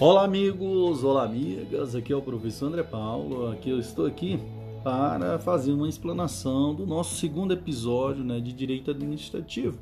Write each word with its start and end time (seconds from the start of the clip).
Olá 0.00 0.22
amigos, 0.22 1.02
olá 1.02 1.24
amigas, 1.24 1.96
aqui 1.96 2.12
é 2.12 2.16
o 2.16 2.22
professor 2.22 2.66
André 2.66 2.84
Paulo, 2.84 3.50
aqui 3.50 3.68
eu 3.68 3.80
estou 3.80 4.06
aqui 4.06 4.38
para 4.84 5.40
fazer 5.40 5.72
uma 5.72 5.88
explanação 5.88 6.72
do 6.72 6.86
nosso 6.86 7.16
segundo 7.16 7.52
episódio 7.52 8.22
né, 8.22 8.38
de 8.38 8.52
Direito 8.52 8.92
Administrativo 8.92 9.76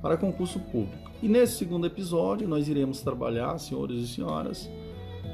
para 0.00 0.16
concurso 0.16 0.60
público. 0.60 1.10
E 1.20 1.26
nesse 1.26 1.56
segundo 1.56 1.88
episódio 1.88 2.46
nós 2.46 2.68
iremos 2.68 3.00
trabalhar, 3.00 3.58
senhores 3.58 4.00
e 4.00 4.06
senhoras, 4.06 4.70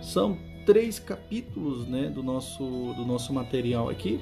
são 0.00 0.38
três 0.64 0.98
capítulos 0.98 1.86
né, 1.86 2.08
do, 2.08 2.22
nosso, 2.22 2.64
do 2.96 3.04
nosso 3.04 3.30
material 3.30 3.90
aqui. 3.90 4.18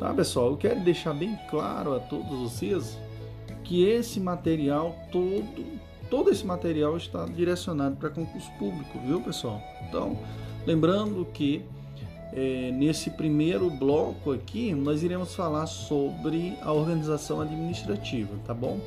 Tá 0.00 0.12
pessoal, 0.12 0.50
eu 0.50 0.56
quero 0.56 0.80
deixar 0.80 1.14
bem 1.14 1.38
claro 1.48 1.94
a 1.94 2.00
todos 2.00 2.36
vocês 2.36 2.98
que 3.62 3.84
esse 3.84 4.18
material 4.18 4.92
todo 5.12 5.64
todo 6.10 6.30
esse 6.30 6.44
material 6.44 6.96
está 6.96 7.24
direcionado 7.24 7.96
para 7.96 8.10
concurso 8.10 8.50
público, 8.58 8.98
viu 9.06 9.20
pessoal? 9.20 9.62
Então, 9.88 10.18
lembrando 10.66 11.24
que 11.32 11.62
é, 12.32 12.70
nesse 12.72 13.10
primeiro 13.10 13.70
bloco 13.70 14.32
aqui 14.32 14.74
nós 14.74 15.02
iremos 15.02 15.34
falar 15.34 15.66
sobre 15.66 16.56
a 16.60 16.72
organização 16.72 17.40
administrativa, 17.40 18.30
tá 18.44 18.52
bom? 18.52 18.80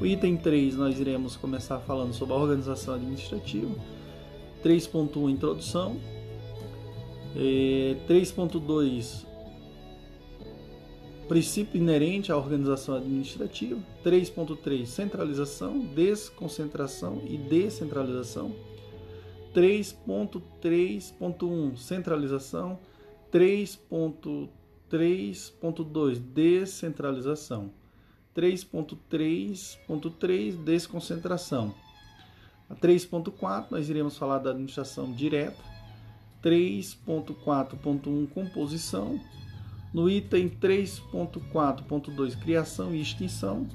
O 0.00 0.06
item 0.06 0.36
3 0.36 0.76
nós 0.76 0.98
iremos 0.98 1.36
começar 1.36 1.78
falando 1.80 2.12
sobre 2.12 2.34
a 2.34 2.38
organização 2.38 2.94
administrativa, 2.94 3.74
3.1 4.64 5.30
introdução, 5.30 5.96
é, 7.36 7.96
3.2 8.08 9.27
princípio 11.28 11.78
inerente 11.78 12.32
à 12.32 12.36
organização 12.36 12.96
administrativa, 12.96 13.80
3.3 14.02 14.86
centralização, 14.86 15.78
desconcentração 15.78 17.22
e 17.28 17.36
descentralização, 17.36 18.56
3.3.1 19.54 21.76
centralização, 21.76 22.78
3.3.2 23.30 26.18
descentralização, 26.18 27.70
3.3.3 28.34 30.56
desconcentração. 30.64 31.74
A 32.70 32.74
3.4 32.74 33.66
nós 33.70 33.90
iremos 33.90 34.16
falar 34.16 34.38
da 34.38 34.48
administração 34.50 35.12
direta, 35.12 35.62
3.4.1 36.42 38.28
composição, 38.30 39.20
no 39.92 40.08
item 40.08 40.48
3.4.2, 40.48 42.38
criação 42.38 42.94
e 42.94 43.00
extinção. 43.00 43.66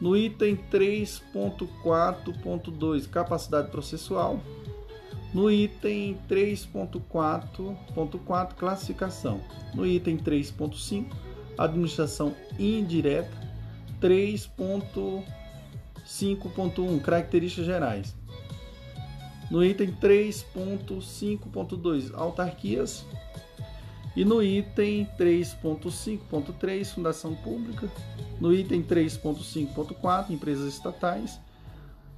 No 0.00 0.16
item 0.16 0.56
3.4.2, 0.56 3.08
capacidade 3.08 3.70
processual. 3.70 4.40
No 5.32 5.48
item 5.50 6.18
3.4.4, 6.28 8.54
classificação. 8.54 9.40
No 9.74 9.86
item 9.86 10.16
3.5, 10.16 11.06
administração 11.56 12.34
indireta. 12.58 13.30
3.5.1, 14.00 17.00
características 17.02 17.66
gerais. 17.66 18.16
No 19.50 19.64
item 19.64 19.92
3.5.2, 19.92 22.14
autarquias. 22.14 23.04
E 24.16 24.24
no 24.24 24.42
item 24.42 25.06
3.5.3, 25.18 26.86
Fundação 26.86 27.34
Pública. 27.34 27.90
No 28.40 28.50
item 28.52 28.82
3.5.4, 28.82 30.30
Empresas 30.30 30.74
Estatais. 30.74 31.38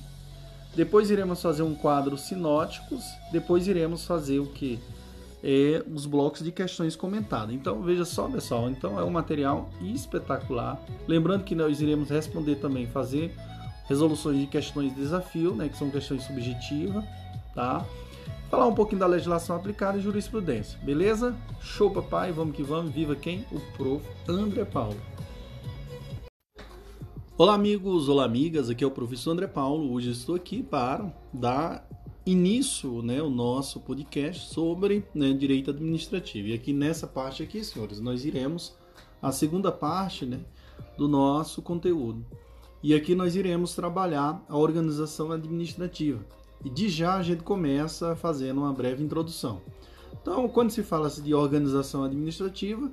depois 0.75 1.09
iremos 1.09 1.41
fazer 1.41 1.63
um 1.63 1.73
quadro 1.75 2.17
sinóticos, 2.17 3.03
depois 3.31 3.67
iremos 3.67 4.05
fazer 4.05 4.39
o 4.39 4.45
que? 4.45 4.79
É, 5.43 5.83
os 5.93 6.05
blocos 6.05 6.43
de 6.43 6.51
questões 6.51 6.95
comentadas. 6.95 7.53
Então 7.53 7.81
veja 7.81 8.05
só, 8.05 8.27
pessoal, 8.27 8.69
então 8.69 8.99
é 8.99 9.03
um 9.03 9.09
material 9.09 9.69
espetacular. 9.81 10.79
Lembrando 11.07 11.43
que 11.43 11.55
nós 11.55 11.81
iremos 11.81 12.09
responder 12.09 12.55
também, 12.55 12.87
fazer 12.87 13.33
resoluções 13.87 14.39
de 14.39 14.47
questões 14.47 14.93
de 14.93 15.01
desafio, 15.01 15.55
né, 15.55 15.67
que 15.67 15.77
são 15.77 15.89
questões 15.89 16.23
subjetivas, 16.23 17.03
tá? 17.55 17.85
Falar 18.49 18.67
um 18.67 18.73
pouquinho 18.73 18.99
da 18.99 19.07
legislação 19.07 19.55
aplicada 19.55 19.97
e 19.97 20.01
jurisprudência, 20.01 20.79
beleza? 20.83 21.35
Show, 21.59 21.91
papai, 21.91 22.31
vamos 22.31 22.55
que 22.55 22.63
vamos, 22.63 22.91
viva 22.91 23.15
quem? 23.15 23.45
O 23.51 23.59
prof. 23.77 24.03
André 24.27 24.65
Paulo. 24.65 24.97
Olá, 27.37 27.53
amigos, 27.53 28.09
olá, 28.09 28.25
amigas, 28.25 28.69
aqui 28.69 28.83
é 28.83 28.87
o 28.87 28.91
professor 28.91 29.31
André 29.31 29.47
Paulo. 29.47 29.93
Hoje 29.93 30.11
estou 30.11 30.35
aqui 30.35 30.61
para 30.61 31.09
dar 31.33 31.87
início 32.31 33.01
né, 33.01 33.21
o 33.21 33.29
nosso 33.29 33.79
podcast 33.79 34.53
sobre 34.53 35.03
né, 35.13 35.33
direito 35.33 35.71
administrativo. 35.71 36.49
E 36.49 36.53
aqui 36.53 36.71
nessa 36.71 37.07
parte 37.07 37.41
aqui, 37.41 37.63
senhores, 37.63 37.99
nós 37.99 38.25
iremos 38.25 38.75
a 39.21 39.31
segunda 39.31 39.71
parte 39.71 40.25
né, 40.25 40.39
do 40.97 41.07
nosso 41.07 41.61
conteúdo. 41.61 42.25
E 42.81 42.93
aqui 42.93 43.15
nós 43.15 43.35
iremos 43.35 43.75
trabalhar 43.75 44.43
a 44.47 44.57
organização 44.57 45.31
administrativa. 45.31 46.23
E 46.63 46.69
de 46.69 46.87
já 46.87 47.15
a 47.15 47.23
gente 47.23 47.43
começa 47.43 48.15
fazendo 48.15 48.59
uma 48.59 48.73
breve 48.73 49.03
introdução. 49.03 49.61
Então, 50.21 50.47
quando 50.49 50.69
se 50.69 50.83
fala 50.83 51.09
de 51.09 51.33
organização 51.33 52.03
administrativa, 52.03 52.91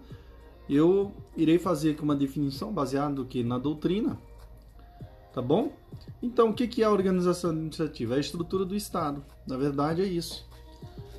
eu 0.68 1.12
irei 1.36 1.58
fazer 1.58 1.90
aqui 1.92 2.02
uma 2.02 2.16
definição 2.16 2.72
baseada 2.72 3.24
que 3.24 3.42
na 3.42 3.58
doutrina, 3.58 4.18
tá 5.36 5.42
bom? 5.42 5.70
Então, 6.22 6.48
o 6.48 6.54
que 6.54 6.82
é 6.82 6.86
a 6.86 6.90
organização 6.90 7.50
administrativa? 7.50 8.14
É 8.14 8.16
a 8.16 8.20
estrutura 8.20 8.64
do 8.64 8.74
Estado. 8.74 9.22
Na 9.46 9.58
verdade, 9.58 10.00
é 10.00 10.06
isso. 10.06 10.48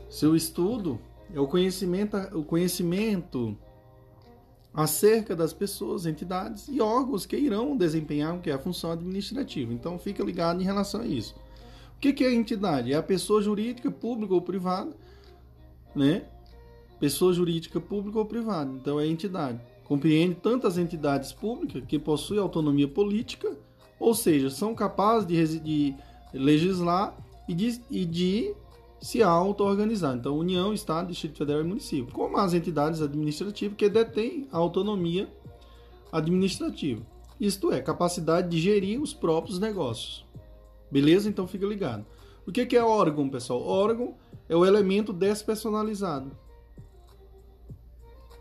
Seu 0.10 0.36
estudo 0.36 1.00
é 1.32 1.40
o 1.40 1.46
conhecimento, 1.46 2.18
o 2.36 2.44
conhecimento 2.44 3.56
acerca 4.74 5.36
das 5.36 5.54
pessoas, 5.54 6.08
entidades 6.08 6.68
e 6.68 6.82
órgãos 6.82 7.28
que 7.28 7.38
irão 7.38 7.78
desempenhar 7.78 8.36
o 8.36 8.42
que 8.42 8.50
é 8.50 8.54
a 8.54 8.58
função 8.58 8.92
administrativa. 8.92 9.72
Então, 9.72 10.00
fica 10.00 10.24
ligado 10.24 10.60
em 10.60 10.66
relação 10.66 11.02
a 11.02 11.06
isso. 11.06 11.36
O 11.96 12.00
que 12.00 12.24
é 12.24 12.28
a 12.28 12.34
entidade? 12.34 12.92
É 12.92 12.96
a 12.96 13.04
pessoa 13.04 13.40
jurídica, 13.40 13.92
pública 13.92 14.34
ou 14.34 14.42
privada, 14.42 14.98
né? 15.96 16.26
Pessoa 17.00 17.34
jurídica, 17.34 17.80
pública 17.80 18.18
ou 18.18 18.26
privada. 18.26 18.72
Então, 18.72 19.00
é 19.00 19.04
a 19.04 19.08
entidade. 19.08 19.62
Compreende 19.84 20.34
tantas 20.34 20.80
entidades 20.80 21.32
públicas 21.32 21.84
que 21.88 22.00
possuem 22.00 22.40
autonomia 22.40 22.88
política 22.88 23.67
ou 24.00 24.14
seja, 24.14 24.50
são 24.50 24.76
capazes 24.76 25.28
de, 25.28 25.60
de 25.60 25.96
legislar 26.34 27.16
e 27.48 27.54
de, 27.54 27.82
e 27.90 28.06
de 28.06 28.54
se 29.00 29.22
auto-organizar. 29.22 30.16
Então, 30.16 30.38
União, 30.38 30.74
Estado, 30.74 31.10
Distrito 31.10 31.38
Federal 31.38 31.62
e 31.62 31.68
Município, 31.68 32.14
como 32.14 32.38
as 32.38 32.54
entidades 32.54 33.02
administrativas 33.02 33.78
que 33.78 33.90
detêm 33.90 34.48
a 34.52 34.58
autonomia 34.58 35.30
administrativa. 36.12 37.02
Isto 37.40 37.72
é, 37.72 37.82
capacidade 37.82 38.50
de 38.50 38.60
gerir 38.60 39.02
os 39.02 39.14
próprios 39.14 39.60
negócios. 39.60 40.26
Beleza? 40.92 41.30
Então 41.30 41.48
fica 41.48 41.66
ligado. 41.66 42.06
O 42.46 42.52
que 42.52 42.76
é 42.76 42.84
órgão, 42.84 43.30
pessoal? 43.30 43.62
Órgão 43.62 44.16
é 44.50 44.56
o 44.56 44.66
elemento 44.66 45.12
despersonalizado, 45.12 46.32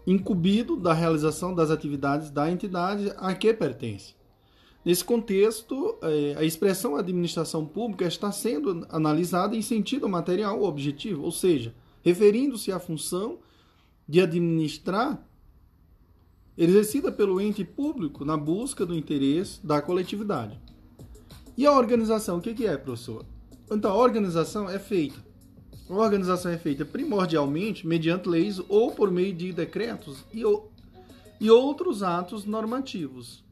incumbido 0.07 0.77
da 0.77 0.93
realização 0.93 1.53
das 1.53 1.71
atividades 1.71 2.31
da 2.31 2.51
entidade 2.51 3.13
a 3.17 3.35
que 3.35 3.53
pertence. 3.53 4.16
Nesse 4.87 5.05
contexto, 5.05 5.99
é, 6.01 6.37
a 6.39 6.45
expressão 6.45 6.95
administração 6.95 7.67
pública 7.67 8.05
está 8.05 8.31
sendo 8.31 8.87
analisada 8.89 9.57
em 9.57 9.61
sentido 9.61 10.09
material 10.09 10.63
objetivo, 10.63 11.25
ou 11.25 11.33
seja, 11.33 11.75
referindo-se 12.05 12.71
à 12.71 12.79
função 12.79 13.41
de 14.09 14.21
administrar 14.21 15.21
exercida 16.57 17.11
pelo 17.11 17.41
ente 17.41 17.65
público 17.65 18.25
na 18.25 18.37
busca 18.37 18.87
do 18.87 18.95
interesse 18.95 19.59
da 19.67 19.83
coletividade. 19.83 20.57
E 21.57 21.67
a 21.67 21.73
organização, 21.73 22.39
o 22.39 22.41
que 22.41 22.65
é, 22.65 22.77
professor? 22.77 23.27
Então, 23.69 23.91
a 23.91 23.97
organização 23.97 24.71
é 24.71 24.79
feita. 24.79 25.19
A 25.91 25.95
organização 25.95 26.53
é 26.53 26.59
feita 26.59 26.85
primordialmente 26.85 27.85
mediante 27.85 28.29
leis 28.29 28.61
ou 28.69 28.93
por 28.93 29.11
meio 29.11 29.35
de 29.35 29.53
decretos 29.53 30.25
e, 30.33 30.45
e 31.41 31.51
outros 31.51 32.05
atos 32.05 32.45
normativos 32.45 33.45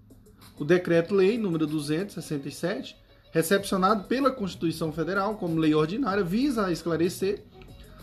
o 0.58 0.64
Decreto-Lei 0.64 1.36
número 1.38 1.66
267, 1.66 2.96
recepcionado 3.32 4.04
pela 4.04 4.30
Constituição 4.30 4.92
Federal 4.92 5.34
como 5.36 5.58
lei 5.58 5.74
ordinária, 5.74 6.22
visa 6.22 6.70
esclarecer 6.70 7.42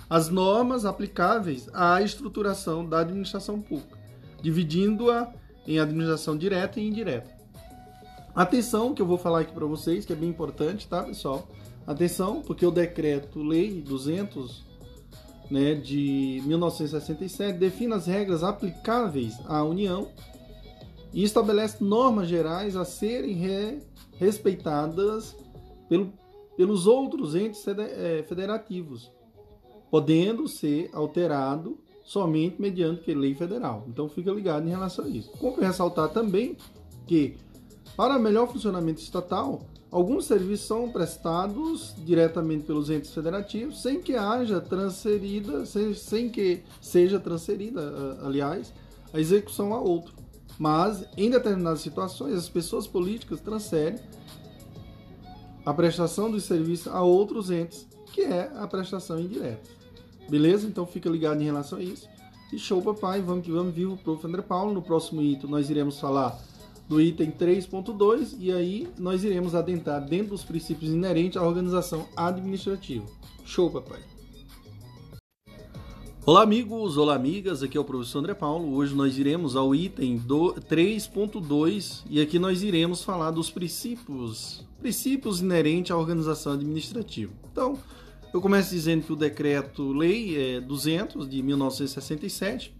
as 0.09 0.27
normas 0.27 0.85
aplicáveis 0.85 1.69
à 1.73 2.01
estruturação 2.01 2.85
da 2.85 2.99
administração 2.99 3.61
pública, 3.61 3.97
dividindo-a 4.41 5.31
em 5.65 5.79
administração 5.79 6.35
direta 6.35 6.79
e 6.79 6.87
indireta. 6.87 7.31
Atenção, 8.35 8.93
que 8.93 9.01
eu 9.01 9.05
vou 9.05 9.17
falar 9.17 9.41
aqui 9.41 9.53
para 9.53 9.65
vocês, 9.65 10.05
que 10.05 10.11
é 10.11 10.15
bem 10.15 10.29
importante, 10.29 10.87
tá, 10.87 11.03
pessoal? 11.03 11.47
Atenção, 11.87 12.41
porque 12.41 12.65
o 12.65 12.71
decreto-lei 12.71 13.81
200 13.81 14.65
né, 15.49 15.75
de 15.75 16.41
1967 16.45 17.57
define 17.57 17.93
as 17.93 18.05
regras 18.05 18.43
aplicáveis 18.43 19.37
à 19.45 19.63
União 19.63 20.09
e 21.13 21.23
estabelece 21.23 21.83
normas 21.83 22.27
gerais 22.27 22.75
a 22.75 22.85
serem 22.85 23.33
re, 23.33 23.79
respeitadas 24.17 25.35
pelo, 25.89 26.13
pelos 26.55 26.87
outros 26.87 27.35
entes 27.35 27.65
é, 27.67 28.23
federativos, 28.27 29.11
podendo 29.89 30.47
ser 30.47 30.89
alterado 30.93 31.77
somente 32.03 32.61
mediante 32.61 33.13
lei 33.13 33.33
federal. 33.35 33.85
Então 33.87 34.09
fica 34.09 34.31
ligado 34.31 34.67
em 34.67 34.69
relação 34.69 35.05
a 35.05 35.09
isso. 35.09 35.31
Compre 35.31 35.65
ressaltar 35.65 36.09
também 36.09 36.57
que 37.05 37.37
para 37.95 38.17
melhor 38.17 38.51
funcionamento 38.51 39.01
estatal, 39.01 39.61
alguns 39.91 40.25
serviços 40.25 40.65
são 40.65 40.89
prestados 40.89 41.93
diretamente 42.05 42.63
pelos 42.63 42.89
entes 42.89 43.13
federativos, 43.13 43.81
sem 43.81 44.01
que 44.01 44.15
haja 44.15 44.61
transferida, 44.61 45.65
sem, 45.65 45.93
sem 45.93 46.29
que 46.29 46.63
seja 46.79 47.19
transferida, 47.19 48.17
aliás, 48.23 48.73
a 49.13 49.19
execução 49.19 49.73
a 49.73 49.79
outro. 49.79 50.20
Mas, 50.57 51.03
em 51.17 51.29
determinadas 51.29 51.81
situações, 51.81 52.35
as 52.35 52.49
pessoas 52.49 52.87
políticas 52.87 53.41
transferem 53.41 53.99
a 55.65 55.73
prestação 55.73 56.29
dos 56.29 56.43
serviços 56.43 56.87
a 56.87 57.01
outros 57.01 57.49
entes, 57.51 57.87
que 58.13 58.21
é 58.21 58.51
a 58.55 58.67
prestação 58.67 59.19
indireta. 59.19 59.69
Beleza? 60.29 60.67
Então 60.67 60.85
fica 60.85 61.09
ligado 61.09 61.41
em 61.41 61.45
relação 61.45 61.79
a 61.79 61.83
isso. 61.83 62.07
E 62.51 62.57
show, 62.57 62.81
papai. 62.81 63.21
Vamos 63.21 63.45
que 63.45 63.51
vamos. 63.51 63.73
Vivo 63.73 63.93
o 63.93 63.97
prof. 63.97 64.25
André 64.25 64.41
Paulo. 64.41 64.73
No 64.73 64.81
próximo 64.81 65.21
item 65.21 65.49
nós 65.49 65.69
iremos 65.69 65.99
falar 65.99 66.39
do 66.87 66.99
item 66.99 67.31
3.2 67.31 68.35
e 68.37 68.51
aí 68.51 68.89
nós 68.97 69.23
iremos 69.23 69.55
adentrar 69.55 70.03
dentro 70.03 70.29
dos 70.29 70.43
princípios 70.43 70.91
inerentes 70.91 71.37
à 71.37 71.43
organização 71.43 72.05
administrativa. 72.15 73.05
Show, 73.45 73.69
papai! 73.69 74.10
Olá, 76.23 76.43
amigos! 76.43 76.97
Olá, 76.97 77.15
amigas! 77.15 77.63
Aqui 77.63 77.75
é 77.75 77.81
o 77.81 77.83
professor 77.83 78.19
André 78.19 78.35
Paulo. 78.35 78.75
Hoje 78.75 78.93
nós 78.93 79.17
iremos 79.17 79.55
ao 79.55 79.73
item 79.73 80.19
3.2 80.19 82.03
e 82.07 82.21
aqui 82.21 82.37
nós 82.37 82.61
iremos 82.61 83.03
falar 83.03 83.31
dos 83.31 83.49
princípios, 83.49 84.63
princípios 84.79 85.41
inerentes 85.41 85.89
à 85.89 85.97
organização 85.97 86.53
administrativa. 86.53 87.33
Então, 87.51 87.75
eu 88.31 88.39
começo 88.39 88.69
dizendo 88.69 89.03
que 89.03 89.11
o 89.11 89.15
decreto-lei 89.15 90.57
é 90.57 90.61
200 90.61 91.27
de 91.27 91.41
1967, 91.41 92.71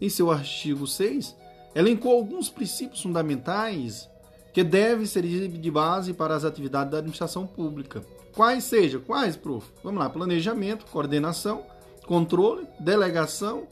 em 0.00 0.08
seu 0.08 0.28
artigo 0.28 0.84
6, 0.84 1.36
elencou 1.76 2.10
alguns 2.10 2.48
princípios 2.48 3.00
fundamentais 3.00 4.10
que 4.52 4.64
devem 4.64 5.06
ser 5.06 5.22
de 5.22 5.70
base 5.70 6.12
para 6.12 6.34
as 6.34 6.44
atividades 6.44 6.90
da 6.90 6.98
administração 6.98 7.46
pública. 7.46 8.04
Quais 8.34 8.64
sejam? 8.64 9.00
Quais, 9.00 9.36
prof? 9.36 9.64
Vamos 9.84 10.00
lá: 10.00 10.10
planejamento, 10.10 10.86
coordenação, 10.86 11.64
controle, 12.10 12.66
delegação 12.80 13.68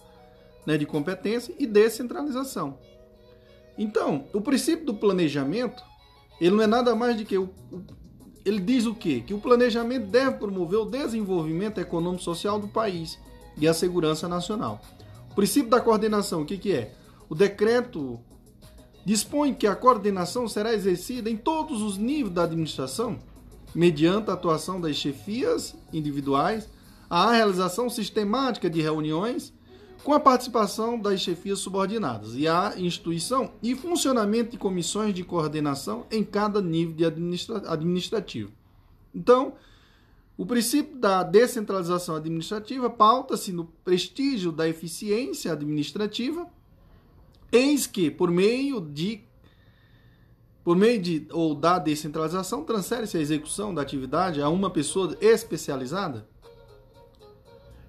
né, 0.64 0.79
de 0.79 0.87
competência 0.87 1.52
e 1.58 1.67
descentralização. 1.67 2.79
Então, 3.76 4.26
o 4.32 4.40
princípio 4.40 4.87
do 4.87 4.94
planejamento, 4.94 5.82
ele 6.40 6.55
não 6.55 6.62
é 6.62 6.67
nada 6.69 6.94
mais 6.94 7.17
do 7.17 7.25
que 7.25 7.37
o, 7.37 7.50
ele 8.44 8.61
diz 8.61 8.87
o 8.87 8.94
quê? 8.94 9.25
Que 9.26 9.35
o 9.35 9.40
planejamento 9.40 10.06
deve 10.06 10.37
promover 10.37 10.79
o 10.79 10.85
desenvolvimento 10.85 11.79
econômico 11.81 12.23
social 12.23 12.61
do 12.61 12.69
país 12.69 13.19
e 13.56 13.67
a 13.67 13.75
segurança 13.75 14.29
nacional. 14.29 14.81
O 15.32 15.35
princípio 15.35 15.69
da 15.69 15.81
coordenação, 15.81 16.43
o 16.43 16.46
que, 16.46 16.58
que 16.58 16.73
é? 16.73 16.94
O 17.29 17.35
decreto 17.35 18.20
dispõe 19.05 19.52
que 19.52 19.67
a 19.67 19.75
coordenação 19.75 20.46
será 20.46 20.73
exercida 20.73 21.29
em 21.29 21.37
todos 21.37 21.82
os 21.82 21.99
níveis 21.99 22.35
da 22.37 22.44
administração, 22.44 23.19
mediante 23.75 24.31
a 24.31 24.35
atuação 24.35 24.81
das 24.81 24.94
chefias 24.94 25.75
individuais, 25.93 26.69
a 27.08 27.32
realização 27.32 27.88
sistemática 27.88 28.69
de 28.69 28.81
reuniões 28.81 29.52
com 30.05 30.12
a 30.12 30.20
participação 30.20 30.99
das 30.99 31.20
chefias 31.20 31.58
subordinadas 31.58 32.34
e 32.34 32.46
a 32.46 32.75
instituição 32.76 33.52
e 33.62 33.75
funcionamento 33.75 34.52
de 34.52 34.58
comissões 34.58 35.12
de 35.14 35.25
coordenação 35.25 36.06
em 36.10 36.22
cada 36.22 36.60
nível 36.62 36.94
de 36.94 37.05
administra 37.05 37.62
administrativo. 37.70 38.52
Então, 39.14 39.55
o 40.37 40.46
princípio 40.46 40.96
da 40.96 41.22
descentralização 41.22 42.14
administrativa 42.14 42.88
pauta-se 42.88 43.52
no 43.52 43.64
prestígio 43.64 44.52
da 44.52 44.69
eficiência 44.69 45.52
administrativa 45.52 46.46
Eis 47.50 47.87
que, 47.87 48.11
por 48.11 48.31
meio 48.31 48.81
de 48.81 49.25
por 50.62 50.76
meio 50.76 51.00
de 51.00 51.26
ou 51.31 51.54
da 51.54 51.78
descentralização, 51.78 52.62
transfere-se 52.62 53.16
a 53.16 53.20
execução 53.20 53.72
da 53.72 53.81
atividade 53.81 54.43
a 54.43 54.50
uma 54.50 54.69
pessoa 54.69 55.16
especializada. 55.19 56.28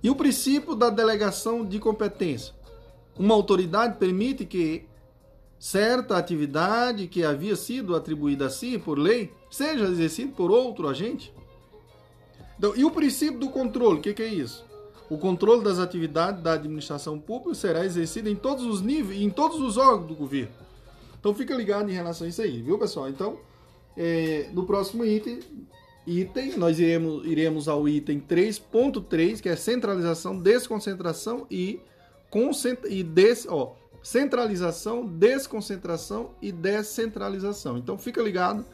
E 0.01 0.09
o 0.09 0.15
princípio 0.15 0.75
da 0.75 0.89
delegação 0.89 1.65
de 1.65 1.79
competência. 1.79 2.53
Uma 3.17 3.33
autoridade 3.33 3.97
permite 3.97 4.45
que 4.45 4.85
certa 5.59 6.17
atividade 6.17 7.07
que 7.07 7.23
havia 7.23 7.55
sido 7.55 7.95
atribuída 7.95 8.45
a 8.45 8.49
si 8.49 8.77
por 8.77 8.97
lei 8.97 9.33
seja 9.51 9.85
exercida 9.85 10.31
por 10.31 10.51
outro 10.51 10.87
agente. 10.87 11.33
Então, 12.57 12.73
e 12.75 12.85
o 12.85 12.91
princípio 12.91 13.39
do 13.39 13.49
controle, 13.49 13.99
o 13.99 14.01
que, 14.01 14.13
que 14.13 14.23
é 14.23 14.27
isso? 14.27 14.65
O 15.09 15.17
controle 15.17 15.63
das 15.63 15.79
atividades 15.79 16.41
da 16.41 16.53
administração 16.53 17.19
pública 17.19 17.55
será 17.55 17.83
exercido 17.83 18.29
em 18.29 18.35
todos 18.35 18.63
os 18.65 18.81
níveis, 18.81 19.21
em 19.21 19.29
todos 19.29 19.59
os 19.59 19.75
órgãos 19.75 20.07
do 20.07 20.15
governo. 20.15 20.53
Então 21.19 21.33
fica 21.33 21.53
ligado 21.55 21.89
em 21.89 21.93
relação 21.93 22.25
a 22.25 22.29
isso 22.29 22.41
aí, 22.41 22.61
viu 22.61 22.77
pessoal? 22.77 23.09
Então, 23.09 23.39
é, 23.97 24.49
no 24.53 24.65
próximo 24.65 25.03
item, 25.03 25.39
item, 26.09 26.57
nós 26.57 26.79
iremos, 26.79 27.25
iremos 27.25 27.67
ao 27.67 27.87
item 27.87 28.19
3.3, 28.19 29.39
que 29.39 29.47
é 29.47 29.55
centralização, 29.55 30.37
desconcentração 30.37 31.45
e, 31.51 31.79
concentra, 32.31 32.89
e 32.89 33.03
des, 33.03 33.45
ó, 33.47 33.75
centralização, 34.01 35.05
desconcentração 35.05 36.31
e 36.41 36.51
descentralização. 36.51 37.77
Então 37.77 37.97
fica 37.97 38.21
ligado 38.21 38.65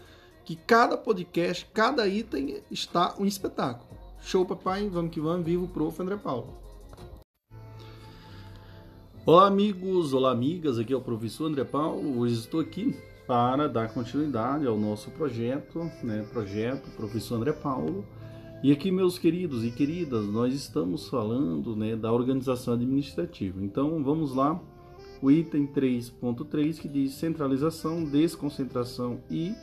que 0.45 0.55
cada 0.55 0.97
podcast, 0.97 1.67
cada 1.73 2.07
item 2.07 2.61
está 2.71 3.15
um 3.19 3.25
espetáculo. 3.25 3.89
Show, 4.21 4.45
papai. 4.45 4.87
Vamos 4.89 5.11
que 5.11 5.19
vamos. 5.19 5.45
Viva 5.45 5.63
o 5.63 5.67
prof. 5.67 6.01
André 6.01 6.15
Paulo. 6.15 6.57
Olá, 9.25 9.47
amigos. 9.47 10.13
Olá, 10.13 10.31
amigas. 10.31 10.79
Aqui 10.79 10.93
é 10.93 10.95
o 10.95 11.01
professor 11.01 11.47
André 11.47 11.63
Paulo. 11.63 12.19
Hoje 12.19 12.35
estou 12.35 12.59
aqui 12.59 12.95
para 13.27 13.67
dar 13.67 13.93
continuidade 13.93 14.67
ao 14.67 14.77
nosso 14.77 15.09
projeto, 15.11 15.89
né? 16.03 16.25
Projeto 16.31 16.89
Professor 16.95 17.35
André 17.35 17.53
Paulo. 17.53 18.05
E 18.63 18.71
aqui, 18.71 18.91
meus 18.91 19.19
queridos 19.19 19.63
e 19.63 19.71
queridas, 19.71 20.25
nós 20.25 20.53
estamos 20.53 21.07
falando 21.07 21.75
né, 21.75 21.95
da 21.95 22.11
organização 22.11 22.73
administrativa. 22.73 23.61
Então, 23.61 24.03
vamos 24.03 24.33
lá. 24.35 24.59
O 25.21 25.31
item 25.31 25.67
3.3 25.67 26.79
que 26.79 26.87
diz 26.87 27.13
centralização, 27.13 28.03
desconcentração 28.03 29.19
e 29.29 29.53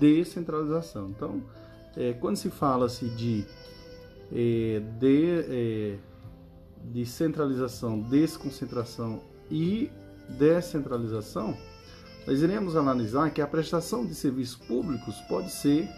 descentralização. 0.00 1.08
Então, 1.10 1.42
é, 1.96 2.12
quando 2.12 2.36
se 2.36 2.50
fala-se 2.50 3.08
de 3.10 3.44
é, 4.32 4.80
de, 4.98 5.44
é, 5.48 5.98
de 6.92 7.06
centralização, 7.06 8.00
desconcentração 8.00 9.20
e 9.50 9.90
descentralização, 10.28 11.56
nós 12.26 12.42
iremos 12.42 12.76
analisar 12.76 13.30
que 13.30 13.42
a 13.42 13.46
prestação 13.46 14.04
de 14.04 14.14
serviços 14.14 14.56
públicos 14.56 15.16
pode 15.28 15.50
ser 15.50 15.88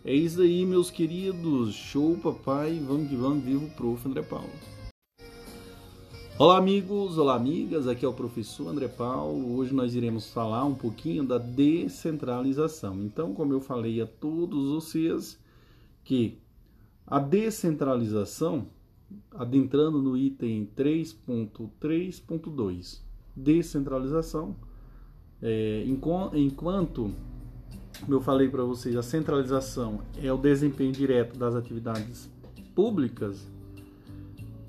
É 0.04 0.12
isso 0.12 0.42
aí, 0.42 0.66
meus 0.66 0.89
queridos. 0.89 1.75
Show, 1.75 2.18
papai. 2.18 2.82
Vamos 2.84 3.10
que 3.10 3.16
vamos. 3.16 3.44
Viva 3.44 3.63
o 3.63 3.70
prof. 3.70 4.08
André 4.08 4.24
Paulo. 4.24 4.50
Olá, 6.39 6.60
amigos. 6.60 7.17
Olá, 7.17 7.34
amigas. 7.34 7.88
Aqui 7.88 8.06
é 8.06 8.08
o 8.08 8.13
professor 8.13 8.67
André 8.67 8.88
Paulo. 8.88 9.58
Hoje 9.58 9.74
nós 9.74 9.96
iremos 9.96 10.29
falar 10.29 10.65
um 10.65 10.75
pouquinho 10.75 11.24
da 11.24 11.39
descentralização. 11.39 13.01
Então, 13.01 13.34
como 13.34 13.53
eu 13.53 13.60
falei 13.60 14.00
a 14.00 14.06
todos 14.06 14.70
vocês, 14.70 15.39
que 16.03 16.38
a 17.08 17.17
descentralização, 17.17 18.67
adentrando 19.34 20.00
no 20.00 20.15
item 20.15 20.70
3.3.2, 20.77 23.01
descentralização, 23.36 24.56
é, 25.41 25.86
enquanto 25.88 27.12
eu 28.08 28.22
falei 28.22 28.48
para 28.48 28.63
vocês, 28.63 28.96
a 28.96 29.01
centralização 29.01 30.01
é 30.22 30.32
o 30.32 30.38
desempenho 30.38 30.91
direto 30.91 31.36
das 31.36 31.56
atividades 31.56 32.29
públicas 32.75 33.44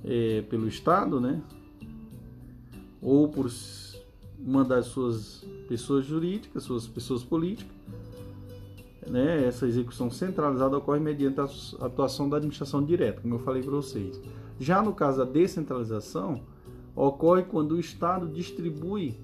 é, 0.03 0.41
pelo 0.49 0.67
Estado, 0.67 1.21
né? 1.21 1.43
Ou 3.01 3.29
por 3.29 3.51
uma 4.39 4.65
das 4.65 4.87
suas 4.87 5.45
pessoas 5.69 6.07
jurídicas, 6.07 6.63
suas 6.63 6.87
pessoas 6.87 7.23
políticas. 7.23 7.75
Né? 9.07 9.47
Essa 9.47 9.67
execução 9.67 10.11
centralizada 10.11 10.77
ocorre 10.77 11.01
mediante 11.01 11.41
a 11.41 11.87
atuação 11.87 12.29
da 12.29 12.37
administração 12.37 12.85
direta, 12.85 13.21
como 13.21 13.35
eu 13.35 13.39
falei 13.41 13.63
para 13.63 13.73
vocês. 13.73 14.21
Já 14.61 14.83
no 14.83 14.93
caso 14.93 15.19
da 15.19 15.25
descentralização, 15.25 16.43
ocorre 16.95 17.45
quando 17.45 17.73
o 17.73 17.81
Estado 17.81 18.29
distribui 18.29 19.17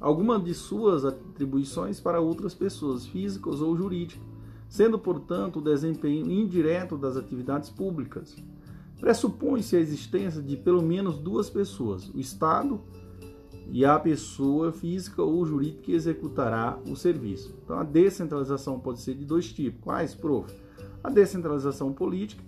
alguma 0.00 0.38
de 0.38 0.54
suas 0.54 1.04
atribuições 1.04 2.00
para 2.00 2.20
outras 2.20 2.54
pessoas, 2.54 3.06
físicas 3.06 3.60
ou 3.60 3.76
jurídicas, 3.76 4.22
sendo, 4.68 4.98
portanto, 4.98 5.58
o 5.58 5.62
desempenho 5.62 6.30
indireto 6.30 6.96
das 6.96 7.16
atividades 7.16 7.70
públicas. 7.70 8.36
Pressupõe-se 9.00 9.76
a 9.76 9.80
existência 9.80 10.42
de 10.42 10.56
pelo 10.56 10.82
menos 10.82 11.18
duas 11.18 11.48
pessoas, 11.48 12.08
o 12.08 12.18
Estado 12.18 12.80
a 13.84 13.98
pessoa 13.98 14.72
física 14.72 15.22
ou 15.22 15.44
jurídica 15.44 15.82
que 15.82 15.92
executará 15.92 16.78
o 16.88 16.96
serviço. 16.96 17.54
Então, 17.62 17.78
a 17.78 17.84
descentralização 17.84 18.80
pode 18.80 19.00
ser 19.00 19.14
de 19.14 19.24
dois 19.24 19.52
tipos. 19.52 19.80
Quais, 19.82 20.14
prof? 20.14 20.52
A 21.04 21.10
descentralização 21.10 21.92
política, 21.92 22.42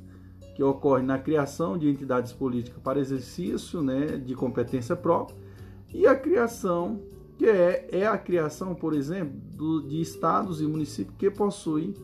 que 0.55 0.63
ocorre 0.63 1.03
na 1.03 1.19
criação 1.19 1.79
de 1.79 1.89
entidades 1.89 2.33
políticas 2.33 2.83
para 2.83 2.99
exercício 2.99 3.83
né, 3.83 4.17
de 4.17 4.35
competência 4.35 4.97
própria, 4.97 5.37
e 5.93 6.07
a 6.07 6.15
criação 6.15 7.01
que 7.37 7.47
é, 7.47 7.89
é 7.91 8.07
a 8.07 8.19
criação, 8.19 8.75
por 8.75 8.93
exemplo, 8.93 9.41
do, 9.57 9.81
de 9.81 10.01
estados 10.01 10.61
e 10.61 10.67
municípios 10.67 11.17
que 11.17 11.31
possuem 11.31 11.95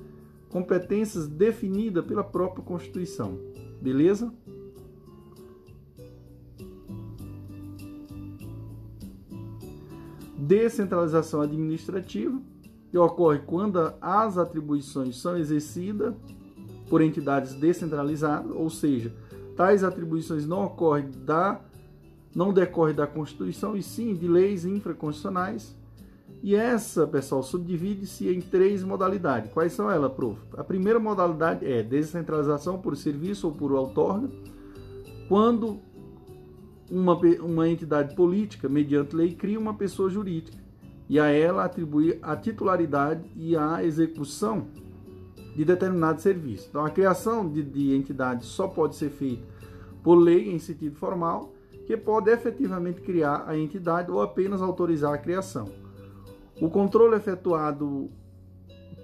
competências 0.48 1.26
definidas 1.26 2.04
pela 2.04 2.24
própria 2.24 2.64
Constituição. 2.64 3.38
Beleza? 3.80 4.32
Descentralização 10.46 11.40
administrativa, 11.40 12.40
que 12.88 12.96
ocorre 12.96 13.40
quando 13.40 13.92
as 14.00 14.38
atribuições 14.38 15.20
são 15.20 15.36
exercidas 15.36 16.14
por 16.88 17.02
entidades 17.02 17.54
descentralizadas, 17.54 18.52
ou 18.52 18.70
seja, 18.70 19.12
tais 19.56 19.82
atribuições 19.82 20.46
não 20.46 20.66
ocorrem 20.66 21.10
da 21.24 21.60
não 22.32 22.52
decorre 22.52 22.92
da 22.92 23.06
Constituição 23.06 23.74
e 23.76 23.82
sim 23.82 24.14
de 24.14 24.28
leis 24.28 24.66
infraconstitucionais. 24.66 25.74
E 26.42 26.54
essa, 26.54 27.06
pessoal, 27.06 27.42
subdivide-se 27.42 28.28
em 28.28 28.42
três 28.42 28.84
modalidades. 28.84 29.50
Quais 29.52 29.72
são 29.72 29.90
elas, 29.90 30.12
prof? 30.12 30.38
A 30.54 30.62
primeira 30.62 31.00
modalidade 31.00 31.64
é 31.64 31.82
descentralização 31.82 32.78
por 32.78 32.94
serviço 32.94 33.48
ou 33.48 33.54
por 33.54 33.72
outorga, 33.72 34.28
quando 35.28 35.80
uma, 36.90 37.14
uma 37.40 37.68
entidade 37.68 38.14
política, 38.14 38.68
mediante 38.68 39.14
lei, 39.14 39.34
cria 39.34 39.58
uma 39.58 39.74
pessoa 39.74 40.08
jurídica 40.08 40.58
e 41.08 41.20
a 41.20 41.26
ela 41.26 41.64
atribui 41.64 42.18
a 42.22 42.36
titularidade 42.36 43.24
e 43.36 43.56
a 43.56 43.82
execução 43.84 44.66
de 45.54 45.64
determinado 45.64 46.20
serviço. 46.20 46.66
Então, 46.68 46.84
a 46.84 46.90
criação 46.90 47.48
de, 47.48 47.62
de 47.62 47.94
entidade 47.94 48.44
só 48.44 48.68
pode 48.68 48.96
ser 48.96 49.10
feita 49.10 49.46
por 50.02 50.16
lei 50.16 50.52
em 50.52 50.58
sentido 50.58 50.96
formal 50.96 51.52
que 51.86 51.96
pode 51.96 52.30
efetivamente 52.30 53.00
criar 53.00 53.44
a 53.46 53.56
entidade 53.56 54.10
ou 54.10 54.20
apenas 54.20 54.60
autorizar 54.60 55.14
a 55.14 55.18
criação. 55.18 55.70
O 56.60 56.68
controle 56.68 57.14
efetuado 57.14 58.10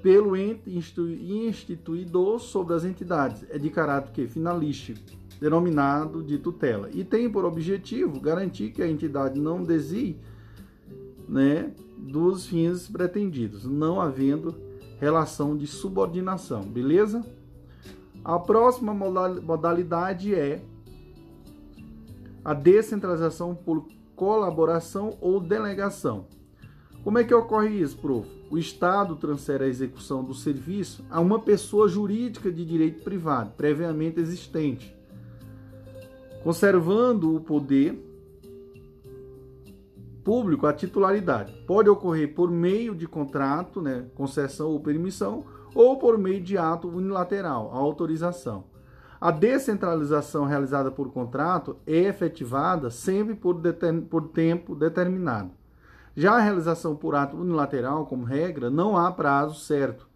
pelo 0.03 0.37
ente 0.37 0.69
instituidor 0.69 2.41
sobre 2.41 2.75
as 2.75 2.85
entidades 2.85 3.47
é 3.49 3.57
de 3.57 3.71
caráter 3.71 4.11
que 4.11 4.27
finalístico, 4.27 5.01
denominado 5.43 6.23
de 6.23 6.39
tutela, 6.39 6.89
e 6.93 7.03
tem 7.03 7.29
por 7.29 7.45
objetivo 7.45 8.21
garantir 8.21 8.71
que 8.71 8.81
a 8.81 8.89
entidade 8.89 9.41
não 9.41 9.65
desvie 9.65 10.17
né, 11.29 11.73
dos 11.99 12.47
fins 12.47 12.87
pretendidos, 12.87 13.65
não 13.65 14.01
havendo 14.01 14.55
relação 15.01 15.57
de 15.57 15.67
subordinação, 15.67 16.63
beleza? 16.63 17.27
A 18.25 18.39
próxima 18.39 18.95
modalidade 18.95 20.33
é 20.33 20.63
a 22.45 22.55
descentralização 22.55 23.53
por 23.53 23.89
colaboração 24.15 25.19
ou 25.21 25.41
delegação. 25.41 26.27
Como 27.03 27.19
é 27.19 27.25
que 27.25 27.35
ocorre 27.35 27.81
isso, 27.81 27.99
prof? 27.99 28.29
O 28.49 28.57
Estado 28.57 29.17
transfere 29.17 29.65
a 29.65 29.67
execução 29.67 30.23
do 30.23 30.35
serviço 30.35 31.05
a 31.11 31.21
uma 31.21 31.41
pessoa 31.41 31.89
jurídica 31.89 32.53
de 32.53 32.65
direito 32.65 33.03
privado, 33.03 33.55
previamente 33.57 34.21
existente, 34.21 34.95
conservando 36.43 37.35
o 37.35 37.41
poder 37.41 38.09
público 40.25 40.67
a 40.67 40.73
titularidade. 40.73 41.53
Pode 41.67 41.89
ocorrer 41.89 42.35
por 42.35 42.51
meio 42.51 42.95
de 42.95 43.07
contrato, 43.07 43.81
né, 43.81 44.07
concessão 44.15 44.71
ou 44.71 44.81
permissão, 44.81 45.45
ou 45.75 45.99
por 45.99 46.19
meio 46.19 46.43
de 46.43 46.57
ato 46.57 46.89
unilateral, 46.89 47.71
a 47.73 47.77
autorização. 47.77 48.65
A 49.21 49.31
descentralização 49.31 50.45
realizada 50.45 50.91
por 50.91 51.13
contrato 51.13 51.77
é 51.87 52.09
efetivada 52.09 52.91
sempre 52.91 53.35
por, 53.35 53.61
por 54.11 54.29
tempo 54.29 54.75
determinado. 54.75 55.51
Já 56.15 56.35
a 56.35 56.41
realização 56.41 56.95
por 56.95 57.15
ato 57.15 57.37
unilateral, 57.37 58.05
como 58.07 58.25
regra, 58.25 58.69
não 58.69 58.97
há 58.97 59.11
prazo 59.13 59.61
certo, 59.61 60.09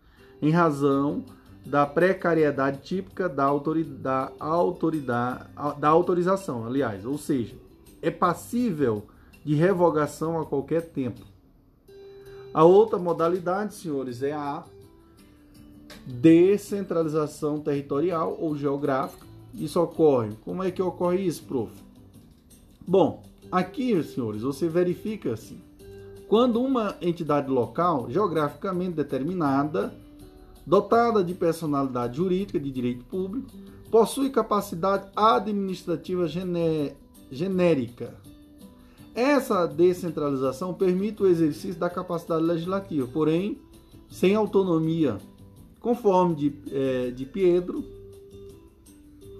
em 0.42 0.50
razão 0.50 1.24
da 1.66 1.84
precariedade 1.84 2.78
típica 2.82 3.28
da, 3.28 3.44
autoridade, 3.44 4.32
autoridade, 4.38 5.44
da 5.78 5.88
autorização, 5.88 6.64
aliás, 6.64 7.04
ou 7.04 7.18
seja, 7.18 7.56
é 8.00 8.10
passível 8.10 9.04
de 9.44 9.54
revogação 9.54 10.40
a 10.40 10.46
qualquer 10.46 10.82
tempo. 10.82 11.20
A 12.54 12.64
outra 12.64 12.98
modalidade, 12.98 13.74
senhores, 13.74 14.22
é 14.22 14.32
a 14.32 14.62
descentralização 16.06 17.60
territorial 17.60 18.36
ou 18.40 18.56
geográfica. 18.56 19.26
Isso 19.52 19.80
ocorre. 19.80 20.30
Como 20.44 20.62
é 20.62 20.70
que 20.70 20.80
ocorre 20.80 21.20
isso, 21.20 21.42
prof? 21.42 21.72
Bom, 22.86 23.24
aqui, 23.50 24.00
senhores, 24.04 24.42
você 24.42 24.68
verifica 24.68 25.32
assim. 25.32 25.60
Quando 26.28 26.62
uma 26.62 26.96
entidade 27.00 27.50
local, 27.50 28.08
geograficamente 28.08 28.94
determinada, 28.94 29.92
dotada 30.66 31.22
de 31.22 31.32
personalidade 31.32 32.16
jurídica 32.16 32.58
de 32.58 32.70
direito 32.70 33.04
público, 33.04 33.48
possui 33.90 34.30
capacidade 34.30 35.08
administrativa 35.14 36.26
gené 36.26 36.94
genérica. 37.30 38.14
Essa 39.14 39.66
descentralização 39.66 40.74
permite 40.74 41.22
o 41.22 41.26
exercício 41.26 41.80
da 41.80 41.88
capacidade 41.88 42.44
legislativa, 42.44 43.08
porém 43.12 43.58
sem 44.08 44.34
autonomia 44.34 45.18
conforme 45.80 46.34
de, 46.34 46.54
é, 46.72 47.10
de 47.12 47.24
Pietro, 47.24 47.84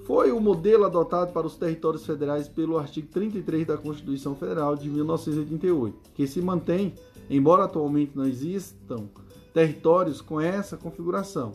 foi 0.05 0.31
o 0.31 0.39
modelo 0.39 0.85
adotado 0.85 1.33
para 1.33 1.45
os 1.45 1.57
territórios 1.57 2.07
federais 2.07 2.49
pelo 2.49 2.79
artigo 2.79 3.09
33 3.09 3.67
da 3.67 3.77
Constituição 3.77 4.37
Federal 4.37 4.77
de 4.77 4.89
1988, 4.89 5.99
que 6.15 6.25
se 6.25 6.41
mantém, 6.41 6.95
embora 7.29 7.65
atualmente 7.65 8.13
não 8.15 8.25
existam 8.25 9.09
territórios 9.57 10.21
com 10.21 10.39
essa 10.39 10.77
configuração. 10.77 11.55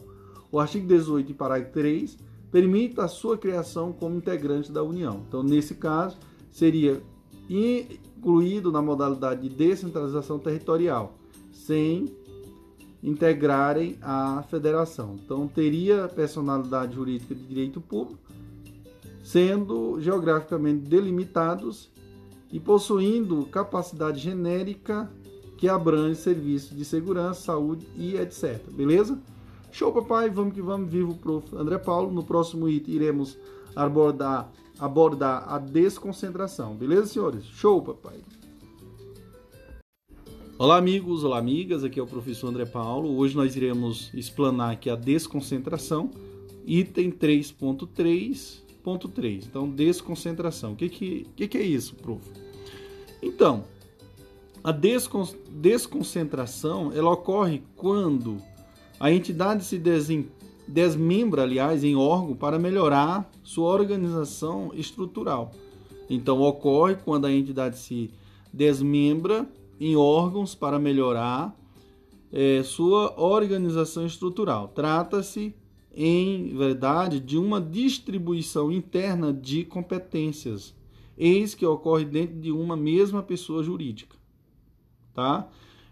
O 0.51 0.59
artigo 0.59 0.87
18, 0.87 1.35
parágrafo 1.35 1.71
3, 1.73 2.17
permita 2.51 3.03
a 3.03 3.07
sua 3.07 3.37
criação 3.37 3.93
como 3.93 4.15
integrante 4.15 4.71
da 4.71 4.81
União. 4.81 5.21
Então, 5.27 5.43
nesse 5.43 5.75
caso, 5.75 6.17
seria 6.49 6.99
incluído 7.47 8.71
na 8.71 8.81
modalidade 8.81 9.47
de 9.47 9.55
descentralização 9.55 10.39
territorial, 10.39 11.15
sem 11.53 12.11
integrarem 13.03 13.99
a 14.01 14.41
federação. 14.49 15.19
Então, 15.23 15.47
teria 15.47 16.07
personalidade 16.07 16.95
jurídica 16.95 17.35
de 17.35 17.43
direito 17.43 17.79
público, 17.79 18.19
sendo 19.23 20.01
geograficamente 20.01 20.89
delimitados 20.89 21.91
e 22.51 22.59
possuindo 22.59 23.45
capacidade 23.45 24.19
genérica 24.19 25.07
que 25.61 25.69
abrange 25.69 26.15
serviços 26.15 26.75
de 26.75 26.83
segurança, 26.83 27.41
saúde 27.41 27.85
e 27.95 28.15
etc. 28.15 28.59
Beleza? 28.71 29.21
Show, 29.71 29.93
papai. 29.93 30.27
Vamos 30.27 30.55
que 30.55 30.61
vamos. 30.61 30.91
Vivo 30.91 31.11
o 31.11 31.15
prof. 31.15 31.55
André 31.55 31.77
Paulo. 31.77 32.11
No 32.11 32.23
próximo 32.23 32.67
item 32.67 32.95
iremos 32.95 33.37
abordar, 33.75 34.51
abordar 34.79 35.45
a 35.47 35.59
desconcentração. 35.59 36.73
Beleza, 36.73 37.05
senhores? 37.05 37.45
Show, 37.45 37.79
papai. 37.79 38.21
Olá, 40.57 40.77
amigos. 40.77 41.23
Olá, 41.23 41.37
amigas. 41.37 41.83
Aqui 41.83 41.99
é 41.99 42.03
o 42.03 42.07
professor 42.07 42.47
André 42.47 42.65
Paulo. 42.65 43.15
Hoje 43.15 43.35
nós 43.35 43.55
iremos 43.55 44.11
explanar 44.15 44.71
aqui 44.71 44.89
a 44.89 44.95
desconcentração, 44.95 46.09
item 46.65 47.11
3.3.3. 47.11 49.43
Então, 49.47 49.69
desconcentração. 49.69 50.73
O 50.73 50.75
que, 50.75 50.89
que, 50.89 51.27
que, 51.35 51.47
que 51.47 51.57
é 51.59 51.63
isso, 51.63 51.93
prof? 51.97 52.27
Então, 53.21 53.63
a 54.63 54.71
descon 54.71 55.27
desconcentração 55.49 56.91
ela 56.93 57.11
ocorre 57.11 57.63
quando 57.75 58.37
a 58.99 59.11
entidade 59.11 59.63
se 59.63 59.81
desmembra, 60.67 61.43
aliás, 61.43 61.83
em 61.83 61.95
órgão 61.95 62.35
para 62.35 62.59
melhorar 62.59 63.29
sua 63.43 63.71
organização 63.73 64.71
estrutural. 64.73 65.51
Então, 66.09 66.41
ocorre 66.41 66.95
quando 66.95 67.25
a 67.25 67.31
entidade 67.31 67.77
se 67.79 68.11
desmembra 68.53 69.47
em 69.79 69.95
órgãos 69.95 70.53
para 70.53 70.77
melhorar 70.77 71.57
é, 72.31 72.61
sua 72.63 73.19
organização 73.19 74.05
estrutural. 74.05 74.67
Trata-se, 74.67 75.55
em 75.93 76.55
verdade, 76.55 77.19
de 77.19 77.37
uma 77.37 77.59
distribuição 77.59 78.71
interna 78.71 79.33
de 79.33 79.65
competências, 79.65 80.75
eis 81.17 81.55
que 81.55 81.65
ocorre 81.65 82.05
dentro 82.05 82.39
de 82.39 82.51
uma 82.51 82.77
mesma 82.77 83.23
pessoa 83.23 83.63
jurídica. 83.63 84.20
Tá? 85.13 85.47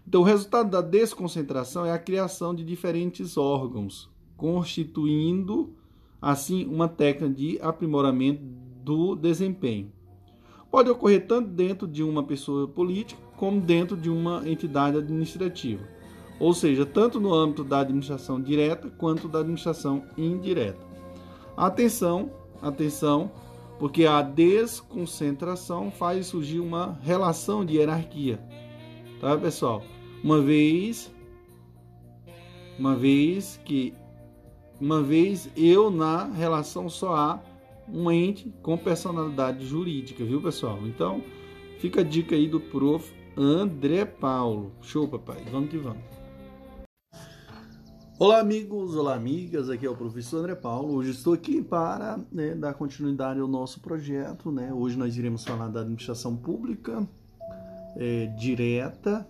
Então, 0.06 0.22
o 0.22 0.24
resultado 0.24 0.70
da 0.70 0.80
desconcentração 0.80 1.84
é 1.84 1.92
a 1.92 1.98
criação 1.98 2.54
de 2.54 2.64
diferentes 2.64 3.36
órgãos, 3.36 4.10
constituindo, 4.36 5.74
assim, 6.20 6.66
uma 6.66 6.88
técnica 6.88 7.32
de 7.32 7.58
aprimoramento 7.60 8.42
do 8.42 9.14
desempenho. 9.14 9.92
Pode 10.70 10.88
ocorrer 10.88 11.26
tanto 11.26 11.48
dentro 11.48 11.86
de 11.86 12.02
uma 12.02 12.22
pessoa 12.22 12.66
política 12.66 13.20
como 13.36 13.60
dentro 13.60 13.96
de 13.96 14.08
uma 14.08 14.42
entidade 14.48 14.96
administrativa, 14.96 15.82
ou 16.38 16.54
seja, 16.54 16.86
tanto 16.86 17.20
no 17.20 17.34
âmbito 17.34 17.64
da 17.64 17.80
administração 17.80 18.40
direta 18.40 18.88
quanto 18.90 19.28
da 19.28 19.40
administração 19.40 20.04
indireta. 20.16 20.80
Atenção, 21.56 22.30
atenção, 22.62 23.30
porque 23.78 24.06
a 24.06 24.22
desconcentração 24.22 25.90
faz 25.90 26.26
surgir 26.26 26.60
uma 26.60 26.98
relação 27.02 27.64
de 27.64 27.76
hierarquia 27.76 28.40
tá, 29.20 29.36
pessoal? 29.36 29.84
Uma 30.24 30.40
vez, 30.40 31.12
uma 32.78 32.96
vez 32.96 33.60
que, 33.64 33.94
uma 34.80 35.02
vez 35.02 35.50
eu 35.56 35.90
na 35.90 36.24
relação 36.24 36.88
só 36.88 37.14
há 37.14 37.42
um 37.92 38.10
ente 38.10 38.52
com 38.62 38.76
personalidade 38.76 39.66
jurídica, 39.66 40.24
viu, 40.24 40.40
pessoal? 40.40 40.78
Então, 40.86 41.22
fica 41.78 42.00
a 42.00 42.04
dica 42.04 42.34
aí 42.34 42.48
do 42.48 42.60
prof. 42.60 43.20
André 43.36 44.04
Paulo. 44.04 44.72
Show, 44.82 45.08
papai. 45.08 45.42
Vamos 45.50 45.70
que 45.70 45.78
vamos. 45.78 46.02
Olá, 48.18 48.40
amigos, 48.40 48.94
olá, 48.96 49.14
amigas. 49.14 49.70
Aqui 49.70 49.86
é 49.86 49.90
o 49.90 49.96
professor 49.96 50.40
André 50.40 50.54
Paulo. 50.56 50.94
Hoje 50.94 51.12
estou 51.12 51.32
aqui 51.32 51.62
para 51.62 52.20
né, 52.30 52.54
dar 52.54 52.74
continuidade 52.74 53.40
ao 53.40 53.48
nosso 53.48 53.80
projeto. 53.80 54.52
Né? 54.52 54.74
Hoje 54.74 54.98
nós 54.98 55.16
iremos 55.16 55.44
falar 55.44 55.68
da 55.68 55.80
administração 55.80 56.36
pública 56.36 57.08
é, 57.96 58.26
direta 58.38 59.26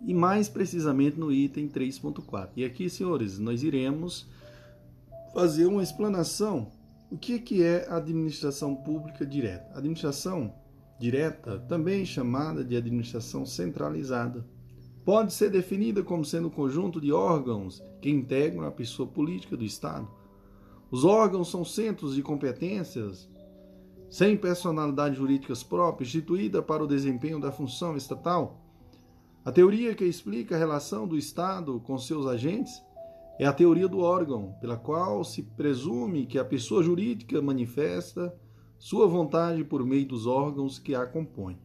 e 0.00 0.14
mais 0.14 0.48
precisamente 0.48 1.18
no 1.18 1.32
item 1.32 1.68
3.4. 1.68 2.50
E 2.56 2.64
aqui, 2.64 2.88
senhores, 2.88 3.38
nós 3.38 3.62
iremos 3.62 4.28
fazer 5.32 5.66
uma 5.66 5.82
explanação. 5.82 6.72
O 7.10 7.16
que, 7.16 7.38
que 7.38 7.62
é 7.62 7.86
administração 7.88 8.74
pública 8.74 9.24
direta? 9.24 9.76
Administração 9.76 10.52
direta, 10.98 11.58
também 11.68 12.04
chamada 12.04 12.64
de 12.64 12.76
administração 12.76 13.44
centralizada, 13.44 14.46
pode 15.04 15.32
ser 15.32 15.50
definida 15.50 16.02
como 16.02 16.24
sendo 16.24 16.48
um 16.48 16.50
conjunto 16.50 17.00
de 17.00 17.12
órgãos 17.12 17.82
que 18.00 18.10
integram 18.10 18.64
a 18.64 18.70
pessoa 18.70 19.08
política 19.08 19.56
do 19.56 19.64
Estado. 19.64 20.08
Os 20.90 21.04
órgãos 21.04 21.50
são 21.50 21.64
centros 21.64 22.14
de 22.14 22.22
competências 22.22 23.28
sem 24.08 24.36
personalidade 24.36 25.16
jurídicas 25.16 25.62
próprias, 25.62 26.08
instituída 26.08 26.62
para 26.62 26.84
o 26.84 26.86
desempenho 26.86 27.40
da 27.40 27.50
função 27.50 27.96
estatal. 27.96 28.60
A 29.44 29.52
teoria 29.52 29.94
que 29.94 30.04
explica 30.04 30.54
a 30.54 30.58
relação 30.58 31.06
do 31.06 31.16
Estado 31.16 31.80
com 31.80 31.98
seus 31.98 32.26
agentes 32.26 32.82
é 33.38 33.46
a 33.46 33.52
teoria 33.52 33.86
do 33.86 33.98
órgão, 33.98 34.54
pela 34.60 34.76
qual 34.76 35.22
se 35.22 35.42
presume 35.42 36.26
que 36.26 36.38
a 36.38 36.44
pessoa 36.44 36.82
jurídica 36.82 37.40
manifesta 37.42 38.34
sua 38.78 39.06
vontade 39.06 39.62
por 39.64 39.84
meio 39.84 40.06
dos 40.06 40.26
órgãos 40.26 40.78
que 40.78 40.94
a 40.94 41.06
compõem, 41.06 41.58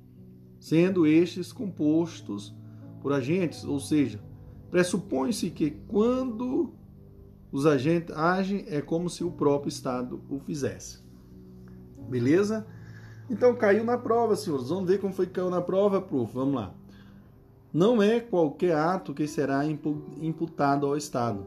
sendo 0.60 1.06
estes 1.06 1.52
compostos 1.52 2.56
por 3.02 3.14
agentes, 3.14 3.64
ou 3.64 3.80
seja, 3.80 4.22
pressupõe-se 4.70 5.50
que 5.50 5.72
quando 5.88 6.74
os 7.52 7.66
agentes 7.66 8.16
agem 8.16 8.66
é 8.68 8.82
como 8.82 9.10
se 9.10 9.24
o 9.24 9.32
próprio 9.32 9.70
Estado 9.70 10.22
o 10.30 10.40
fizesse. 10.40 11.01
Beleza? 12.10 12.66
Então 13.30 13.56
caiu 13.56 13.84
na 13.84 13.98
prova, 13.98 14.36
senhores. 14.36 14.70
Vamos 14.70 14.90
ver 14.90 15.00
como 15.00 15.14
foi 15.14 15.26
que 15.26 15.34
caiu 15.34 15.50
na 15.50 15.62
prova, 15.62 16.02
prof. 16.02 16.34
Vamos 16.34 16.56
lá. 16.56 16.74
Não 17.74 18.04
é 18.04 18.20
qualquer 18.20 18.76
ato 18.76 19.14
que 19.14 19.26
será 19.28 19.64
imputado 19.66 20.86
ao 20.86 20.98
Estado. 20.98 21.46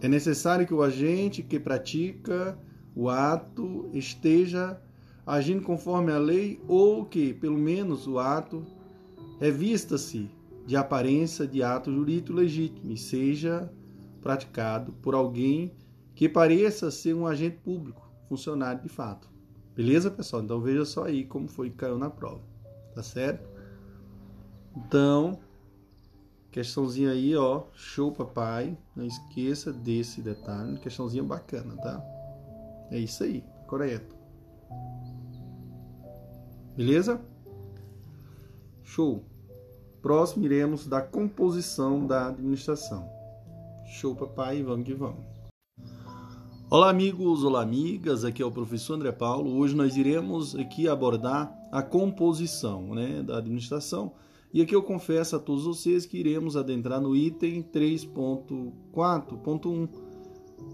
É 0.00 0.06
necessário 0.06 0.64
que 0.64 0.72
o 0.72 0.82
agente 0.82 1.42
que 1.42 1.58
pratica 1.58 2.56
o 2.94 3.08
ato 3.08 3.90
esteja 3.92 4.80
agindo 5.26 5.62
conforme 5.62 6.12
a 6.12 6.18
lei 6.18 6.60
ou 6.68 7.04
que, 7.04 7.34
pelo 7.34 7.58
menos, 7.58 8.06
o 8.06 8.18
ato 8.18 8.64
revista-se 9.40 10.30
de 10.64 10.76
aparência 10.76 11.46
de 11.46 11.62
ato 11.62 11.92
jurídico 11.92 12.32
legítimo 12.32 12.92
e 12.92 12.96
seja 12.96 13.72
praticado 14.20 14.92
por 15.02 15.14
alguém 15.14 15.72
que 16.18 16.28
pareça 16.28 16.90
ser 16.90 17.14
um 17.14 17.28
agente 17.28 17.58
público, 17.58 18.10
funcionário 18.28 18.82
de 18.82 18.88
fato. 18.88 19.30
Beleza, 19.76 20.10
pessoal? 20.10 20.42
Então 20.42 20.60
veja 20.60 20.84
só 20.84 21.04
aí 21.04 21.24
como 21.24 21.46
foi 21.46 21.70
que 21.70 21.76
caiu 21.76 21.96
na 21.96 22.10
prova. 22.10 22.42
Tá 22.92 23.04
certo? 23.04 23.48
Então, 24.76 25.38
questãozinha 26.50 27.12
aí, 27.12 27.36
ó. 27.36 27.66
Show, 27.72 28.10
papai. 28.10 28.76
Não 28.96 29.04
esqueça 29.04 29.72
desse 29.72 30.20
detalhe. 30.20 30.80
Questãozinha 30.80 31.22
bacana, 31.22 31.76
tá? 31.76 32.02
É 32.90 32.98
isso 32.98 33.22
aí. 33.22 33.44
Correto. 33.68 34.16
Beleza? 36.76 37.20
Show. 38.82 39.22
Próximo 40.02 40.44
iremos 40.46 40.84
da 40.84 41.00
composição 41.00 42.04
da 42.04 42.26
administração. 42.26 43.08
Show, 43.86 44.16
papai. 44.16 44.64
Vamos 44.64 44.84
que 44.84 44.94
vamos. 44.94 45.37
Olá 46.70 46.90
amigos, 46.90 47.44
olá 47.44 47.62
amigas, 47.62 48.26
aqui 48.26 48.42
é 48.42 48.44
o 48.44 48.50
professor 48.50 48.92
André 48.92 49.10
Paulo. 49.10 49.56
Hoje 49.56 49.74
nós 49.74 49.96
iremos 49.96 50.54
aqui 50.54 50.86
abordar 50.86 51.50
a 51.72 51.82
composição 51.82 52.94
né, 52.94 53.22
da 53.22 53.38
administração 53.38 54.12
e 54.52 54.60
aqui 54.60 54.76
eu 54.76 54.82
confesso 54.82 55.34
a 55.34 55.38
todos 55.38 55.64
vocês 55.64 56.04
que 56.04 56.18
iremos 56.18 56.58
adentrar 56.58 57.00
no 57.00 57.16
item 57.16 57.62
3.4.1 57.62 59.88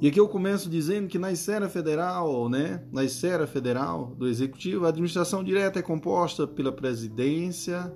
e 0.03 0.09
aqui 0.09 0.19
eu 0.19 0.27
começo 0.27 0.69
dizendo 0.69 1.07
que 1.07 1.17
na 1.17 1.31
esfera 1.31 1.69
federal, 1.69 2.49
né, 2.49 2.83
na 2.91 3.05
esfera 3.05 3.47
federal 3.47 4.17
do 4.19 4.27
executivo, 4.27 4.87
a 4.87 4.89
administração 4.89 5.45
direta 5.45 5.79
é 5.79 5.83
composta 5.83 6.45
pela 6.45 6.73
presidência, 6.73 7.95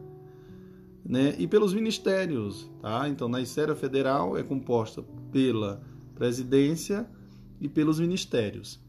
né, 1.04 1.34
e 1.36 1.48
pelos 1.48 1.74
ministérios, 1.74 2.70
tá? 2.80 3.08
Então 3.08 3.28
na 3.28 3.40
esfera 3.40 3.74
federal 3.74 4.38
é 4.38 4.44
composta 4.44 5.02
pela 5.32 5.82
presidência 6.14 7.10
e 7.60 7.68
pelos 7.68 8.00
ministérios. 8.00 8.80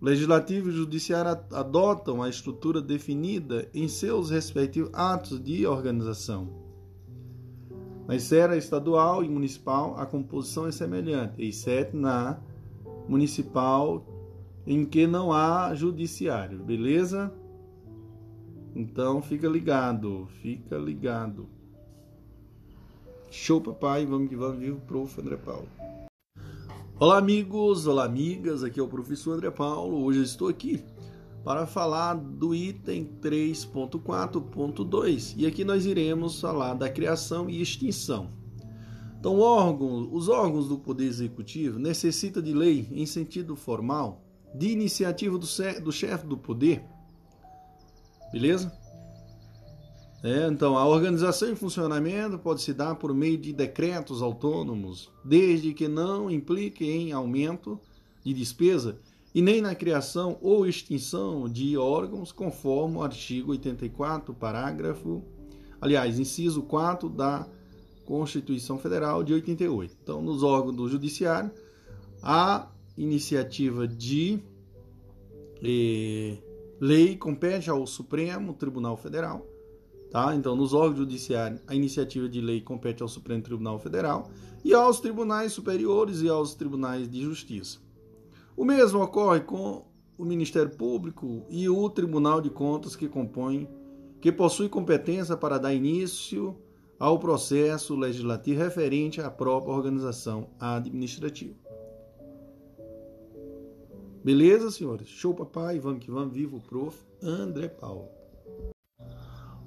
O 0.00 0.04
Legislativo 0.04 0.68
e 0.68 0.72
o 0.72 0.76
Judiciário 0.76 1.40
adotam 1.52 2.22
a 2.22 2.28
estrutura 2.28 2.82
definida 2.82 3.68
em 3.72 3.88
seus 3.88 4.30
respectivos 4.30 4.90
atos 4.92 5.42
de 5.42 5.66
organização. 5.66 6.48
Na 8.06 8.14
esfera 8.14 8.56
estadual 8.56 9.24
e 9.24 9.28
municipal, 9.28 9.98
a 9.98 10.06
composição 10.06 10.66
é 10.66 10.72
semelhante, 10.72 11.42
exceto 11.42 11.96
na 11.96 12.38
municipal, 13.08 14.04
em 14.66 14.84
que 14.84 15.06
não 15.06 15.32
há 15.32 15.74
judiciário, 15.74 16.58
beleza? 16.58 17.32
Então 18.74 19.22
fica 19.22 19.48
ligado, 19.48 20.28
fica 20.42 20.76
ligado. 20.76 21.48
Show, 23.30 23.60
papai, 23.60 24.04
vamos 24.06 24.28
que 24.28 24.36
vamos, 24.36 24.58
vivo, 24.58 24.80
prof. 24.80 25.20
André 25.20 25.36
Paulo. 25.36 25.68
Olá, 26.98 27.18
amigos, 27.18 27.86
olá, 27.86 28.06
amigas, 28.06 28.64
aqui 28.64 28.80
é 28.80 28.82
o 28.82 28.88
professor 28.88 29.34
André 29.34 29.50
Paulo. 29.50 30.02
Hoje 30.02 30.20
eu 30.20 30.24
estou 30.24 30.48
aqui 30.48 30.82
para 31.44 31.66
falar 31.66 32.14
do 32.14 32.54
item 32.54 33.04
3.4.2 33.20 35.34
e 35.36 35.46
aqui 35.46 35.62
nós 35.62 35.84
iremos 35.84 36.40
falar 36.40 36.72
da 36.72 36.88
criação 36.88 37.50
e 37.50 37.60
extinção. 37.60 38.30
Então, 39.20 39.38
os 40.10 40.30
órgãos 40.30 40.68
do 40.68 40.78
Poder 40.78 41.04
Executivo 41.04 41.78
necessitam 41.78 42.42
de 42.42 42.54
lei 42.54 42.88
em 42.90 43.04
sentido 43.04 43.54
formal, 43.56 44.24
de 44.54 44.70
iniciativa 44.70 45.36
do, 45.36 45.46
do 45.82 45.92
chefe 45.92 46.26
do 46.26 46.38
poder, 46.38 46.82
beleza? 48.32 48.72
É, 50.22 50.46
então, 50.48 50.76
a 50.78 50.86
organização 50.86 51.52
e 51.52 51.56
funcionamento 51.56 52.38
pode 52.38 52.62
se 52.62 52.72
dar 52.72 52.94
por 52.94 53.14
meio 53.14 53.36
de 53.36 53.52
decretos 53.52 54.22
autônomos, 54.22 55.10
desde 55.24 55.74
que 55.74 55.86
não 55.86 56.30
implique 56.30 56.84
em 56.84 57.12
aumento 57.12 57.78
de 58.24 58.32
despesa 58.32 58.98
e 59.34 59.42
nem 59.42 59.60
na 59.60 59.74
criação 59.74 60.38
ou 60.40 60.66
extinção 60.66 61.48
de 61.48 61.76
órgãos, 61.76 62.32
conforme 62.32 62.96
o 62.96 63.02
artigo 63.02 63.52
84, 63.52 64.32
parágrafo, 64.34 65.22
aliás, 65.80 66.18
inciso 66.18 66.62
4 66.62 67.08
da 67.08 67.46
Constituição 68.06 68.78
Federal 68.78 69.22
de 69.22 69.34
88. 69.34 69.96
Então, 70.02 70.22
nos 70.22 70.42
órgãos 70.42 70.74
do 70.74 70.88
Judiciário, 70.88 71.50
a 72.22 72.68
iniciativa 72.96 73.86
de 73.86 74.40
eh, 75.62 76.38
lei 76.80 77.16
compete 77.16 77.68
ao 77.68 77.86
Supremo 77.86 78.54
Tribunal 78.54 78.96
Federal 78.96 79.46
Tá? 80.16 80.34
Então, 80.34 80.56
nos 80.56 80.72
órgãos 80.72 81.00
judiciários, 81.00 81.60
a 81.66 81.74
iniciativa 81.74 82.26
de 82.26 82.40
lei 82.40 82.62
compete 82.62 83.02
ao 83.02 83.08
Supremo 83.08 83.42
Tribunal 83.42 83.78
Federal 83.78 84.30
e 84.64 84.72
aos 84.72 84.98
tribunais 84.98 85.52
superiores 85.52 86.22
e 86.22 86.28
aos 86.30 86.54
tribunais 86.54 87.06
de 87.06 87.20
justiça. 87.20 87.80
O 88.56 88.64
mesmo 88.64 89.02
ocorre 89.02 89.40
com 89.40 89.84
o 90.16 90.24
Ministério 90.24 90.74
Público 90.74 91.44
e 91.50 91.68
o 91.68 91.90
Tribunal 91.90 92.40
de 92.40 92.48
Contas 92.48 92.96
que 92.96 93.06
compõe, 93.06 93.68
que 94.18 94.32
possui 94.32 94.70
competência 94.70 95.36
para 95.36 95.58
dar 95.58 95.74
início 95.74 96.56
ao 96.98 97.18
processo 97.18 97.94
legislativo 97.94 98.58
referente 98.58 99.20
à 99.20 99.30
própria 99.30 99.74
organização 99.74 100.48
administrativa. 100.58 101.54
Beleza, 104.24 104.70
senhores? 104.70 105.08
Show, 105.08 105.34
papai. 105.34 105.78
Vamos 105.78 106.02
que 106.02 106.10
vamos. 106.10 106.32
Viva 106.32 106.56
o 106.56 106.60
prof. 106.62 106.96
André 107.22 107.68
Paulo. 107.68 108.08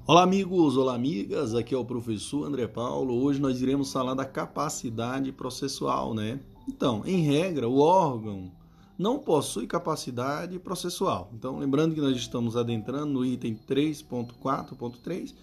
Olá, 0.09 0.23
amigos, 0.23 0.75
olá, 0.75 0.95
amigas. 0.95 1.53
Aqui 1.53 1.75
é 1.75 1.77
o 1.77 1.85
professor 1.85 2.43
André 2.43 2.65
Paulo. 2.65 3.23
Hoje 3.23 3.39
nós 3.39 3.61
iremos 3.61 3.93
falar 3.93 4.15
da 4.15 4.25
capacidade 4.25 5.31
processual, 5.31 6.15
né? 6.15 6.39
Então, 6.67 7.03
em 7.05 7.21
regra, 7.21 7.69
o 7.69 7.77
órgão 7.77 8.51
não 8.97 9.19
possui 9.19 9.67
capacidade 9.67 10.57
processual. 10.57 11.29
Então, 11.35 11.59
lembrando 11.59 11.93
que 11.93 12.01
nós 12.01 12.17
estamos 12.17 12.57
adentrando 12.57 13.13
no 13.13 13.23
item 13.23 13.53
3.4.3, 13.69 15.35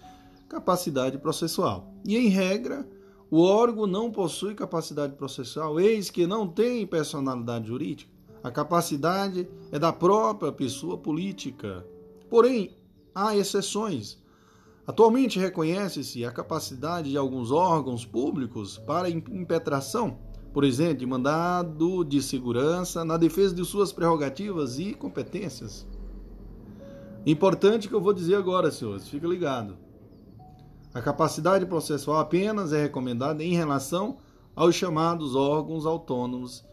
capacidade 0.48 1.16
processual. 1.18 1.94
E 2.05 2.16
em 2.16 2.26
regra, 2.26 2.85
o 3.31 3.42
órgão 3.42 3.87
não 3.87 4.11
possui 4.11 4.52
capacidade 4.57 5.12
processual, 5.14 5.79
eis 5.79 6.11
que 6.11 6.26
não 6.26 6.48
tem 6.48 6.85
personalidade 6.85 7.68
jurídica. 7.68 8.11
A 8.42 8.50
capacidade 8.50 9.48
é 9.70 9.79
da 9.79 9.92
própria 9.92 10.50
pessoa 10.50 10.98
política. 10.98 11.87
Porém, 12.29 12.76
há 13.14 13.37
exceções 13.37 14.26
Atualmente 14.87 15.40
reconhece-se 15.40 16.25
a 16.25 16.31
capacidade 16.31 17.11
de 17.11 17.16
alguns 17.16 17.51
órgãos 17.51 18.07
públicos 18.07 18.79
para 18.79 19.11
impetração, 19.11 20.18
por 20.53 20.62
exemplo, 20.62 20.99
de 20.99 21.07
mandado 21.07 22.05
de 22.05 22.22
segurança 22.22 23.05
na 23.05 23.16
defesa 23.16 23.53
de 23.55 23.64
suas 23.64 23.92
prerrogativas 23.92 24.79
e 24.79 24.94
competências. 24.94 25.87
Importante 27.27 27.88
que 27.88 27.94
eu 27.94 28.01
vou 28.01 28.12
dizer 28.12 28.37
agora, 28.37 28.70
senhores, 28.70 29.09
fica 29.09 29.27
ligado. 29.27 29.77
A 30.94 31.03
capacidade 31.03 31.66
processual 31.66 32.20
apenas 32.20 32.72
é 32.72 32.81
recomendada 32.81 33.42
em 33.42 33.55
relação 33.55 34.18
aos 34.55 34.77
chamados 34.77 35.35
órgãos 35.35 35.85
autônomos 35.85 36.64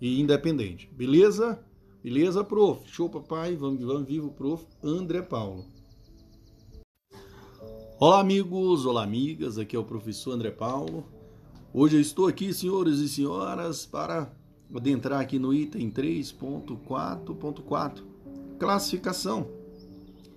e 0.00 0.20
independentes. 0.20 0.92
Beleza? 0.92 1.64
Beleza, 2.02 2.42
prof? 2.42 2.82
Show, 2.88 3.08
papai. 3.08 3.54
Vamos, 3.54 3.82
vamos, 3.82 4.06
vivo, 4.06 4.32
prof. 4.32 4.66
André 4.82 5.22
Paulo. 5.22 5.64
Olá, 8.02 8.20
amigos, 8.20 8.86
olá, 8.86 9.02
amigas. 9.02 9.58
Aqui 9.58 9.76
é 9.76 9.78
o 9.78 9.84
professor 9.84 10.32
André 10.32 10.50
Paulo. 10.50 11.04
Hoje 11.70 11.98
eu 11.98 12.00
estou 12.00 12.28
aqui, 12.28 12.50
senhores 12.54 12.98
e 12.98 13.06
senhoras, 13.06 13.84
para 13.84 14.34
adentrar 14.74 15.20
aqui 15.20 15.38
no 15.38 15.52
item 15.52 15.90
3.4.4, 15.90 18.02
classificação. 18.58 19.50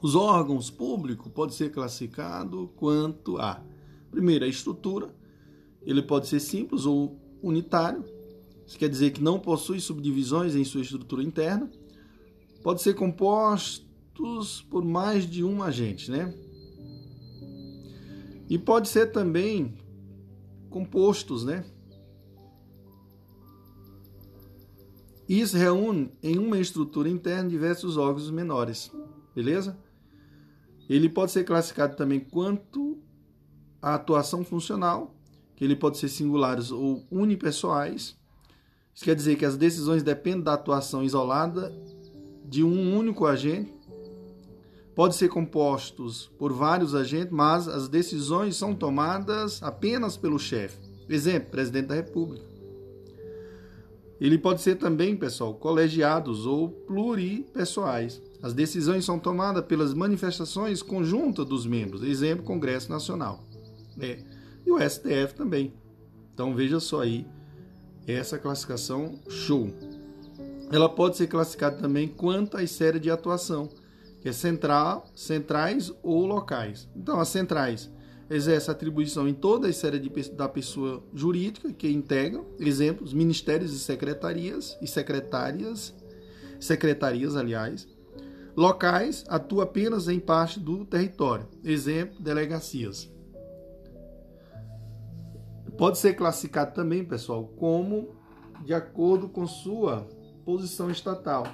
Os 0.01 0.13
órgãos 0.13 0.69
públicos 0.69 1.31
podem 1.31 1.55
ser 1.55 1.71
classificados 1.71 2.67
quanto 2.75 3.37
a 3.37 3.63
primeira 4.11 4.43
a 4.43 4.49
estrutura, 4.49 5.15
ele 5.83 6.01
pode 6.01 6.27
ser 6.27 6.41
simples 6.41 6.85
ou 6.85 7.17
unitário, 7.41 8.03
isso 8.67 8.77
quer 8.77 8.89
dizer 8.89 9.11
que 9.11 9.23
não 9.23 9.39
possui 9.39 9.79
subdivisões 9.79 10.53
em 10.53 10.65
sua 10.65 10.81
estrutura 10.81 11.23
interna, 11.23 11.71
pode 12.61 12.81
ser 12.81 12.93
compostos 12.93 14.61
por 14.69 14.83
mais 14.83 15.25
de 15.25 15.45
um 15.45 15.63
agente, 15.63 16.11
né? 16.11 16.42
E 18.53 18.57
pode 18.59 18.87
ser 18.87 19.11
também 19.11 19.73
compostos, 20.69 21.43
né? 21.43 21.65
Isso 25.27 25.57
reúne 25.57 26.13
em 26.21 26.37
uma 26.37 26.59
estrutura 26.59 27.09
interna 27.09 27.49
diversos 27.49 27.97
órgãos 27.97 28.29
menores, 28.29 28.91
beleza? 29.33 29.75
Ele 30.87 31.09
pode 31.09 31.31
ser 31.31 31.43
classificado 31.45 31.95
também 31.95 32.19
quanto 32.19 33.01
à 33.81 33.95
atuação 33.95 34.45
funcional, 34.45 35.15
que 35.55 35.63
ele 35.63 35.75
pode 35.75 35.97
ser 35.97 36.09
singulares 36.09 36.69
ou 36.69 37.07
unipessoais. 37.09 38.15
Isso 38.93 39.03
quer 39.03 39.15
dizer 39.15 39.35
que 39.35 39.45
as 39.45 39.57
decisões 39.57 40.03
dependem 40.03 40.43
da 40.43 40.53
atuação 40.53 41.03
isolada 41.03 41.75
de 42.45 42.63
um 42.63 42.95
único 42.95 43.25
agente 43.25 43.73
pode 44.95 45.15
ser 45.15 45.29
compostos 45.29 46.31
por 46.37 46.53
vários 46.53 46.93
agentes, 46.93 47.31
mas 47.31 47.67
as 47.67 47.87
decisões 47.87 48.55
são 48.55 48.75
tomadas 48.75 49.61
apenas 49.63 50.15
pelo 50.17 50.37
chefe. 50.37 50.77
Exemplo, 51.09 51.49
presidente 51.49 51.87
da 51.87 51.95
República. 51.95 52.45
Ele 54.21 54.37
pode 54.37 54.61
ser 54.61 54.75
também, 54.75 55.15
pessoal, 55.15 55.53
colegiados 55.55 56.45
ou 56.45 56.69
pluripessoais. 56.69 58.21
As 58.41 58.53
decisões 58.53 59.03
são 59.03 59.19
tomadas 59.19 59.65
pelas 59.65 59.93
manifestações 59.93 60.81
conjuntas 60.81 61.45
dos 61.45 61.65
membros, 61.65 62.03
exemplo, 62.03 62.45
Congresso 62.45 62.89
Nacional. 62.89 63.43
É. 63.99 64.19
E 64.65 64.71
o 64.71 64.77
STF 64.79 65.35
também. 65.35 65.73
Então 66.33 66.55
veja 66.55 66.79
só 66.79 67.01
aí 67.01 67.27
essa 68.07 68.37
classificação 68.37 69.19
show. 69.27 69.69
Ela 70.71 70.87
pode 70.87 71.17
ser 71.17 71.27
classificada 71.27 71.77
também 71.77 72.07
quanto 72.07 72.57
às 72.57 72.71
séries 72.71 73.01
de 73.01 73.11
atuação 73.11 73.69
que 74.23 74.29
é 74.29 74.31
central, 74.31 75.05
centrais 75.13 75.91
ou 76.01 76.25
locais. 76.25 76.87
Então, 76.95 77.19
as 77.19 77.27
centrais 77.27 77.91
exercem 78.29 78.71
atribuição 78.71 79.27
em 79.27 79.33
toda 79.33 79.67
a 79.67 79.73
série 79.73 79.99
de, 79.99 80.31
da 80.31 80.47
pessoa 80.47 81.03
jurídica 81.13 81.73
que 81.73 81.91
integram, 81.91 82.45
exemplos, 82.57 83.13
ministérios 83.13 83.73
e 83.73 83.79
secretarias 83.79 84.77
e 84.81 84.87
secretárias, 84.87 85.93
secretarias, 86.57 87.35
aliás. 87.35 87.85
Locais 88.55 89.25
atua 89.27 89.65
apenas 89.65 90.07
em 90.07 90.21
parte 90.21 90.57
do 90.57 90.85
território, 90.85 91.45
exemplo, 91.61 92.23
delegacias. 92.23 93.11
Pode 95.77 95.97
ser 95.97 96.13
classificado 96.13 96.73
também, 96.73 97.03
pessoal, 97.03 97.45
como 97.57 98.15
de 98.63 98.73
acordo 98.73 99.27
com 99.27 99.45
sua 99.45 100.07
posição 100.45 100.89
estatal, 100.89 101.45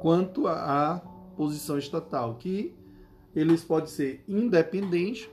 quanto 0.00 0.48
a 0.48 1.00
posição 1.36 1.78
estatal, 1.78 2.36
que 2.36 2.74
eles 3.34 3.62
podem 3.62 3.88
ser 3.88 4.24
independentes. 4.28 5.28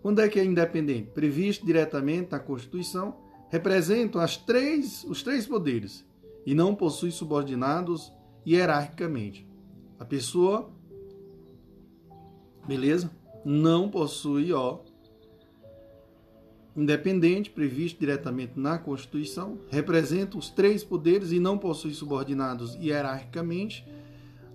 Quando 0.00 0.20
é 0.20 0.28
que 0.28 0.40
é 0.40 0.44
independente? 0.44 1.10
Previsto 1.10 1.64
diretamente 1.64 2.30
na 2.30 2.38
Constituição, 2.38 3.16
representam 3.50 4.20
as 4.20 4.36
três, 4.36 5.04
os 5.04 5.22
três 5.22 5.46
poderes 5.46 6.04
e 6.44 6.54
não 6.54 6.74
possui 6.74 7.10
subordinados 7.10 8.12
hierarquicamente. 8.46 9.46
A 9.98 10.04
pessoa, 10.04 10.70
beleza? 12.66 13.10
Não 13.44 13.88
possui, 13.88 14.52
ó, 14.52 14.80
independente, 16.76 17.50
previsto 17.50 18.00
diretamente 18.00 18.52
na 18.56 18.78
Constituição, 18.78 19.58
representa 19.70 20.38
os 20.38 20.48
três 20.48 20.82
poderes 20.82 21.30
e 21.30 21.38
não 21.38 21.58
possui 21.58 21.92
subordinados 21.92 22.74
hierarquicamente 22.76 23.86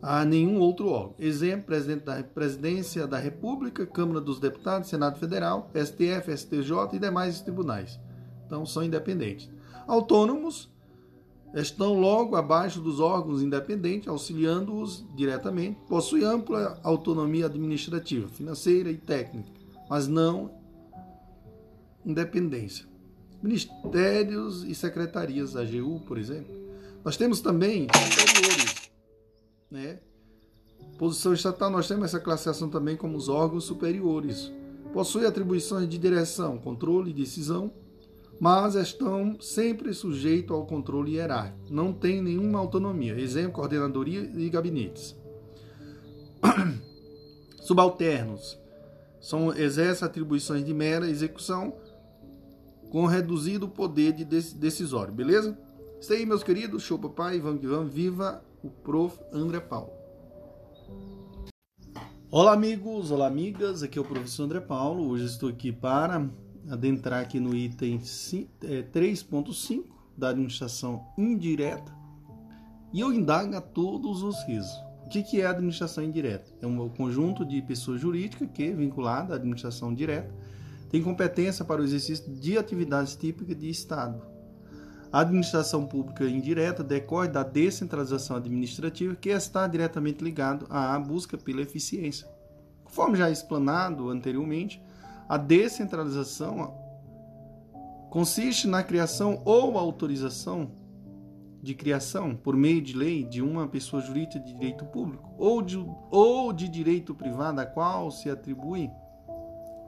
a 0.02 0.24
nenhum 0.24 0.60
outro 0.60 0.88
órgão. 0.90 1.16
Exemplo: 1.20 1.66
presidente 1.66 2.06
da 2.06 2.24
Presidência 2.24 3.08
da 3.08 3.18
República, 3.18 3.86
Câmara 3.86 4.22
dos 4.22 4.40
Deputados, 4.40 4.90
Senado 4.90 5.20
Federal, 5.20 5.70
STF, 5.74 6.36
STJ 6.36 6.72
e 6.94 7.00
demais 7.00 7.42
tribunais. 7.42 8.00
Então 8.46 8.66
são 8.66 8.84
independentes. 8.84 9.50
Autônomos 9.88 10.70
estão 11.54 12.00
logo 12.00 12.36
abaixo 12.36 12.82
dos 12.82 13.00
órgãos 13.00 13.42
independentes, 13.42 14.08
auxiliando-os 14.08 15.06
diretamente. 15.16 15.80
Possui 15.88 16.24
ampla 16.24 16.80
autonomia 16.84 17.46
administrativa, 17.46 18.28
financeira 18.28 18.92
e 18.92 18.98
técnica, 18.98 19.50
mas 19.90 20.08
não 20.08 20.52
independência. 22.06 22.86
Ministérios 23.42 24.64
e 24.64 24.74
secretarias 24.74 25.56
AGU, 25.56 26.02
por 26.08 26.18
exemplo. 26.18 26.56
Nós 27.04 27.16
temos 27.16 27.40
também 27.40 27.88
superiores, 27.94 28.87
né? 29.70 30.00
Posição 30.98 31.34
estatal, 31.34 31.70
nós 31.70 31.88
temos 31.88 32.06
essa 32.06 32.20
classificação 32.20 32.70
também 32.70 32.96
como 32.96 33.18
os 33.18 33.30
órgãos 33.30 33.66
superiores. 33.66 34.52
Possui 34.94 35.26
atribuições 35.26 35.88
de 35.88 35.98
direção, 35.98 36.58
controle 36.58 37.12
e 37.12 37.14
decisão, 37.14 37.72
mas 38.40 38.76
estão 38.76 39.40
sempre 39.40 39.94
sujeitos 39.94 40.56
ao 40.56 40.66
controle 40.66 41.16
hierárquico. 41.16 41.74
Não 41.74 41.94
tem 41.94 42.22
nenhuma 42.22 42.60
autonomia. 42.60 43.20
Exemplo, 43.20 43.54
coordenadoria 43.54 44.22
e 44.36 44.50
gabinetes. 44.50 45.16
Subalternos 47.62 48.60
são 49.20 49.54
exercem 49.54 50.08
atribuições 50.08 50.64
de 50.64 50.74
mera 50.74 51.10
execução 51.10 51.76
com 52.90 53.06
reduzido 53.06 53.68
poder 53.68 54.14
de 54.14 54.24
decisório, 54.24 55.14
beleza? 55.14 55.58
Isso 56.00 56.14
aí, 56.14 56.26
meus 56.26 56.44
queridos. 56.44 56.84
Show 56.84 56.98
papai, 56.98 57.40
vamos 57.40 57.60
que 57.60 57.68
vamos. 57.68 57.94
Viva 57.94 58.42
o 58.64 58.70
prof. 58.70 59.20
André 59.32 59.60
Paulo. 59.60 59.92
Olá, 62.30 62.54
amigos, 62.54 63.12
olá, 63.12 63.28
amigas. 63.28 63.84
Aqui 63.84 63.98
é 63.98 64.02
o 64.02 64.06
professor 64.06 64.44
André 64.44 64.60
Paulo. 64.60 65.08
Hoje 65.10 65.26
estou 65.26 65.50
aqui 65.50 65.72
para 65.72 66.30
adentrar 66.70 67.22
aqui 67.22 67.40
no 67.40 67.56
item 67.56 68.00
3.5 68.00 69.84
é, 69.84 69.98
da 70.18 70.30
administração 70.30 71.06
indireta 71.18 71.96
e 72.94 73.00
eu 73.00 73.14
indago 73.14 73.56
a 73.56 73.62
todos 73.62 74.24
os 74.24 74.44
risos. 74.48 74.72
O 75.06 75.10
que 75.10 75.40
é 75.40 75.46
a 75.46 75.52
administração 75.52 76.04
indireta? 76.04 76.52
É 76.62 76.68
um 76.68 76.90
conjunto 76.90 77.46
de 77.46 77.62
pessoas 77.62 78.02
jurídicas 78.02 78.50
que, 78.54 78.74
vinculada 78.74 79.34
à 79.34 79.38
administração 79.38 79.94
direta, 79.94 80.34
tem 80.90 81.02
competência 81.02 81.64
para 81.64 81.82
o 81.82 81.84
exercício 81.84 82.30
de 82.34 82.58
atividades 82.58 83.16
típicas 83.16 83.58
de 83.58 83.70
Estado. 83.70 84.22
A 85.12 85.22
administração 85.22 85.86
pública 85.86 86.26
indireta 86.26 86.84
decorre 86.84 87.30
da 87.30 87.44
descentralização 87.44 88.36
administrativa 88.38 89.16
que 89.16 89.30
está 89.30 89.66
diretamente 89.68 90.24
ligado 90.24 90.68
à 90.70 90.98
busca 91.00 91.38
pela 91.38 91.62
eficiência. 91.62 92.28
Conforme 92.84 93.18
já 93.18 93.30
explanado 93.30 94.10
anteriormente, 94.10 94.82
a 95.30 95.38
descentralização 95.38 96.74
consiste 98.10 98.68
na 98.68 98.84
criação 98.84 99.42
ou 99.46 99.78
autorização 99.78 100.72
de 101.62 101.74
criação 101.74 102.36
por 102.36 102.56
meio 102.56 102.82
de 102.82 102.96
lei 102.96 103.24
de 103.24 103.42
uma 103.42 103.68
pessoa 103.68 104.02
jurídica 104.02 104.40
de 104.40 104.54
direito 104.54 104.86
público 104.86 105.34
ou 105.38 105.62
de, 105.62 105.78
ou 106.10 106.54
de 106.54 106.68
direito 106.70 107.14
privado 107.14 107.60
a 107.60 107.66
qual 107.66 108.12
se 108.12 108.30
atribui 108.30 108.90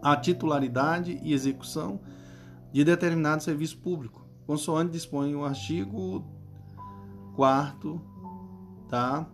a 0.01 0.15
titularidade 0.15 1.19
e 1.23 1.33
execução 1.33 1.99
de 2.71 2.83
determinado 2.83 3.43
serviço 3.43 3.77
público, 3.77 4.28
consoante 4.49 4.93
dispõe 4.93 5.35
o 5.35 5.45
artigo 5.45 6.25
4 7.35 8.01
tá, 8.89 9.29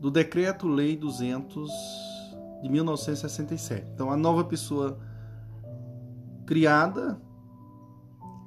do 0.00 0.10
Decreto-Lei 0.10 0.96
200 0.96 1.70
de 2.62 2.70
1967. 2.70 3.90
Então, 3.92 4.10
a 4.10 4.16
nova 4.16 4.44
pessoa 4.44 4.98
criada 6.46 7.20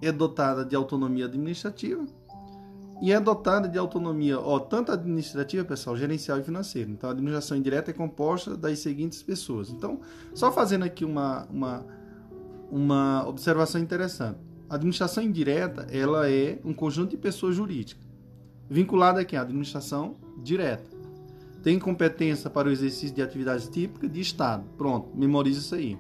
é 0.02 0.12
dotada 0.12 0.66
de 0.66 0.76
autonomia 0.76 1.26
administrativa 1.26 2.08
e 3.00 3.12
é 3.12 3.20
dotada 3.20 3.70
de 3.70 3.78
autonomia, 3.78 4.40
ó, 4.40 4.58
tanto 4.58 4.92
administrativa, 4.92 5.64
pessoal, 5.64 5.96
gerencial 5.96 6.40
e 6.40 6.44
financeira. 6.44 6.90
Então, 6.90 7.08
a 7.08 7.14
administração 7.14 7.56
indireta 7.56 7.92
é 7.92 7.94
composta 7.94 8.58
das 8.58 8.80
seguintes 8.80 9.22
pessoas. 9.22 9.70
Então, 9.70 10.02
só 10.34 10.52
fazendo 10.52 10.86
aqui 10.86 11.06
uma, 11.06 11.46
uma, 11.52 11.86
uma 12.72 13.28
observação 13.28 13.80
interessante. 13.80 14.51
A 14.72 14.76
administração 14.76 15.22
indireta, 15.22 15.86
ela 15.92 16.32
é 16.32 16.58
um 16.64 16.74
conjunto 16.74 17.12
de 17.12 17.18
pessoas 17.18 17.54
jurídicas, 17.54 18.08
vinculada 18.70 19.20
aqui 19.20 19.36
à 19.36 19.42
administração 19.42 20.16
direta 20.42 21.02
tem 21.62 21.78
competência 21.78 22.50
para 22.50 22.68
o 22.68 22.72
exercício 22.72 23.14
de 23.14 23.22
atividades 23.22 23.68
típicas 23.68 24.12
de 24.12 24.20
Estado. 24.20 24.64
Pronto, 24.78 25.10
memorize 25.16 25.60
isso 25.60 25.76
aí. 25.76 26.00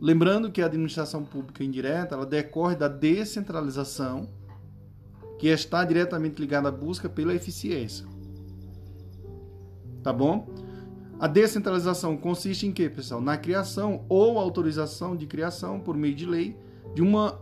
Lembrando 0.00 0.50
que 0.52 0.60
a 0.60 0.66
administração 0.66 1.24
pública 1.24 1.64
indireta 1.64 2.14
ela 2.14 2.26
decorre 2.26 2.76
da 2.76 2.86
descentralização, 2.86 4.28
que 5.38 5.46
está 5.46 5.84
diretamente 5.84 6.40
ligada 6.40 6.68
à 6.68 6.72
busca 6.72 7.08
pela 7.08 7.34
eficiência. 7.34 8.06
Tá 10.02 10.12
bom? 10.12 10.48
A 11.18 11.26
descentralização 11.26 12.16
consiste 12.16 12.66
em 12.66 12.72
quê, 12.72 12.88
pessoal? 12.88 13.20
Na 13.20 13.36
criação 13.36 14.04
ou 14.08 14.38
autorização 14.38 15.16
de 15.16 15.26
criação 15.26 15.80
por 15.80 15.96
meio 15.96 16.14
de 16.14 16.26
lei 16.26 16.56
de 16.94 17.02
uma 17.02 17.40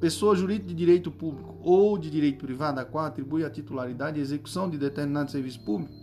pessoa 0.00 0.36
jurídica 0.36 0.68
de 0.68 0.74
direito 0.74 1.10
público 1.10 1.56
ou 1.62 1.96
de 1.96 2.10
direito 2.10 2.44
privado 2.44 2.78
a 2.78 2.84
qual 2.84 3.06
atribui 3.06 3.44
a 3.44 3.50
titularidade 3.50 4.18
e 4.18 4.22
execução 4.22 4.68
de 4.68 4.76
determinado 4.76 5.30
serviço 5.30 5.64
público. 5.64 5.94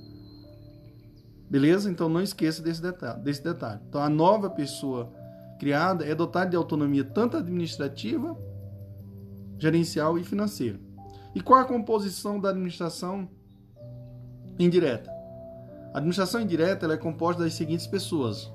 Beleza? 1.50 1.92
Então 1.92 2.08
não 2.08 2.22
esqueça 2.22 2.62
desse 2.62 2.82
detalhe, 2.82 3.22
desse 3.22 3.44
detalhe. 3.44 3.82
Então 3.88 4.02
a 4.02 4.10
nova 4.10 4.50
pessoa 4.50 5.12
criada 5.60 6.06
é 6.06 6.16
dotada 6.16 6.50
de 6.50 6.56
autonomia 6.56 7.04
tanto 7.04 7.38
administrativa, 7.38 8.36
gerencial 9.60 10.18
e 10.18 10.24
financeira. 10.24 10.80
E 11.36 11.42
qual 11.42 11.60
a 11.60 11.66
composição 11.66 12.40
da 12.40 12.50
administração 12.50 13.30
indireta? 14.58 15.12
A 15.94 15.98
administração 15.98 16.42
indireta 16.42 16.92
é 16.92 16.98
composta 16.98 17.44
das 17.44 17.54
seguintes 17.54 17.86
pessoas: 17.86 18.52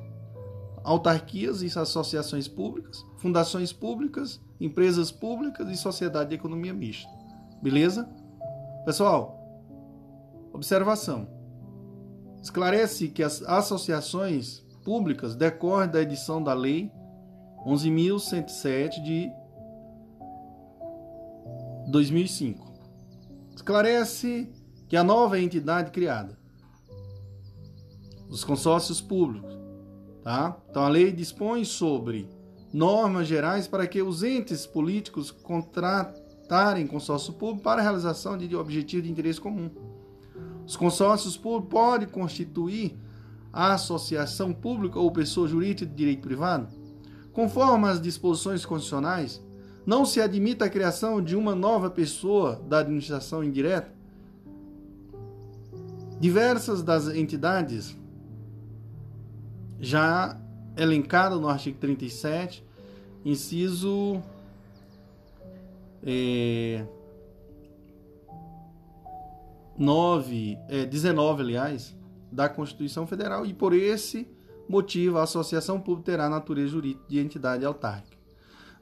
autarquias 0.82 1.62
e 1.62 1.66
associações 1.66 2.48
públicas, 2.48 3.04
fundações 3.26 3.72
públicas, 3.72 4.40
empresas 4.60 5.10
públicas 5.10 5.68
e 5.68 5.76
sociedade 5.76 6.30
de 6.30 6.36
economia 6.36 6.72
mista. 6.72 7.10
Beleza? 7.60 8.08
Pessoal, 8.84 9.36
observação. 10.52 11.26
Esclarece 12.40 13.08
que 13.08 13.24
as 13.24 13.42
associações 13.42 14.64
públicas 14.84 15.34
decorrem 15.34 15.90
da 15.90 16.00
edição 16.00 16.40
da 16.40 16.54
Lei 16.54 16.92
11.107 17.66 19.02
de 19.02 19.28
2005. 21.88 22.64
Esclarece 23.56 24.48
que 24.86 24.96
a 24.96 25.02
nova 25.02 25.40
entidade 25.40 25.90
criada, 25.90 26.38
os 28.28 28.44
consórcios 28.44 29.00
públicos, 29.00 29.56
Tá? 30.26 30.60
Então 30.68 30.82
a 30.82 30.88
lei 30.88 31.12
dispõe 31.12 31.64
sobre 31.64 32.28
normas 32.76 33.26
gerais 33.26 33.66
para 33.66 33.86
que 33.86 34.02
os 34.02 34.22
entes 34.22 34.66
políticos 34.66 35.30
contratarem 35.30 36.86
consórcio 36.86 37.32
público 37.32 37.62
para 37.62 37.80
a 37.80 37.82
realização 37.82 38.36
de 38.36 38.54
objetivos 38.54 39.06
de 39.06 39.10
interesse 39.10 39.40
comum. 39.40 39.70
Os 40.66 40.76
consórcios 40.76 41.38
públicos 41.38 41.70
podem 41.70 42.06
constituir 42.06 42.94
a 43.50 43.72
associação 43.72 44.52
pública 44.52 44.98
ou 44.98 45.10
pessoa 45.10 45.48
jurídica 45.48 45.86
de 45.86 45.96
direito 45.96 46.20
privado. 46.20 46.68
Conforme 47.32 47.88
as 47.88 47.98
disposições 47.98 48.66
constitucionais, 48.66 49.42
não 49.86 50.04
se 50.04 50.20
admite 50.20 50.62
a 50.62 50.68
criação 50.68 51.22
de 51.22 51.34
uma 51.34 51.54
nova 51.54 51.88
pessoa 51.88 52.60
da 52.68 52.80
administração 52.80 53.42
indireta. 53.42 53.90
Diversas 56.20 56.82
das 56.82 57.08
entidades 57.08 57.96
já 59.80 60.38
elencado 60.76 61.40
no 61.40 61.48
artigo 61.48 61.78
37, 61.78 62.65
inciso 63.26 64.22
é, 66.00 66.86
9, 69.76 70.56
é, 70.68 70.86
19, 70.86 71.42
aliás, 71.42 71.96
da 72.30 72.48
Constituição 72.48 73.04
Federal, 73.04 73.44
e 73.44 73.52
por 73.52 73.74
esse 73.74 74.28
motivo 74.68 75.18
a 75.18 75.24
associação 75.24 75.80
pública 75.80 76.12
terá 76.12 76.28
natureza 76.30 76.68
jurídica 76.68 77.04
de 77.08 77.18
entidade 77.18 77.64
autárquica. 77.64 78.16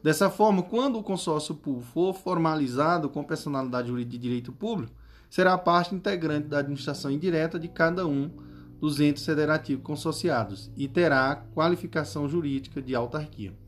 Dessa 0.03 0.29
forma, 0.29 0.63
quando 0.63 0.99
o 0.99 1.03
consórcio 1.03 1.55
público 1.55 1.87
for 1.87 2.15
formalizado 2.15 3.09
com 3.09 3.25
personalidade 3.25 3.89
jurídica 3.89 4.13
de 4.13 4.19
direito 4.19 4.53
público, 4.53 4.93
será 5.31 5.57
parte 5.57 5.95
integrante 5.95 6.49
da 6.49 6.59
administração 6.59 7.11
indireta 7.11 7.59
de 7.59 7.69
cada 7.69 8.07
um 8.07 8.31
dos 8.79 9.01
entes 9.01 9.25
federativos 9.25 9.83
consorciados 9.83 10.71
e 10.77 10.87
terá 10.87 11.35
qualificação 11.55 12.29
jurídica 12.29 12.83
de 12.83 12.95
autarquia. 12.95 13.64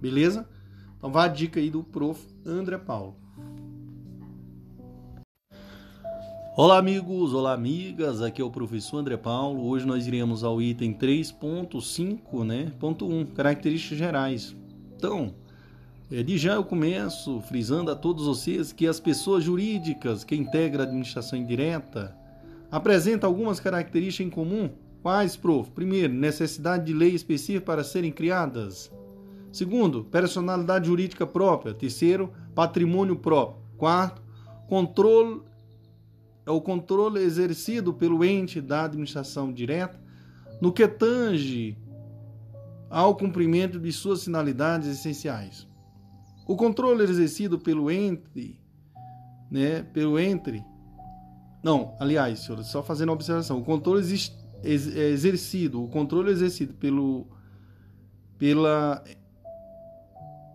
Beleza? 0.00 0.48
Então 0.96 1.12
vá 1.12 1.24
a 1.24 1.28
dica 1.28 1.60
aí 1.60 1.70
do 1.70 1.84
prof. 1.84 2.20
André 2.44 2.78
Paulo. 2.78 3.16
Olá 6.56 6.78
amigos, 6.78 7.32
olá 7.32 7.52
amigas, 7.52 8.20
aqui 8.20 8.42
é 8.42 8.44
o 8.44 8.50
professor 8.50 8.98
André 8.98 9.16
Paulo. 9.16 9.66
Hoje 9.66 9.86
nós 9.86 10.06
iremos 10.06 10.42
ao 10.42 10.60
item 10.60 10.92
3.5, 10.92 12.44
né? 12.44 12.72
Ponto 12.78 13.06
1, 13.06 13.26
características 13.26 13.98
gerais. 13.98 14.56
Então, 14.96 15.34
é, 16.10 16.22
de 16.22 16.36
já 16.36 16.54
eu 16.54 16.64
começo 16.64 17.40
frisando 17.42 17.90
a 17.90 17.96
todos 17.96 18.26
vocês 18.26 18.72
que 18.72 18.86
as 18.86 18.98
pessoas 18.98 19.44
jurídicas 19.44 20.24
que 20.24 20.34
integram 20.34 20.82
a 20.82 20.86
administração 20.86 21.38
indireta 21.38 22.16
apresentam 22.70 23.28
algumas 23.28 23.60
características 23.60 24.26
em 24.26 24.30
comum. 24.30 24.70
Quais, 25.02 25.36
prof? 25.36 25.70
Primeiro, 25.70 26.12
necessidade 26.12 26.84
de 26.84 26.92
lei 26.92 27.14
específica 27.14 27.64
para 27.64 27.84
serem 27.84 28.12
criadas. 28.12 28.90
Segundo, 29.52 30.04
personalidade 30.04 30.86
jurídica 30.86 31.26
própria. 31.26 31.74
Terceiro, 31.74 32.32
patrimônio 32.54 33.16
próprio. 33.16 33.60
Quarto, 33.76 34.22
controle 34.68 35.42
é 36.46 36.50
o 36.50 36.60
controle 36.60 37.20
exercido 37.20 37.92
pelo 37.92 38.24
ente 38.24 38.60
da 38.60 38.84
administração 38.84 39.52
direta 39.52 40.00
no 40.60 40.72
que 40.72 40.86
tange 40.86 41.76
ao 42.88 43.14
cumprimento 43.14 43.78
de 43.78 43.92
suas 43.92 44.24
finalidades 44.24 44.88
essenciais. 44.88 45.66
O 46.46 46.56
controle 46.56 47.04
exercido 47.04 47.58
pelo 47.58 47.90
ente, 47.90 48.60
né, 49.50 49.82
pelo 49.82 50.18
entre, 50.18 50.64
não, 51.62 51.94
aliás, 52.00 52.40
senhor, 52.40 52.62
só 52.64 52.82
fazendo 52.82 53.10
uma 53.10 53.14
observação, 53.14 53.58
o 53.58 53.64
controle 53.64 54.02
é 54.62 54.68
exercido, 55.10 55.84
o 55.84 55.88
controle 55.88 56.30
exercido 56.30 56.74
pelo 56.74 57.26
pela 58.38 59.04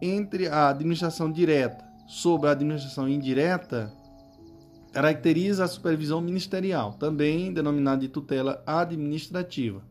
entre 0.05 0.47
a 0.47 0.69
administração 0.69 1.31
direta 1.31 1.83
sobre 2.07 2.47
a 2.47 2.51
administração 2.51 3.09
indireta 3.09 3.91
caracteriza 4.93 5.65
a 5.65 5.67
supervisão 5.67 6.21
ministerial, 6.21 6.93
também 6.93 7.51
denominada 7.51 8.01
de 8.01 8.07
tutela 8.07 8.63
administrativa. 8.65 9.81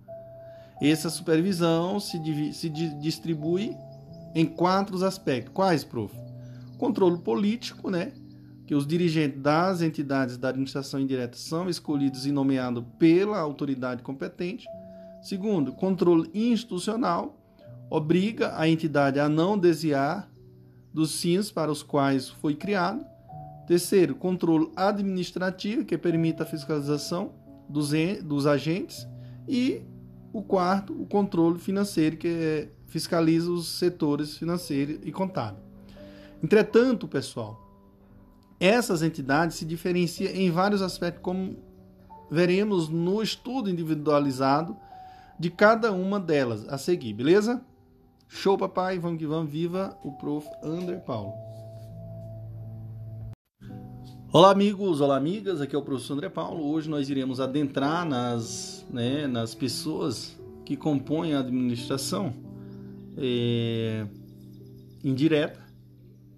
Essa 0.80 1.10
supervisão 1.10 2.00
se, 2.00 2.18
se 2.52 2.68
distribui 2.70 3.76
em 4.34 4.46
quatro 4.46 5.02
aspectos. 5.04 5.52
Quais, 5.52 5.84
prof? 5.84 6.14
Controle 6.78 7.18
político, 7.18 7.90
né? 7.90 8.12
Que 8.66 8.74
os 8.74 8.86
dirigentes 8.86 9.40
das 9.40 9.82
entidades 9.82 10.38
da 10.38 10.48
administração 10.48 10.98
indireta 10.98 11.36
são 11.36 11.68
escolhidos 11.68 12.26
e 12.26 12.32
nomeados 12.32 12.82
pela 12.98 13.38
autoridade 13.38 14.02
competente. 14.02 14.66
Segundo, 15.22 15.72
controle 15.72 16.30
institucional, 16.34 17.38
obriga 17.94 18.58
a 18.58 18.68
entidade 18.68 19.20
a 19.20 19.28
não 19.28 19.56
desviar 19.56 20.28
dos 20.92 21.20
fins 21.20 21.52
para 21.52 21.70
os 21.70 21.80
quais 21.80 22.28
foi 22.28 22.56
criado. 22.56 23.06
Terceiro, 23.68 24.16
controle 24.16 24.68
administrativo, 24.74 25.84
que 25.84 25.96
permite 25.96 26.42
a 26.42 26.44
fiscalização 26.44 27.34
dos, 27.68 27.92
dos 28.24 28.48
agentes. 28.48 29.06
E 29.46 29.80
o 30.32 30.42
quarto, 30.42 30.92
o 30.92 31.06
controle 31.06 31.60
financeiro, 31.60 32.16
que 32.16 32.26
é 32.26 32.68
fiscaliza 32.88 33.50
os 33.50 33.68
setores 33.68 34.36
financeiro 34.36 34.98
e 35.04 35.12
contábil. 35.12 35.62
Entretanto, 36.42 37.06
pessoal, 37.06 37.60
essas 38.58 39.02
entidades 39.02 39.56
se 39.56 39.64
diferenciam 39.64 40.32
em 40.32 40.50
vários 40.50 40.82
aspectos, 40.82 41.22
como 41.22 41.56
veremos 42.28 42.88
no 42.88 43.22
estudo 43.22 43.70
individualizado 43.70 44.76
de 45.38 45.48
cada 45.48 45.92
uma 45.92 46.18
delas 46.18 46.66
a 46.68 46.76
seguir, 46.76 47.12
beleza? 47.12 47.64
Show, 48.36 48.58
papai, 48.58 48.98
vamos 48.98 49.20
que 49.20 49.26
vamos, 49.26 49.50
viva 49.50 49.96
o 50.02 50.10
prof. 50.10 50.44
Ander 50.62 51.00
Paulo. 51.00 51.32
Olá, 54.32 54.50
amigos, 54.50 55.00
olá, 55.00 55.16
amigas, 55.16 55.60
aqui 55.60 55.76
é 55.76 55.78
o 55.78 55.82
professor 55.82 56.14
André 56.14 56.28
Paulo. 56.28 56.66
Hoje 56.66 56.90
nós 56.90 57.08
iremos 57.08 57.38
adentrar 57.38 58.04
nas, 58.04 58.84
né, 58.90 59.28
nas 59.28 59.54
pessoas 59.54 60.36
que 60.64 60.76
compõem 60.76 61.32
a 61.32 61.38
administração 61.38 62.34
é, 63.16 64.04
indireta, 65.02 65.60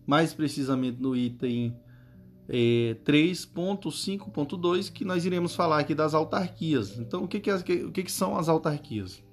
mais 0.06 0.34
precisamente 0.34 1.00
no 1.00 1.16
item 1.16 1.74
é, 2.46 2.94
3.5.2, 3.06 4.92
que 4.92 5.04
nós 5.04 5.24
iremos 5.24 5.56
falar 5.56 5.78
aqui 5.78 5.94
das 5.94 6.12
autarquias. 6.12 6.98
Então, 6.98 7.24
o 7.24 7.28
que, 7.28 7.40
que, 7.40 7.50
é, 7.50 7.54
o 7.54 7.90
que, 7.90 8.02
que 8.02 8.12
são 8.12 8.36
as 8.36 8.50
autarquias? 8.50 9.25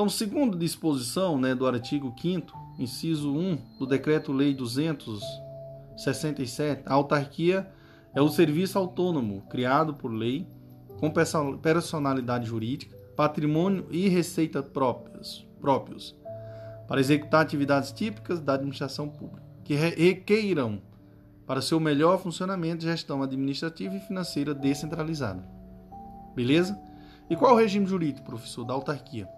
Então, 0.00 0.08
segundo 0.08 0.56
disposição 0.56 1.38
né, 1.38 1.54
do 1.54 1.66
artigo 1.66 2.14
5 2.18 2.58
inciso 2.78 3.36
1 3.36 3.58
do 3.78 3.86
Decreto-Lei 3.86 4.54
267, 4.54 6.84
a 6.86 6.94
autarquia 6.94 7.70
é 8.14 8.22
o 8.22 8.30
serviço 8.30 8.78
autônomo 8.78 9.42
criado 9.50 9.92
por 9.92 10.10
lei 10.10 10.46
com 10.98 11.12
personalidade 11.60 12.46
jurídica, 12.46 12.96
patrimônio 13.14 13.86
e 13.90 14.08
receita 14.08 14.62
próprios, 14.62 15.46
próprios 15.60 16.16
para 16.88 16.98
executar 16.98 17.42
atividades 17.42 17.92
típicas 17.92 18.40
da 18.40 18.54
administração 18.54 19.06
pública, 19.06 19.46
que 19.62 19.74
requeiram 19.74 20.80
para 21.46 21.60
seu 21.60 21.78
melhor 21.78 22.18
funcionamento 22.18 22.84
gestão 22.84 23.22
administrativa 23.22 23.94
e 23.94 24.00
financeira 24.00 24.54
descentralizada. 24.54 25.46
Beleza? 26.34 26.80
E 27.28 27.36
qual 27.36 27.50
é 27.50 27.54
o 27.54 27.58
regime 27.58 27.84
jurídico, 27.84 28.24
professor, 28.24 28.64
da 28.64 28.72
autarquia? 28.72 29.28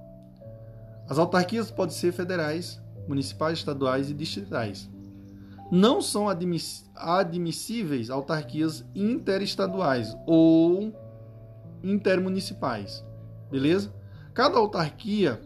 As 1.08 1.18
autarquias 1.18 1.72
podem 1.72 1.92
ser 1.92 2.12
federais, 2.12 2.80
municipais, 3.08 3.58
estaduais 3.58 4.08
e 4.08 4.14
distritais. 4.14 4.88
Não 5.72 6.00
são 6.00 6.28
admissíveis 6.28 8.08
autarquias 8.08 8.84
interestaduais 8.94 10.16
ou 10.24 10.96
intermunicipais. 11.82 13.04
Beleza? 13.50 13.92
Cada 14.32 14.56
autarquia 14.56 15.40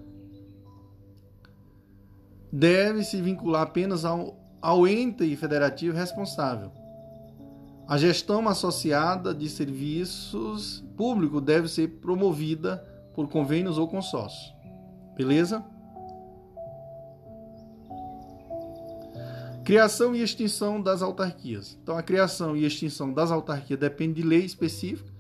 deve 2.53 3.05
se 3.05 3.23
vincular 3.23 3.63
apenas 3.63 4.05
ao, 4.05 4.39
ao 4.61 4.87
ente 4.87 5.35
federativo 5.35 5.97
responsável. 5.97 6.71
A 7.91 7.99
gestão 7.99 8.49
associada 8.49 9.35
de 9.35 9.51
serviços 9.51 10.85
públicos 10.97 11.43
deve 11.43 11.67
ser 11.67 11.89
promovida 12.01 12.77
por 13.13 13.29
convênios 13.29 13.79
ou 13.79 13.89
consórcios. 13.89 14.55
Beleza? 15.17 15.65
Criação 19.65 20.15
e 20.15 20.23
extinção 20.23 20.81
das 20.81 21.03
autarquias. 21.03 21.77
Então, 21.83 21.99
a 21.99 22.03
criação 22.05 22.57
e 22.57 22.65
extinção 22.65 23.13
das 23.13 23.33
autarquias 23.33 23.81
depende 23.81 24.23
de 24.23 24.29
lei 24.29 24.45
específica, 24.45 25.11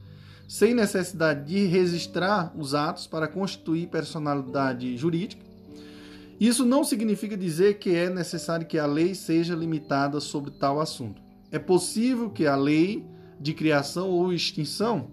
sem 0.46 0.72
necessidade 0.72 1.46
de 1.46 1.66
registrar 1.66 2.52
os 2.56 2.72
atos 2.72 3.04
para 3.04 3.26
constituir 3.26 3.88
personalidade 3.88 4.96
jurídica. 4.96 5.44
Isso 6.38 6.64
não 6.64 6.84
significa 6.84 7.36
dizer 7.36 7.80
que 7.80 7.92
é 7.96 8.08
necessário 8.08 8.64
que 8.64 8.78
a 8.78 8.86
lei 8.86 9.12
seja 9.12 9.56
limitada 9.56 10.20
sobre 10.20 10.52
tal 10.52 10.80
assunto. 10.80 11.29
É 11.50 11.58
possível 11.58 12.30
que 12.30 12.46
a 12.46 12.56
lei 12.56 13.06
de 13.40 13.54
criação 13.54 14.10
ou 14.10 14.32
extinção 14.32 15.10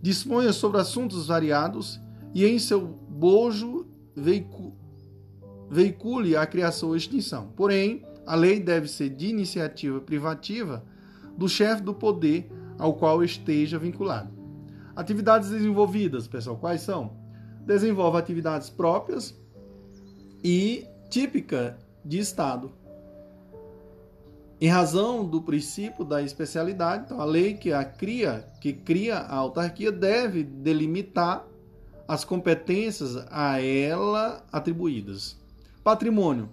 disponha 0.00 0.52
sobre 0.52 0.80
assuntos 0.80 1.26
variados 1.26 2.00
e 2.34 2.44
em 2.44 2.58
seu 2.58 2.80
bojo 2.80 3.86
veicule 5.70 6.36
a 6.36 6.46
criação 6.46 6.90
ou 6.90 6.96
extinção. 6.96 7.52
Porém, 7.56 8.02
a 8.26 8.34
lei 8.34 8.60
deve 8.60 8.88
ser 8.88 9.10
de 9.10 9.28
iniciativa 9.28 10.00
privativa 10.00 10.84
do 11.36 11.48
chefe 11.48 11.82
do 11.82 11.94
poder 11.94 12.50
ao 12.78 12.94
qual 12.94 13.22
esteja 13.22 13.78
vinculado. 13.78 14.30
Atividades 14.94 15.50
desenvolvidas, 15.50 16.26
pessoal, 16.26 16.56
quais 16.56 16.80
são? 16.80 17.16
Desenvolve 17.64 18.18
atividades 18.18 18.68
próprias 18.68 19.38
e 20.42 20.86
típica 21.08 21.78
de 22.04 22.18
Estado. 22.18 22.72
Em 24.60 24.68
razão 24.68 25.24
do 25.24 25.40
princípio 25.40 26.04
da 26.04 26.22
especialidade, 26.22 27.04
então 27.04 27.20
a 27.20 27.24
lei 27.24 27.54
que 27.54 27.72
a 27.72 27.84
cria, 27.84 28.44
que 28.60 28.72
cria 28.72 29.18
a 29.18 29.36
autarquia 29.36 29.92
deve 29.92 30.42
delimitar 30.42 31.46
as 32.08 32.24
competências 32.24 33.16
a 33.30 33.60
ela 33.60 34.44
atribuídas. 34.50 35.36
Patrimônio 35.84 36.48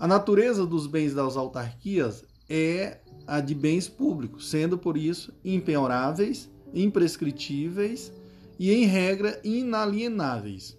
a 0.00 0.08
natureza 0.08 0.66
dos 0.66 0.86
bens 0.86 1.12
das 1.12 1.36
autarquias 1.36 2.24
é 2.48 3.00
a 3.26 3.38
de 3.38 3.54
bens 3.54 3.86
públicos, 3.86 4.48
sendo 4.48 4.78
por 4.78 4.96
isso 4.96 5.30
impenhoráveis, 5.44 6.50
imprescritíveis 6.72 8.10
e, 8.58 8.72
em 8.72 8.86
regra, 8.86 9.38
inalienáveis. 9.44 10.74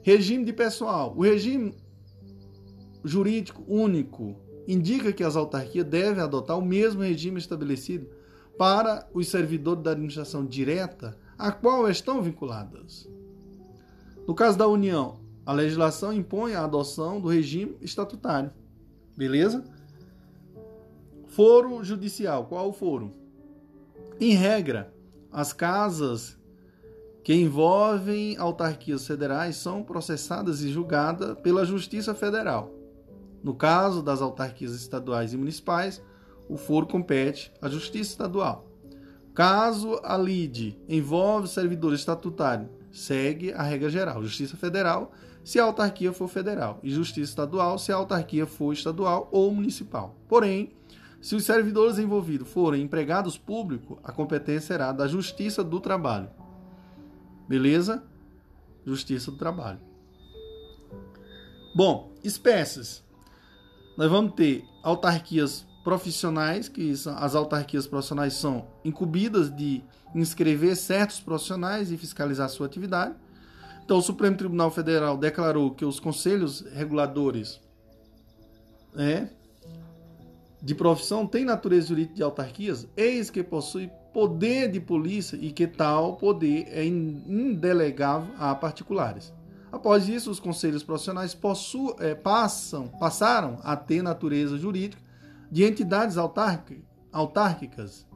Regime 0.00 0.44
de 0.44 0.52
pessoal. 0.52 1.12
O 1.16 1.22
regime 1.22 1.74
jurídico 3.04 3.64
único 3.66 4.36
indica 4.66 5.12
que 5.12 5.24
as 5.24 5.36
autarquias 5.36 5.86
devem 5.86 6.22
adotar 6.22 6.58
o 6.58 6.64
mesmo 6.64 7.02
regime 7.02 7.38
estabelecido 7.38 8.08
para 8.58 9.06
os 9.12 9.28
servidores 9.28 9.82
da 9.82 9.92
administração 9.92 10.44
direta 10.44 11.16
a 11.38 11.52
qual 11.52 11.88
estão 11.88 12.22
vinculadas. 12.22 13.08
No 14.26 14.34
caso 14.34 14.58
da 14.58 14.66
União, 14.66 15.20
a 15.44 15.52
legislação 15.52 16.12
impõe 16.12 16.54
a 16.54 16.64
adoção 16.64 17.20
do 17.20 17.28
regime 17.28 17.76
estatutário. 17.80 18.50
Beleza? 19.16 19.64
Foro 21.28 21.84
judicial. 21.84 22.46
Qual 22.46 22.68
o 22.68 22.72
foro? 22.72 23.12
Em 24.18 24.34
regra, 24.34 24.92
as 25.30 25.52
casas 25.52 26.36
que 27.22 27.34
envolvem 27.34 28.36
autarquias 28.36 29.06
federais 29.06 29.56
são 29.56 29.82
processadas 29.82 30.62
e 30.62 30.70
julgadas 30.70 31.38
pela 31.40 31.64
Justiça 31.64 32.14
Federal. 32.14 32.75
No 33.46 33.54
caso 33.54 34.02
das 34.02 34.20
autarquias 34.20 34.74
estaduais 34.74 35.32
e 35.32 35.36
municipais, 35.36 36.02
o 36.48 36.56
foro 36.56 36.84
compete 36.84 37.52
à 37.62 37.68
Justiça 37.68 38.10
Estadual. 38.10 38.66
Caso 39.32 40.00
a 40.02 40.18
lide 40.18 40.76
envolve 40.88 41.46
servidor 41.46 41.94
estatutário, 41.94 42.68
segue 42.90 43.52
a 43.52 43.62
regra 43.62 43.88
geral, 43.88 44.20
Justiça 44.20 44.56
Federal 44.56 45.12
se 45.44 45.60
a 45.60 45.62
autarquia 45.62 46.12
for 46.12 46.26
federal, 46.26 46.80
e 46.82 46.90
justiça 46.90 47.30
estadual 47.30 47.78
se 47.78 47.92
a 47.92 47.94
autarquia 47.94 48.46
for 48.46 48.72
estadual 48.72 49.28
ou 49.30 49.54
municipal. 49.54 50.16
Porém, 50.26 50.72
se 51.20 51.36
os 51.36 51.44
servidores 51.44 52.00
envolvidos 52.00 52.48
forem 52.48 52.82
empregados 52.82 53.38
públicos, 53.38 53.96
a 54.02 54.10
competência 54.10 54.66
será 54.74 54.90
da 54.90 55.06
Justiça 55.06 55.62
do 55.62 55.78
Trabalho. 55.78 56.30
Beleza? 57.48 58.02
Justiça 58.84 59.30
do 59.30 59.38
Trabalho. 59.38 59.78
Bom, 61.76 62.12
espécies. 62.24 63.05
Nós 63.96 64.10
vamos 64.10 64.34
ter 64.34 64.64
autarquias 64.82 65.66
profissionais, 65.82 66.68
que 66.68 66.96
são, 66.96 67.16
as 67.16 67.34
autarquias 67.34 67.86
profissionais 67.86 68.34
são 68.34 68.66
incumbidas 68.84 69.54
de 69.54 69.82
inscrever 70.14 70.76
certos 70.76 71.20
profissionais 71.20 71.90
e 71.90 71.96
fiscalizar 71.96 72.48
sua 72.48 72.66
atividade. 72.66 73.14
Então, 73.84 73.98
o 73.98 74.02
Supremo 74.02 74.36
Tribunal 74.36 74.70
Federal 74.70 75.16
declarou 75.16 75.70
que 75.70 75.84
os 75.84 76.00
conselhos 76.00 76.60
reguladores 76.72 77.60
é, 78.96 79.28
de 80.60 80.74
profissão 80.74 81.26
têm 81.26 81.44
natureza 81.44 81.88
jurídica 81.88 82.16
de 82.16 82.22
autarquias, 82.22 82.88
eis 82.96 83.30
que 83.30 83.42
possui 83.42 83.88
poder 84.12 84.70
de 84.70 84.80
polícia 84.80 85.36
e 85.36 85.52
que 85.52 85.66
tal 85.66 86.16
poder 86.16 86.66
é 86.68 86.84
indelegável 86.84 88.34
a 88.38 88.54
particulares. 88.54 89.32
Após 89.76 90.08
isso, 90.08 90.30
os 90.30 90.40
conselhos 90.40 90.82
profissionais 90.82 91.34
possu, 91.34 91.94
é, 91.98 92.14
passam, 92.14 92.88
passaram 92.88 93.60
a 93.62 93.76
ter 93.76 94.02
natureza 94.02 94.56
jurídica 94.56 95.02
de 95.52 95.64
entidades 95.64 96.16
autárquicas, 96.16 98.06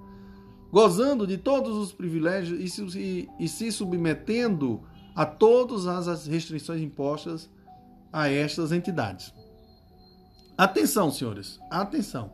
gozando 0.73 1.27
de 1.27 1.37
todos 1.37 1.77
os 1.77 1.93
privilégios 1.93 2.59
e 2.59 2.67
se, 2.67 3.29
e 3.39 3.47
se 3.47 3.71
submetendo 3.71 4.81
a 5.15 5.27
todas 5.27 5.87
as 5.87 6.27
restrições 6.27 6.81
impostas 6.81 7.51
a 8.11 8.31
estas 8.31 8.73
entidades. 8.73 9.35
Atenção, 10.57 11.11
senhores, 11.11 11.61
atenção. 11.71 12.33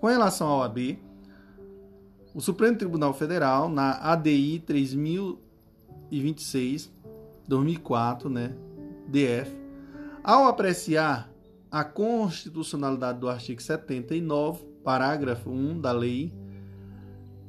Com 0.00 0.06
relação 0.06 0.46
ao 0.46 0.62
AB, 0.62 1.02
o 2.32 2.40
Supremo 2.40 2.78
Tribunal 2.78 3.12
Federal, 3.12 3.68
na 3.68 3.98
ADI 4.12 4.60
3026, 4.60 6.92
2004, 7.48 8.30
né, 8.30 8.54
DF, 9.08 9.50
ao 10.22 10.46
apreciar 10.46 11.30
a 11.70 11.84
constitucionalidade 11.84 13.18
do 13.18 13.28
artigo 13.28 13.62
79, 13.62 14.64
parágrafo 14.84 15.50
1 15.50 15.80
da 15.80 15.92
Lei 15.92 16.32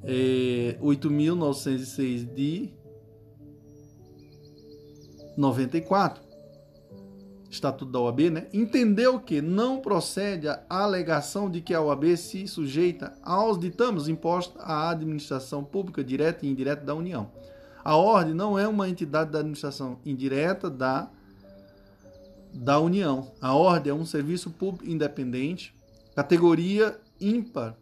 é, 0.04 0.78
eh, 0.78 0.82
8.906 0.82 2.34
de 2.34 2.70
94, 5.38 6.22
Estatuto 7.50 7.92
da 7.92 8.00
OAB, 8.00 8.30
né, 8.30 8.48
entendeu 8.54 9.20
que 9.20 9.42
não 9.42 9.80
procede 9.80 10.48
a 10.48 10.64
alegação 10.70 11.50
de 11.50 11.62
que 11.62 11.74
a 11.74 11.82
OAB 11.82 12.16
se 12.16 12.48
sujeita 12.48 13.18
aos 13.24 13.58
ditames 13.58 14.08
impostos 14.08 14.62
à 14.62 14.90
administração 14.92 15.64
pública 15.64 16.04
direta 16.04 16.46
e 16.46 16.50
indireta 16.50 16.86
da 16.86 16.94
União. 16.94 17.32
A 17.84 17.96
ordem 17.96 18.36
não 18.36 18.60
é 18.60 18.68
uma 18.68 18.88
entidade 18.88 19.32
da 19.32 19.40
administração 19.40 19.98
indireta 20.06 20.70
da, 20.70 21.10
da 22.54 22.80
União. 22.80 23.32
A 23.42 23.54
ordem 23.54 23.92
é 23.92 23.96
um 23.96 24.06
serviço 24.06 24.50
público 24.52 24.90
independente, 24.90 25.74
categoria 26.16 27.00
ímpar 27.20 27.76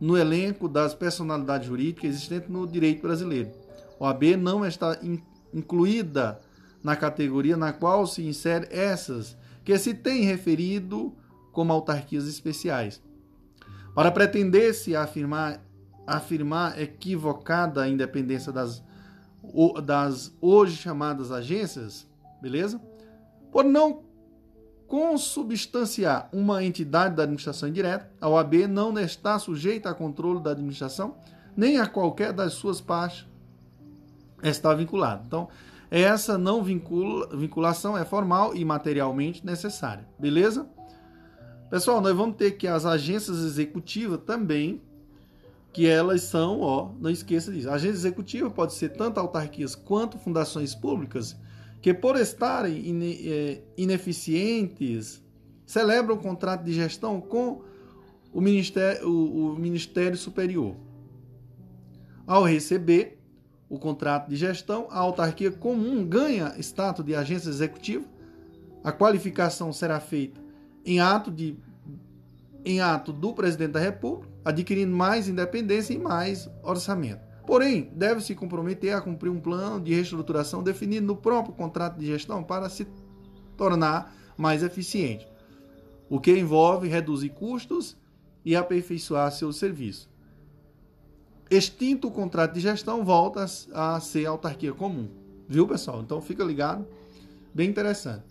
no 0.00 0.16
elenco 0.18 0.68
das 0.68 0.94
personalidades 0.94 1.66
jurídicas 1.66 2.10
existentes 2.10 2.50
no 2.50 2.66
direito 2.66 3.02
brasileiro. 3.02 3.50
OAB 3.98 4.36
não 4.36 4.66
está 4.66 4.98
incluída 5.52 6.40
na 6.82 6.96
categoria 6.96 7.56
na 7.56 7.72
qual 7.72 8.06
se 8.06 8.22
insere 8.22 8.68
essas 8.70 9.36
que 9.64 9.76
se 9.78 9.94
tem 9.94 10.24
referido 10.24 11.14
como 11.52 11.72
autarquias 11.72 12.26
especiais. 12.26 13.00
Para 13.94 14.10
pretender-se 14.10 14.94
afirmar, 14.94 15.64
afirmar 16.06 16.78
equivocada 16.80 17.82
a 17.82 17.88
independência 17.88 18.52
das, 18.52 18.82
das 19.84 20.36
hoje 20.40 20.76
chamadas 20.76 21.30
agências, 21.30 22.06
beleza? 22.42 22.80
Por 23.54 23.62
não 23.62 24.02
consubstanciar 24.88 26.28
uma 26.32 26.64
entidade 26.64 27.14
da 27.14 27.22
administração 27.22 27.68
indireta, 27.68 28.10
a 28.20 28.28
OAB 28.28 28.66
não 28.68 28.98
está 28.98 29.38
sujeita 29.38 29.88
a 29.88 29.94
controle 29.94 30.42
da 30.42 30.50
administração, 30.50 31.14
nem 31.56 31.78
a 31.78 31.86
qualquer 31.86 32.32
das 32.32 32.54
suas 32.54 32.80
partes 32.80 33.24
está 34.42 34.74
vinculado. 34.74 35.22
Então, 35.24 35.48
essa 35.88 36.36
não 36.36 36.64
vincula, 36.64 37.28
vinculação 37.28 37.96
é 37.96 38.04
formal 38.04 38.56
e 38.56 38.64
materialmente 38.64 39.46
necessária. 39.46 40.04
Beleza? 40.18 40.66
Pessoal, 41.70 42.00
nós 42.00 42.16
vamos 42.16 42.34
ter 42.34 42.56
que 42.56 42.66
as 42.66 42.84
agências 42.84 43.38
executivas 43.38 44.18
também, 44.26 44.82
que 45.72 45.86
elas 45.86 46.22
são, 46.22 46.60
ó, 46.60 46.90
não 46.98 47.08
esqueça 47.08 47.52
disso. 47.52 47.70
A 47.70 47.74
agência 47.74 47.98
executiva 47.98 48.50
pode 48.50 48.74
ser 48.74 48.88
tanto 48.88 49.20
autarquias 49.20 49.76
quanto 49.76 50.18
fundações 50.18 50.74
públicas 50.74 51.36
que, 51.84 51.92
por 51.92 52.16
estarem 52.16 52.82
é, 53.26 53.60
ineficientes, 53.76 55.22
celebram 55.66 56.16
um 56.16 56.18
contrato 56.18 56.64
de 56.64 56.72
gestão 56.72 57.20
com 57.20 57.60
o 58.32 58.40
Ministério, 58.40 59.06
o, 59.06 59.52
o 59.52 59.58
Ministério 59.58 60.16
Superior. 60.16 60.76
Ao 62.26 62.42
receber 62.42 63.18
o 63.68 63.78
contrato 63.78 64.30
de 64.30 64.36
gestão, 64.36 64.88
a 64.90 64.98
autarquia 64.98 65.50
comum 65.50 66.02
ganha 66.06 66.54
status 66.58 67.04
de 67.04 67.14
agência 67.14 67.50
executiva. 67.50 68.06
A 68.82 68.90
qualificação 68.90 69.70
será 69.70 70.00
feita 70.00 70.40
em 70.86 71.00
ato 71.00 71.30
de 71.30 71.54
em 72.64 72.80
ato 72.80 73.12
do 73.12 73.34
presidente 73.34 73.72
da 73.72 73.80
República, 73.80 74.32
adquirindo 74.42 74.96
mais 74.96 75.28
independência 75.28 75.92
e 75.92 75.98
mais 75.98 76.48
orçamento. 76.62 77.20
Porém, 77.46 77.90
deve 77.94 78.20
se 78.22 78.34
comprometer 78.34 78.94
a 78.94 79.00
cumprir 79.00 79.30
um 79.30 79.40
plano 79.40 79.80
de 79.80 79.94
reestruturação 79.94 80.62
definido 80.62 81.06
no 81.06 81.16
próprio 81.16 81.54
contrato 81.54 81.98
de 81.98 82.06
gestão 82.06 82.42
para 82.42 82.68
se 82.68 82.86
tornar 83.56 84.14
mais 84.36 84.62
eficiente, 84.62 85.28
o 86.08 86.18
que 86.18 86.36
envolve 86.36 86.88
reduzir 86.88 87.30
custos 87.30 87.96
e 88.44 88.56
aperfeiçoar 88.56 89.30
seu 89.30 89.52
serviço. 89.52 90.08
Extinto 91.50 92.08
o 92.08 92.10
contrato 92.10 92.54
de 92.54 92.60
gestão, 92.60 93.04
volta 93.04 93.46
a 93.72 94.00
ser 94.00 94.26
autarquia 94.26 94.72
comum. 94.72 95.08
Viu, 95.46 95.68
pessoal? 95.68 96.00
Então 96.00 96.20
fica 96.20 96.42
ligado. 96.42 96.86
Bem 97.52 97.68
interessante. 97.68 98.24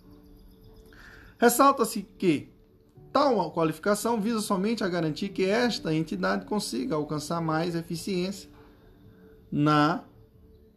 Ressalta-se 1.38 2.02
que 2.18 2.48
tal 3.12 3.52
qualificação 3.52 4.20
visa 4.20 4.40
somente 4.40 4.82
a 4.82 4.88
garantir 4.88 5.28
que 5.28 5.44
esta 5.44 5.94
entidade 5.94 6.44
consiga 6.44 6.96
alcançar 6.96 7.40
mais 7.40 7.74
eficiência 7.76 8.50
na 9.56 10.02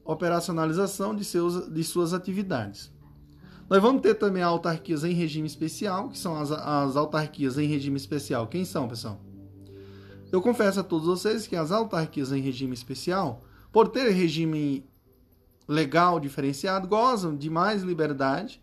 operacionalização 0.05 1.15
de, 1.15 1.25
seus, 1.25 1.67
de 1.67 1.83
suas 1.83 2.13
atividades. 2.13 2.93
Nós 3.67 3.81
vamos 3.81 4.03
ter 4.03 4.13
também 4.13 4.43
autarquias 4.43 5.03
em 5.03 5.13
regime 5.13 5.47
especial, 5.47 6.09
que 6.09 6.17
são 6.17 6.39
as, 6.39 6.51
as 6.51 6.95
autarquias 6.95 7.57
em 7.57 7.67
regime 7.67 7.97
especial. 7.97 8.45
Quem 8.45 8.63
são, 8.63 8.87
pessoal? 8.87 9.19
Eu 10.31 10.43
confesso 10.43 10.79
a 10.79 10.83
todos 10.83 11.07
vocês 11.07 11.47
que 11.47 11.55
as 11.55 11.71
autarquias 11.71 12.31
em 12.31 12.39
regime 12.39 12.75
especial, 12.75 13.43
por 13.71 13.87
ter 13.87 14.11
regime 14.11 14.85
legal 15.67 16.19
diferenciado, 16.19 16.87
gozam 16.87 17.35
de 17.35 17.49
mais 17.49 17.81
liberdade 17.81 18.61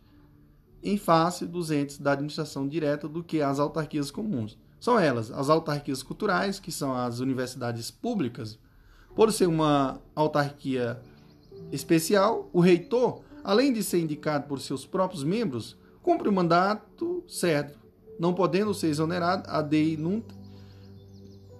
em 0.80 0.96
face 0.96 1.44
dos 1.44 1.72
entes 1.72 1.98
da 1.98 2.12
administração 2.12 2.68
direta 2.68 3.08
do 3.08 3.24
que 3.24 3.42
as 3.42 3.58
autarquias 3.58 4.12
comuns. 4.12 4.56
São 4.78 4.96
elas 4.96 5.32
as 5.32 5.50
autarquias 5.50 6.04
culturais, 6.04 6.60
que 6.60 6.70
são 6.70 6.94
as 6.94 7.18
universidades 7.18 7.90
públicas, 7.90 8.60
por 9.14 9.32
ser 9.32 9.46
uma 9.46 10.00
autarquia 10.14 11.00
especial, 11.70 12.48
o 12.52 12.60
reitor, 12.60 13.20
além 13.42 13.72
de 13.72 13.82
ser 13.82 14.00
indicado 14.00 14.46
por 14.48 14.60
seus 14.60 14.84
próprios 14.86 15.22
membros, 15.22 15.76
cumpre 16.02 16.28
o 16.28 16.32
mandato 16.32 17.22
certo, 17.26 17.78
não 18.18 18.34
podendo 18.34 18.74
ser 18.74 18.88
exonerado 18.88 19.48
a 19.48 19.62
dei 19.62 19.96
nunta. 19.96 20.34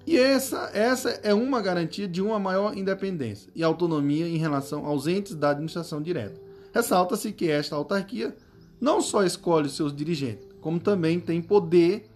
E 0.06 0.18
essa, 0.18 0.70
essa 0.74 1.10
é 1.22 1.32
uma 1.32 1.62
garantia 1.62 2.06
de 2.06 2.20
uma 2.20 2.38
maior 2.38 2.76
independência 2.76 3.50
e 3.54 3.62
autonomia 3.62 4.28
em 4.28 4.36
relação 4.36 4.84
aos 4.84 5.06
entes 5.06 5.34
da 5.34 5.50
administração 5.50 6.02
direta. 6.02 6.40
Ressalta-se 6.74 7.32
que 7.32 7.50
esta 7.50 7.74
autarquia 7.74 8.36
não 8.80 9.00
só 9.00 9.24
escolhe 9.24 9.68
seus 9.70 9.94
dirigentes, 9.94 10.46
como 10.60 10.78
também 10.78 11.18
tem 11.18 11.40
poder 11.40 12.10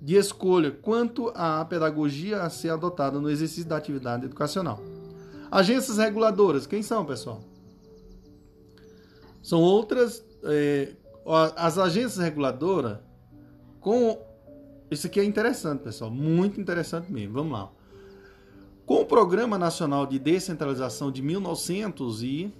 de 0.00 0.14
escolha 0.14 0.70
quanto 0.70 1.32
à 1.34 1.64
pedagogia 1.64 2.42
a 2.42 2.50
ser 2.50 2.68
adotada 2.70 3.18
no 3.18 3.28
exercício 3.30 3.68
da 3.68 3.76
atividade 3.76 4.26
educacional. 4.26 4.80
Agências 5.50 5.98
reguladoras, 5.98 6.66
quem 6.66 6.82
são, 6.82 7.04
pessoal? 7.04 7.40
São 9.42 9.60
outras. 9.60 10.24
É, 10.44 10.92
as 11.56 11.76
agências 11.78 12.18
reguladoras, 12.18 12.98
com. 13.80 14.24
Isso 14.90 15.06
aqui 15.06 15.18
é 15.18 15.24
interessante, 15.24 15.82
pessoal, 15.82 16.10
muito 16.10 16.60
interessante 16.60 17.10
mesmo. 17.12 17.32
Vamos 17.34 17.52
lá. 17.52 17.70
Com 18.84 19.00
o 19.00 19.06
Programa 19.06 19.56
Nacional 19.58 20.06
de 20.06 20.18
Descentralização 20.18 21.10
de 21.10 21.22
1900 21.22 22.22
e. 22.22 22.52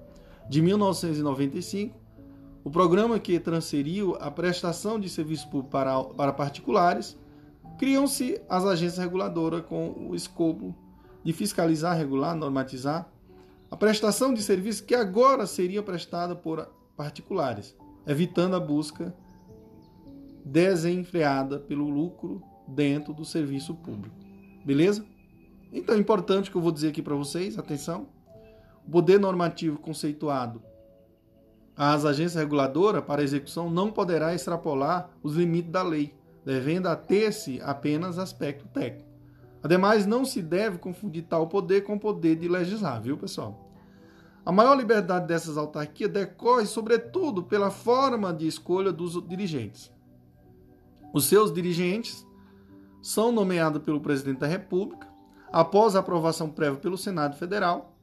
de 0.49 0.63
1995, 0.63 1.99
o 2.63 2.71
programa 2.71 3.19
que 3.19 3.39
transferiu 3.39 4.17
a 4.21 4.31
prestação 4.31 4.99
de 4.99 5.09
serviço 5.09 5.49
público 5.49 5.71
para, 5.71 6.03
para 6.03 6.33
particulares, 6.33 7.17
criam-se 7.79 8.41
as 8.49 8.65
agências 8.65 8.99
reguladoras 8.99 9.65
com 9.67 10.09
o 10.09 10.15
escopo 10.15 10.75
de 11.23 11.33
fiscalizar, 11.33 11.97
regular, 11.97 12.35
normatizar 12.35 13.11
a 13.71 13.77
prestação 13.77 14.33
de 14.33 14.43
serviço 14.43 14.85
que 14.85 14.95
agora 14.95 15.47
seria 15.47 15.83
prestada 15.83 16.37
por 16.37 16.69
particulares, 16.97 17.75
evitando 18.07 18.55
a 18.55 18.61
busca 18.61 19.13
desenfreada 20.45 21.59
pelo 21.59 21.89
lucro 21.89 22.43
dentro 22.69 23.13
do 23.13 23.25
serviço 23.25 23.75
público. 23.75 24.15
Beleza? 24.65 25.05
Então 25.73 25.95
é 25.95 25.99
importante 25.99 26.51
que 26.51 26.57
eu 26.57 26.63
vou 26.63 26.71
dizer 26.71 26.89
aqui 26.89 27.03
para 27.03 27.17
vocês, 27.17 27.59
atenção, 27.59 28.07
o 28.87 28.91
poder 28.91 29.19
normativo 29.19 29.79
conceituado 29.79 30.63
às 31.77 32.05
agências 32.05 32.41
reguladoras 32.41 33.05
para 33.05 33.23
execução 33.23 33.69
não 33.69 33.91
poderá 33.91 34.35
extrapolar 34.35 35.11
os 35.23 35.35
limites 35.35 35.73
da 35.73 35.83
lei, 35.83 36.15
devendo 36.45 36.87
ater-se 36.87 37.61
apenas 37.63 38.19
aspecto 38.19 38.67
técnico. 38.69 39.09
Ademais, 39.63 40.07
não 40.07 40.25
se 40.25 40.43
deve 40.43 40.79
confundir 40.79 41.25
tal 41.25 41.49
poder 41.49 41.83
com 41.83 41.95
o 41.95 42.01
poder 42.01 42.37
de 42.37 42.49
legislar, 42.49 43.01
viu, 43.01 43.17
pessoal? 43.17 43.73
A 44.45 44.53
maior 44.53 44.75
liberdade 44.77 45.27
dessas 45.27 45.57
autarquias 45.57 46.13
decorre, 46.13 46.67
sobretudo, 46.67 47.43
pela 47.43 47.71
forma 47.71 48.33
de 48.33 48.47
escolha 48.47 48.93
dos 48.93 49.27
dirigentes. 49.27 49.91
Os 51.15 51.25
seus 51.27 51.53
dirigentes 51.53 52.27
são 53.01 53.33
nomeados 53.33 53.83
pelo 53.83 54.01
presidente 54.01 54.41
da 54.41 54.47
República, 54.47 55.09
após 55.51 55.97
aprovação 55.97 56.51
prévia 56.51 56.79
pelo 56.79 56.99
Senado 56.99 57.37
Federal, 57.37 57.94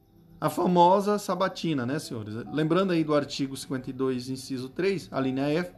a 0.42 0.50
famosa 0.50 1.20
sabatina, 1.20 1.86
né, 1.86 2.00
senhores? 2.00 2.34
Lembrando 2.52 2.92
aí 2.92 3.04
do 3.04 3.14
artigo 3.14 3.56
52, 3.56 4.28
inciso 4.28 4.68
3, 4.68 5.08
a 5.12 5.20
linha 5.20 5.48
F, 5.48 5.72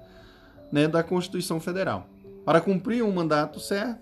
né, 0.72 0.88
da 0.88 1.02
Constituição 1.02 1.60
Federal. 1.60 2.08
Para 2.46 2.62
cumprir 2.62 3.04
um 3.04 3.12
mandato 3.12 3.60
certo, 3.60 4.00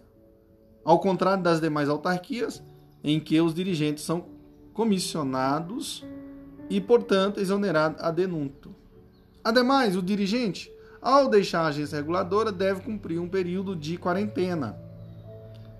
ao 0.85 1.01
contrário 1.01 1.43
das 1.43 1.61
demais 1.61 1.89
autarquias, 1.89 2.63
em 3.03 3.19
que 3.19 3.41
os 3.41 3.53
dirigentes 3.53 4.05
são 4.05 4.25
comissionados 4.73 6.07
e, 6.71 6.81
portanto, 6.81 7.41
exonerados 7.41 8.01
a 8.01 8.13
denunto. 8.13 8.73
Ademais, 9.43 9.97
o 9.97 10.03
dirigente, 10.03 10.73
ao 11.01 11.29
deixar 11.29 11.63
a 11.63 11.67
agência 11.67 11.97
reguladora, 11.97 12.53
deve 12.53 12.83
cumprir 12.83 13.19
um 13.19 13.29
período 13.29 13.75
de 13.75 13.97
quarentena. 13.97 14.79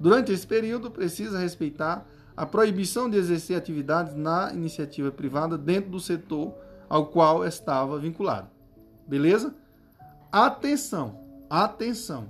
Durante 0.01 0.33
esse 0.33 0.45
período, 0.45 0.91
precisa 0.91 1.39
respeitar 1.39 2.05
a 2.43 2.45
proibição 2.45 3.09
de 3.09 3.17
exercer 3.17 3.57
atividades 3.57 4.17
na 4.17 4.53
iniciativa 4.53 5.13
privada 5.13 5.57
dentro 5.57 5.93
do 5.93 6.01
setor 6.01 6.53
ao 6.89 7.07
qual 7.07 7.47
estava 7.47 8.01
vinculado. 8.01 8.51
Beleza? 9.07 9.55
Atenção, 10.33 11.21
atenção. 11.49 12.29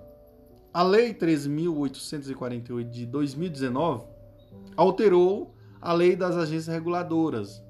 A 0.70 0.82
Lei 0.82 1.14
13.848 1.14 2.90
de 2.90 3.06
2019 3.06 4.04
alterou 4.76 5.54
a 5.80 5.94
Lei 5.94 6.14
das 6.14 6.36
Agências 6.36 6.66
Reguladoras, 6.66 7.64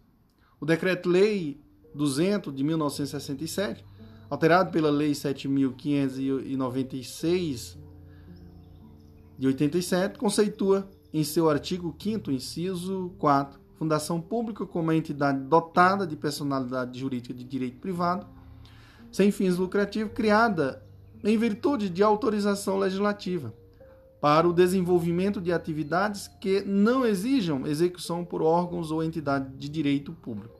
O 0.60 0.66
Decreto-Lei 0.66 1.60
200 1.94 2.56
de 2.56 2.64
1967, 2.64 3.84
alterado 4.30 4.72
pela 4.72 4.90
Lei 4.92 5.16
7596 5.16 7.78
de 9.38 9.48
87, 9.48 10.20
conceitua 10.20 10.88
em 11.12 11.24
seu 11.24 11.50
artigo 11.50 11.96
5 11.98 12.30
inciso 12.32 13.12
4, 13.18 13.60
fundação 13.76 14.22
pública 14.22 14.68
como 14.68 14.92
entidade 14.92 15.40
dotada 15.40 16.06
de 16.06 16.16
personalidade 16.16 17.00
jurídica 17.00 17.34
de 17.34 17.44
direito 17.44 17.80
privado, 17.80 18.28
sem 19.12 19.32
fins 19.32 19.58
lucrativos, 19.58 20.14
criada 20.14 20.88
em 21.24 21.38
virtude 21.38 21.90
de 21.90 22.02
autorização 22.02 22.78
legislativa 22.78 23.54
para 24.22 24.48
o 24.48 24.54
desenvolvimento 24.54 25.40
de 25.40 25.52
atividades 25.52 26.28
que 26.40 26.62
não 26.62 27.06
exijam 27.06 27.66
execução 27.66 28.26
por 28.26 28.42
órgãos 28.42 28.92
ou 28.92 29.04
entidade 29.04 29.56
de 29.58 29.70
direito 29.70 30.12
público. 30.12 30.58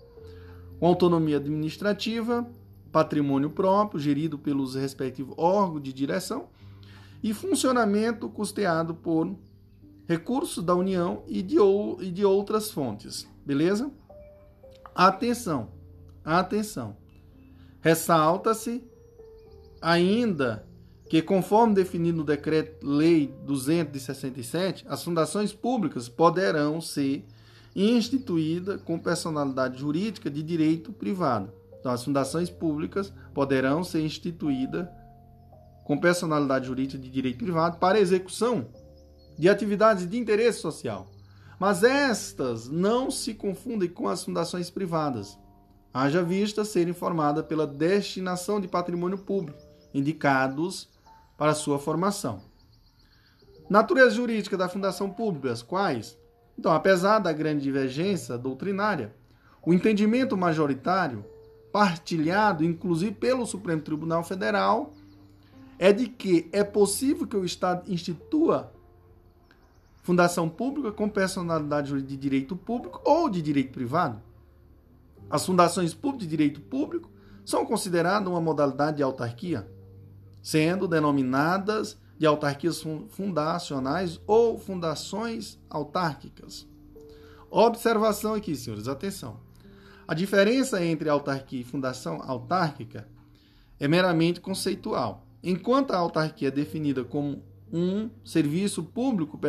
Com 0.80 0.88
autonomia 0.88 1.38
administrativa, 1.38 2.50
patrimônio 2.92 3.50
próprio, 3.50 4.00
gerido 4.00 4.38
pelos 4.38 4.76
respectivos 4.76 5.36
órgãos 5.38 5.84
de 5.84 5.92
direção, 5.92 6.48
e 7.22 7.34
funcionamento 7.34 8.30
custeado 8.30 8.96
por 8.96 9.36
recursos 10.08 10.64
da 10.64 10.74
União 10.74 11.24
e 11.28 11.42
de, 11.42 11.60
ou, 11.60 12.02
e 12.02 12.10
de 12.10 12.24
outras 12.24 12.72
fontes. 12.72 13.28
Beleza? 13.46 13.92
Atenção, 14.96 15.70
atenção. 16.24 16.96
Ressalta-se 17.82 18.84
ainda 19.82 20.68
que, 21.10 21.22
conforme 21.22 21.74
definido 21.74 22.20
no 22.20 22.24
Decreto-Lei 22.24 23.34
267, 23.46 24.86
as 24.88 25.04
fundações 25.04 25.52
públicas 25.52 26.08
poderão 26.08 26.80
ser 26.80 27.26
instituídas 27.76 28.82
com 28.82 29.00
personalidade 29.00 29.80
jurídica 29.80 30.30
de 30.30 30.44
direito 30.44 30.92
privado. 30.92 31.52
Então, 31.80 31.92
as 31.92 32.04
fundações 32.04 32.50
públicas 32.50 33.14
poderão 33.34 33.84
ser 33.84 34.02
instituídas 34.02 34.88
com 35.86 35.98
personalidade 35.98 36.68
jurídica 36.68 37.02
de 37.02 37.10
direito 37.10 37.40
privado 37.40 37.78
para 37.78 38.00
execução 38.00 38.68
de 39.38 39.50
atividades 39.50 40.08
de 40.08 40.18
interesse 40.18 40.60
social. 40.60 41.08
Mas 41.60 41.84
estas 41.84 42.70
não 42.70 43.10
se 43.10 43.34
confundem 43.34 43.90
com 43.90 44.08
as 44.08 44.24
fundações 44.24 44.70
privadas, 44.70 45.38
haja 45.94 46.22
vista 46.22 46.64
serem 46.64 46.94
formadas 46.94 47.46
pela 47.46 47.66
destinação 47.66 48.62
de 48.62 48.68
patrimônio 48.68 49.18
público, 49.18 49.60
indicados 49.94 50.90
para 51.38 51.54
sua 51.54 51.80
formação. 51.80 52.42
Natureza 53.70 54.12
jurídica 54.12 54.58
da 54.58 54.68
fundação 54.68 55.10
pública, 55.10 55.56
quais? 55.66 56.18
Então, 56.58 56.72
apesar 56.72 57.20
da 57.20 57.32
grande 57.32 57.62
divergência 57.62 58.38
doutrinária, 58.38 59.16
o 59.66 59.74
entendimento 59.74 60.36
majoritário, 60.36 61.24
partilhado 61.72 62.64
inclusive 62.64 63.14
pelo 63.14 63.46
Supremo 63.46 63.82
Tribunal 63.82 64.24
Federal, 64.24 64.94
é 65.78 65.94
de 65.94 66.08
que 66.08 66.50
é 66.52 66.64
possível 66.64 67.26
que 67.28 67.38
o 67.38 67.46
Estado 67.46 67.90
institua 67.92 68.74
fundação 70.02 70.50
pública 70.50 70.92
com 70.92 71.08
personalidade 71.08 72.02
de 72.02 72.18
direito 72.18 72.56
público 72.56 73.00
ou 73.06 73.30
de 73.30 73.42
direito 73.42 73.72
privado. 73.72 74.22
As 75.30 75.46
fundações 75.46 75.94
públicas 75.94 76.28
de 76.28 76.36
direito 76.36 76.60
público 76.60 77.10
são 77.46 77.66
consideradas 77.66 78.28
uma 78.28 78.42
modalidade 78.42 78.98
de 78.98 79.04
autarquia, 79.04 79.70
sendo 80.42 80.88
denominadas 80.88 81.98
de 82.18 82.26
autarquias 82.26 82.84
fundacionais 83.10 84.20
ou 84.28 84.58
fundações 84.58 85.60
autárquicas. 85.70 86.68
Observação 87.50 88.34
aqui, 88.34 88.56
senhores, 88.56 88.88
atenção. 88.88 89.40
A 90.08 90.14
diferença 90.14 90.84
entre 90.84 91.10
autarquia 91.10 91.62
e 91.62 91.64
fundação 91.64 92.22
autárquica 92.22 93.08
é 93.80 93.88
meramente 93.88 94.42
conceitual. 94.42 95.26
Enquanto 95.42 95.92
a 95.92 95.98
autarquia 95.98 96.50
é 96.50 96.52
definida 96.52 97.04
como 97.04 97.42
um 97.72 98.10
serviço 98.24 98.84
público 98.84 99.40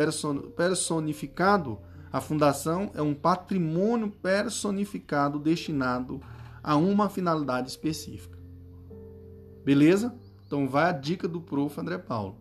personificado. 0.55 1.79
A 2.11 2.19
fundação 2.19 2.91
é 2.93 3.01
um 3.01 3.13
patrimônio 3.13 4.11
personificado 4.11 5.39
destinado 5.39 6.21
a 6.61 6.75
uma 6.75 7.09
finalidade 7.09 7.69
específica. 7.69 8.37
Beleza? 9.63 10.13
Então 10.51 10.67
vai 10.67 10.89
a 10.89 10.91
dica 10.91 11.29
do 11.29 11.39
prof. 11.39 11.79
André 11.79 11.97
Paulo. 11.97 12.35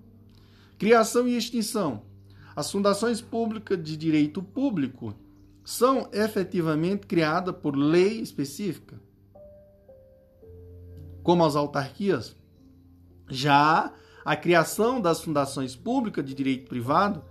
Criação 0.77 1.29
e 1.29 1.37
extinção. 1.37 2.03
As 2.57 2.69
fundações 2.69 3.21
públicas 3.21 3.81
de 3.81 3.97
direito 3.97 4.43
público 4.43 5.15
são 5.65 6.09
efetivamente 6.13 7.07
criadas 7.07 7.55
por 7.55 7.77
lei 7.77 8.21
específica, 8.21 9.01
como 11.23 11.45
as 11.45 11.55
autarquias. 11.55 12.35
Já 13.29 13.93
a 14.25 14.35
criação 14.35 15.01
das 15.01 15.21
fundações 15.21 15.77
públicas 15.77 16.25
de 16.25 16.35
direito 16.35 16.69
privado 16.69 17.23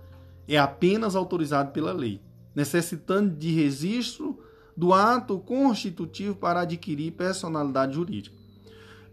é 0.48 0.56
apenas 0.56 1.14
autorizada 1.14 1.70
pela 1.72 1.92
lei, 1.92 2.22
necessitando 2.54 3.36
de 3.36 3.52
registro 3.52 4.42
do 4.74 4.94
ato 4.94 5.38
constitutivo 5.40 6.36
para 6.36 6.60
adquirir 6.60 7.10
personalidade 7.10 7.92
jurídica. 7.96 8.39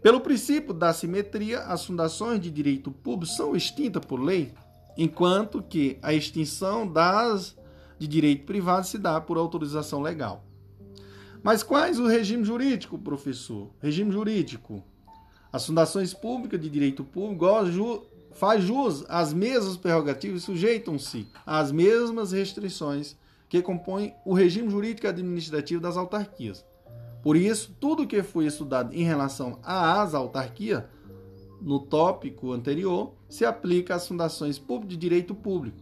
Pelo 0.02 0.20
princípio 0.20 0.72
da 0.72 0.92
simetria, 0.92 1.60
as 1.60 1.84
fundações 1.84 2.40
de 2.40 2.50
direito 2.50 2.90
público 2.90 3.34
são 3.34 3.56
extintas 3.56 4.04
por 4.04 4.20
lei, 4.20 4.52
enquanto 4.96 5.62
que 5.62 5.98
a 6.02 6.14
extinção 6.14 6.86
das 6.86 7.56
de 7.98 8.06
direito 8.06 8.46
privado 8.46 8.86
se 8.86 8.96
dá 8.96 9.20
por 9.20 9.36
autorização 9.36 10.00
legal. 10.00 10.44
Mas 11.42 11.62
quais 11.62 11.98
o 11.98 12.06
regime 12.06 12.44
jurídico, 12.44 12.96
professor? 12.96 13.70
Regime 13.80 14.12
jurídico 14.12 14.84
as 15.50 15.64
fundações 15.64 16.12
públicas 16.12 16.60
de 16.60 16.68
direito 16.68 17.02
público 17.02 18.06
faz 18.32 18.62
jus 18.62 19.04
às 19.08 19.32
mesmas 19.32 19.76
prerrogativas 19.76 20.42
e 20.42 20.44
sujeitam-se 20.44 21.26
às 21.46 21.72
mesmas 21.72 22.32
restrições 22.32 23.16
que 23.48 23.62
compõem 23.62 24.14
o 24.26 24.34
regime 24.34 24.68
jurídico 24.70 25.08
administrativo 25.08 25.80
das 25.80 25.96
autarquias. 25.96 26.64
Por 27.28 27.36
isso, 27.36 27.76
tudo 27.78 28.06
que 28.06 28.22
foi 28.22 28.46
estudado 28.46 28.94
em 28.94 29.02
relação 29.02 29.58
às 29.62 30.14
autarquias, 30.14 30.84
no 31.60 31.78
tópico 31.78 32.52
anterior, 32.52 33.12
se 33.28 33.44
aplica 33.44 33.96
às 33.96 34.08
fundações 34.08 34.58
de 34.86 34.96
direito 34.96 35.34
público, 35.34 35.76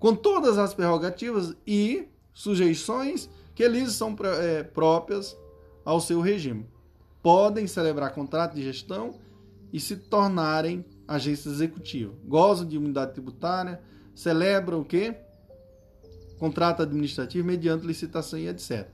com 0.00 0.16
todas 0.16 0.58
as 0.58 0.74
prerrogativas 0.74 1.54
e 1.64 2.08
sujeições 2.32 3.30
que 3.54 3.68
lhes 3.68 3.92
são 3.92 4.16
é, 4.40 4.64
próprias 4.64 5.36
ao 5.84 6.00
seu 6.00 6.20
regime 6.20 6.66
podem 7.22 7.68
celebrar 7.68 8.12
contrato 8.12 8.56
de 8.56 8.62
gestão 8.64 9.14
e 9.72 9.78
se 9.78 9.94
tornarem 9.94 10.84
agências 11.06 11.54
executivas. 11.54 12.16
Gozam 12.24 12.66
de 12.66 12.74
imunidade 12.74 13.12
tributária, 13.12 13.80
celebram 14.12 14.80
o 14.80 14.84
quê? 14.84 15.14
Contrato 16.36 16.82
administrativo 16.82 17.46
mediante 17.46 17.86
licitação 17.86 18.40
e 18.40 18.48
etc. 18.48 18.88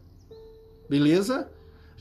Beleza? 0.86 1.50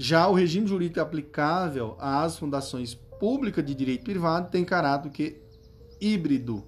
Já 0.01 0.29
o 0.29 0.33
regime 0.33 0.65
jurídico 0.65 1.01
aplicável 1.01 1.97
às 1.99 2.37
fundações 2.37 2.95
públicas 2.95 3.65
de 3.65 3.75
direito 3.75 4.05
privado 4.05 4.49
tem 4.49 4.63
caráter 4.63 5.11
que 5.11 5.41
híbrido. 5.99 6.63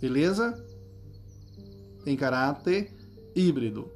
Beleza? 0.00 0.64
Tem 2.04 2.16
caráter 2.16 2.94
híbrido. 3.34 3.90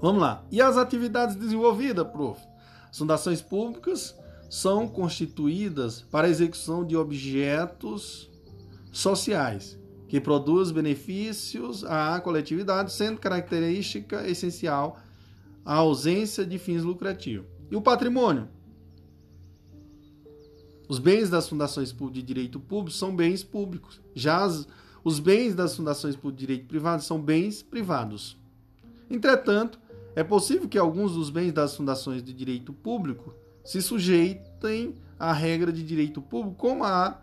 Vamos 0.00 0.22
lá. 0.22 0.46
E 0.48 0.62
as 0.62 0.76
atividades 0.76 1.34
desenvolvidas, 1.34 2.06
prof? 2.06 2.40
As 2.88 2.98
fundações 2.98 3.42
públicas 3.42 4.16
são 4.48 4.86
constituídas 4.86 6.02
para 6.02 6.28
a 6.28 6.30
execução 6.30 6.86
de 6.86 6.96
objetos 6.96 8.30
sociais 8.92 9.76
que 10.06 10.20
produzem 10.20 10.72
benefícios 10.72 11.82
à 11.82 12.20
coletividade, 12.20 12.92
sendo 12.92 13.18
característica 13.18 14.24
essencial 14.28 15.00
a 15.64 15.74
ausência 15.74 16.46
de 16.46 16.60
fins 16.60 16.84
lucrativos. 16.84 17.55
E 17.70 17.76
o 17.76 17.82
patrimônio? 17.82 18.48
Os 20.88 20.98
bens 20.98 21.28
das 21.28 21.46
fundações 21.48 21.92
de 21.92 22.22
direito 22.22 22.58
público 22.60 22.96
são 22.96 23.14
bens 23.14 23.42
públicos. 23.42 24.00
Já 24.14 24.44
as, 24.44 24.66
os 25.02 25.18
bens 25.18 25.52
das 25.54 25.76
fundações 25.76 26.16
de 26.16 26.32
direito 26.32 26.66
privado 26.66 27.02
são 27.02 27.20
bens 27.20 27.62
privados. 27.62 28.38
Entretanto, 29.10 29.78
é 30.14 30.22
possível 30.22 30.68
que 30.68 30.78
alguns 30.78 31.14
dos 31.14 31.28
bens 31.28 31.52
das 31.52 31.74
fundações 31.76 32.22
de 32.22 32.32
direito 32.32 32.72
público 32.72 33.34
se 33.64 33.82
sujeitem 33.82 34.94
à 35.18 35.32
regra 35.32 35.72
de 35.72 35.82
direito 35.82 36.22
público, 36.22 36.54
como 36.56 36.84
a 36.84 37.20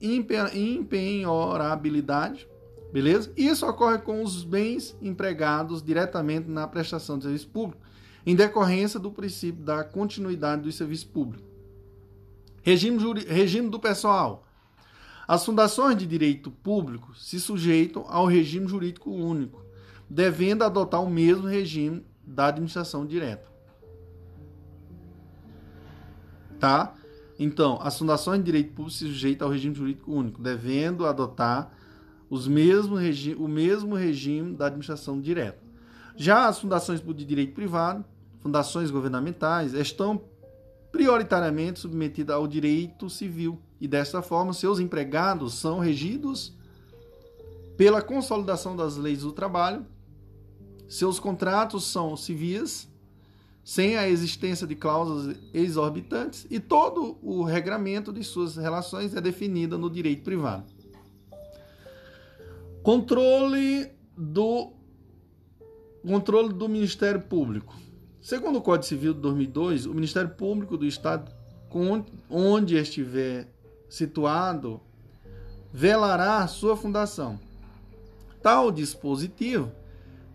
impenhorabilidade, 0.00 2.46
beleza? 2.92 3.32
Isso 3.36 3.66
ocorre 3.66 3.98
com 3.98 4.22
os 4.22 4.44
bens 4.44 4.96
empregados 5.02 5.82
diretamente 5.82 6.48
na 6.48 6.68
prestação 6.68 7.18
de 7.18 7.24
serviço 7.24 7.48
público, 7.48 7.82
em 8.24 8.36
decorrência 8.36 9.00
do 9.00 9.10
princípio 9.10 9.62
da 9.62 9.82
continuidade 9.82 10.62
do 10.62 10.72
serviço 10.72 11.08
público. 11.08 11.44
Regime, 12.62 12.98
regime 13.26 13.68
do 13.68 13.80
pessoal. 13.80 14.46
As 15.26 15.44
fundações 15.44 15.96
de 15.96 16.06
direito 16.06 16.50
público 16.50 17.14
se 17.14 17.40
sujeitam 17.40 18.04
ao 18.08 18.26
regime 18.26 18.68
jurídico 18.68 19.10
único 19.10 19.62
devendo 20.12 20.62
adotar 20.62 21.02
o 21.02 21.08
mesmo 21.08 21.46
regime 21.46 22.04
da 22.22 22.48
administração 22.48 23.06
direta. 23.06 23.50
Tá? 26.60 26.94
Então, 27.38 27.78
as 27.82 27.98
fundações 27.98 28.38
de 28.40 28.44
direito 28.44 28.74
público 28.74 28.90
se 28.90 29.06
sujeitam 29.06 29.46
ao 29.46 29.52
regime 29.52 29.74
jurídico 29.74 30.12
único, 30.12 30.42
devendo 30.42 31.06
adotar 31.06 31.72
os 32.28 32.46
mesmos 32.46 33.00
regi 33.00 33.34
o 33.34 33.48
mesmo 33.48 33.94
regime 33.94 34.54
da 34.54 34.66
administração 34.66 35.18
direta. 35.18 35.62
Já 36.14 36.46
as 36.46 36.58
fundações 36.58 37.00
de 37.00 37.24
direito 37.24 37.54
privado, 37.54 38.04
fundações 38.42 38.90
governamentais, 38.90 39.72
estão 39.72 40.20
prioritariamente 40.90 41.80
submetidas 41.80 42.36
ao 42.36 42.46
direito 42.46 43.08
civil 43.08 43.58
e, 43.80 43.88
desta 43.88 44.20
forma, 44.20 44.52
seus 44.52 44.78
empregados 44.78 45.54
são 45.54 45.78
regidos 45.78 46.54
pela 47.76 48.02
consolidação 48.02 48.76
das 48.76 48.96
leis 48.96 49.20
do 49.22 49.32
trabalho, 49.32 49.86
seus 50.88 51.18
contratos 51.18 51.84
são 51.84 52.16
civis, 52.16 52.88
sem 53.64 53.96
a 53.96 54.08
existência 54.08 54.66
de 54.66 54.74
cláusulas 54.74 55.36
exorbitantes, 55.54 56.46
e 56.50 56.60
todo 56.60 57.16
o 57.22 57.42
regramento 57.44 58.12
de 58.12 58.22
suas 58.22 58.56
relações 58.56 59.14
é 59.14 59.20
definido 59.20 59.78
no 59.78 59.88
direito 59.88 60.22
privado. 60.22 60.64
Controle 62.82 63.90
do 64.16 64.72
controle 66.04 66.52
do 66.52 66.68
Ministério 66.68 67.20
Público. 67.22 67.74
Segundo 68.22 68.60
o 68.60 68.62
Código 68.62 68.86
Civil 68.86 69.14
de 69.14 69.20
2002, 69.20 69.84
o 69.84 69.92
Ministério 69.92 70.30
Público 70.30 70.76
do 70.76 70.86
Estado, 70.86 71.32
onde 72.30 72.76
estiver 72.76 73.48
situado, 73.88 74.80
velará 75.72 76.46
sua 76.46 76.76
fundação. 76.76 77.40
Tal 78.40 78.70
dispositivo 78.70 79.72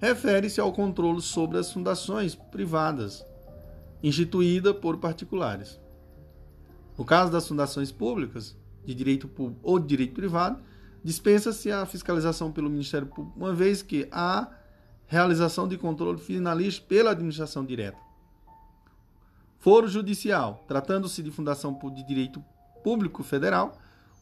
refere-se 0.01 0.59
ao 0.59 0.73
controle 0.73 1.21
sobre 1.21 1.57
as 1.57 1.71
fundações 1.71 2.35
privadas 2.35 3.25
instituída 4.03 4.73
por 4.73 4.97
particulares. 4.97 5.79
No 6.97 7.05
caso 7.05 7.31
das 7.31 7.47
fundações 7.47 7.89
públicas, 7.89 8.53
de 8.83 8.93
direito 8.93 9.29
público 9.29 9.61
ou 9.63 9.79
de 9.79 9.87
direito 9.87 10.13
privado, 10.13 10.61
dispensa-se 11.01 11.71
a 11.71 11.85
fiscalização 11.85 12.51
pelo 12.51 12.69
Ministério 12.69 13.07
Público, 13.07 13.39
uma 13.39 13.53
vez 13.53 13.81
que 13.81 14.09
há 14.11 14.56
realização 15.07 15.67
de 15.67 15.77
controle 15.77 16.19
finalista 16.19 16.83
pela 16.87 17.11
administração 17.11 17.65
direta. 17.65 17.97
Foro 19.57 19.87
judicial, 19.87 20.63
tratando-se 20.67 21.23
de 21.23 21.31
fundação 21.31 21.77
de 21.95 22.05
direito 22.05 22.43
público 22.83 23.23
federal, 23.23 23.77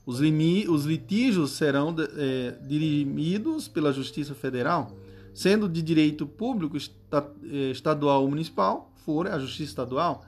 os, 0.05 0.19
os 0.19 0.85
litígios 0.85 1.51
serão 1.51 1.93
é, 2.17 2.51
dirimidos 2.67 3.67
pela 3.67 3.91
Justiça 3.91 4.35
Federal, 4.35 4.91
sendo 5.33 5.67
de 5.67 5.81
direito 5.81 6.25
público 6.25 6.77
é, 6.77 7.71
estadual 7.71 8.21
ou 8.21 8.29
municipal, 8.29 8.91
for 9.03 9.27
a 9.27 9.37
Justiça 9.39 9.71
Estadual. 9.71 10.23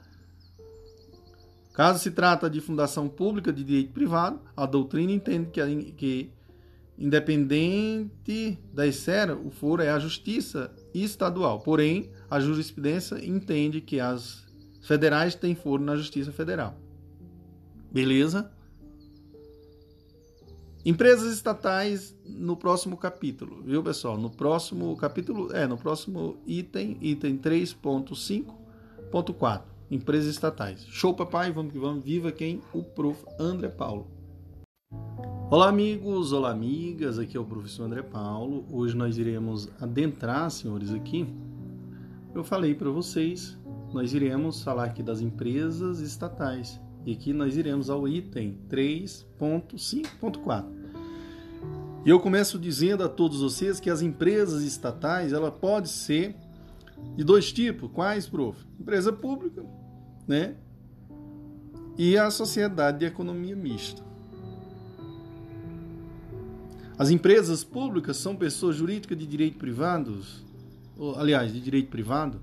Caso 1.72 2.00
se 2.00 2.10
trata 2.10 2.50
de 2.50 2.60
fundação 2.60 3.08
pública 3.08 3.52
de 3.52 3.62
direito 3.62 3.92
privado, 3.92 4.40
a 4.56 4.66
doutrina 4.66 5.12
entende 5.12 5.48
que, 5.50 5.92
que 5.92 6.30
independente 6.98 8.58
da 8.72 8.86
esfera, 8.86 9.36
o 9.36 9.50
foro 9.50 9.82
é 9.82 9.90
a 9.90 9.98
justiça 9.98 10.74
estadual. 10.92 11.60
Porém, 11.60 12.10
a 12.28 12.40
jurisprudência 12.40 13.24
entende 13.24 13.80
que 13.80 14.00
as 14.00 14.44
federais 14.82 15.34
têm 15.34 15.54
foro 15.54 15.82
na 15.82 15.96
justiça 15.96 16.32
federal. 16.32 16.76
Beleza? 17.90 18.50
Empresas 20.84 21.32
estatais 21.34 22.14
no 22.24 22.56
próximo 22.56 22.96
capítulo, 22.96 23.62
viu 23.62 23.82
pessoal? 23.82 24.16
No 24.16 24.30
próximo 24.30 24.96
capítulo, 24.96 25.52
é, 25.54 25.66
no 25.66 25.76
próximo 25.76 26.38
item, 26.46 26.96
item 27.00 27.36
3.5.4, 27.36 29.62
empresas 29.90 30.30
estatais. 30.30 30.86
Show 30.86 31.14
papai, 31.14 31.50
vamos 31.52 31.72
que 31.72 31.78
vamos, 31.78 32.04
viva 32.04 32.32
quem? 32.32 32.62
O 32.72 32.82
prof. 32.82 33.22
André 33.38 33.68
Paulo. 33.68 34.06
Olá 35.50 35.70
amigos, 35.70 36.30
olá 36.34 36.50
amigas, 36.50 37.18
aqui 37.18 37.34
é 37.34 37.40
o 37.40 37.44
professor 37.44 37.84
André 37.84 38.02
Paulo. 38.02 38.66
Hoje 38.70 38.94
nós 38.94 39.16
iremos 39.16 39.70
adentrar, 39.80 40.50
senhores, 40.50 40.92
aqui. 40.92 41.26
Eu 42.34 42.44
falei 42.44 42.74
para 42.74 42.90
vocês, 42.90 43.56
nós 43.90 44.12
iremos 44.12 44.62
falar 44.62 44.84
aqui 44.84 45.02
das 45.02 45.22
empresas 45.22 46.00
estatais. 46.00 46.78
E 47.06 47.14
aqui 47.14 47.32
nós 47.32 47.56
iremos 47.56 47.88
ao 47.88 48.06
item 48.06 48.58
3.5.4. 48.68 50.66
E 52.04 52.10
eu 52.10 52.20
começo 52.20 52.58
dizendo 52.58 53.02
a 53.02 53.08
todos 53.08 53.40
vocês 53.40 53.80
que 53.80 53.88
as 53.88 54.02
empresas 54.02 54.62
estatais, 54.62 55.32
ela 55.32 55.50
pode 55.50 55.88
ser 55.88 56.36
de 57.16 57.24
dois 57.24 57.50
tipos. 57.50 57.90
Quais, 57.90 58.28
prof? 58.28 58.66
Empresa 58.78 59.14
pública, 59.14 59.64
né? 60.26 60.56
E 61.96 62.18
a 62.18 62.30
sociedade 62.30 62.98
de 62.98 63.06
economia 63.06 63.56
mista. 63.56 64.07
As 66.98 67.10
empresas 67.10 67.62
públicas 67.62 68.16
são 68.16 68.34
pessoas 68.34 68.74
jurídicas 68.74 69.16
de 69.16 69.24
direito 69.24 69.56
privado, 69.56 70.20
ou, 70.96 71.16
aliás, 71.16 71.52
de 71.52 71.60
direito 71.60 71.88
privado, 71.88 72.42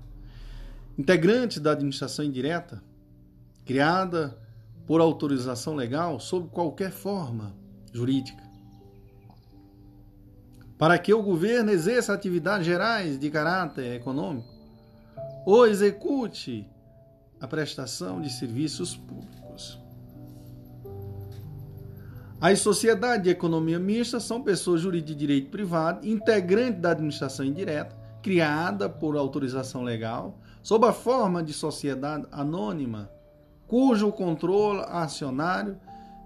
integrantes 0.98 1.60
da 1.60 1.72
administração 1.72 2.24
indireta, 2.24 2.82
criada 3.66 4.38
por 4.86 5.02
autorização 5.02 5.74
legal 5.74 6.18
sob 6.18 6.48
qualquer 6.48 6.90
forma 6.90 7.54
jurídica. 7.92 8.42
Para 10.78 10.98
que 10.98 11.12
o 11.12 11.22
governo 11.22 11.70
exerça 11.70 12.14
atividades 12.14 12.64
gerais 12.64 13.18
de 13.18 13.30
caráter 13.30 13.96
econômico 13.96 14.48
ou 15.44 15.66
execute 15.66 16.66
a 17.38 17.46
prestação 17.46 18.22
de 18.22 18.30
serviços 18.30 18.96
públicos. 18.96 19.45
As 22.40 22.60
sociedades 22.60 23.24
de 23.24 23.30
economia 23.30 23.78
mista 23.78 24.20
são 24.20 24.42
pessoas 24.42 24.82
jurídicas 24.82 25.14
de 25.14 25.18
direito 25.18 25.50
privado, 25.50 26.06
integrantes 26.06 26.80
da 26.80 26.90
administração 26.90 27.46
indireta, 27.46 27.96
criada 28.22 28.88
por 28.88 29.16
autorização 29.16 29.82
legal, 29.82 30.38
sob 30.62 30.86
a 30.86 30.92
forma 30.92 31.42
de 31.42 31.52
sociedade 31.52 32.26
anônima 32.30 33.10
cujo 33.66 34.12
controle 34.12 34.84
acionário 34.88 35.78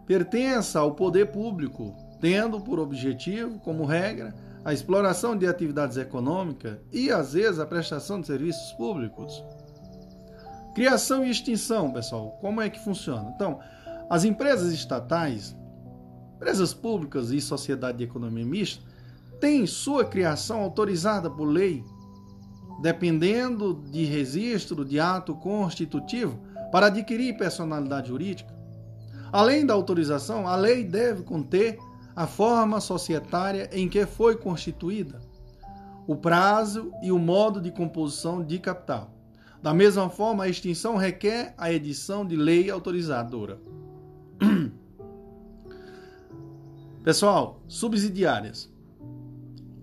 pertença 0.07 0.81
ao 0.81 0.93
poder 0.95 1.27
público, 1.27 1.95
tendo 2.21 2.61
por 2.61 2.79
objetivo, 2.79 3.59
como 3.61 3.85
regra, 3.85 4.35
a 4.65 4.73
exploração 4.73 5.37
de 5.37 5.47
atividades 5.47 5.97
econômicas 5.97 6.77
e, 6.93 7.11
às 7.11 7.33
vezes, 7.33 7.59
a 7.59 7.67
prestação 7.67 8.21
de 8.21 8.27
serviços 8.27 8.73
públicos. 8.73 9.43
Criação 10.75 11.25
e 11.25 11.31
extinção, 11.31 11.91
pessoal, 11.93 12.37
como 12.41 12.61
é 12.61 12.69
que 12.69 12.83
funciona? 12.83 13.33
Então, 13.35 13.59
as 14.11 14.25
empresas 14.25 14.73
estatais, 14.73 15.57
empresas 16.41 16.73
públicas 16.73 17.31
e 17.33 17.39
sociedade 17.39 17.99
de 17.99 18.05
economia 18.05 18.47
mista 18.47 18.83
têm 19.39 19.67
sua 19.67 20.07
criação 20.07 20.63
autorizada 20.63 21.29
por 21.29 21.45
lei, 21.45 21.85
dependendo 22.81 23.75
de 23.91 24.07
registro 24.07 24.83
de 24.83 24.99
ato 24.99 25.35
constitutivo 25.35 26.41
para 26.73 26.87
adquirir 26.87 27.37
personalidade 27.37 28.09
jurídica. 28.09 28.59
Além 29.31 29.67
da 29.67 29.75
autorização, 29.75 30.49
a 30.49 30.57
lei 30.57 30.83
deve 30.83 31.25
conter 31.25 31.79
a 32.17 32.27
forma 32.27 32.81
societária 32.81 33.69
em 33.71 33.87
que 33.87 34.07
foi 34.07 34.35
constituída, 34.35 35.21
o 36.07 36.17
prazo 36.17 36.91
e 37.03 37.13
o 37.13 37.19
modo 37.19 37.61
de 37.61 37.71
composição 37.71 38.43
de 38.43 38.59
capital. 38.59 39.15
Da 39.63 39.75
mesma 39.75 40.09
forma, 40.09 40.45
a 40.45 40.49
extinção 40.49 40.97
requer 40.97 41.53
a 41.59 41.71
edição 41.71 42.25
de 42.25 42.35
lei 42.35 42.71
autorizadora. 42.71 43.61
Pessoal, 47.03 47.63
subsidiárias. 47.67 48.71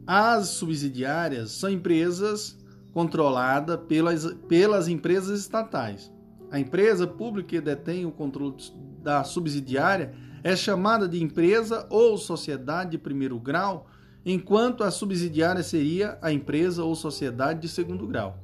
As 0.05 0.49
subsidiárias 0.49 1.49
são 1.51 1.67
empresas 1.67 2.55
controladas 2.93 3.79
pelas, 3.87 4.25
pelas 4.47 4.87
empresas 4.87 5.39
estatais. 5.39 6.11
A 6.51 6.59
empresa 6.59 7.07
pública 7.07 7.49
que 7.49 7.59
detém 7.61 8.05
o 8.05 8.11
controle 8.11 8.55
da 9.01 9.23
subsidiária 9.23 10.13
é 10.43 10.55
chamada 10.55 11.07
de 11.07 11.21
empresa 11.21 11.87
ou 11.89 12.19
sociedade 12.19 12.91
de 12.91 12.97
primeiro 12.99 13.39
grau, 13.39 13.87
enquanto 14.23 14.83
a 14.83 14.91
subsidiária 14.91 15.63
seria 15.63 16.19
a 16.21 16.31
empresa 16.31 16.83
ou 16.83 16.95
sociedade 16.95 17.61
de 17.61 17.67
segundo 17.67 18.05
grau. 18.05 18.39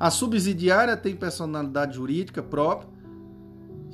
A 0.00 0.10
subsidiária 0.10 0.96
tem 0.96 1.14
personalidade 1.14 1.96
jurídica 1.96 2.42
própria, 2.42 2.88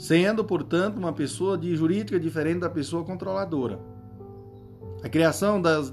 sendo, 0.01 0.43
portanto, 0.43 0.97
uma 0.97 1.13
pessoa 1.13 1.59
de 1.59 1.77
jurídica 1.77 2.19
diferente 2.19 2.61
da 2.61 2.71
pessoa 2.71 3.05
controladora. 3.05 3.79
A 5.05 5.11
criação 5.11 5.61
das, 5.61 5.93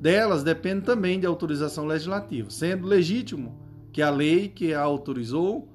delas 0.00 0.44
depende 0.44 0.82
também 0.82 1.18
de 1.18 1.26
autorização 1.26 1.84
legislativa, 1.84 2.48
sendo 2.48 2.86
legítimo 2.86 3.60
que 3.92 4.02
a 4.02 4.08
lei 4.08 4.46
que 4.46 4.72
a 4.72 4.80
autorizou 4.80 5.68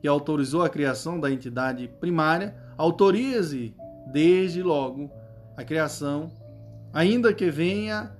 que 0.00 0.06
autorizou 0.06 0.62
a 0.62 0.68
criação 0.68 1.18
da 1.18 1.28
entidade 1.28 1.88
primária, 1.98 2.54
autorize 2.76 3.74
desde 4.12 4.62
logo 4.62 5.10
a 5.56 5.64
criação, 5.64 6.30
ainda 6.92 7.34
que 7.34 7.50
venha 7.50 8.14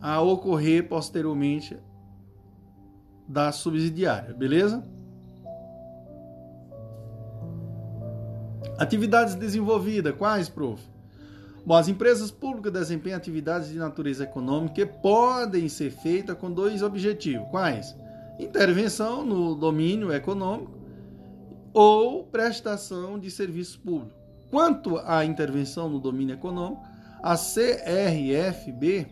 a 0.00 0.20
ocorrer 0.20 0.88
posteriormente 0.88 1.78
da 3.28 3.52
subsidiária, 3.52 4.34
beleza? 4.34 4.82
Atividades 8.78 9.34
desenvolvidas, 9.34 10.14
quais, 10.16 10.48
prof? 10.48 10.82
Bom, 11.64 11.74
as 11.74 11.88
empresas 11.88 12.30
públicas 12.30 12.72
desempenham 12.72 13.16
atividades 13.16 13.68
de 13.68 13.78
natureza 13.78 14.24
econômica 14.24 14.74
que 14.74 14.86
podem 14.86 15.68
ser 15.68 15.90
feitas 15.90 16.36
com 16.36 16.50
dois 16.50 16.82
objetivos. 16.82 17.48
Quais? 17.50 17.96
Intervenção 18.38 19.24
no 19.24 19.54
domínio 19.54 20.12
econômico 20.12 20.72
ou 21.72 22.24
prestação 22.24 23.18
de 23.18 23.30
serviços 23.30 23.76
públicos. 23.76 24.14
Quanto 24.50 24.98
à 24.98 25.24
intervenção 25.24 25.88
no 25.88 25.98
domínio 25.98 26.34
econômico, 26.34 26.82
a 27.22 27.36
CRFB 27.36 29.06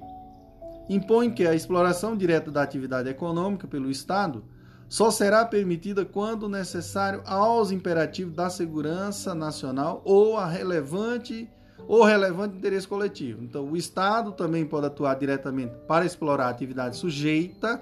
impõe 0.89 1.31
que 1.31 1.47
a 1.47 1.55
exploração 1.55 2.17
direta 2.17 2.51
da 2.51 2.63
atividade 2.63 3.09
econômica 3.09 3.67
pelo 3.67 3.91
Estado 3.91 4.45
só 4.93 5.11
será 5.11 5.43
permitida 5.47 6.05
quando 6.05 6.51
necessário 6.51 7.23
aos 7.25 7.71
imperativos 7.71 8.35
da 8.35 8.51
segurança 8.51 9.35
nacional 9.35 10.03
ou 10.05 10.37
a 10.37 10.47
relevante 10.47 11.49
ou 11.89 12.05
relevante 12.05 12.59
interesse 12.59 12.87
coletivo. 12.87 13.43
Então, 13.43 13.65
o 13.71 13.75
Estado 13.75 14.33
também 14.33 14.67
pode 14.67 14.89
atuar 14.89 15.15
diretamente 15.15 15.73
para 15.89 16.05
explorar 16.05 16.51
atividade 16.51 16.99
sujeita 16.99 17.81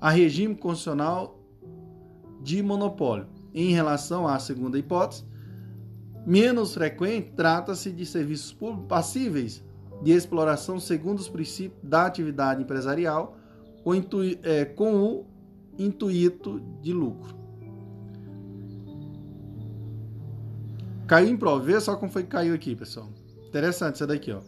a 0.00 0.10
regime 0.10 0.54
constitucional 0.54 1.42
de 2.40 2.62
monopólio. 2.62 3.26
Em 3.52 3.72
relação 3.72 4.28
à 4.28 4.38
segunda 4.38 4.78
hipótese, 4.78 5.24
menos 6.24 6.72
frequente, 6.72 7.32
trata-se 7.34 7.90
de 7.90 8.06
serviços 8.06 8.52
públicos 8.52 8.86
passíveis 8.86 9.64
de 10.04 10.12
exploração 10.12 10.78
segundo 10.78 11.18
os 11.18 11.28
princípios 11.28 11.80
da 11.82 12.06
atividade 12.06 12.62
empresarial 12.62 13.36
com, 13.82 13.92
é, 14.44 14.64
com 14.64 15.02
o 15.02 15.26
intuito 15.78 16.60
de 16.82 16.92
lucro. 16.92 17.36
Caiu 21.06 21.28
em 21.28 21.36
prova, 21.36 21.64
vê 21.64 21.80
só 21.80 21.96
como 21.96 22.12
foi 22.12 22.22
que 22.22 22.28
caiu 22.28 22.54
aqui, 22.54 22.76
pessoal. 22.76 23.08
Interessante 23.46 23.94
isso 23.94 24.06
daqui, 24.06 24.32
ó. 24.32 24.40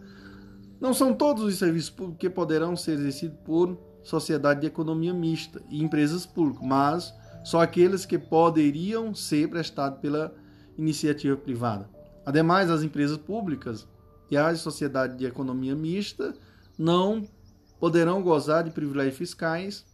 Não 0.81 0.93
são 0.93 1.15
todos 1.15 1.43
os 1.45 1.57
serviços 1.57 1.91
públicos 1.91 2.21
que 2.21 2.29
poderão 2.29 2.77
ser 2.77 2.93
exercidos 2.93 3.39
por 3.45 3.79
sociedade 4.03 4.61
de 4.61 4.67
economia 4.67 5.13
mista 5.13 5.63
e 5.71 5.83
empresas 5.83 6.27
públicas, 6.27 6.67
mas 6.67 7.15
só 7.45 7.61
aqueles 7.61 8.05
que 8.05 8.19
poderiam 8.19 9.15
ser 9.15 9.49
prestados 9.49 10.01
pela 10.01 10.35
iniciativa 10.77 11.37
privada. 11.37 11.89
Ademais, 12.25 12.71
as 12.71 12.83
empresas 12.83 13.17
públicas 13.17 13.87
e 14.31 14.37
as 14.37 14.61
sociedades 14.61 15.17
de 15.17 15.27
economia 15.27 15.75
mista 15.75 16.35
não 16.79 17.27
poderão 17.79 18.23
gozar 18.23 18.65
de 18.65 18.71
privilégios 18.71 19.17
fiscais 19.17 19.85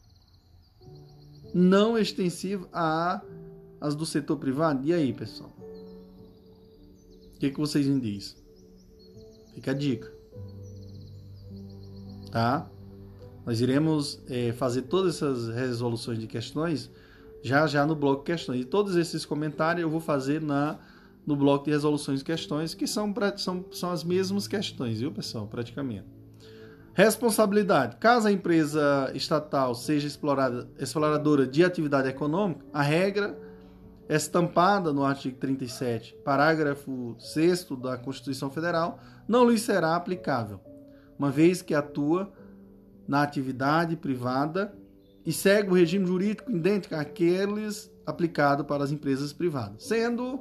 não 1.57 1.97
extensivos 1.97 2.69
a 2.71 3.23
as 3.81 3.95
do 3.95 4.05
setor 4.05 4.37
privado. 4.37 4.87
E 4.87 4.93
aí, 4.93 5.11
pessoal? 5.15 5.51
O 7.35 7.39
que, 7.39 7.51
que 7.51 7.59
vocês 7.59 7.87
me 7.87 7.99
dizem? 7.99 8.37
Fica 9.55 9.71
a 9.71 9.75
dica. 9.75 10.13
Tá? 12.31 12.69
Nós 13.47 13.63
iremos 13.63 14.21
é, 14.29 14.53
fazer 14.53 14.83
todas 14.83 15.17
essas 15.17 15.49
resoluções 15.49 16.19
de 16.19 16.27
questões 16.27 16.91
já 17.43 17.67
já 17.67 17.87
no 17.87 17.97
bloco 17.97 18.23
questões. 18.23 18.61
E 18.61 18.65
todos 18.65 18.95
esses 18.95 19.25
comentários 19.25 19.83
eu 19.83 19.89
vou 19.89 20.01
fazer 20.01 20.43
na 20.43 20.79
no 21.27 21.35
bloco 21.35 21.65
de 21.65 21.71
resoluções 21.71 22.21
de 22.21 22.25
questões, 22.25 22.73
que 22.73 22.87
são, 22.87 23.13
são, 23.37 23.65
são 23.73 23.91
as 23.91 24.05
mesmas 24.05 24.47
questões, 24.47 25.01
viu, 25.01 25.11
pessoal? 25.11 25.47
Praticamente. 25.49 26.16
Responsabilidade. 26.97 27.97
Caso 27.97 28.27
a 28.27 28.33
empresa 28.33 29.13
estatal 29.15 29.75
seja 29.75 30.07
explorada, 30.07 30.67
exploradora 30.79 31.47
de 31.47 31.63
atividade 31.63 32.09
econômica, 32.09 32.65
a 32.73 32.81
regra 32.81 33.39
estampada 34.09 34.95
no 34.95 35.05
artigo 35.05 35.37
37, 35.37 36.17
parágrafo 36.25 37.15
6 37.19 37.67
da 37.83 37.99
Constituição 37.99 38.49
Federal, 38.51 38.99
não 39.29 39.47
lhe 39.47 39.59
será 39.59 39.95
aplicável, 39.95 40.59
uma 41.19 41.31
vez 41.31 41.61
que 41.61 41.75
atua 41.75 42.33
na 43.07 43.23
atividade 43.23 43.95
privada 43.95 44.75
e 45.27 45.35
segue 45.35 45.69
o 45.69 45.75
regime 45.75 46.07
jurídico 46.07 46.51
idêntico 46.51 46.95
àqueles 46.95 47.93
aplicado 48.07 48.65
para 48.65 48.83
as 48.83 48.91
empresas 48.91 49.35
privadas. 49.35 49.83
Sendo, 49.85 50.41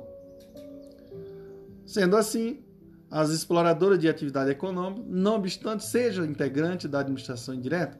sendo 1.85 2.15
assim, 2.15 2.63
as 3.09 3.29
exploradoras 3.29 3.99
de 3.99 4.09
atividade 4.09 4.51
econômica, 4.51 5.03
não 5.07 5.35
obstante 5.35 5.85
sejam 5.85 6.25
integrantes 6.25 6.89
da 6.89 6.99
administração 6.99 7.53
indireta, 7.53 7.99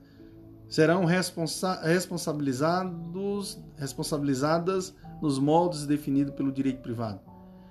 serão 0.68 1.06
responsa 1.06 1.80
responsabilizados, 1.82 3.60
responsabilizadas 3.78 4.96
nos 5.22 5.40
moldes 5.40 5.86
definidos 5.86 6.34
pelo 6.34 6.52
direito 6.52 6.82
privado. 6.82 7.20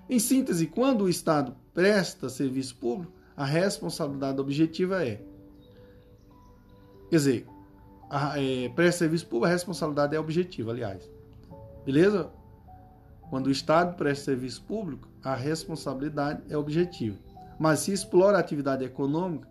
Em 0.08 0.18
síntese, 0.18 0.66
quando 0.66 1.02
o 1.04 1.08
Estado 1.08 1.54
presta 1.72 2.28
serviço 2.28 2.76
público, 2.76 3.12
a 3.36 3.44
responsabilidade 3.44 4.40
objetiva 4.40 5.04
é. 5.04 5.20
Quer 7.10 7.16
dizer, 7.16 7.46
é, 8.36 8.68
presta 8.70 9.00
serviço 9.00 9.26
público, 9.26 9.46
a 9.46 9.50
responsabilidade 9.50 10.14
é 10.14 10.20
objetiva, 10.20 10.70
aliás. 10.70 11.10
Beleza? 11.84 12.30
Quando 13.34 13.48
o 13.48 13.50
Estado 13.50 13.96
presta 13.96 14.26
serviço 14.26 14.62
público, 14.62 15.08
a 15.20 15.34
responsabilidade 15.34 16.44
é 16.48 16.56
objetiva. 16.56 17.18
Mas 17.58 17.80
se 17.80 17.92
explora 17.92 18.36
a 18.36 18.40
atividade 18.40 18.84
econômica, 18.84 19.48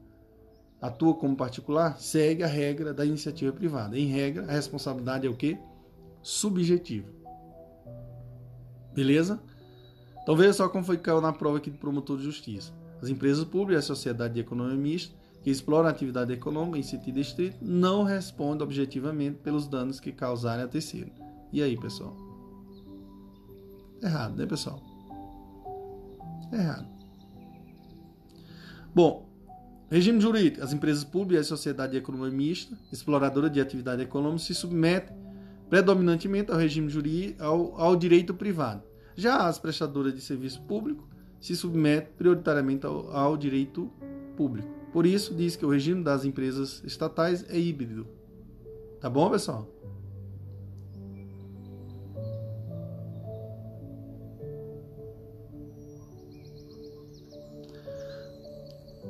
atua 0.82 1.14
como 1.16 1.36
particular, 1.36 2.00
segue 2.00 2.44
a 2.44 2.48
regra 2.48 2.94
da 2.94 3.06
iniciativa 3.06 3.52
privada. 3.52 4.00
Em 4.00 4.08
regra, 4.08 4.46
a 4.46 4.54
responsabilidade 4.54 5.28
é 5.28 5.30
o 5.30 5.36
quê? 5.36 5.58
Subjetiva. 6.22 7.10
Beleza? 8.94 9.44
Então 10.22 10.34
veja 10.34 10.54
só 10.54 10.70
como 10.70 10.86
foi 10.86 10.96
que 10.96 11.04
caiu 11.04 11.20
na 11.20 11.34
prova 11.34 11.58
aqui 11.58 11.70
do 11.70 11.78
promotor 11.78 12.18
de 12.18 12.24
justiça. 12.24 12.72
As 13.02 13.10
empresas 13.10 13.44
públicas 13.44 13.84
e 13.84 13.92
a 13.92 13.96
sociedade 13.96 14.36
de 14.36 14.40
economia 14.40 14.78
mista 14.78 15.14
que 15.42 15.50
exploram 15.50 15.90
a 15.90 15.92
atividade 15.92 16.32
econômica 16.32 16.78
em 16.78 16.84
sentido 16.84 17.20
estrito 17.20 17.58
não 17.62 18.04
respondem 18.04 18.64
objetivamente 18.64 19.40
pelos 19.40 19.68
danos 19.68 20.00
que 20.00 20.14
causarem 20.14 20.64
a 20.64 20.70
terceiro. 20.70 21.12
E 21.52 21.62
aí, 21.62 21.78
pessoal? 21.78 22.23
Errado, 24.04 24.36
né, 24.36 24.46
pessoal? 24.46 24.82
Errado. 26.52 26.88
Bom, 28.94 29.30
regime 29.90 30.20
jurídico. 30.20 30.64
As 30.64 30.74
empresas 30.74 31.04
públicas 31.04 31.46
e 31.46 31.48
a 31.48 31.56
sociedade 31.56 31.94
de 31.94 31.98
economia 31.98 32.30
mista, 32.30 32.78
exploradora 32.92 33.50
de 33.50 33.62
atividade 33.62 34.02
econômica, 34.02 34.44
se 34.44 34.54
submetem 34.54 35.16
predominantemente 35.70 36.52
ao 36.52 36.58
regime 36.58 36.90
jurídico, 36.90 37.42
ao, 37.42 37.80
ao 37.80 37.96
direito 37.96 38.34
privado. 38.34 38.84
Já 39.16 39.48
as 39.48 39.58
prestadoras 39.58 40.14
de 40.14 40.22
serviço 40.22 40.62
público 40.64 41.08
se 41.40 41.56
submetem 41.56 42.14
prioritariamente 42.18 42.86
ao, 42.86 43.10
ao 43.16 43.38
direito 43.38 43.90
público. 44.36 44.68
Por 44.92 45.06
isso, 45.06 45.34
diz 45.34 45.56
que 45.56 45.66
o 45.66 45.70
regime 45.70 46.04
das 46.04 46.26
empresas 46.26 46.84
estatais 46.86 47.46
é 47.50 47.58
híbrido. 47.58 48.06
Tá 49.00 49.10
bom, 49.10 49.30
pessoal? 49.30 49.68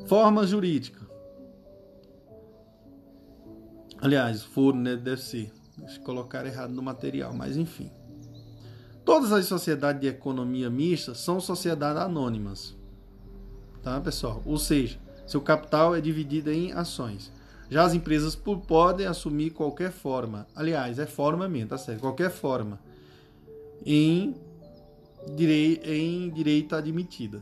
Forma 0.05 0.45
jurídica. 0.45 1.01
Aliás, 4.01 4.43
foro, 4.43 4.77
né? 4.77 4.95
Deve 4.95 5.21
ser. 5.21 5.51
Deixa 5.77 5.97
eu 5.97 6.03
colocar 6.03 6.45
errado 6.45 6.73
no 6.73 6.81
material, 6.81 7.33
mas 7.33 7.55
enfim. 7.57 7.89
Todas 9.05 9.31
as 9.31 9.45
sociedades 9.45 10.01
de 10.01 10.07
economia 10.07 10.69
mista 10.69 11.13
são 11.13 11.39
sociedades 11.39 12.01
anônimas. 12.01 12.75
Tá, 13.81 13.99
pessoal? 13.99 14.41
Ou 14.45 14.57
seja, 14.57 14.99
seu 15.25 15.41
capital 15.41 15.95
é 15.95 16.01
dividido 16.01 16.51
em 16.51 16.71
ações. 16.71 17.31
Já 17.69 17.83
as 17.83 17.93
empresas 17.93 18.35
podem 18.35 19.07
assumir 19.07 19.51
qualquer 19.51 19.91
forma, 19.91 20.47
aliás, 20.55 20.99
é 20.99 21.05
forma 21.05 21.49
mesmo, 21.49 21.69
tá 21.69 21.77
certo? 21.77 22.01
Qualquer 22.01 22.29
forma 22.29 22.79
em, 23.85 24.35
direi 25.35 25.81
em 25.83 26.29
direito 26.29 26.75
admitida. 26.75 27.41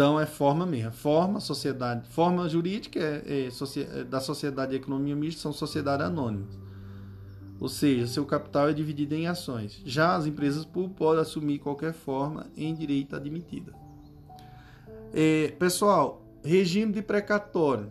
Então 0.00 0.18
é 0.18 0.24
forma 0.24 0.64
mesmo. 0.64 0.92
Forma, 0.92 1.40
sociedade, 1.40 2.08
forma 2.08 2.48
jurídica 2.48 2.98
é, 2.98 3.22
é, 3.26 3.98
é 3.98 4.04
da 4.04 4.18
sociedade 4.18 4.70
de 4.70 4.78
economia 4.78 5.14
mista 5.14 5.42
são 5.42 5.52
sociedades 5.52 6.06
anônimas. 6.06 6.58
Ou 7.60 7.68
seja, 7.68 8.06
seu 8.06 8.24
capital 8.24 8.70
é 8.70 8.72
dividido 8.72 9.14
em 9.14 9.26
ações. 9.26 9.82
Já 9.84 10.16
as 10.16 10.24
empresas 10.24 10.64
podem 10.64 11.20
assumir 11.20 11.58
qualquer 11.58 11.92
forma 11.92 12.46
em 12.56 12.74
direito 12.74 13.14
admitida. 13.14 13.74
É, 15.12 15.48
pessoal, 15.58 16.24
regime 16.42 16.94
de 16.94 17.02
precatório. 17.02 17.88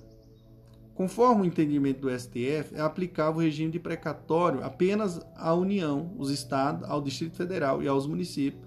Conforme 0.95 1.43
o 1.43 1.45
entendimento 1.45 2.01
do 2.01 2.09
STF, 2.09 2.73
é 2.73 2.81
aplicável 2.81 3.39
o 3.39 3.43
regime 3.43 3.71
de 3.71 3.79
precatório 3.79 4.63
apenas 4.63 5.21
à 5.35 5.53
União, 5.53 6.11
os 6.17 6.31
estados, 6.31 6.89
ao 6.89 7.03
Distrito 7.03 7.35
Federal 7.35 7.83
e 7.83 7.87
aos 7.87 8.07
municípios, 8.07 8.63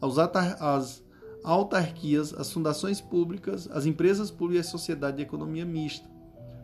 aos, 0.00 1.03
autarquias, 1.44 2.32
as 2.32 2.50
fundações 2.50 3.02
públicas, 3.02 3.68
as 3.70 3.84
empresas 3.84 4.30
públicas 4.30 4.66
e 4.66 4.68
a 4.68 4.72
sociedade 4.72 5.18
de 5.18 5.22
economia 5.22 5.66
mista, 5.66 6.08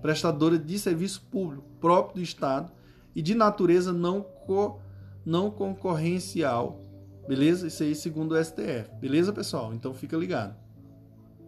prestadora 0.01 0.59
de 0.59 0.79
serviço 0.79 1.21
público 1.31 1.65
próprio 1.79 2.17
do 2.17 2.23
Estado 2.23 2.73
e 3.15 3.21
de 3.21 3.35
natureza 3.35 3.93
não, 3.93 4.23
co, 4.23 4.81
não 5.25 5.51
concorrencial. 5.51 6.81
Beleza? 7.29 7.67
Isso 7.67 7.83
aí 7.83 7.95
segundo 7.95 8.33
o 8.33 8.43
STF. 8.43 8.91
Beleza, 8.99 9.33
pessoal? 9.33 9.75
Então 9.75 9.93
fica 9.93 10.17
ligado. 10.17 10.57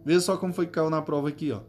Veja 0.05 0.21
só 0.21 0.37
como 0.37 0.53
foi 0.53 0.67
que 0.67 0.73
caiu 0.73 0.89
na 0.89 1.01
prova 1.01 1.29
aqui, 1.29 1.51
ó. 1.51 1.61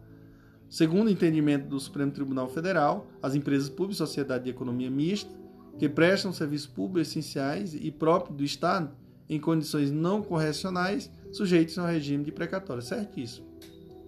Segundo 0.69 1.07
o 1.07 1.11
entendimento 1.11 1.69
do 1.69 1.81
Supremo 1.81 2.11
Tribunal 2.11 2.49
Federal, 2.49 3.07
as 3.23 3.35
empresas 3.35 3.69
públicas 3.69 3.97
e 3.97 3.99
sociedade 3.99 4.45
de 4.45 4.51
economia 4.51 4.91
mista 4.91 5.31
que 5.79 5.89
prestam 5.89 6.33
serviços 6.33 6.67
públicos 6.67 7.09
essenciais 7.09 7.75
e 7.75 7.91
próprios 7.91 8.37
do 8.37 8.45
Estado 8.45 8.91
em 9.29 9.41
condições 9.41 9.91
não 9.91 10.23
correcionais 10.23 11.11
sujeitos 11.37 11.79
ao 11.79 11.87
regime 11.87 12.25
de 12.25 12.33
precatória. 12.33 12.83
Certíssimo. 12.83 13.47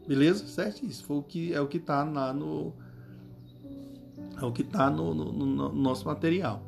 Beleza? 0.06 0.46
Certíssimo. 0.46 1.06
Foi 1.06 1.16
o 1.16 1.22
que, 1.22 1.52
é 1.52 1.60
o 1.60 1.66
que 1.66 1.78
está 1.78 2.04
lá 2.04 2.32
no. 2.32 2.72
É 4.40 4.44
o 4.44 4.52
que 4.52 4.62
está 4.62 4.90
no, 4.90 5.14
no, 5.14 5.32
no, 5.32 5.72
nosso 5.72 6.06
material. 6.06 6.62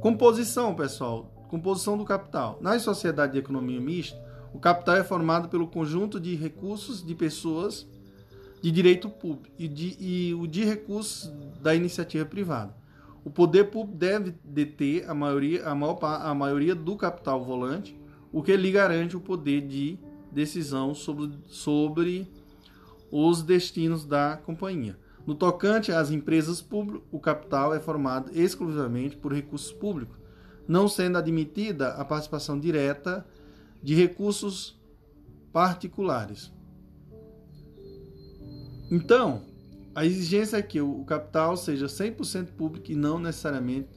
Composição, 0.00 0.74
pessoal. 0.74 1.24
Composição 1.48 1.96
do 1.96 2.04
capital. 2.04 2.58
Nas 2.60 2.82
sociedades 2.82 3.32
de 3.32 3.38
economia 3.38 3.80
mista, 3.80 4.18
o 4.52 4.58
capital 4.58 4.96
é 4.96 5.04
formado 5.04 5.48
pelo 5.48 5.66
conjunto 5.66 6.18
de 6.20 6.34
recursos 6.34 7.04
de 7.04 7.14
pessoas 7.14 7.86
de 8.60 8.70
direito 8.70 9.08
público 9.08 9.54
e, 9.58 9.68
de, 9.68 9.96
e 10.00 10.34
o 10.34 10.46
de 10.46 10.64
recursos 10.64 11.32
da 11.60 11.74
iniciativa 11.74 12.24
privada. 12.24 12.74
O 13.24 13.30
poder 13.30 13.64
público 13.64 13.96
deve 13.96 14.34
deter 14.42 15.08
a 15.08 15.14
maioria, 15.14 15.66
a, 15.66 15.74
maior, 15.74 15.98
a 16.02 16.34
maioria 16.34 16.74
do 16.74 16.96
capital 16.96 17.44
volante, 17.44 17.97
o 18.38 18.42
que 18.42 18.56
lhe 18.56 18.70
garante 18.70 19.16
o 19.16 19.20
poder 19.20 19.62
de 19.62 19.98
decisão 20.30 20.94
sobre, 20.94 21.36
sobre 21.48 22.30
os 23.10 23.42
destinos 23.42 24.04
da 24.04 24.36
companhia. 24.36 24.96
No 25.26 25.34
tocante 25.34 25.90
às 25.90 26.12
empresas 26.12 26.62
públicas, 26.62 27.02
o 27.10 27.18
capital 27.18 27.74
é 27.74 27.80
formado 27.80 28.30
exclusivamente 28.32 29.16
por 29.16 29.32
recursos 29.32 29.72
públicos, 29.72 30.16
não 30.68 30.86
sendo 30.86 31.18
admitida 31.18 31.88
a 31.94 32.04
participação 32.04 32.60
direta 32.60 33.26
de 33.82 33.96
recursos 33.96 34.80
particulares. 35.52 36.52
Então, 38.88 39.42
a 39.96 40.06
exigência 40.06 40.58
é 40.58 40.62
que 40.62 40.80
o 40.80 41.04
capital 41.04 41.56
seja 41.56 41.86
100% 41.86 42.52
público 42.52 42.92
e 42.92 42.94
não 42.94 43.18
necessariamente 43.18 43.88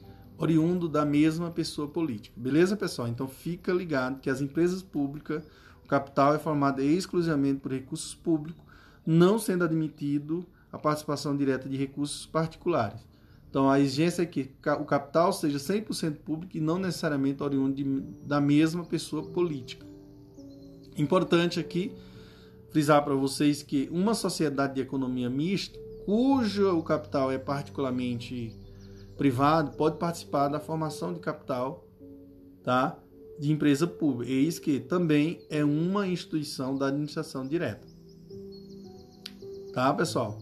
oriundo 0.42 0.88
da 0.88 1.04
mesma 1.04 1.52
pessoa 1.52 1.86
política. 1.86 2.34
Beleza, 2.36 2.76
pessoal? 2.76 3.06
Então 3.06 3.28
fica 3.28 3.72
ligado 3.72 4.18
que 4.18 4.28
as 4.28 4.40
empresas 4.40 4.82
públicas, 4.82 5.44
o 5.84 5.86
capital 5.86 6.34
é 6.34 6.38
formado 6.38 6.82
exclusivamente 6.82 7.60
por 7.60 7.70
recursos 7.70 8.12
públicos, 8.12 8.60
não 9.06 9.38
sendo 9.38 9.62
admitido 9.62 10.44
a 10.72 10.76
participação 10.76 11.36
direta 11.36 11.68
de 11.68 11.76
recursos 11.76 12.26
particulares. 12.26 13.00
Então 13.48 13.70
a 13.70 13.78
exigência 13.78 14.22
é 14.22 14.26
que 14.26 14.50
o 14.80 14.84
capital 14.84 15.32
seja 15.32 15.58
100% 15.58 16.16
público 16.24 16.56
e 16.56 16.60
não 16.60 16.76
necessariamente 16.76 17.40
oriundo 17.40 17.76
de, 17.76 17.84
da 18.26 18.40
mesma 18.40 18.84
pessoa 18.84 19.22
política. 19.22 19.86
Importante 20.96 21.60
aqui 21.60 21.92
frisar 22.70 23.04
para 23.04 23.14
vocês 23.14 23.62
que 23.62 23.88
uma 23.92 24.14
sociedade 24.14 24.74
de 24.74 24.80
economia 24.80 25.30
mista 25.30 25.78
cujo 26.04 26.76
o 26.76 26.82
capital 26.82 27.30
é 27.30 27.38
particularmente 27.38 28.56
privado 29.16 29.76
pode 29.76 29.98
participar 29.98 30.48
da 30.48 30.60
formação 30.60 31.12
de 31.12 31.20
capital 31.20 31.86
tá, 32.62 32.98
de 33.38 33.52
empresa 33.52 33.86
pública. 33.86 34.30
Eis 34.30 34.58
que 34.58 34.80
também 34.80 35.40
é 35.50 35.64
uma 35.64 36.06
instituição 36.06 36.76
da 36.76 36.86
administração 36.86 37.46
direta. 37.46 37.86
Tá, 39.72 39.92
pessoal? 39.94 40.38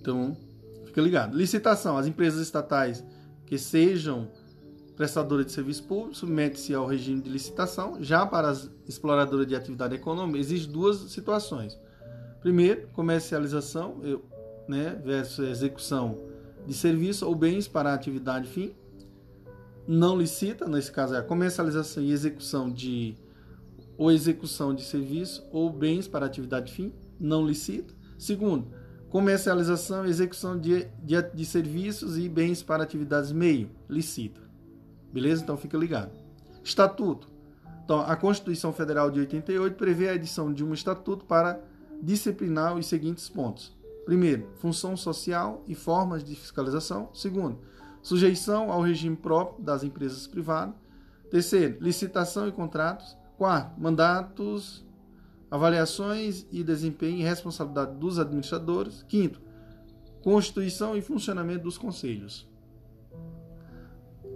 Então, 0.00 0.36
fica 0.84 1.00
ligado. 1.00 1.36
Licitação. 1.36 1.96
As 1.96 2.06
empresas 2.06 2.40
estatais 2.40 3.04
que 3.46 3.56
sejam 3.56 4.30
prestadoras 4.96 5.46
de 5.46 5.52
serviço 5.52 5.84
público 5.84 6.14
submete-se 6.14 6.74
ao 6.74 6.86
regime 6.86 7.20
de 7.20 7.30
licitação. 7.30 8.02
Já 8.02 8.26
para 8.26 8.48
as 8.48 8.70
exploradoras 8.86 9.46
de 9.46 9.54
atividade 9.54 9.94
econômica, 9.94 10.38
existem 10.38 10.72
duas 10.72 10.98
situações. 11.10 11.78
Primeiro, 12.40 12.88
comercialização 12.88 14.00
né, 14.68 15.00
versus 15.04 15.48
execução 15.48 16.18
de 16.66 16.74
serviço 16.74 17.26
ou 17.26 17.34
bens 17.34 17.68
para 17.68 17.94
atividade 17.94 18.48
fim. 18.48 18.74
Não 19.86 20.18
licita, 20.18 20.66
nesse 20.68 20.90
caso 20.90 21.14
é 21.14 21.18
a 21.18 21.22
comercialização 21.22 22.02
e 22.02 22.10
execução 22.10 22.70
de 22.70 23.16
ou 23.96 24.10
execução 24.10 24.74
de 24.74 24.82
serviço 24.82 25.46
ou 25.50 25.70
bens 25.70 26.06
para 26.06 26.26
atividade 26.26 26.72
fim, 26.72 26.92
não 27.18 27.46
licita. 27.46 27.94
Segundo, 28.18 28.66
comercialização 29.08 30.04
e 30.04 30.10
execução 30.10 30.58
de, 30.58 30.86
de, 31.02 31.22
de 31.22 31.44
serviços 31.44 32.18
e 32.18 32.28
bens 32.28 32.62
para 32.62 32.82
atividades 32.82 33.32
meio, 33.32 33.70
licita. 33.88 34.40
Beleza? 35.12 35.42
Então 35.42 35.56
fica 35.56 35.78
ligado. 35.78 36.10
Estatuto. 36.62 37.28
Então, 37.84 38.00
a 38.00 38.16
Constituição 38.16 38.72
Federal 38.72 39.10
de 39.10 39.20
88 39.20 39.76
prevê 39.76 40.08
a 40.08 40.14
edição 40.14 40.52
de 40.52 40.64
um 40.64 40.74
estatuto 40.74 41.24
para 41.24 41.60
disciplinar 42.02 42.74
os 42.76 42.86
seguintes 42.86 43.28
pontos. 43.28 43.75
Primeiro, 44.06 44.48
função 44.60 44.96
social 44.96 45.64
e 45.66 45.74
formas 45.74 46.22
de 46.22 46.36
fiscalização. 46.36 47.10
Segundo, 47.12 47.58
sujeição 48.00 48.70
ao 48.70 48.80
regime 48.80 49.16
próprio 49.16 49.62
das 49.64 49.82
empresas 49.82 50.28
privadas. 50.28 50.76
Terceiro, 51.28 51.76
licitação 51.80 52.46
e 52.46 52.52
contratos. 52.52 53.18
Quarto, 53.36 53.78
mandatos, 53.80 54.86
avaliações 55.50 56.46
e 56.52 56.62
desempenho 56.62 57.18
e 57.18 57.22
responsabilidade 57.22 57.96
dos 57.96 58.20
administradores. 58.20 59.02
Quinto, 59.08 59.40
constituição 60.22 60.96
e 60.96 61.02
funcionamento 61.02 61.64
dos 61.64 61.76
conselhos. 61.76 62.48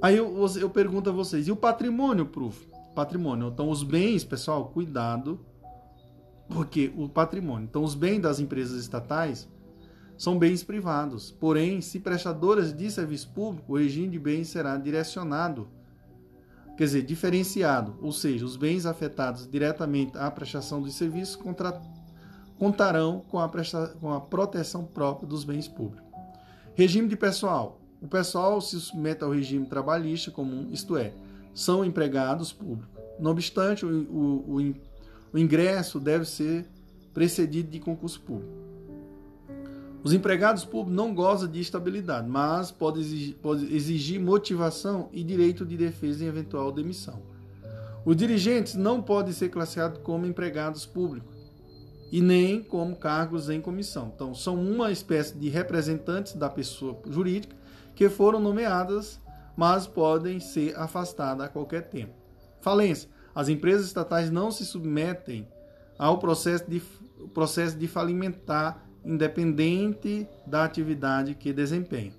Aí 0.02 0.16
eu, 0.16 0.34
eu 0.58 0.68
pergunto 0.68 1.10
a 1.10 1.12
vocês, 1.12 1.46
e 1.46 1.52
o 1.52 1.56
patrimônio, 1.56 2.26
Proof? 2.26 2.66
Patrimônio. 2.92 3.48
Então, 3.48 3.70
os 3.70 3.84
bens, 3.84 4.24
pessoal, 4.24 4.66
cuidado 4.70 5.38
porque 6.50 6.92
o 6.96 7.08
patrimônio. 7.08 7.66
Então, 7.70 7.84
os 7.84 7.94
bens 7.94 8.20
das 8.20 8.40
empresas 8.40 8.80
estatais 8.80 9.48
são 10.20 10.38
bens 10.38 10.62
privados. 10.62 11.30
Porém, 11.30 11.80
se 11.80 11.98
prestadoras 11.98 12.76
de 12.76 12.90
serviço 12.90 13.30
público, 13.30 13.72
o 13.72 13.78
regime 13.78 14.08
de 14.08 14.18
bens 14.18 14.48
será 14.48 14.76
direcionado, 14.76 15.66
quer 16.76 16.84
dizer, 16.84 17.02
diferenciado, 17.04 17.96
ou 18.02 18.12
seja, 18.12 18.44
os 18.44 18.54
bens 18.54 18.84
afetados 18.84 19.48
diretamente 19.50 20.18
à 20.18 20.30
prestação 20.30 20.82
de 20.82 20.92
serviços 20.92 21.36
contra, 21.36 21.80
contarão 22.58 23.24
com 23.30 23.38
a, 23.38 23.48
presta, 23.48 23.96
com 23.98 24.12
a 24.12 24.20
proteção 24.20 24.84
própria 24.84 25.26
dos 25.26 25.42
bens 25.42 25.66
públicos. 25.66 26.06
Regime 26.74 27.08
de 27.08 27.16
pessoal. 27.16 27.80
O 27.98 28.06
pessoal 28.06 28.60
se 28.60 28.78
submete 28.78 29.24
ao 29.24 29.30
regime 29.30 29.64
trabalhista 29.64 30.30
comum, 30.30 30.68
isto 30.70 30.98
é, 30.98 31.14
são 31.54 31.82
empregados 31.82 32.52
públicos. 32.52 32.90
Não 33.18 33.30
obstante, 33.30 33.86
o, 33.86 33.88
o, 33.88 34.56
o 34.56 34.74
o 35.32 35.38
ingresso 35.38 36.00
deve 36.00 36.24
ser 36.24 36.66
precedido 37.14 37.70
de 37.70 37.78
concurso 37.78 38.20
público. 38.20 38.69
Os 40.02 40.14
empregados 40.14 40.64
públicos 40.64 40.94
não 40.94 41.14
gozam 41.14 41.48
de 41.48 41.60
estabilidade, 41.60 42.26
mas 42.28 42.70
podem 42.70 43.02
exigir, 43.02 43.34
pode 43.36 43.74
exigir 43.74 44.20
motivação 44.20 45.10
e 45.12 45.22
direito 45.22 45.66
de 45.66 45.76
defesa 45.76 46.24
em 46.24 46.28
eventual 46.28 46.72
demissão. 46.72 47.22
Os 48.04 48.16
dirigentes 48.16 48.74
não 48.74 49.02
podem 49.02 49.32
ser 49.32 49.50
classificados 49.50 50.00
como 50.02 50.24
empregados 50.24 50.86
públicos 50.86 51.36
e 52.10 52.22
nem 52.22 52.62
como 52.62 52.96
cargos 52.96 53.50
em 53.50 53.60
comissão. 53.60 54.10
Então, 54.14 54.34
são 54.34 54.54
uma 54.54 54.90
espécie 54.90 55.36
de 55.36 55.48
representantes 55.50 56.34
da 56.34 56.48
pessoa 56.48 56.98
jurídica 57.06 57.54
que 57.94 58.08
foram 58.08 58.40
nomeadas, 58.40 59.20
mas 59.54 59.86
podem 59.86 60.40
ser 60.40 60.74
afastadas 60.78 61.46
a 61.46 61.48
qualquer 61.48 61.88
tempo. 61.88 62.14
Falência. 62.60 63.08
As 63.34 63.48
empresas 63.48 63.86
estatais 63.86 64.30
não 64.30 64.50
se 64.50 64.64
submetem 64.64 65.46
ao 65.98 66.18
processo 66.18 66.68
de, 66.68 66.80
processo 67.34 67.76
de 67.76 67.86
falimentar 67.86 68.89
independente 69.04 70.26
da 70.46 70.64
atividade 70.64 71.34
que 71.34 71.52
desempenham. 71.52 72.14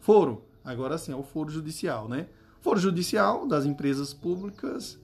Foro, 0.00 0.44
agora 0.64 0.98
sim, 0.98 1.12
é 1.12 1.16
o 1.16 1.22
foro 1.22 1.50
judicial, 1.50 2.08
né? 2.08 2.26
Foro 2.60 2.78
judicial 2.78 3.46
das 3.46 3.64
empresas 3.64 4.12
públicas 4.12 4.98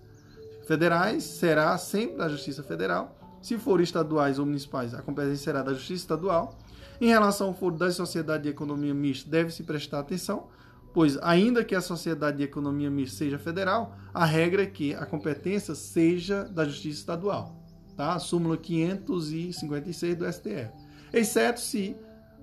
federais 0.66 1.24
será 1.24 1.76
sempre 1.78 2.16
da 2.16 2.28
Justiça 2.28 2.62
Federal. 2.62 3.18
Se 3.41 3.59
forem 3.59 3.85
estaduais 3.85 4.39
ou 4.39 4.47
municipais, 4.47 4.95
a 4.95 5.03
competência 5.03 5.45
será 5.45 5.62
da 5.62 5.72
Justiça 5.72 6.03
Estadual. 6.03 6.57
Em 7.01 7.09
relação 7.09 7.49
ao 7.49 7.55
foro 7.55 7.76
das 7.76 7.97
sociedades 7.97 8.45
de 8.45 8.49
economia 8.49 8.95
mista, 8.95 9.28
deve-se 9.28 9.64
prestar 9.64 10.01
atenção, 10.01 10.49
pois, 10.95 11.18
ainda 11.20 11.64
que 11.64 11.74
a 11.74 11.80
sociedade 11.80 12.37
de 12.39 12.45
economia 12.45 12.91
mista 12.91 13.18
seja 13.18 13.39
federal, 13.39 13.97
a 14.14 14.24
regra 14.24 14.62
é 14.62 14.66
que 14.66 14.95
a 14.95 15.05
competência 15.05 15.74
seja 15.74 16.45
da 16.45 16.64
Justiça 16.64 17.01
Estadual, 17.01 17.57
tá? 17.97 18.18
Súmula 18.20 18.57
556 18.57 20.16
do 20.16 20.33
STF, 20.33 20.70
exceto 21.13 21.61
se 21.61 21.97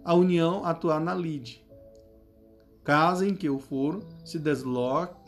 a 0.03 0.13
União 0.13 0.65
atuar 0.65 0.99
na 0.99 1.13
lide. 1.13 1.63
Caso 2.83 3.23
em 3.25 3.33
que 3.35 3.49
o 3.49 3.59
foro 3.59 4.01
se 4.23 4.39
desloque 4.39 5.19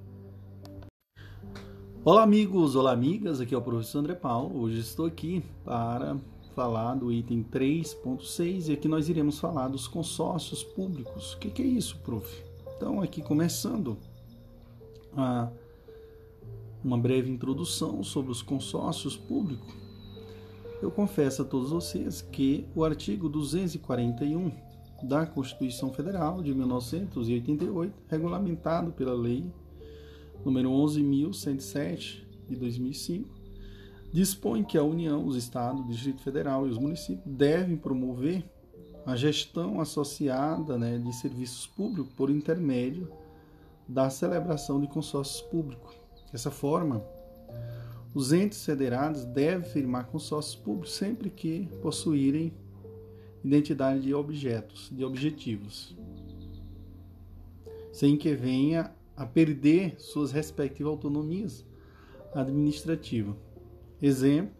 Olá, 2.05 2.21
amigos, 2.21 2.75
olá, 2.75 2.91
amigas. 2.91 3.41
Aqui 3.41 3.55
é 3.55 3.57
o 3.57 3.61
professor 3.63 3.97
André 3.97 4.13
Paulo. 4.13 4.61
Hoje 4.61 4.77
estou 4.77 5.07
aqui 5.07 5.43
para 5.63 6.15
falar 6.53 6.93
do 6.93 7.11
item 7.11 7.43
3.6 7.43 8.69
e 8.69 8.73
aqui 8.73 8.87
nós 8.87 9.09
iremos 9.09 9.39
falar 9.39 9.69
dos 9.69 9.87
consórcios 9.87 10.63
públicos. 10.63 11.33
O 11.33 11.39
que, 11.39 11.63
é 11.63 11.65
isso, 11.65 11.97
prof? 12.03 12.43
Então, 12.77 13.01
aqui 13.01 13.23
começando 13.23 13.97
a 15.17 15.49
uma 16.83 16.95
breve 16.95 17.31
introdução 17.31 18.03
sobre 18.03 18.31
os 18.31 18.43
consórcios 18.43 19.17
públicos. 19.17 19.73
Eu 20.83 20.91
confesso 20.91 21.41
a 21.41 21.45
todos 21.45 21.71
vocês 21.71 22.21
que 22.21 22.67
o 22.75 22.83
artigo 22.83 23.27
241 23.27 24.51
da 25.01 25.25
Constituição 25.25 25.91
Federal 25.91 26.43
de 26.43 26.53
1988, 26.53 27.95
regulamentado 28.07 28.91
pela 28.91 29.15
Lei 29.15 29.51
número 30.45 30.69
11.107 30.69 32.23
de 32.47 32.55
2005, 32.55 33.27
dispõe 34.13 34.63
que 34.63 34.77
a 34.77 34.83
União, 34.83 35.25
os 35.25 35.35
Estados, 35.35 35.81
o 35.81 35.87
Distrito 35.87 36.21
Federal 36.21 36.67
e 36.67 36.69
os 36.69 36.77
municípios 36.77 37.25
devem 37.25 37.75
promover 37.75 38.45
a 39.05 39.15
gestão 39.15 39.81
associada 39.81 40.77
né, 40.77 40.97
de 40.97 41.13
serviços 41.13 41.67
públicos 41.67 42.13
por 42.13 42.29
intermédio 42.29 43.11
da 43.87 44.09
celebração 44.09 44.79
de 44.79 44.87
consórcios 44.87 45.41
públicos. 45.41 45.95
Dessa 46.31 46.49
forma, 46.49 47.03
os 48.13 48.31
entes 48.31 48.63
federados 48.63 49.25
devem 49.25 49.67
firmar 49.69 50.07
consórcios 50.07 50.55
públicos 50.55 50.93
sempre 50.93 51.29
que 51.29 51.67
possuírem 51.81 52.53
identidade 53.43 54.01
de 54.01 54.13
objetos, 54.13 54.89
de 54.91 55.03
objetivos, 55.03 55.95
sem 57.91 58.17
que 58.17 58.33
venha 58.33 58.91
a 59.15 59.25
perder 59.25 59.95
suas 59.99 60.31
respectivas 60.31 60.91
autonomias 60.91 61.65
administrativas. 62.33 63.35
Exemplo, 64.01 64.53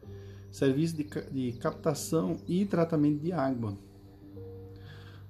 serviço 0.50 0.96
de, 0.96 1.04
de 1.32 1.52
captação 1.58 2.38
e 2.48 2.66
tratamento 2.66 3.20
de 3.20 3.32
água. 3.32 3.78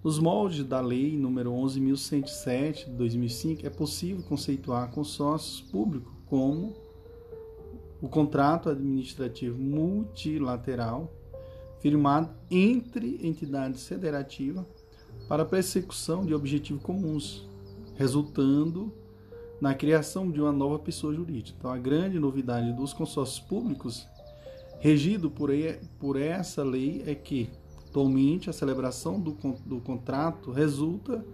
Nos 0.04 0.20
moldes 0.20 0.64
da 0.64 0.80
Lei 0.80 1.18
nº 1.18 1.46
11.107 1.46 2.86
de 2.86 2.92
2005, 2.92 3.66
é 3.66 3.70
possível 3.72 4.22
conceituar 4.24 4.92
consórcios 4.92 5.62
públicos 5.62 6.14
como 6.28 6.76
o 8.00 8.08
contrato 8.08 8.70
administrativo 8.70 9.58
multilateral 9.58 11.12
firmado 11.80 12.30
entre 12.52 13.20
entidades 13.28 13.88
federativas 13.88 14.66
para 15.28 15.44
persecução 15.44 16.24
de 16.24 16.36
objetivos 16.36 16.84
comuns, 16.84 17.50
resultando 17.96 18.94
na 19.66 19.74
criação 19.74 20.30
de 20.30 20.40
uma 20.40 20.52
nova 20.52 20.78
pessoa 20.78 21.12
jurídica. 21.12 21.58
Então, 21.58 21.72
a 21.72 21.78
grande 21.80 22.20
novidade 22.20 22.72
dos 22.72 22.94
consórcios 22.94 23.40
públicos, 23.40 24.08
regido 24.78 25.28
por, 25.32 25.50
por 25.98 26.22
essa 26.22 26.64
lei, 26.64 27.02
é 27.08 27.16
que, 27.16 27.50
atualmente, 27.88 28.48
a 28.48 28.54
celebração 28.54 29.20
do, 29.20 29.36
do 29.66 29.82
contrato 29.82 30.52
resulta 30.52 31.26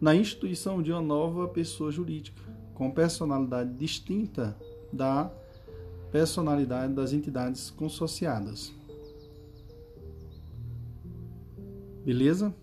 na 0.00 0.14
instituição 0.14 0.80
de 0.80 0.92
uma 0.92 1.02
nova 1.02 1.48
pessoa 1.48 1.90
jurídica, 1.90 2.40
com 2.74 2.92
personalidade 2.92 3.74
distinta 3.74 4.56
da 4.92 5.28
personalidade 6.12 6.92
das 6.92 7.12
entidades 7.12 7.70
consorciadas. 7.72 8.72
Beleza? 12.04 12.54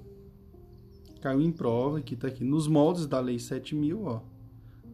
Caiu 1.19 1.41
em 1.41 1.51
prova, 1.51 1.99
que 1.99 2.13
está 2.13 2.29
aqui 2.29 2.45
nos 2.45 2.65
moldes 2.65 3.05
da 3.05 3.19
Lei 3.19 3.35
7.000, 3.35 4.05
ó 4.05 4.30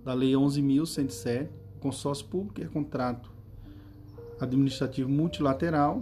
da 0.08 0.14
Lei 0.14 0.32
11.107, 0.32 1.50
consórcio 1.82 2.26
público 2.28 2.62
é 2.62 2.66
contrato 2.66 3.30
administrativo 4.40 5.10
multilateral 5.10 6.02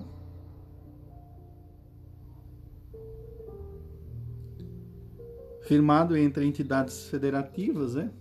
firmado 5.63 6.15
entre 6.15 6.45
entidades 6.45 7.09
federativas, 7.09 7.95
né, 7.95 8.11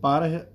para 0.00 0.50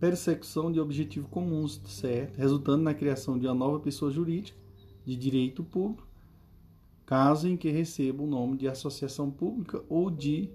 persecução 0.00 0.72
de 0.72 0.80
objetivos 0.80 1.28
comuns, 1.28 1.82
certo? 1.84 2.38
Resultando 2.38 2.82
na 2.84 2.94
criação 2.94 3.38
de 3.38 3.46
uma 3.46 3.54
nova 3.54 3.78
pessoa 3.80 4.10
jurídica 4.10 4.58
de 5.04 5.14
direito 5.14 5.62
público, 5.62 6.08
caso 7.04 7.48
em 7.48 7.56
que 7.58 7.68
receba 7.68 8.22
o 8.22 8.26
nome 8.26 8.56
de 8.56 8.66
associação 8.66 9.30
pública 9.30 9.84
ou 9.90 10.10
de 10.10 10.50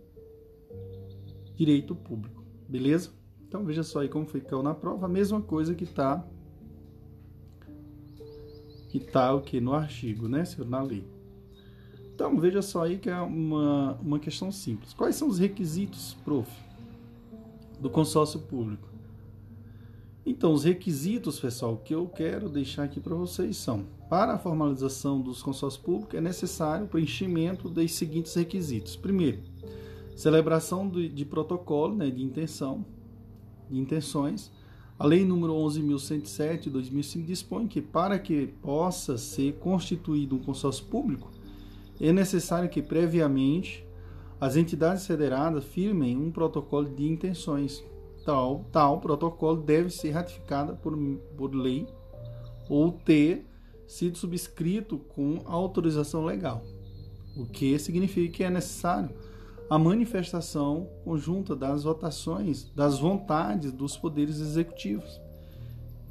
direito 1.64 1.95
público, 1.95 2.43
beleza? 2.68 3.09
Então 3.47 3.64
veja 3.64 3.84
só 3.84 4.01
aí 4.01 4.09
como 4.09 4.26
ficou 4.26 4.61
na 4.61 4.74
prova, 4.74 5.05
a 5.05 5.09
mesma 5.09 5.41
coisa 5.41 5.74
que 5.74 5.86
está 5.86 6.26
que 8.89 8.99
tá 8.99 9.34
o 9.34 9.41
que 9.41 9.59
no 9.59 9.74
artigo, 9.74 10.28
né, 10.28 10.43
senhor, 10.45 10.70
na 10.70 10.82
lei. 10.82 11.07
Então 12.14 12.38
veja 12.38 12.61
só 12.61 12.84
aí 12.84 12.97
que 12.97 13.09
é 13.09 13.20
uma, 13.20 13.93
uma 13.93 14.20
questão 14.20 14.51
simples. 14.51 14.93
Quais 14.93 15.16
são 15.16 15.28
os 15.28 15.39
requisitos, 15.39 16.16
prof, 16.24 16.51
do 17.80 17.89
consórcio 17.89 18.39
público? 18.41 18.88
Então, 20.26 20.53
os 20.53 20.64
requisitos, 20.64 21.38
pessoal, 21.38 21.76
que 21.76 21.93
eu 21.93 22.07
quero 22.07 22.47
deixar 22.47 22.84
aqui 22.84 22.99
para 22.99 23.16
vocês 23.16 23.57
são: 23.57 23.86
para 24.09 24.34
a 24.34 24.38
formalização 24.38 25.20
dos 25.20 25.41
consórcios 25.41 25.84
públicos 25.84 26.16
é 26.16 26.22
necessário 26.22 26.86
o 26.86 26.88
preenchimento 26.88 27.68
dos 27.68 27.93
seguintes 27.93 28.34
requisitos. 28.36 28.95
Primeiro, 28.95 29.39
Celebração 30.16 30.88
de, 30.88 31.09
de 31.09 31.26
protocolo 31.26 31.95
né, 31.95 32.09
de 32.09 32.24
intenção, 32.24 32.86
de 33.70 33.80
intenções. 33.80 34.51
A 34.97 35.05
Lei 35.05 35.26
número 35.26 35.53
11.107 35.53 36.61
de 36.61 36.70
2005 36.70 37.26
dispõe 37.26 37.68
que 37.68 37.82
para 37.82 38.20
que 38.20 38.47
possa 38.61 39.18
ser 39.18 39.53
constituído 39.53 40.36
um 40.36 40.39
consórcio 40.39 40.86
público, 40.86 41.32
é 41.99 42.11
necessário 42.11 42.70
que 42.70 42.82
previamente 42.82 43.86
as 44.39 44.55
entidades 44.55 45.07
federadas 45.07 45.64
firmem 45.64 46.18
um 46.18 46.32
protocolo 46.32 46.89
de 46.89 47.07
intenções. 47.07 47.84
Tal, 48.26 48.65
tal 48.72 48.99
protocolo 48.99 49.61
deve 49.61 49.90
ser 49.90 50.11
ratificado 50.11 50.76
por, 50.77 50.98
por 51.35 51.53
lei 51.53 51.88
ou 52.69 52.91
ter 52.91 53.45
sido 53.88 54.18
subscrito 54.18 54.98
com 54.98 55.41
autorização 55.45 56.23
legal, 56.23 56.64
o 57.35 57.45
que 57.45 57.77
significa 57.77 58.38
que 58.38 58.44
é 58.44 58.49
necessário 58.49 59.10
a 59.74 59.80
manifestação 59.80 60.88
conjunta 61.04 61.56
das 61.56 61.84
votações, 61.84 62.72
das 62.76 63.00
vontades 63.00 63.72
dos 63.72 63.98
poderes 63.98 64.40
executivos 64.40 65.20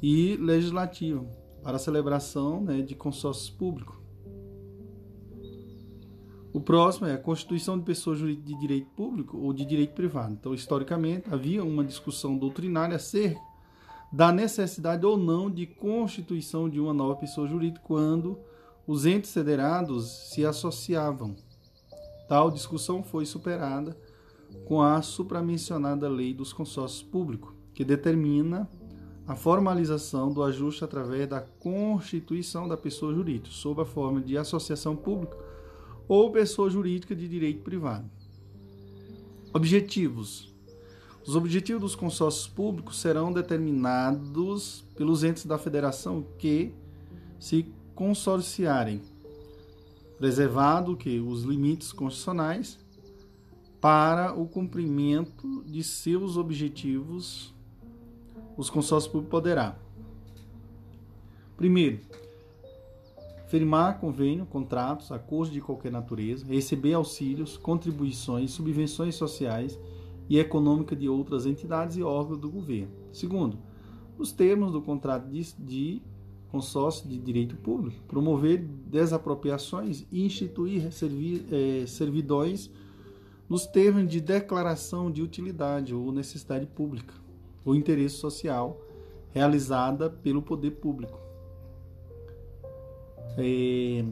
e 0.01 0.35
legislativo 0.35 1.29
para 1.63 1.77
a 1.77 1.79
celebração 1.79 2.59
né, 2.59 2.81
de 2.81 2.93
consórcios 2.93 3.49
públicos. 3.49 3.95
O 6.51 6.59
próximo 6.59 7.07
é 7.07 7.13
a 7.13 7.17
constituição 7.17 7.79
de 7.79 7.85
pessoa 7.85 8.17
jurídica 8.17 8.47
de 8.47 8.59
direito 8.59 8.89
público 8.97 9.37
ou 9.37 9.53
de 9.53 9.63
direito 9.63 9.93
privado. 9.93 10.33
Então, 10.33 10.53
historicamente, 10.53 11.33
havia 11.33 11.63
uma 11.63 11.85
discussão 11.85 12.37
doutrinária 12.37 12.97
acerca 12.97 13.39
da 14.11 14.29
necessidade 14.29 15.05
ou 15.05 15.15
não 15.15 15.49
de 15.49 15.65
constituição 15.65 16.69
de 16.69 16.81
uma 16.81 16.93
nova 16.93 17.15
pessoa 17.15 17.47
jurídica 17.47 17.85
quando 17.87 18.37
os 18.85 19.05
entes 19.05 19.33
federados 19.33 20.31
se 20.33 20.45
associavam 20.45 21.33
Tal 22.27 22.49
discussão 22.49 23.03
foi 23.03 23.25
superada 23.25 23.97
com 24.65 24.81
a 24.81 25.01
supramencionada 25.01 26.07
Lei 26.07 26.33
dos 26.33 26.53
Consórcios 26.53 27.03
Públicos, 27.03 27.53
que 27.73 27.83
determina 27.83 28.69
a 29.27 29.35
formalização 29.35 30.31
do 30.31 30.43
ajuste 30.43 30.83
através 30.83 31.27
da 31.27 31.41
constituição 31.41 32.67
da 32.67 32.75
pessoa 32.75 33.13
jurídica, 33.13 33.49
sob 33.49 33.81
a 33.81 33.85
forma 33.85 34.21
de 34.21 34.37
associação 34.37 34.95
pública 34.95 35.37
ou 36.07 36.31
pessoa 36.31 36.69
jurídica 36.69 37.15
de 37.15 37.27
direito 37.27 37.61
privado. 37.61 38.09
Objetivos: 39.53 40.53
Os 41.25 41.35
objetivos 41.35 41.81
dos 41.81 41.95
consórcios 41.95 42.47
públicos 42.47 42.99
serão 42.99 43.31
determinados 43.31 44.85
pelos 44.95 45.23
entes 45.23 45.45
da 45.45 45.57
federação 45.57 46.25
que 46.37 46.73
se 47.39 47.65
consorciarem 47.95 49.01
preservado 50.17 50.95
que 50.95 51.19
os 51.19 51.43
limites 51.43 51.91
constitucionais 51.91 52.79
para 53.81 54.33
o 54.33 54.47
cumprimento 54.47 55.63
de 55.65 55.83
seus 55.83 56.37
objetivos, 56.37 57.53
os 58.55 58.69
consórcios 58.69 59.11
públicos 59.11 59.31
poderá. 59.31 59.77
Primeiro, 61.57 61.99
firmar 63.47 63.99
convênio, 63.99 64.45
contratos, 64.45 65.11
acordos 65.11 65.53
de 65.53 65.61
qualquer 65.61 65.91
natureza, 65.91 66.45
receber 66.45 66.93
auxílios, 66.93 67.57
contribuições, 67.57 68.51
subvenções 68.51 69.15
sociais 69.15 69.77
e 70.29 70.39
econômicas 70.39 70.97
de 70.97 71.09
outras 71.09 71.45
entidades 71.45 71.97
e 71.97 72.03
órgãos 72.03 72.39
do 72.39 72.49
governo. 72.49 72.91
Segundo, 73.11 73.57
nos 74.17 74.31
termos 74.31 74.71
do 74.71 74.81
contrato 74.81 75.29
de, 75.29 75.53
de 75.59 76.01
consórcio 76.53 77.09
de 77.09 77.17
direito 77.17 77.55
público, 77.55 77.99
promover 78.07 78.59
desapropriações 78.59 80.05
e 80.11 80.23
instituir 80.23 80.91
servi, 80.91 81.43
eh, 81.51 81.87
servidões 81.87 82.69
nos 83.49 83.65
termos 83.65 84.07
de 84.07 84.21
declaração 84.21 85.09
de 85.09 85.23
utilidade 85.23 85.95
ou 85.95 86.11
necessidade 86.11 86.67
pública 86.67 87.15
ou 87.65 87.73
interesse 87.73 88.17
social 88.17 88.79
realizada 89.31 90.11
pelo 90.11 90.43
poder 90.43 90.71
público. 90.71 91.19
É, 93.35 94.05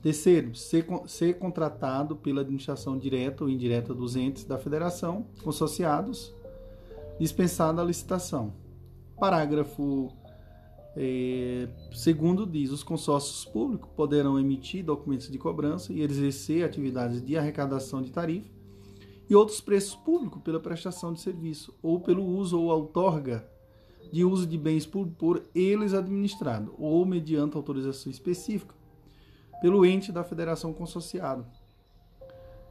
terceiro, 0.00 0.54
ser, 0.54 0.86
ser 1.08 1.36
contratado 1.36 2.14
pela 2.14 2.42
administração 2.42 2.96
direta 2.96 3.42
ou 3.42 3.50
indireta 3.50 3.92
dos 3.92 4.14
entes 4.14 4.44
da 4.44 4.56
federação 4.56 5.26
consorciados, 5.42 6.32
dispensada 7.18 7.82
a 7.82 7.84
licitação. 7.84 8.52
Parágrafo 9.18 10.12
é, 10.94 11.68
segundo 11.92 12.46
diz, 12.46 12.70
os 12.70 12.82
consórcios 12.82 13.44
públicos 13.46 13.88
poderão 13.96 14.38
emitir 14.38 14.84
documentos 14.84 15.30
de 15.30 15.38
cobrança 15.38 15.92
e 15.92 16.02
exercer 16.02 16.64
atividades 16.64 17.24
de 17.24 17.36
arrecadação 17.36 18.02
de 18.02 18.10
tarifa 18.10 18.50
e 19.28 19.34
outros 19.34 19.60
preços 19.60 19.94
públicos 19.94 20.42
pela 20.42 20.60
prestação 20.60 21.12
de 21.12 21.20
serviço 21.20 21.74
ou 21.82 22.00
pelo 22.00 22.24
uso 22.24 22.60
ou 22.60 22.68
outorga 22.68 23.48
de 24.12 24.24
uso 24.24 24.46
de 24.46 24.58
bens 24.58 24.84
por, 24.84 25.06
por 25.08 25.42
eles 25.54 25.94
administrado 25.94 26.74
ou 26.78 27.06
mediante 27.06 27.56
autorização 27.56 28.12
específica 28.12 28.74
pelo 29.62 29.86
ente 29.86 30.12
da 30.12 30.22
federação 30.22 30.72
consorciada. 30.74 31.46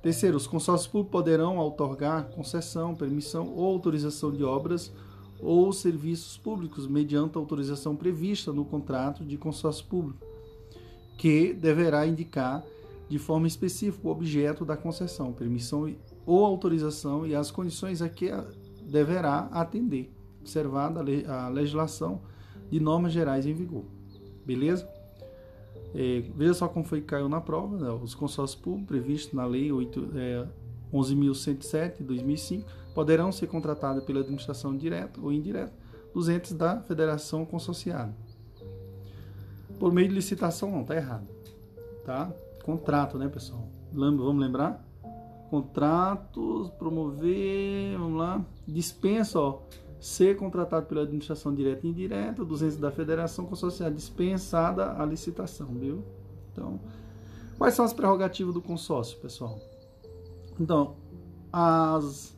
Terceiro, 0.03 0.37
os 0.37 0.45
consórcios 0.45 0.91
públicos 0.91 1.11
poderão 1.11 1.57
outorgar 1.57 2.29
concessão, 2.29 2.93
permissão 2.93 3.51
ou 3.55 3.65
autorização 3.65 4.31
de 4.31 4.43
obras 4.43 4.91
ou 5.41 5.73
serviços 5.73 6.37
públicos 6.37 6.87
mediante 6.87 7.37
autorização 7.37 7.95
prevista 7.95 8.53
no 8.53 8.63
contrato 8.63 9.25
de 9.25 9.37
consórcio 9.37 9.85
público, 9.85 10.19
que 11.17 11.53
deverá 11.53 12.05
indicar 12.05 12.63
de 13.09 13.17
forma 13.17 13.47
específica 13.47 14.07
o 14.07 14.11
objeto 14.11 14.63
da 14.63 14.77
concessão, 14.77 15.33
permissão 15.33 15.93
ou 16.25 16.45
autorização 16.45 17.25
e 17.25 17.35
as 17.35 17.51
condições 17.51 18.01
a 18.01 18.07
que 18.07 18.29
deverá 18.83 19.49
atender, 19.51 20.13
observada 20.39 21.03
a 21.27 21.49
legislação 21.49 22.21
de 22.69 22.79
normas 22.79 23.11
gerais 23.11 23.45
em 23.45 23.53
vigor. 23.53 23.83
Beleza? 24.45 24.87
É, 25.93 26.23
veja 26.35 26.53
só 26.53 26.67
como 26.69 26.85
foi 26.85 27.01
que 27.01 27.07
caiu 27.07 27.27
na 27.27 27.41
prova, 27.41 27.77
né? 27.77 27.89
os 27.91 28.15
consórcios 28.15 28.59
públicos 28.59 28.87
previstos 28.87 29.33
na 29.33 29.45
Lei 29.45 29.71
8, 29.71 30.09
é, 30.15 30.47
11.107 30.93 31.97
de 31.97 32.03
2005 32.03 32.80
poderão 32.93 33.31
ser 33.31 33.47
contratados 33.47 34.03
pela 34.03 34.19
administração 34.19 34.75
direta 34.75 35.19
ou 35.21 35.31
indireta 35.31 35.73
dos 36.13 36.27
entes 36.29 36.53
da 36.53 36.81
federação 36.81 37.45
consorciada. 37.45 38.13
Por 39.79 39.91
meio 39.91 40.09
de 40.09 40.15
licitação, 40.15 40.69
não, 40.69 40.81
está 40.81 40.95
errado. 40.95 41.27
Tá? 42.05 42.31
Contrato, 42.63 43.17
né, 43.17 43.27
pessoal? 43.27 43.67
Vamos 43.91 44.39
lembrar? 44.39 44.85
Contratos, 45.49 46.69
promover, 46.71 47.97
vamos 47.97 48.19
lá. 48.19 48.45
Dispensa, 48.67 49.39
ó, 49.39 49.61
ser 49.99 50.37
contratado 50.37 50.85
pela 50.85 51.01
administração 51.01 51.53
direta 51.53 51.85
e 51.85 51.89
indireta 51.89 52.43
dos 52.43 52.61
entes 52.61 52.77
da 52.77 52.91
federação 52.91 53.45
consorciada, 53.45 53.93
dispensada 53.93 54.99
a 55.01 55.05
licitação, 55.05 55.67
viu? 55.67 56.03
Então, 56.51 56.79
quais 57.57 57.73
são 57.73 57.85
as 57.85 57.93
prerrogativas 57.93 58.53
do 58.53 58.61
consórcio, 58.61 59.17
pessoal? 59.19 59.59
Então, 60.59 60.95
as 61.51 62.35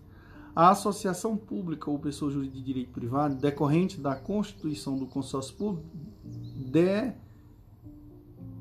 a 0.56 0.70
associação 0.70 1.36
pública 1.36 1.90
ou 1.90 1.98
pessoa 1.98 2.32
jurídica 2.32 2.58
de 2.58 2.64
direito 2.64 2.92
privado, 2.92 3.36
decorrente 3.36 4.00
da 4.00 4.16
constituição 4.16 4.98
do 4.98 5.08
consórcio 5.08 5.56
público, 5.56 5.88
de, 6.24 7.12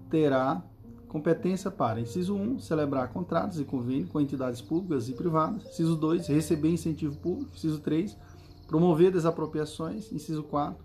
terá 0.09 0.63
competência 1.09 1.71
para, 1.71 2.01
inciso 2.01 2.35
1, 2.35 2.61
celebrar 2.61 3.13
contratos 3.13 3.61
e 3.61 3.65
convênios 3.65 4.09
com 4.09 4.19
entidades 4.19 4.63
públicas 4.63 5.11
e 5.11 5.13
privadas, 5.13 5.67
inciso 5.67 5.95
2, 5.95 6.29
receber 6.29 6.71
incentivo 6.71 7.15
público, 7.19 7.51
inciso 7.55 7.79
3, 7.81 8.17
promover 8.67 9.13
desapropriações, 9.13 10.11
inciso 10.11 10.43
4, 10.45 10.83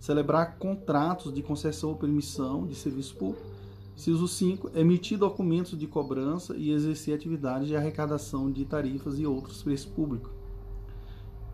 celebrar 0.00 0.58
contratos 0.58 1.32
de 1.32 1.42
concessão 1.42 1.90
ou 1.90 1.96
permissão 1.96 2.66
de 2.66 2.74
serviço 2.74 3.14
público, 3.14 3.46
inciso 3.94 4.26
5, 4.26 4.72
emitir 4.74 5.16
documentos 5.16 5.78
de 5.78 5.86
cobrança 5.86 6.56
e 6.56 6.72
exercer 6.72 7.14
atividades 7.14 7.68
de 7.68 7.76
arrecadação 7.76 8.50
de 8.50 8.64
tarifas 8.64 9.20
e 9.20 9.26
outros 9.26 9.62
preços 9.62 9.86
públicos. 9.86 10.37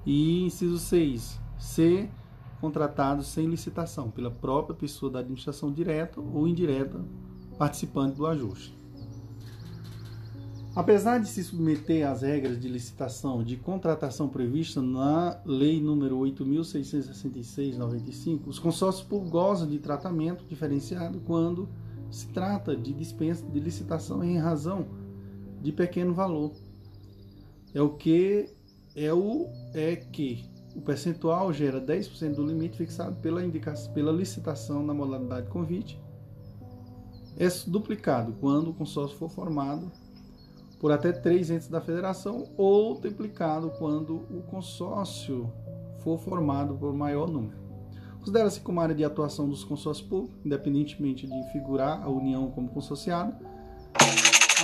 E 0.07 0.43
inciso 0.43 0.79
6, 0.79 1.41
ser 1.59 2.11
contratado 2.61 3.23
sem 3.23 3.47
licitação 3.47 4.11
pela 4.11 4.31
própria 4.31 4.75
pessoa 4.75 5.13
da 5.13 5.21
administração 5.21 5.73
direta 5.73 6.21
ou 6.21 6.49
indireta 6.49 7.01
participante 7.59 8.17
do 8.17 8.27
ajuste. 8.27 8.77
Apesar 10.75 11.19
de 11.19 11.29
se 11.29 11.45
submeter 11.45 12.09
às 12.09 12.23
regras 12.23 12.59
de 12.61 12.69
licitação 12.69 13.45
de 13.45 13.57
contratação 13.57 14.29
prevista 14.29 14.83
na 14.83 15.41
Lei 15.45 15.81
nº 15.81 16.11
8.666/95, 16.11 18.49
os 18.49 18.59
consórcios 18.59 19.07
públicos 19.07 19.31
gozam 19.31 19.69
de 19.69 19.79
tratamento 19.79 20.45
diferenciado 20.49 21.21
quando 21.21 21.69
se 22.11 22.27
trata 22.29 22.77
de 22.77 22.93
dispensa 22.93 23.47
de 23.47 23.61
licitação 23.61 24.25
em 24.25 24.37
razão 24.37 24.89
de 25.63 25.71
pequeno 25.71 26.13
valor. 26.13 26.51
É 27.73 27.81
o 27.81 27.91
que 27.91 28.53
é 28.95 29.13
o 29.13 29.49
é 29.73 29.97
que 29.97 30.45
o 30.75 30.81
percentual 30.81 31.53
gera 31.53 31.81
10% 31.81 32.35
do 32.35 32.47
limite 32.47 32.77
fixado 32.77 33.17
pela, 33.17 33.45
indicação, 33.45 33.93
pela 33.93 34.13
licitação 34.13 34.83
na 34.83 34.93
modalidade 34.93 35.49
convite. 35.49 36.01
É 37.37 37.47
duplicado 37.67 38.35
quando 38.41 38.71
o 38.71 38.75
consórcio 38.75 39.17
for 39.17 39.29
formado 39.29 39.91
por 40.81 40.93
até 40.93 41.13
três 41.13 41.51
entes 41.51 41.69
da 41.69 41.81
federação 41.81 42.49
ou 42.57 42.97
triplicado 42.97 43.71
quando 43.79 44.17
o 44.31 44.43
consórcio 44.43 45.51
for 45.99 46.19
formado 46.19 46.75
por 46.75 46.93
maior 46.93 47.29
número. 47.29 47.57
Considera-se 48.19 48.61
como 48.61 48.81
área 48.81 48.95
de 48.95 49.05
atuação 49.05 49.49
dos 49.49 49.65
consórcios 49.65 50.07
públicos, 50.07 50.39
independentemente 50.45 51.27
de 51.27 51.53
figurar 51.53 52.03
a 52.03 52.09
União 52.09 52.51
como 52.51 52.69
consorciado, 52.69 53.35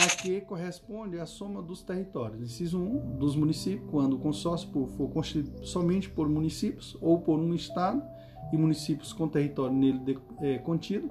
a 0.00 0.08
que 0.08 0.40
corresponde 0.40 1.18
a 1.18 1.26
soma 1.26 1.62
dos 1.62 1.82
territórios. 1.82 2.40
Inciso 2.40 2.78
1, 2.78 3.18
dos 3.18 3.36
municípios, 3.36 3.88
quando 3.90 4.14
o 4.14 4.18
consórcio 4.18 4.70
for 4.96 5.10
constituído 5.10 5.66
somente 5.66 6.08
por 6.08 6.28
municípios 6.28 6.96
ou 7.00 7.20
por 7.20 7.38
um 7.38 7.54
estado 7.54 8.02
e 8.50 8.56
municípios 8.56 9.12
com 9.12 9.28
território 9.28 9.76
nele 9.76 9.98
de, 9.98 10.18
é, 10.40 10.58
contido. 10.58 11.08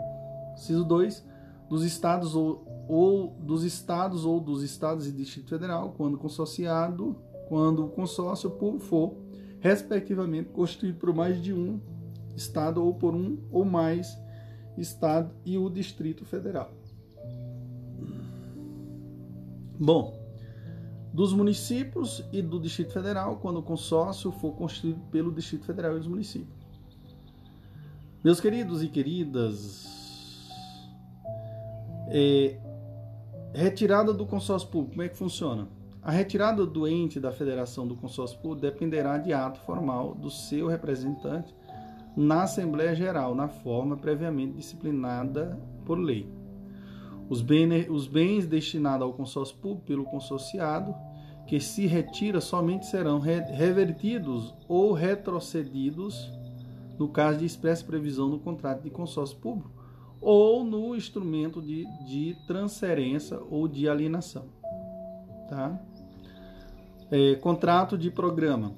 Inciso 0.53 0.83
2, 0.83 1.23
dos 1.69 1.83
estados 1.83 2.35
ou, 2.35 2.65
ou 2.87 3.37
dos 3.39 3.63
estados 3.63 4.25
ou 4.25 4.39
dos 4.39 4.63
estados 4.63 5.07
e 5.07 5.11
Distrito 5.11 5.49
Federal, 5.49 5.93
quando 5.95 6.17
consorciado, 6.17 7.15
quando 7.47 7.85
o 7.85 7.89
consórcio 7.89 8.51
for 8.79 9.15
respectivamente 9.59 10.49
constituído 10.49 10.97
por 10.97 11.13
mais 11.13 11.41
de 11.41 11.53
um 11.53 11.79
estado 12.35 12.83
ou 12.83 12.95
por 12.95 13.13
um 13.13 13.37
ou 13.51 13.63
mais 13.63 14.17
estado 14.77 15.31
e 15.45 15.57
o 15.57 15.69
Distrito 15.69 16.25
Federal. 16.25 16.78
Bom, 19.81 20.13
dos 21.13 21.31
municípios 21.31 22.21
e 22.33 22.41
do 22.41 22.59
Distrito 22.59 22.91
Federal, 22.91 23.37
quando 23.37 23.59
o 23.59 23.63
consórcio 23.63 24.29
for 24.29 24.51
constituído 24.51 24.99
pelo 25.09 25.31
Distrito 25.31 25.65
Federal 25.65 25.95
e 25.95 25.99
os 25.99 26.07
municípios. 26.07 26.59
Meus 28.21 28.41
queridos 28.41 28.83
e 28.83 28.89
queridas, 28.89 30.49
é, 32.09 32.59
retirada 33.53 34.13
do 34.13 34.25
consórcio 34.25 34.67
público, 34.67 34.91
como 34.95 35.03
é 35.03 35.07
que 35.07 35.15
funciona? 35.15 35.69
A 36.01 36.11
retirada 36.11 36.65
do 36.65 36.85
ente 36.85 37.17
da 37.17 37.31
federação 37.31 37.87
do 37.87 37.95
consórcio 37.95 38.37
público 38.39 38.61
dependerá 38.61 39.17
de 39.17 39.31
ato 39.31 39.61
formal 39.61 40.13
do 40.13 40.29
seu 40.29 40.67
representante 40.67 41.55
na 42.17 42.43
Assembleia 42.43 42.93
Geral, 42.93 43.33
na 43.33 43.47
forma 43.47 43.95
previamente 43.95 44.57
disciplinada 44.57 45.57
por 45.85 45.97
lei. 45.97 46.38
Os, 47.29 47.45
os 47.89 48.07
bens 48.07 48.47
destinados 48.47 49.05
ao 49.05 49.13
consórcio 49.13 49.55
público 49.57 49.85
pelo 49.85 50.03
consorciado, 50.05 50.95
que 51.45 51.59
se 51.59 51.85
retira, 51.85 52.41
somente 52.41 52.85
serão 52.85 53.19
re 53.19 53.39
revertidos 53.39 54.53
ou 54.67 54.93
retrocedidos 54.93 56.31
no 56.97 57.07
caso 57.07 57.39
de 57.39 57.45
expressa 57.45 57.83
previsão 57.85 58.27
no 58.27 58.39
contrato 58.39 58.83
de 58.83 58.89
consórcio 58.89 59.37
público 59.37 59.71
ou 60.21 60.65
no 60.65 60.95
instrumento 60.95 61.61
de, 61.61 61.85
de 62.05 62.35
transferência 62.45 63.39
ou 63.49 63.67
de 63.67 63.87
alienação. 63.87 64.45
Tá? 65.47 65.79
É, 67.09 67.35
contrato 67.35 67.97
de 67.97 68.11
programa. 68.11 68.73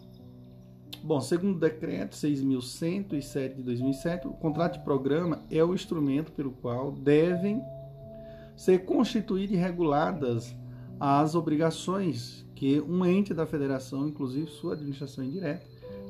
Bom, 1.03 1.19
segundo 1.19 1.56
o 1.56 1.60
decreto 1.60 2.15
6.107 2.15 3.56
de 3.56 3.64
2007, 3.64 4.28
o 4.28 4.34
contrato 4.34 4.78
de 4.78 4.84
programa 4.84 5.41
é 5.49 5.64
o 5.64 5.73
instrumento 5.73 6.32
pelo 6.32 6.52
qual 6.52 6.91
devem 6.91 7.61
ser 8.62 8.86
constituídas 8.86 9.56
e 9.56 9.60
reguladas 9.60 10.56
as 11.00 11.34
obrigações 11.34 12.46
que 12.54 12.80
um 12.80 13.04
ente 13.04 13.34
da 13.34 13.48
federação, 13.48 14.08
inclusive 14.08 14.52
sua 14.52 14.74
administração 14.74 15.24
indireta, 15.24 15.66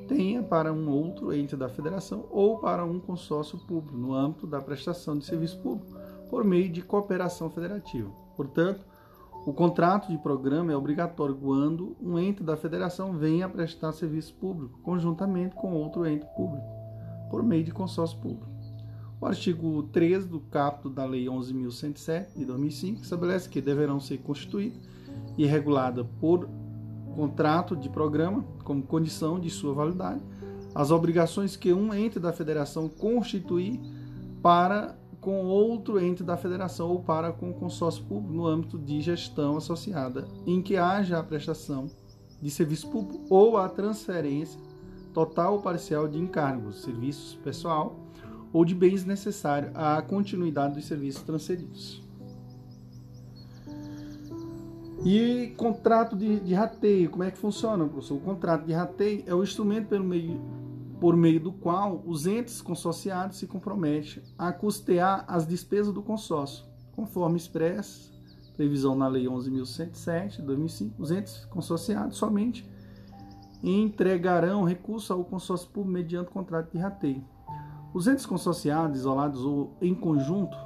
tenha 0.06 0.42
para 0.42 0.70
um 0.70 0.90
outro 0.90 1.32
ente 1.32 1.56
da 1.56 1.70
federação 1.70 2.26
ou 2.30 2.58
para 2.58 2.84
um 2.84 3.00
consórcio 3.00 3.58
público 3.60 3.96
no 3.96 4.12
âmbito 4.12 4.46
da 4.46 4.60
prestação 4.60 5.16
de 5.16 5.24
serviço 5.24 5.58
público 5.60 5.96
por 6.28 6.44
meio 6.44 6.68
de 6.68 6.82
cooperação 6.82 7.48
federativa. 7.48 8.10
Portanto, 8.36 8.84
o 9.46 9.54
contrato 9.54 10.10
de 10.10 10.18
programa 10.18 10.72
é 10.72 10.76
obrigatório 10.76 11.34
quando 11.34 11.96
um 12.02 12.18
ente 12.18 12.42
da 12.42 12.54
federação 12.54 13.14
venha 13.14 13.46
a 13.46 13.48
prestar 13.48 13.92
serviço 13.92 14.34
público 14.34 14.78
conjuntamente 14.82 15.56
com 15.56 15.72
outro 15.72 16.04
ente 16.04 16.26
público, 16.36 16.66
por 17.30 17.42
meio 17.42 17.64
de 17.64 17.72
consórcio 17.72 18.18
público. 18.18 18.51
O 19.22 19.26
artigo 19.26 19.84
13 19.92 20.26
do 20.26 20.40
caput 20.40 20.92
da 20.92 21.04
Lei 21.04 21.26
11.107 21.26 22.34
de 22.34 22.44
2005 22.44 23.02
estabelece 23.02 23.48
que 23.48 23.60
deverão 23.60 24.00
ser 24.00 24.18
constituídas 24.18 24.80
e 25.38 25.46
reguladas 25.46 26.04
por 26.18 26.48
contrato 27.14 27.76
de 27.76 27.88
programa, 27.88 28.44
como 28.64 28.82
condição 28.82 29.38
de 29.38 29.48
sua 29.48 29.72
validade, 29.74 30.20
as 30.74 30.90
obrigações 30.90 31.54
que 31.54 31.72
um 31.72 31.94
ente 31.94 32.18
da 32.18 32.32
federação 32.32 32.88
constituir 32.88 33.80
para 34.42 34.98
com 35.20 35.44
outro 35.44 36.00
ente 36.00 36.24
da 36.24 36.36
federação 36.36 36.90
ou 36.90 37.00
para 37.00 37.30
com 37.30 37.52
consórcio 37.52 38.02
público 38.02 38.34
no 38.34 38.44
âmbito 38.44 38.76
de 38.76 39.00
gestão 39.00 39.56
associada, 39.56 40.26
em 40.44 40.60
que 40.60 40.76
haja 40.76 41.20
a 41.20 41.22
prestação 41.22 41.86
de 42.40 42.50
serviço 42.50 42.90
público 42.90 43.24
ou 43.30 43.56
a 43.56 43.68
transferência 43.68 44.60
total 45.14 45.52
ou 45.52 45.62
parcial 45.62 46.08
de 46.08 46.18
encargos, 46.18 46.82
serviços 46.82 47.36
pessoal 47.36 48.01
ou 48.52 48.64
de 48.64 48.74
bens 48.74 49.04
necessários 49.04 49.72
à 49.74 50.00
continuidade 50.02 50.74
dos 50.74 50.84
serviços 50.84 51.22
transferidos. 51.22 52.02
E 55.04 55.52
contrato 55.56 56.14
de, 56.14 56.38
de 56.40 56.54
rateio, 56.54 57.10
como 57.10 57.24
é 57.24 57.30
que 57.30 57.38
funciona, 57.38 57.84
professor? 57.84 58.16
O 58.16 58.20
contrato 58.20 58.64
de 58.64 58.72
rateio 58.72 59.24
é 59.26 59.34
o 59.34 59.42
instrumento 59.42 59.88
pelo 59.88 60.04
meio 60.04 60.40
por 61.00 61.16
meio 61.16 61.40
do 61.40 61.52
qual 61.52 62.00
os 62.06 62.28
entes 62.28 62.62
consorciados 62.62 63.36
se 63.36 63.48
comprometem 63.48 64.22
a 64.38 64.52
custear 64.52 65.24
as 65.26 65.44
despesas 65.44 65.92
do 65.92 66.00
consórcio, 66.00 66.64
conforme 66.94 67.36
expressa 67.36 68.12
previsão 68.56 68.94
na 68.94 69.08
Lei 69.08 69.24
11.107 69.24 70.36
de 70.36 70.42
2005. 70.42 71.02
Os 71.02 71.10
entes 71.10 71.44
consorciados 71.46 72.16
somente 72.16 72.70
entregarão 73.62 74.62
recurso 74.62 75.12
ao 75.12 75.24
consórcio 75.24 75.68
público 75.70 75.92
mediante 75.92 76.30
contrato 76.30 76.70
de 76.70 76.78
rateio. 76.78 77.24
Os 77.94 78.06
entes 78.06 78.24
consorciados, 78.24 79.00
isolados 79.00 79.44
ou 79.44 79.76
em 79.80 79.94
conjunto, 79.94 80.56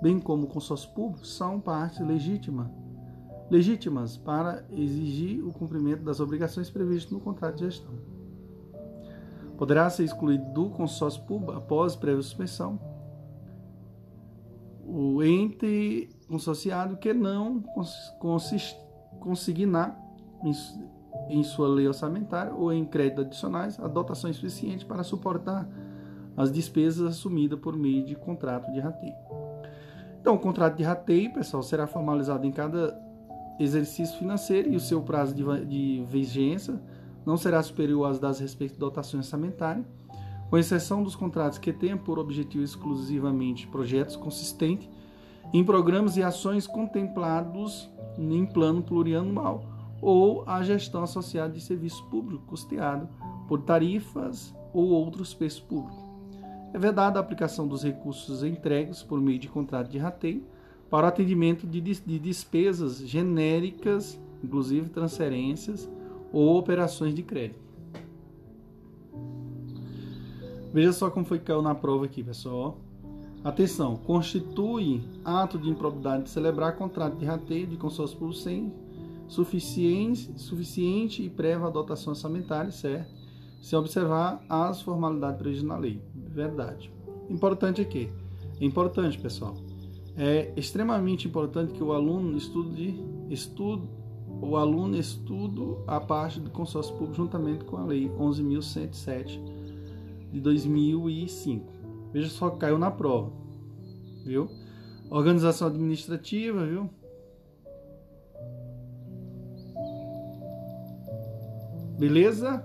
bem 0.00 0.18
como 0.18 0.44
o 0.44 0.48
consórcio 0.48 0.90
público, 0.90 1.26
são 1.26 1.60
parte 1.60 2.02
legítima, 2.02 2.70
legítimas 3.50 4.16
para 4.16 4.64
exigir 4.70 5.44
o 5.44 5.52
cumprimento 5.52 6.02
das 6.02 6.20
obrigações 6.20 6.70
previstas 6.70 7.12
no 7.12 7.20
contrato 7.20 7.56
de 7.56 7.66
gestão. 7.66 7.92
Poderá 9.58 9.90
ser 9.90 10.04
excluído 10.04 10.52
do 10.54 10.70
consórcio 10.70 11.22
público 11.24 11.52
após 11.52 11.94
prévia 11.94 12.22
suspensão 12.22 12.78
o 14.92 15.22
ente 15.22 16.08
consorciado 16.26 16.96
que 16.96 17.12
não 17.14 17.62
consignar 19.20 19.96
em 21.28 21.44
sua 21.44 21.68
lei 21.68 21.86
orçamentária 21.86 22.52
ou 22.52 22.72
em 22.72 22.84
crédito 22.84 23.20
adicionais 23.20 23.78
a 23.78 23.86
dotação 23.86 24.32
suficiente 24.32 24.84
para 24.84 25.04
suportar 25.04 25.68
as 26.40 26.52
despesas 26.52 27.06
assumidas 27.06 27.58
por 27.58 27.76
meio 27.76 28.04
de 28.04 28.14
contrato 28.14 28.72
de 28.72 28.80
rateio. 28.80 29.14
Então, 30.20 30.34
o 30.34 30.38
contrato 30.38 30.76
de 30.76 30.82
rateio, 30.82 31.32
pessoal, 31.32 31.62
será 31.62 31.86
formalizado 31.86 32.46
em 32.46 32.52
cada 32.52 32.98
exercício 33.58 34.18
financeiro 34.18 34.70
e 34.70 34.76
o 34.76 34.80
seu 34.80 35.02
prazo 35.02 35.34
de, 35.34 35.64
de 35.64 36.04
vigência 36.08 36.80
não 37.24 37.36
será 37.36 37.62
superior 37.62 38.06
às 38.06 38.18
das 38.18 38.40
respectivas 38.40 38.78
dotações 38.78 39.26
orçamentárias, 39.26 39.84
com 40.48 40.58
exceção 40.58 41.02
dos 41.02 41.14
contratos 41.14 41.58
que 41.58 41.72
tenham 41.72 41.98
por 41.98 42.18
objetivo 42.18 42.64
exclusivamente 42.64 43.66
projetos 43.68 44.16
consistentes 44.16 44.88
em 45.52 45.64
programas 45.64 46.16
e 46.16 46.22
ações 46.22 46.66
contemplados 46.66 47.90
em 48.18 48.44
plano 48.46 48.82
plurianual 48.82 49.64
ou 50.00 50.44
a 50.46 50.62
gestão 50.62 51.02
associada 51.02 51.52
de 51.52 51.60
serviço 51.60 52.04
público 52.06 52.44
custeado 52.46 53.08
por 53.46 53.62
tarifas 53.62 54.54
ou 54.72 54.88
outros 54.88 55.34
preços 55.34 55.60
públicos. 55.60 56.09
É 56.72 56.78
vedada 56.78 57.18
a 57.18 57.22
aplicação 57.22 57.66
dos 57.66 57.82
recursos 57.82 58.42
entregues 58.42 59.02
por 59.02 59.20
meio 59.20 59.38
de 59.38 59.48
contrato 59.48 59.90
de 59.90 59.98
rateio 59.98 60.44
para 60.88 61.06
o 61.06 61.08
atendimento 61.08 61.66
de, 61.66 61.80
de 61.80 62.18
despesas 62.18 62.98
genéricas, 62.98 64.20
inclusive 64.42 64.88
transferências, 64.88 65.88
ou 66.32 66.56
operações 66.56 67.14
de 67.14 67.22
crédito. 67.22 67.60
Veja 70.72 70.92
só 70.92 71.10
como 71.10 71.26
foi 71.26 71.38
que 71.38 71.46
caiu 71.46 71.62
na 71.62 71.74
prova 71.74 72.04
aqui, 72.04 72.22
pessoal. 72.22 72.78
Atenção, 73.42 73.96
constitui 73.96 75.02
ato 75.24 75.58
de 75.58 75.68
improbidade 75.68 76.24
de 76.24 76.30
celebrar 76.30 76.76
contrato 76.76 77.16
de 77.16 77.24
rateio 77.24 77.66
de 77.66 77.76
consórcio 77.76 78.16
público 78.16 78.40
sem 78.40 78.72
suficiente, 79.26 80.32
suficiente 80.36 81.22
e 81.22 81.30
prévia 81.30 81.70
dotação 81.70 82.12
orçamentária, 82.12 82.70
certo? 82.70 83.19
Se 83.60 83.76
observar 83.76 84.44
as 84.48 84.80
formalidades 84.80 85.38
previstas 85.38 85.68
na 85.68 85.76
lei. 85.76 86.02
Verdade. 86.14 86.90
Importante 87.28 87.80
aqui. 87.80 88.10
É 88.60 88.64
importante, 88.64 89.18
pessoal. 89.18 89.54
É 90.16 90.52
extremamente 90.56 91.28
importante 91.28 91.72
que 91.72 91.82
o 91.82 91.92
aluno 91.92 92.36
estude, 92.36 92.98
estude 93.28 93.88
o 94.42 94.56
aluno 94.56 94.96
estuda 94.96 95.82
a 95.86 96.00
parte 96.00 96.40
do 96.40 96.50
consórcio 96.50 96.94
público 96.94 97.14
juntamente 97.14 97.64
com 97.64 97.76
a 97.76 97.84
lei 97.84 98.08
11.107 98.08 99.38
de 100.32 100.40
2005. 100.40 101.72
Veja 102.12 102.28
só, 102.28 102.50
caiu 102.50 102.78
na 102.78 102.90
prova, 102.90 103.30
viu? 104.24 104.48
Organização 105.10 105.68
administrativa, 105.68 106.64
viu? 106.64 106.88
Beleza? 111.98 112.64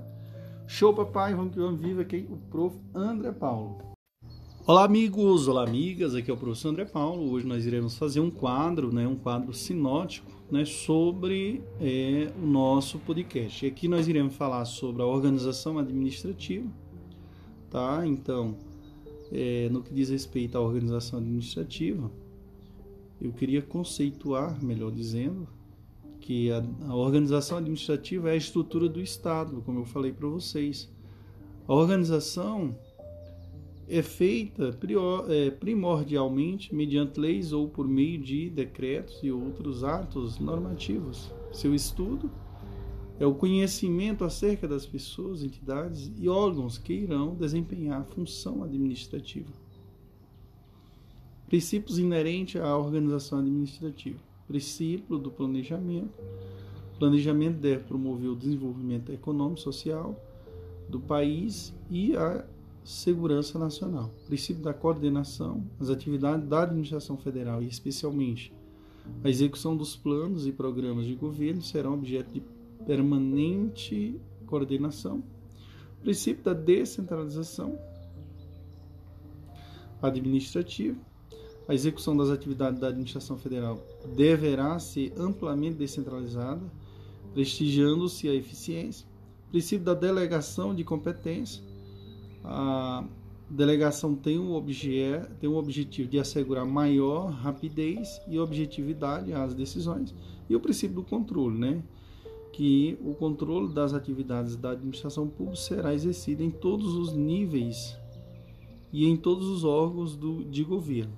Show, 0.68 0.94
papai. 0.94 1.36
Vamos 1.36 1.54
que 1.54 1.60
vamos 1.60 1.80
vivo 1.80 2.02
aqui 2.02 2.28
o 2.28 2.38
prof. 2.50 2.76
André 2.94 3.32
Paulo. 3.32 3.78
Olá, 4.66 4.84
amigos, 4.84 5.48
olá, 5.48 5.64
amigas. 5.64 6.16
Aqui 6.16 6.32
é 6.32 6.34
o 6.34 6.38
professor 6.38 6.70
André 6.70 6.86
Paulo. 6.86 7.32
Hoje 7.32 7.46
nós 7.46 7.68
iremos 7.68 7.96
fazer 7.98 8.20
um 8.20 8.32
quadro, 8.32 8.92
né, 8.92 9.08
um 9.08 9.16
quadro 9.16 9.54
sinótico, 9.54 10.32
né, 10.52 10.66
sobre 10.66 11.64
é, 11.80 12.32
o 12.42 12.48
nosso 12.48 12.98
podcast. 12.98 13.64
E 13.64 13.70
aqui 13.70 13.88
nós 13.88 14.08
iremos 14.08 14.36
falar 14.36 14.66
sobre 14.66 15.04
a 15.04 15.06
organização 15.06 15.78
administrativa, 15.78 16.68
tá? 17.70 18.02
Então, 18.08 18.58
é, 19.32 19.70
no 19.70 19.84
que 19.84 19.94
diz 19.94 20.10
respeito 20.10 20.58
à 20.58 20.62
organização 20.62 21.20
administrativa, 21.20 22.12
eu 23.22 23.32
queria 23.32 23.62
conceituar, 23.62 24.64
melhor 24.66 24.92
dizendo, 24.92 25.48
que 26.26 26.52
a, 26.52 26.66
a 26.88 26.96
organização 26.96 27.60
administrativa 27.60 28.30
é 28.30 28.34
a 28.34 28.36
estrutura 28.36 28.90
do 28.90 29.00
Estado, 29.00 29.62
como 29.64 29.82
eu 29.82 29.86
falei 29.86 30.12
para 30.12 30.28
vocês. 30.28 30.92
A 31.68 31.74
organização 31.74 32.76
é 33.88 34.02
feita 34.02 34.76
é, 35.30 35.52
primordialmente 35.52 36.74
mediante 36.74 37.20
leis 37.20 37.54
ou 37.54 37.70
por 37.70 37.88
meio 37.88 38.20
de 38.20 38.50
decretos 38.50 39.20
e 39.22 39.32
outros 39.32 39.84
atos 39.84 40.40
normativos. 40.40 41.32
Seu 41.54 41.76
estudo 41.76 42.32
é 43.20 43.26
o 43.26 43.36
conhecimento 43.36 44.24
acerca 44.24 44.68
das 44.68 44.84
pessoas, 44.84 45.44
entidades 45.44 46.12
e 46.18 46.28
órgãos 46.28 46.80
que 46.80 46.94
irão 46.94 47.36
desempenhar 47.36 48.02
a 48.02 48.04
função 48.04 48.64
administrativa. 48.64 49.54
Princípios 51.46 52.00
inerentes 52.00 52.60
à 52.60 52.76
organização 52.76 53.38
administrativa. 53.38 54.35
Princípio 54.48 55.18
do 55.18 55.32
planejamento. 55.32 56.14
O 56.96 57.00
planejamento 57.00 57.58
deve 57.58 57.84
promover 57.84 58.30
o 58.30 58.36
desenvolvimento 58.36 59.12
econômico 59.12 59.60
e 59.60 59.64
social 59.64 60.20
do 60.88 61.00
país 61.00 61.74
e 61.90 62.16
a 62.16 62.46
segurança 62.84 63.58
nacional, 63.58 64.12
princípio 64.28 64.62
da 64.62 64.72
coordenação, 64.74 65.66
as 65.80 65.90
atividades 65.90 66.48
da 66.48 66.62
administração 66.62 67.18
federal 67.18 67.64
e 67.64 67.68
especialmente 67.68 68.54
a 69.24 69.30
execução 69.30 69.76
dos 69.76 69.96
planos 69.96 70.46
e 70.46 70.52
programas 70.52 71.06
de 71.06 71.16
governo 71.16 71.62
serão 71.62 71.96
objeto 71.96 72.32
de 72.32 72.44
permanente 72.86 74.20
coordenação, 74.46 75.24
princípio 76.02 76.44
da 76.44 76.54
descentralização 76.54 77.78
administrativa, 80.02 80.98
a 81.68 81.74
execução 81.74 82.16
das 82.16 82.30
atividades 82.30 82.80
da 82.80 82.88
administração 82.88 83.38
federal 83.38 83.80
deverá 84.16 84.78
ser 84.80 85.14
amplamente 85.18 85.76
descentralizada, 85.76 86.62
prestigiando-se 87.34 88.30
a 88.30 88.34
eficiência 88.34 89.08
princípio 89.56 89.86
da 89.86 89.94
delegação 89.94 90.76
de 90.76 90.84
competência. 90.84 91.64
A 92.44 93.06
delegação 93.50 94.14
tem 94.14 94.38
um, 94.38 94.54
objeto, 94.54 95.34
tem 95.36 95.50
um 95.50 95.56
objetivo 95.56 96.10
de 96.10 96.20
assegurar 96.20 96.66
maior 96.66 97.32
rapidez 97.32 98.22
e 98.28 98.38
objetividade 98.38 99.32
às 99.32 99.54
decisões. 99.54 100.14
E 100.50 100.56
o 100.58 100.60
princípio 100.60 100.98
do 100.98 101.04
controle, 101.04 101.58
né? 101.58 101.82
que 102.52 102.98
o 103.02 103.14
controle 103.14 103.74
das 103.74 103.94
atividades 103.94 104.58
da 104.58 104.72
administração 104.72 105.28
pública 105.28 105.58
será 105.58 105.94
exercido 105.94 106.44
em 106.44 106.52
todos 106.52 106.94
os 106.94 107.14
níveis 107.14 107.98
e 108.92 109.06
em 109.06 109.16
todos 109.16 109.48
os 109.48 109.64
órgãos 109.64 110.18
do, 110.18 110.44
de 110.44 110.64
governo. 110.66 111.14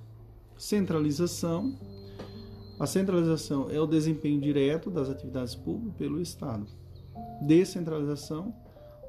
Centralização. 0.58 1.78
A 2.80 2.86
centralização 2.86 3.70
é 3.70 3.80
o 3.80 3.86
desempenho 3.86 4.40
direto 4.40 4.90
das 4.90 5.08
atividades 5.08 5.54
públicas 5.54 5.96
pelo 5.96 6.20
Estado. 6.20 6.66
Descentralização 7.40 8.52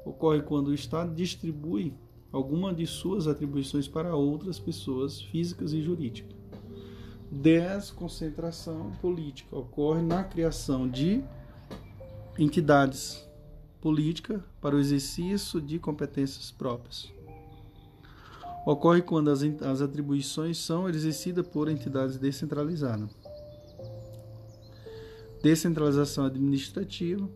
ocorre 0.04 0.42
quando 0.42 0.68
o 0.68 0.74
Estado 0.74 1.12
distribui 1.12 1.92
alguma 2.30 2.72
de 2.72 2.86
suas 2.86 3.26
atribuições 3.26 3.88
para 3.88 4.14
outras 4.14 4.60
pessoas 4.60 5.20
físicas 5.20 5.72
e 5.72 5.82
jurídicas. 5.82 6.36
Desconcentração 7.32 8.92
política 9.00 9.56
ocorre 9.56 10.02
na 10.02 10.22
criação 10.22 10.88
de 10.88 11.22
entidades 12.38 13.28
políticas 13.80 14.40
para 14.60 14.76
o 14.76 14.78
exercício 14.78 15.60
de 15.60 15.80
competências 15.80 16.52
próprias. 16.52 17.12
Ocorre 18.66 19.02
quando 19.02 19.30
as, 19.30 19.42
as 19.42 19.80
atribuições 19.80 20.58
são 20.58 20.88
exercidas 20.88 21.46
por 21.46 21.68
entidades 21.68 22.18
descentralizadas. 22.18 23.10
Descentralização 25.42 26.26
administrativa 26.26 27.28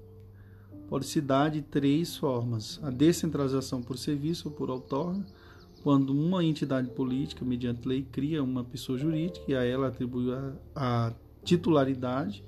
pode 0.88 1.06
se 1.06 1.20
dar 1.20 1.50
de 1.50 1.62
três 1.62 2.16
formas: 2.16 2.78
a 2.82 2.90
descentralização 2.90 3.82
por 3.82 3.96
serviço 3.96 4.48
ou 4.48 4.54
por 4.54 4.68
outorga, 4.68 5.24
quando 5.82 6.10
uma 6.10 6.44
entidade 6.44 6.90
política, 6.90 7.44
mediante 7.44 7.88
lei, 7.88 8.02
cria 8.02 8.42
uma 8.42 8.62
pessoa 8.62 8.98
jurídica 8.98 9.44
e 9.48 9.54
a 9.54 9.64
ela 9.64 9.88
atribui 9.88 10.32
a, 10.32 10.52
a 10.74 11.12
titularidade 11.42 12.44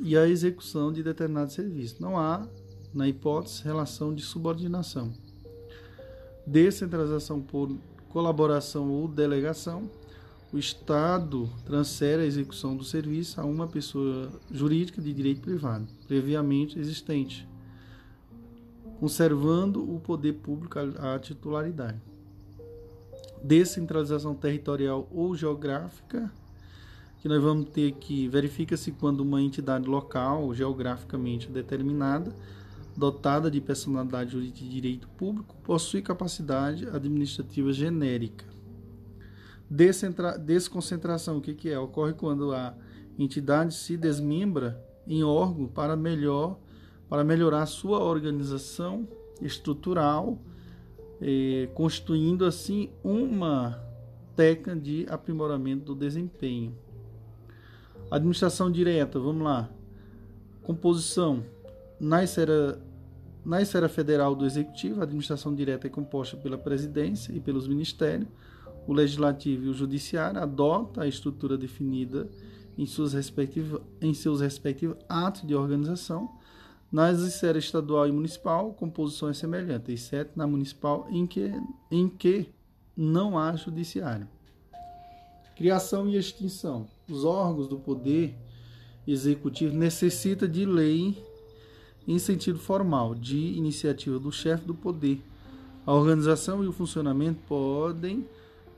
e 0.00 0.16
a 0.16 0.26
execução 0.26 0.92
de 0.92 1.02
determinado 1.02 1.52
serviço. 1.52 1.96
Não 2.00 2.18
há, 2.18 2.46
na 2.92 3.08
hipótese, 3.08 3.62
relação 3.62 4.14
de 4.14 4.22
subordinação. 4.22 5.12
Descentralização 6.46 7.40
por 7.40 7.76
colaboração 8.08 8.90
ou 8.90 9.08
delegação. 9.08 9.90
O 10.52 10.58
Estado 10.58 11.50
transfere 11.64 12.22
a 12.22 12.26
execução 12.26 12.76
do 12.76 12.84
serviço 12.84 13.40
a 13.40 13.44
uma 13.44 13.66
pessoa 13.66 14.30
jurídica 14.50 15.02
de 15.02 15.12
direito 15.12 15.40
privado, 15.40 15.86
previamente 16.06 16.78
existente, 16.78 17.46
conservando 19.00 19.82
o 19.82 20.00
poder 20.00 20.34
público 20.34 20.78
à 20.78 21.18
titularidade. 21.18 22.00
Descentralização 23.42 24.34
territorial 24.34 25.08
ou 25.12 25.34
geográfica 25.34 26.32
que 27.20 27.28
nós 27.28 27.42
vamos 27.42 27.70
ter 27.70 27.90
que 27.92 28.28
verifica-se 28.28 28.92
quando 28.92 29.20
uma 29.20 29.42
entidade 29.42 29.88
local, 29.88 30.54
geograficamente 30.54 31.48
determinada, 31.48 32.32
dotada 32.96 33.50
de 33.50 33.60
personalidade 33.60 34.32
jurídica 34.32 34.58
de 34.58 34.68
direito 34.68 35.08
público, 35.08 35.56
possui 35.62 36.02
capacidade 36.02 36.88
administrativa 36.88 37.72
genérica. 37.72 38.44
Descentra 39.68 40.38
desconcentração, 40.38 41.38
o 41.38 41.40
que, 41.40 41.54
que 41.54 41.68
é? 41.68 41.78
Ocorre 41.78 42.12
quando 42.12 42.52
a 42.52 42.74
entidade 43.18 43.74
se 43.74 43.96
desmembra 43.96 44.82
em 45.06 45.22
órgão 45.22 45.66
para 45.66 45.96
melhor 45.96 46.58
para 47.08 47.24
melhorar 47.24 47.66
sua 47.66 48.02
organização 48.02 49.08
estrutural, 49.40 50.38
eh, 51.20 51.68
constituindo 51.74 52.44
assim 52.44 52.90
uma 53.02 53.80
técnica 54.34 54.76
de 54.76 55.06
aprimoramento 55.08 55.84
do 55.84 55.94
desempenho. 55.94 56.76
Administração 58.10 58.70
direta, 58.70 59.18
vamos 59.18 59.44
lá. 59.44 59.70
Composição. 60.62 61.44
Na 61.98 62.22
esfera, 62.22 62.78
na 63.46 63.62
esfera 63.62 63.88
federal 63.88 64.34
do 64.34 64.44
Executivo, 64.44 65.00
a 65.00 65.04
administração 65.04 65.54
direta 65.54 65.86
é 65.86 65.90
composta 65.90 66.36
pela 66.36 66.58
presidência 66.58 67.32
e 67.32 67.38
pelos 67.38 67.68
ministérios. 67.68 68.28
O 68.88 68.92
Legislativo 68.92 69.66
e 69.66 69.68
o 69.68 69.72
Judiciário 69.72 70.40
adota 70.40 71.02
a 71.02 71.06
estrutura 71.06 71.56
definida 71.56 72.28
em, 72.76 72.84
suas 72.86 73.14
em 74.00 74.14
seus 74.14 74.40
respectivos 74.40 74.98
atos 75.08 75.46
de 75.46 75.54
organização. 75.54 76.28
Nas 76.90 77.20
esferas 77.20 77.62
estadual 77.62 78.08
e 78.08 78.12
municipal, 78.12 78.74
composição 78.74 79.28
é 79.28 79.32
semelhante, 79.32 79.92
exceto 79.92 80.32
na 80.34 80.44
municipal, 80.44 81.06
em 81.08 81.24
que, 81.24 81.52
em 81.88 82.08
que 82.08 82.48
não 82.96 83.38
há 83.38 83.54
judiciário. 83.54 84.28
Criação 85.54 86.08
e 86.08 86.16
extinção. 86.16 86.88
Os 87.08 87.24
órgãos 87.24 87.68
do 87.68 87.78
poder 87.78 88.36
executivo 89.06 89.76
necessitam 89.76 90.48
de 90.48 90.66
lei 90.66 91.24
em 92.06 92.18
sentido 92.18 92.58
formal, 92.58 93.14
de 93.14 93.36
iniciativa 93.36 94.18
do 94.18 94.30
chefe 94.30 94.64
do 94.64 94.74
poder. 94.74 95.22
A 95.84 95.92
organização 95.92 96.62
e 96.64 96.66
o 96.66 96.72
funcionamento 96.72 97.40
podem 97.48 98.26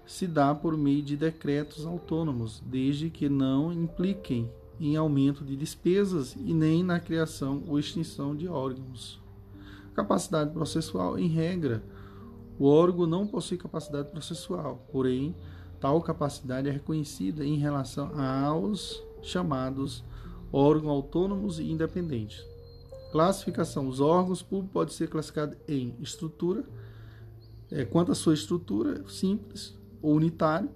se 0.06 0.26
dar 0.26 0.54
por 0.54 0.76
meio 0.76 1.02
de 1.02 1.16
decretos 1.16 1.84
autônomos, 1.84 2.62
desde 2.64 3.10
que 3.10 3.28
não 3.28 3.72
impliquem 3.72 4.50
em 4.80 4.96
aumento 4.96 5.44
de 5.44 5.56
despesas 5.56 6.34
e 6.34 6.54
nem 6.54 6.82
na 6.82 7.00
criação 7.00 7.62
ou 7.66 7.78
extinção 7.78 8.34
de 8.34 8.48
órgãos. 8.48 9.20
Capacidade 9.94 10.52
processual, 10.52 11.18
em 11.18 11.26
regra, 11.28 11.82
o 12.58 12.66
órgão 12.66 13.06
não 13.06 13.26
possui 13.26 13.58
capacidade 13.58 14.10
processual, 14.10 14.86
porém, 14.90 15.34
Tal 15.80 16.02
capacidade 16.02 16.68
é 16.68 16.72
reconhecida 16.72 17.44
em 17.44 17.56
relação 17.56 18.10
aos 18.20 19.00
chamados 19.22 20.02
órgãos 20.52 20.90
autônomos 20.90 21.60
e 21.60 21.70
independentes. 21.70 22.44
Classificação: 23.10 23.88
os 23.88 24.00
órgãos 24.00 24.42
públicos 24.42 24.72
podem 24.72 24.94
ser 24.94 25.08
classificados 25.08 25.56
em 25.66 25.94
estrutura, 26.00 26.64
é, 27.70 27.84
quanto 27.84 28.12
à 28.12 28.14
sua 28.14 28.34
estrutura, 28.34 29.02
simples 29.08 29.76
ou 30.00 30.14
unitário, 30.14 30.70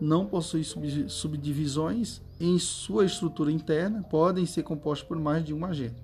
não 0.00 0.26
possui 0.26 0.62
subdivisões 1.08 2.20
em 2.40 2.58
sua 2.58 3.04
estrutura 3.04 3.50
interna, 3.50 4.02
podem 4.02 4.46
ser 4.46 4.62
compostos 4.62 5.08
por 5.08 5.18
mais 5.18 5.44
de 5.44 5.52
um 5.52 5.64
agente. 5.64 6.00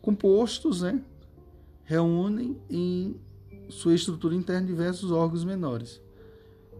Compostos, 0.00 0.82
né, 0.82 1.02
reúnem 1.84 2.56
em 2.70 3.16
sua 3.68 3.94
estrutura 3.94 4.34
interna 4.34 4.66
diversos 4.66 5.10
órgãos 5.10 5.44
menores. 5.44 6.00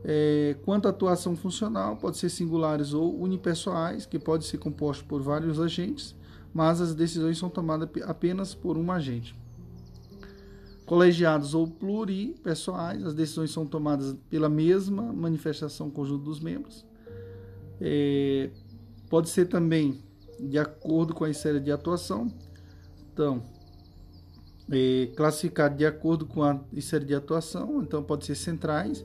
É, 0.04 0.56
quanto 0.64 0.86
à 0.86 0.90
atuação 0.90 1.36
funcional, 1.36 1.96
pode 1.96 2.18
ser 2.18 2.28
singulares 2.28 2.92
ou 2.92 3.20
unipessoais, 3.20 4.04
que 4.04 4.18
pode 4.18 4.44
ser 4.44 4.58
composto 4.58 5.04
por 5.04 5.22
vários 5.22 5.60
agentes, 5.60 6.14
mas 6.52 6.80
as 6.80 6.94
decisões 6.94 7.38
são 7.38 7.48
tomadas 7.48 7.88
apenas 8.04 8.54
por 8.54 8.76
um 8.76 8.90
agente. 8.90 9.34
Colegiados 10.84 11.54
ou 11.54 11.66
pluripessoais, 11.66 13.04
as 13.04 13.14
decisões 13.14 13.50
são 13.50 13.64
tomadas 13.64 14.14
pela 14.28 14.48
mesma 14.48 15.12
manifestação 15.12 15.90
conjunto 15.90 16.24
dos 16.24 16.40
membros. 16.40 16.84
É, 17.80 18.50
pode 19.08 19.28
ser 19.28 19.46
também 19.46 20.02
de 20.38 20.58
acordo 20.58 21.14
com 21.14 21.24
a 21.24 21.32
série 21.32 21.60
de 21.60 21.70
atuação. 21.70 22.32
Então, 23.12 23.42
é, 24.70 25.10
classificado 25.16 25.76
de 25.76 25.86
acordo 25.86 26.26
com 26.26 26.42
a 26.42 26.60
série 26.80 27.04
de 27.04 27.14
atuação, 27.14 27.82
então 27.82 28.02
pode 28.02 28.24
ser 28.24 28.34
centrais, 28.34 29.04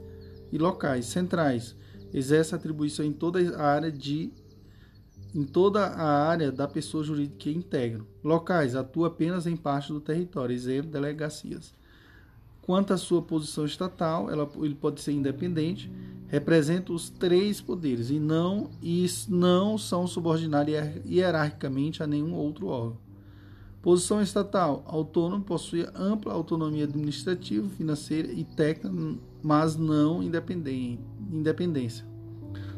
e 0.51 0.57
locais 0.57 1.05
centrais. 1.05 1.75
Exerce 2.13 2.55
atribuição 2.55 3.05
em 3.05 3.11
toda 3.11 3.39
a 3.57 3.65
área 3.65 3.91
de 3.91 4.31
em 5.37 5.43
toda 5.43 5.85
a 5.85 6.27
área 6.27 6.51
da 6.51 6.67
pessoa 6.67 7.03
jurídica 7.03 7.37
que 7.37 7.51
integra. 7.51 8.03
Locais 8.23 8.75
atua 8.75 9.05
apenas 9.05 9.45
em 9.45 9.55
parte 9.55 9.93
do 9.93 10.01
território, 10.01 10.51
exemplo, 10.51 10.89
delegacias. 10.89 11.75
Quanto 12.63 12.91
à 12.91 12.97
sua 12.97 13.21
posição 13.21 13.63
estatal, 13.63 14.31
ela, 14.31 14.49
ele 14.55 14.73
pode 14.73 14.99
ser 14.99 15.11
independente, 15.11 15.91
representa 16.27 16.91
os 16.91 17.11
três 17.11 17.61
poderes 17.61 18.09
e 18.09 18.19
não, 18.19 18.71
e 18.81 19.05
não 19.29 19.77
são 19.77 20.07
subordinados 20.07 20.73
hierarquicamente 21.05 22.01
a 22.01 22.07
nenhum 22.07 22.33
outro 22.33 22.65
órgão. 22.65 22.97
Posição 23.79 24.19
estatal: 24.19 24.83
autônomo, 24.87 25.43
possui 25.43 25.87
ampla 25.93 26.33
autonomia 26.33 26.85
administrativa, 26.85 27.69
financeira 27.69 28.31
e 28.31 28.43
técnica, 28.43 28.91
mas 29.43 29.75
não 29.75 30.23
independência. 30.23 32.03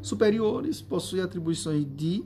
Superiores 0.02 0.82
possuem 0.82 1.24
atribuições 1.24 1.88
de 1.96 2.22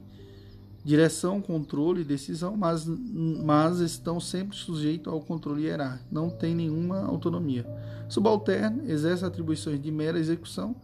direção, 0.84 1.42
controle 1.42 2.02
e 2.02 2.06
decisão, 2.06 2.58
mas, 2.58 2.86
mas 2.86 3.80
estão 3.80 4.20
sempre 4.20 4.58
sujeitos 4.58 5.12
ao 5.12 5.22
controle 5.22 5.64
hierárquico, 5.64 6.06
não 6.12 6.30
tem 6.30 6.54
nenhuma 6.54 7.06
autonomia. 7.06 7.66
Subalterno 8.10 8.84
exerce 8.90 9.24
atribuições 9.24 9.82
de 9.82 9.92
mera 9.92 10.20
execução 10.20 10.76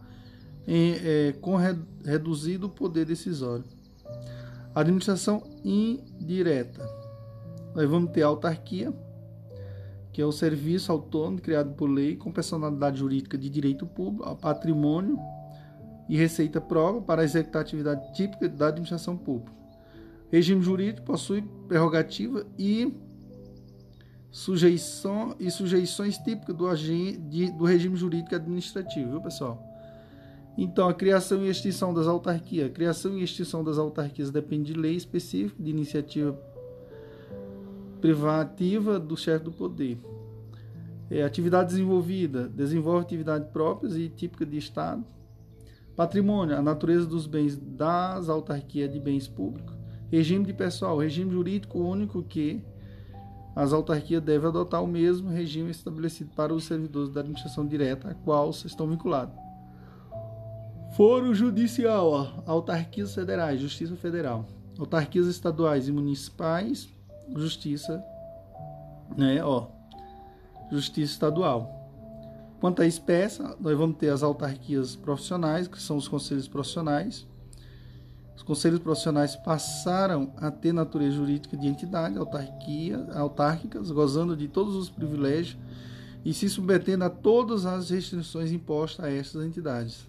em, 0.66 0.94
é, 0.94 1.34
com 1.40 1.56
reduzido 2.04 2.68
poder 2.68 3.04
decisório. 3.04 3.64
Administração 4.74 5.42
indireta 5.64 7.00
nós 7.74 7.88
vamos 7.88 8.10
ter 8.10 8.22
autarquia, 8.22 8.92
que 10.12 10.20
é 10.20 10.24
o 10.24 10.32
serviço 10.32 10.90
autônomo 10.90 11.40
criado 11.40 11.72
por 11.74 11.88
lei 11.88 12.16
com 12.16 12.32
personalidade 12.32 12.98
jurídica 12.98 13.38
de 13.38 13.48
direito 13.48 13.86
público, 13.86 14.34
patrimônio 14.36 15.18
e 16.08 16.16
receita 16.16 16.60
própria 16.60 17.02
para 17.02 17.24
executar 17.24 17.62
atividade 17.62 18.12
típica 18.12 18.48
da 18.48 18.68
administração 18.68 19.16
pública. 19.16 19.59
Regime 20.30 20.62
jurídico 20.62 21.06
possui 21.06 21.42
prerrogativa 21.66 22.46
e 22.58 22.92
sujeição 24.30 25.34
e 25.40 25.50
sujeições 25.50 26.16
típicas 26.18 26.54
do, 26.54 26.66
do 27.58 27.64
regime 27.64 27.96
jurídico 27.96 28.34
administrativo, 28.34 29.10
viu, 29.10 29.20
pessoal? 29.20 29.66
Então, 30.56 30.88
a 30.88 30.94
criação 30.94 31.44
e 31.44 31.48
extinção 31.48 31.94
das 31.94 32.06
autarquias. 32.06 32.66
A 32.66 32.70
criação 32.70 33.16
e 33.18 33.22
extinção 33.22 33.64
das 33.64 33.78
autarquias 33.78 34.30
depende 34.30 34.72
de 34.72 34.78
lei 34.78 34.94
específica, 34.94 35.62
de 35.62 35.70
iniciativa 35.70 36.38
privativa 38.00 38.98
do 38.98 39.16
chefe 39.16 39.44
do 39.44 39.52
poder. 39.52 39.98
É, 41.10 41.22
atividade 41.22 41.70
desenvolvida, 41.70 42.48
desenvolve 42.48 43.02
atividades 43.02 43.48
próprias 43.48 43.96
e 43.96 44.08
típicas 44.08 44.48
de 44.48 44.58
Estado. 44.58 45.04
Patrimônio, 45.96 46.56
a 46.56 46.62
natureza 46.62 47.06
dos 47.06 47.26
bens 47.26 47.56
das 47.56 48.28
autarquias 48.28 48.92
de 48.92 49.00
bens 49.00 49.26
públicos. 49.26 49.79
Regime 50.10 50.44
de 50.44 50.52
pessoal, 50.52 50.98
regime 50.98 51.30
jurídico 51.30 51.78
único 51.78 52.22
que 52.22 52.64
as 53.54 53.72
autarquias 53.72 54.22
devem 54.22 54.48
adotar 54.48 54.82
o 54.82 54.86
mesmo 54.86 55.30
regime 55.30 55.70
estabelecido 55.70 56.30
para 56.34 56.52
os 56.52 56.64
servidores 56.64 57.10
da 57.10 57.20
administração 57.20 57.66
direta 57.66 58.10
a 58.10 58.14
qual 58.14 58.50
estão 58.50 58.88
vinculados. 58.88 59.34
Foro 60.96 61.32
Judicial, 61.32 62.10
ó, 62.10 62.42
autarquias 62.46 63.14
federais, 63.14 63.60
Justiça 63.60 63.94
Federal, 63.96 64.46
autarquias 64.78 65.26
estaduais 65.26 65.86
e 65.86 65.92
municipais, 65.92 66.88
Justiça, 67.36 68.02
né, 69.16 69.42
ó, 69.44 69.68
Justiça 70.70 71.12
Estadual. 71.12 71.76
Quanto 72.60 72.82
à 72.82 72.86
espécie, 72.86 73.40
nós 73.60 73.78
vamos 73.78 73.96
ter 73.96 74.10
as 74.10 74.22
autarquias 74.22 74.96
profissionais, 74.96 75.68
que 75.68 75.80
são 75.80 75.96
os 75.96 76.08
conselhos 76.08 76.48
profissionais, 76.48 77.26
conselhos 78.50 78.80
profissionais 78.80 79.36
passaram 79.36 80.32
a 80.36 80.50
ter 80.50 80.72
natureza 80.72 81.14
jurídica 81.14 81.56
de 81.56 81.68
entidade 81.68 82.18
autarquia, 82.18 83.06
autárquicas, 83.14 83.92
gozando 83.92 84.36
de 84.36 84.48
todos 84.48 84.74
os 84.74 84.90
privilégios 84.90 85.56
e 86.24 86.34
se 86.34 86.48
submetendo 86.48 87.04
a 87.04 87.08
todas 87.08 87.64
as 87.64 87.90
restrições 87.90 88.50
impostas 88.50 89.04
a 89.04 89.08
estas 89.08 89.44
entidades. 89.44 90.04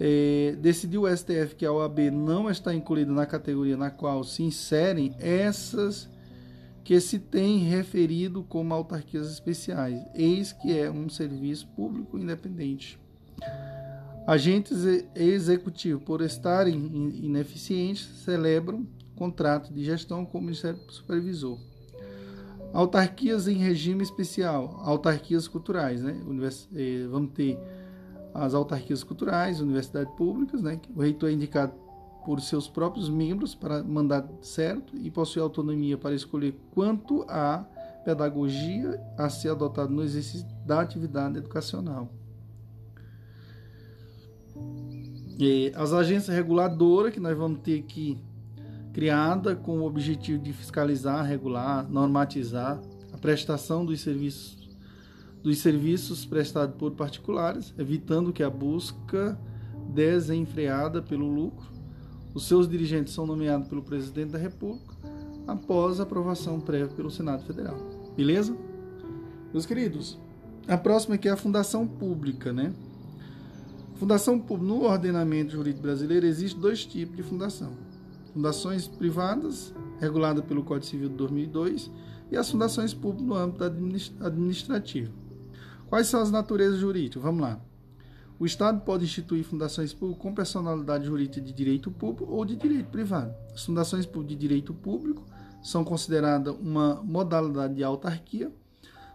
É, 0.00 0.56
decidiu 0.58 1.02
o 1.02 1.14
STF 1.14 1.54
que 1.54 1.66
a 1.66 1.72
OAB 1.72 2.10
não 2.10 2.48
está 2.48 2.74
incluída 2.74 3.12
na 3.12 3.26
categoria 3.26 3.76
na 3.76 3.90
qual 3.90 4.24
se 4.24 4.42
inserem 4.42 5.14
essas 5.18 6.08
que 6.82 6.98
se 6.98 7.18
tem 7.18 7.58
referido 7.58 8.42
como 8.42 8.72
autarquias 8.72 9.30
especiais, 9.30 10.00
eis 10.14 10.50
que 10.50 10.78
é 10.78 10.90
um 10.90 11.10
serviço 11.10 11.66
público 11.76 12.16
independente. 12.16 12.98
Agentes 14.26 14.84
executivos, 15.14 16.02
por 16.02 16.20
estarem 16.20 16.74
ineficientes, 17.22 18.04
celebram 18.24 18.84
contrato 19.14 19.72
de 19.72 19.84
gestão 19.84 20.26
com 20.26 20.38
o 20.38 20.42
Ministério 20.42 20.80
Supervisor. 20.88 21.58
Autarquias 22.72 23.48
em 23.48 23.54
regime 23.54 24.02
especial, 24.02 24.80
autarquias 24.84 25.48
culturais, 25.48 26.02
né? 26.02 26.20
Eh, 26.74 27.06
vamos 27.08 27.30
ter 27.32 27.58
as 28.34 28.52
autarquias 28.52 29.02
culturais, 29.02 29.60
universidades 29.60 30.12
públicas, 30.14 30.60
né? 30.60 30.80
O 30.94 31.00
reitor 31.00 31.30
é 31.30 31.32
indicado 31.32 31.72
por 32.24 32.40
seus 32.40 32.68
próprios 32.68 33.08
membros 33.08 33.54
para 33.54 33.82
mandar 33.82 34.28
certo 34.42 34.96
e 34.96 35.10
possui 35.10 35.40
autonomia 35.40 35.96
para 35.96 36.14
escolher 36.14 36.54
quanto 36.74 37.24
à 37.28 37.64
pedagogia 38.04 39.00
a 39.16 39.30
ser 39.30 39.50
adotada 39.50 39.88
no 39.88 40.02
exercício 40.02 40.46
da 40.66 40.80
atividade 40.80 41.38
educacional. 41.38 42.10
As 45.74 45.92
agências 45.92 46.34
reguladoras 46.34 47.12
que 47.12 47.20
nós 47.20 47.36
vamos 47.36 47.60
ter 47.60 47.80
aqui 47.80 48.18
criada 48.92 49.54
com 49.54 49.80
o 49.80 49.86
objetivo 49.86 50.42
de 50.42 50.52
fiscalizar, 50.54 51.24
regular, 51.26 51.86
normatizar 51.90 52.80
a 53.12 53.18
prestação 53.18 53.84
dos 53.84 54.00
serviços 54.00 54.56
dos 55.42 55.58
serviços 55.58 56.24
prestados 56.24 56.74
por 56.74 56.90
particulares, 56.92 57.72
evitando 57.78 58.32
que 58.32 58.42
a 58.42 58.50
busca 58.50 59.38
desenfreada 59.90 61.00
pelo 61.00 61.32
lucro. 61.32 61.70
Os 62.34 62.48
seus 62.48 62.68
dirigentes 62.68 63.14
são 63.14 63.24
nomeados 63.24 63.68
pelo 63.68 63.80
presidente 63.80 64.30
da 64.30 64.38
República 64.38 64.94
após 65.46 66.00
aprovação 66.00 66.60
prévia 66.60 66.88
pelo 66.88 67.12
Senado 67.12 67.44
Federal. 67.44 67.76
Beleza? 68.16 68.56
Meus 69.52 69.64
queridos, 69.64 70.18
a 70.66 70.76
próxima 70.76 71.14
aqui 71.14 71.28
é 71.28 71.30
a 71.30 71.36
fundação 71.36 71.86
pública, 71.86 72.52
né? 72.52 72.72
Fundação 73.96 74.38
no 74.60 74.84
ordenamento 74.84 75.52
jurídico 75.52 75.82
brasileiro, 75.82 76.26
existe 76.26 76.58
dois 76.58 76.84
tipos 76.84 77.16
de 77.16 77.22
fundação: 77.22 77.72
fundações 78.34 78.86
privadas, 78.86 79.74
reguladas 79.98 80.44
pelo 80.44 80.62
Código 80.62 80.86
Civil 80.86 81.08
de 81.08 81.14
2002, 81.14 81.90
e 82.30 82.36
as 82.36 82.50
fundações 82.50 82.92
públicas 82.92 83.26
no 83.26 83.34
âmbito 83.34 83.64
administrativo. 83.64 85.12
Quais 85.88 86.08
são 86.08 86.20
as 86.20 86.30
naturezas 86.30 86.78
jurídicas? 86.78 87.22
Vamos 87.22 87.40
lá. 87.40 87.58
O 88.38 88.44
Estado 88.44 88.82
pode 88.82 89.04
instituir 89.04 89.44
fundações 89.44 89.94
públicas 89.94 90.22
com 90.22 90.34
personalidade 90.34 91.06
jurídica 91.06 91.40
de 91.40 91.52
direito 91.54 91.90
público 91.90 92.30
ou 92.30 92.44
de 92.44 92.54
direito 92.54 92.90
privado. 92.90 93.34
As 93.54 93.64
fundações 93.64 94.06
de 94.06 94.36
direito 94.36 94.74
público 94.74 95.24
são 95.62 95.82
consideradas 95.82 96.54
uma 96.60 97.02
modalidade 97.02 97.74
de 97.74 97.82
autarquia 97.82 98.52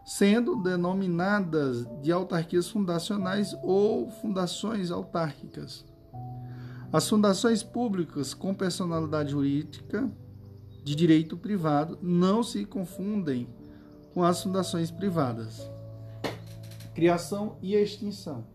sendo 0.05 0.55
denominadas 0.55 1.85
de 2.01 2.11
autarquias 2.11 2.67
fundacionais 2.69 3.55
ou 3.63 4.09
fundações 4.09 4.91
autárquicas. 4.91 5.85
As 6.91 7.07
fundações 7.07 7.63
públicas 7.63 8.33
com 8.33 8.53
personalidade 8.53 9.31
jurídica 9.31 10.11
de 10.83 10.95
direito 10.95 11.37
privado 11.37 11.97
não 12.01 12.43
se 12.43 12.65
confundem 12.65 13.47
com 14.13 14.23
as 14.23 14.43
fundações 14.43 14.91
privadas. 14.91 15.69
Criação 16.93 17.57
e 17.61 17.75
extinção. 17.75 18.45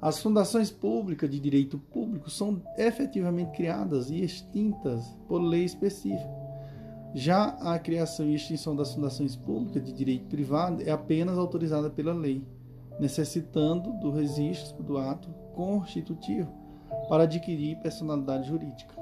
As 0.00 0.20
fundações 0.20 0.70
públicas 0.70 1.30
de 1.30 1.38
direito 1.38 1.78
público 1.78 2.28
são 2.28 2.60
efetivamente 2.76 3.56
criadas 3.56 4.10
e 4.10 4.20
extintas 4.20 5.16
por 5.28 5.38
lei 5.38 5.64
específica 5.64 6.41
já 7.14 7.56
a 7.60 7.78
criação 7.78 8.26
e 8.26 8.34
extinção 8.34 8.74
das 8.74 8.94
fundações 8.94 9.36
públicas 9.36 9.84
de 9.84 9.92
direito 9.92 10.26
privado 10.26 10.82
é 10.82 10.90
apenas 10.90 11.36
autorizada 11.36 11.90
pela 11.90 12.14
lei, 12.14 12.42
necessitando 12.98 13.92
do 14.00 14.10
registro 14.10 14.82
do 14.82 14.96
ato 14.96 15.28
constitutivo 15.54 16.50
para 17.08 17.24
adquirir 17.24 17.76
personalidade 17.80 18.48
jurídica. 18.48 18.94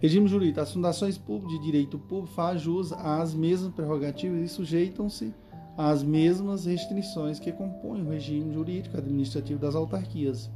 Regime 0.00 0.26
jurídico. 0.26 0.60
As 0.60 0.72
fundações 0.72 1.16
públicas 1.16 1.58
de 1.58 1.64
direito 1.64 1.96
público 1.96 2.34
fazem 2.34 2.58
jus 2.58 2.92
às 2.92 3.32
mesmas 3.32 3.72
prerrogativas 3.72 4.40
e 4.40 4.48
sujeitam-se 4.48 5.32
às 5.76 6.02
mesmas 6.02 6.66
restrições 6.66 7.38
que 7.38 7.52
compõem 7.52 8.02
o 8.02 8.08
regime 8.10 8.52
jurídico 8.52 8.96
administrativo 8.96 9.60
das 9.60 9.76
autarquias. 9.76 10.50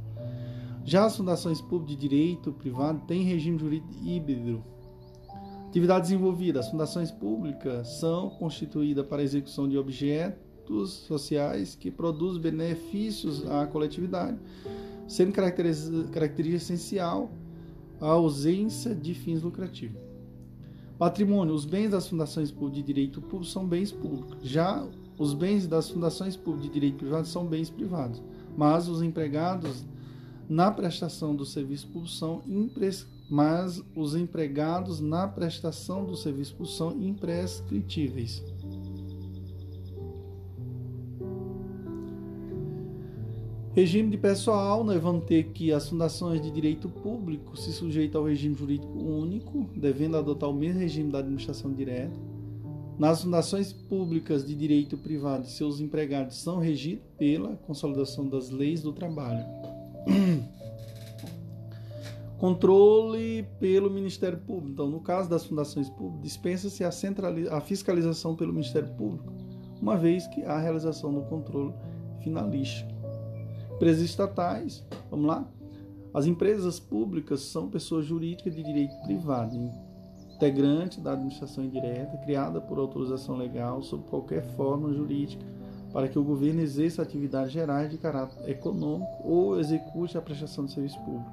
Já 0.87 1.03
as 1.03 1.17
fundações 1.17 1.59
públicas 1.59 1.97
de 1.97 2.07
direito 2.07 2.53
privado 2.53 3.01
têm 3.05 3.21
regime 3.21 3.59
jurídico 3.59 3.93
híbrido. 4.05 4.63
Atividades 5.67 6.11
envolvidas. 6.11 6.63
As 6.63 6.71
fundações 6.71 7.11
públicas 7.11 7.99
são 7.99 8.29
constituídas 8.29 9.05
para 9.05 9.21
a 9.21 9.25
execução 9.25 9.67
de 9.67 9.77
objetos 9.77 10.91
sociais 11.05 11.75
que 11.75 11.91
produzem 11.91 12.41
benefícios 12.41 13.45
à 13.49 13.67
coletividade, 13.67 14.37
sendo 15.09 15.33
característica 15.33 16.55
essencial 16.55 17.29
a 17.99 18.07
ausência 18.07 18.95
de 18.95 19.13
fins 19.13 19.41
lucrativos. 19.41 19.99
Patrimônio. 20.97 21.53
Os 21.53 21.65
bens 21.65 21.89
das 21.89 22.07
fundações 22.07 22.49
públicas 22.49 22.77
de 22.77 22.83
direito 22.83 23.21
público 23.21 23.51
são 23.51 23.67
bens 23.67 23.91
públicos. 23.91 24.37
Já 24.41 24.87
os 25.19 25.33
bens 25.33 25.67
das 25.67 25.89
fundações 25.89 26.37
públicas 26.37 26.67
de 26.67 26.73
direito 26.73 26.99
privado 26.99 27.27
são 27.27 27.45
bens 27.45 27.69
privados. 27.69 28.23
Mas 28.55 28.87
os 28.87 29.01
empregados 29.01 29.85
na 30.49 30.71
prestação 30.71 31.35
do 31.35 31.45
serviço 31.45 31.87
público 31.87 32.13
são 32.13 32.41
mas 33.29 33.83
os 33.95 34.15
empregados 34.15 35.01
na 35.01 35.27
prestação 35.27 36.05
do 36.05 36.15
serviço 36.15 36.53
público 36.55 36.77
são 36.77 36.91
imprescritíveis. 37.01 38.43
Regime 43.77 44.09
de 44.09 44.17
pessoal, 44.17 44.83
nós 44.83 44.99
vamos 44.99 45.25
ter 45.25 45.51
que 45.51 45.71
as 45.71 45.87
fundações 45.87 46.41
de 46.41 46.49
direito 46.49 46.89
público 46.89 47.55
se 47.55 47.71
sujeitam 47.71 48.21
ao 48.21 48.27
regime 48.27 48.55
jurídico 48.55 48.97
único, 48.97 49.69
devendo 49.75 50.17
adotar 50.17 50.49
o 50.49 50.53
mesmo 50.53 50.79
regime 50.79 51.11
da 51.11 51.19
administração 51.19 51.71
direta. 51.71 52.19
Nas 52.97 53.21
fundações 53.21 53.71
públicas 53.71 54.43
de 54.43 54.55
direito 54.55 54.97
privado, 54.97 55.45
seus 55.45 55.79
empregados 55.79 56.37
são 56.37 56.57
regidos 56.57 57.05
pela 57.19 57.55
consolidação 57.55 58.27
das 58.27 58.49
leis 58.49 58.81
do 58.81 58.91
trabalho. 58.91 59.45
Controle 62.37 63.47
pelo 63.59 63.89
Ministério 63.89 64.37
Público. 64.37 64.69
Então, 64.69 64.87
no 64.87 64.99
caso 64.99 65.29
das 65.29 65.45
fundações 65.45 65.89
públicas, 65.89 66.21
dispensa-se 66.21 66.83
a, 66.83 66.89
a 67.51 67.61
fiscalização 67.61 68.35
pelo 68.35 68.53
Ministério 68.53 68.89
Público, 68.89 69.33
uma 69.81 69.97
vez 69.97 70.27
que 70.27 70.43
há 70.43 70.53
a 70.53 70.59
realização 70.59 71.11
do 71.13 71.21
controle 71.21 71.73
finalístico. 72.21 72.91
Empresas 73.75 74.03
estatais, 74.03 74.85
vamos 75.09 75.25
lá? 75.25 75.47
As 76.13 76.25
empresas 76.25 76.79
públicas 76.79 77.41
são 77.41 77.69
pessoas 77.69 78.05
jurídicas 78.05 78.55
de 78.55 78.63
direito 78.63 78.95
privado, 79.03 79.55
integrante 80.33 81.01
da 81.01 81.13
administração 81.13 81.63
indireta, 81.63 82.17
criada 82.17 82.61
por 82.61 82.77
autorização 82.77 83.35
legal 83.35 83.81
sob 83.81 84.03
qualquer 84.09 84.43
forma 84.55 84.93
jurídica, 84.93 85.43
para 85.91 86.07
que 86.07 86.19
o 86.19 86.23
governo 86.23 86.61
exerça 86.61 87.01
atividades 87.01 87.51
gerais 87.51 87.89
de 87.89 87.97
caráter 87.97 88.49
econômico 88.49 89.11
ou 89.23 89.59
execute 89.59 90.17
a 90.17 90.21
prestação 90.21 90.65
de 90.65 90.73
serviço 90.73 90.99
público. 90.99 91.31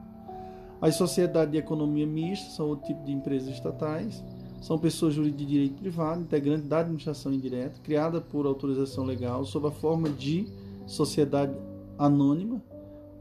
As 0.81 0.97
sociedades 0.97 1.52
de 1.52 1.59
economia 1.59 2.06
mista 2.06 2.51
são 2.51 2.68
outro 2.68 2.86
tipo 2.86 3.05
de 3.05 3.12
empresas 3.12 3.48
estatais, 3.48 4.22
são 4.60 4.78
pessoas 4.78 5.14
jurídicas 5.14 5.47
de 5.47 5.52
direito 5.52 5.74
privado, 5.74 6.22
integrantes 6.22 6.68
da 6.68 6.81
administração 6.81 7.32
indireta, 7.32 7.81
criada 7.82 8.20
por 8.20 8.47
autorização 8.47 9.05
legal 9.05 9.44
sob 9.44 9.68
a 9.68 9.70
forma 9.70 10.09
de 10.09 10.47
sociedade 10.86 11.55
anônima, 11.98 12.62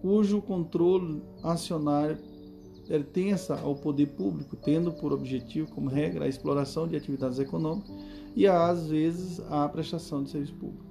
cujo 0.01 0.41
controle 0.41 1.22
acionário 1.41 2.18
pertença 2.88 3.60
ao 3.60 3.76
poder 3.76 4.07
público, 4.07 4.55
tendo 4.55 4.91
por 4.91 5.14
objetivo, 5.14 5.72
como 5.72 5.89
regra, 5.89 6.26
a 6.26 6.27
exploração 6.27 6.88
de 6.88 6.95
atividades 6.95 7.39
econômicas 7.39 7.91
e, 8.35 8.45
às 8.47 8.88
vezes, 8.88 9.39
a 9.49 9.68
prestação 9.69 10.23
de 10.23 10.30
serviço 10.30 10.53
público. 10.55 10.82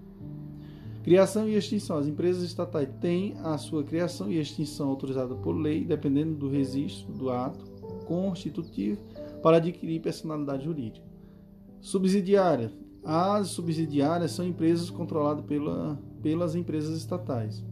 Criação 1.02 1.48
e 1.48 1.56
extinção. 1.56 1.98
As 1.98 2.06
empresas 2.06 2.42
estatais 2.44 2.88
têm 3.00 3.34
a 3.42 3.58
sua 3.58 3.82
criação 3.82 4.30
e 4.30 4.38
extinção 4.38 4.88
autorizada 4.88 5.34
por 5.34 5.52
lei, 5.52 5.84
dependendo 5.84 6.34
do 6.34 6.48
registro 6.48 7.12
do 7.12 7.30
ato 7.30 7.64
constitutivo, 8.06 9.00
para 9.42 9.56
adquirir 9.56 10.00
personalidade 10.00 10.64
jurídica. 10.64 11.04
Subsidiária. 11.80 12.72
As 13.04 13.48
subsidiárias 13.48 14.30
são 14.30 14.46
empresas 14.46 14.88
controladas 14.88 15.44
pela, 15.44 15.98
pelas 16.22 16.54
empresas 16.54 16.96
estatais. 16.96 17.64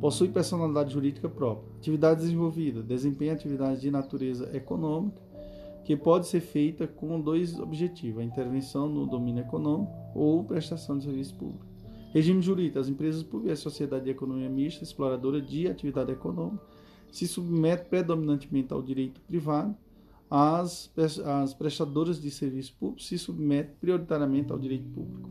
Possui 0.00 0.28
personalidade 0.28 0.92
jurídica 0.92 1.28
própria. 1.28 1.68
Atividade 1.78 2.20
desenvolvida. 2.20 2.84
Desempenha 2.84 3.32
atividades 3.32 3.80
de 3.80 3.90
natureza 3.90 4.48
econômica, 4.56 5.20
que 5.84 5.96
pode 5.96 6.28
ser 6.28 6.38
feita 6.38 6.86
com 6.86 7.20
dois 7.20 7.58
objetivos: 7.58 8.20
a 8.20 8.24
intervenção 8.24 8.88
no 8.88 9.06
domínio 9.06 9.42
econômico 9.42 9.92
ou 10.14 10.44
prestação 10.44 10.96
de 10.96 11.04
serviço 11.04 11.34
público. 11.34 11.67
Regime 12.12 12.40
jurídico: 12.40 12.78
as 12.78 12.88
empresas 12.88 13.22
públicas 13.22 13.58
sociedade 13.58 14.04
de 14.04 14.10
economia 14.10 14.48
mista, 14.48 14.84
exploradora 14.84 15.40
de 15.40 15.68
atividade 15.68 16.12
econômica, 16.12 16.62
se 17.10 17.26
submete 17.26 17.88
predominantemente 17.88 18.72
ao 18.72 18.82
direito 18.82 19.20
privado. 19.22 19.74
As, 20.30 20.92
as 21.24 21.54
prestadoras 21.54 22.20
de 22.20 22.30
serviço 22.30 22.74
público 22.78 23.02
se 23.02 23.18
submetem 23.18 23.74
prioritariamente 23.80 24.52
ao 24.52 24.58
direito 24.58 24.88
público. 24.90 25.30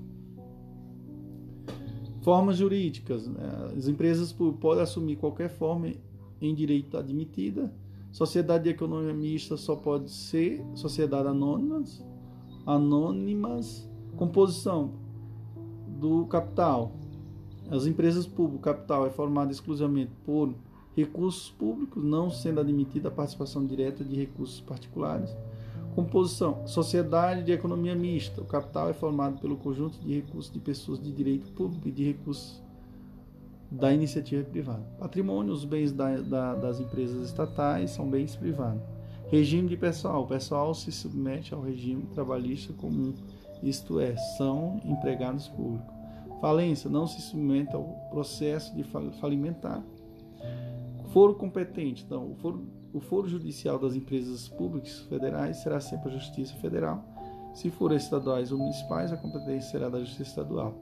Formas 2.22 2.58
jurídicas: 2.58 3.28
né? 3.28 3.74
as 3.78 3.88
empresas 3.88 4.34
podem 4.34 4.84
assumir 4.84 5.16
qualquer 5.18 5.50
forma 5.50 5.94
em 6.42 6.54
direito 6.54 6.98
admitida. 6.98 7.74
Sociedade 8.12 8.64
de 8.64 8.70
economia 8.72 9.14
mista 9.14 9.56
só 9.58 9.76
pode 9.76 10.10
ser 10.10 10.64
sociedade 10.74 11.28
anônimas, 11.28 12.04
anônimas. 12.66 13.88
Composição: 14.16 14.94
do 16.00 16.26
capital. 16.26 16.92
As 17.70 17.86
empresas 17.86 18.26
públicas, 18.26 18.60
o 18.60 18.64
capital 18.64 19.06
é 19.06 19.10
formado 19.10 19.52
exclusivamente 19.52 20.12
por 20.26 20.54
recursos 20.96 21.50
públicos, 21.52 22.04
não 22.04 22.30
sendo 22.30 22.60
admitida 22.60 23.10
a 23.10 23.12
participação 23.12 23.66
direta 23.66 24.04
de 24.04 24.16
recursos 24.16 24.62
particulares. 24.62 25.36
Composição: 25.94 26.66
sociedade 26.68 27.44
de 27.44 27.52
economia 27.52 27.96
mista. 27.96 28.42
O 28.42 28.46
capital 28.46 28.90
é 28.90 28.94
formado 28.94 29.40
pelo 29.40 29.58
conjunto 29.58 30.00
de 30.00 30.14
recursos 30.14 30.52
de 30.52 30.60
pessoas 30.60 31.00
de 31.02 31.12
direito 31.12 31.52
público 31.52 31.88
e 31.88 31.92
de 31.92 32.04
recursos 32.04 32.62
da 33.70 33.94
iniciativa 33.94 34.44
privada. 34.44 34.84
Patrimônio: 35.00 35.54
os 35.54 35.66
bens 35.66 35.92
da, 35.92 36.18
da, 36.18 36.56
das 36.56 36.80
empresas 36.80 37.28
estatais 37.28 37.92
são 37.92 38.10
bens 38.10 38.36
privados. 38.36 38.82
Regime 39.30 39.68
de 39.68 39.76
pessoal: 39.76 40.24
o 40.24 40.28
pessoal 40.28 40.74
se 40.74 40.92
submete 40.92 41.54
ao 41.54 41.62
regime 41.62 42.04
trabalhista 42.14 42.74
comum 42.74 43.14
isto 43.64 44.00
é, 44.00 44.16
são 44.38 44.80
empregados 44.84 45.48
públicos. 45.48 45.96
Falência 46.40 46.90
não 46.90 47.08
se 47.08 47.22
submete 47.22 47.76
ao 47.76 47.84
processo 48.12 48.76
de 48.76 48.84
falimentar. 49.20 49.84
Foro 51.12 51.34
competente, 51.34 52.04
então, 52.06 52.32
o 52.32 52.36
foro, 52.36 52.68
o 52.94 53.00
foro 53.00 53.28
judicial 53.28 53.80
das 53.80 53.96
empresas 53.96 54.48
públicas 54.48 55.00
federais 55.10 55.58
será 55.58 55.80
sempre 55.80 56.10
a 56.10 56.18
Justiça 56.18 56.54
Federal. 56.56 57.04
Se 57.56 57.72
for 57.72 57.92
estaduais 57.92 58.52
ou 58.52 58.60
municipais, 58.60 59.12
a 59.12 59.18
competência 59.18 59.72
será 59.72 59.90
da 59.90 60.00
Justiça 60.00 60.24
Estadual. 60.24 60.76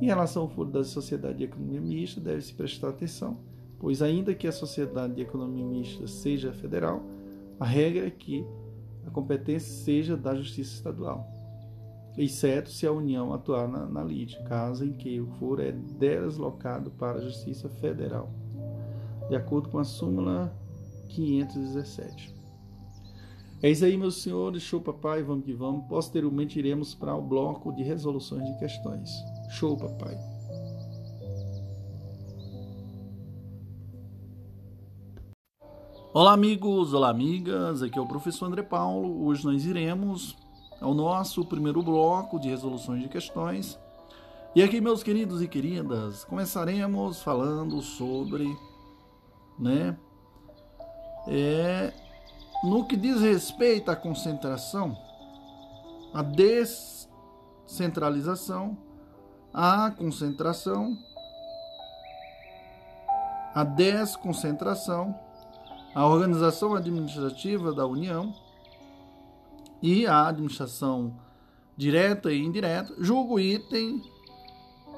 Em 0.00 0.06
relação 0.06 0.42
ao 0.42 0.48
foro 0.48 0.70
da 0.70 0.84
Sociedade 0.84 1.38
de 1.38 1.44
Economia 1.44 1.80
Mista, 1.80 2.20
deve-se 2.20 2.52
prestar 2.52 2.90
atenção, 2.90 3.38
pois, 3.78 4.02
ainda 4.02 4.34
que 4.34 4.46
a 4.46 4.52
Sociedade 4.52 5.14
de 5.14 5.22
Economia 5.22 5.64
Mista 5.64 6.06
seja 6.06 6.52
federal, 6.52 7.02
a 7.58 7.64
regra 7.64 8.06
é 8.06 8.10
que 8.10 8.44
a 9.06 9.10
competência 9.10 9.72
seja 9.72 10.16
da 10.16 10.34
Justiça 10.34 10.74
Estadual 10.74 11.41
exceto 12.16 12.70
se 12.70 12.86
a 12.86 12.92
União 12.92 13.32
atuar 13.32 13.68
na, 13.68 13.86
na 13.86 14.02
lide, 14.02 14.38
caso 14.44 14.84
em 14.84 14.92
que 14.92 15.20
o 15.20 15.26
foro 15.38 15.62
é 15.62 15.72
deslocado 15.72 16.90
para 16.90 17.18
a 17.18 17.22
Justiça 17.22 17.68
Federal, 17.68 18.30
de 19.28 19.36
acordo 19.36 19.68
com 19.68 19.78
a 19.78 19.84
súmula 19.84 20.52
517. 21.08 22.34
É 23.62 23.70
isso 23.70 23.84
aí, 23.84 23.96
meus 23.96 24.20
senhores. 24.20 24.60
Show, 24.60 24.80
papai. 24.80 25.22
Vamos 25.22 25.44
que 25.44 25.54
vamos. 25.54 25.86
Posteriormente, 25.86 26.58
iremos 26.58 26.96
para 26.96 27.14
o 27.14 27.22
bloco 27.22 27.72
de 27.72 27.84
resoluções 27.84 28.44
de 28.44 28.58
questões. 28.58 29.08
Show, 29.50 29.76
papai. 29.76 30.18
Olá, 36.12 36.32
amigos. 36.32 36.92
Olá, 36.92 37.08
amigas. 37.08 37.82
Aqui 37.82 37.96
é 37.96 38.02
o 38.02 38.06
professor 38.06 38.46
André 38.46 38.62
Paulo. 38.62 39.24
Hoje 39.26 39.44
nós 39.44 39.64
iremos 39.64 40.36
ao 40.82 40.92
nosso 40.92 41.44
primeiro 41.44 41.80
bloco 41.82 42.40
de 42.40 42.48
resoluções 42.48 43.00
de 43.00 43.08
questões. 43.08 43.78
E 44.54 44.62
aqui, 44.62 44.78
meus 44.80 45.02
queridos 45.02 45.40
e 45.40 45.48
queridas, 45.48 46.24
começaremos 46.24 47.22
falando 47.22 47.80
sobre, 47.80 48.54
né, 49.58 49.96
é, 51.26 51.90
no 52.64 52.84
que 52.84 52.96
diz 52.96 53.22
respeito 53.22 53.90
à 53.90 53.96
concentração, 53.96 54.94
à 56.12 56.22
descentralização, 56.22 58.76
à 59.54 59.90
concentração, 59.90 60.98
à 63.54 63.64
desconcentração, 63.64 65.18
à 65.94 66.06
organização 66.06 66.74
administrativa 66.74 67.72
da 67.72 67.86
União 67.86 68.34
e 69.82 70.06
a 70.06 70.28
administração 70.28 71.18
direta 71.76 72.32
e 72.32 72.40
indireta, 72.40 72.94
julgo 72.98 73.40
item, 73.40 74.02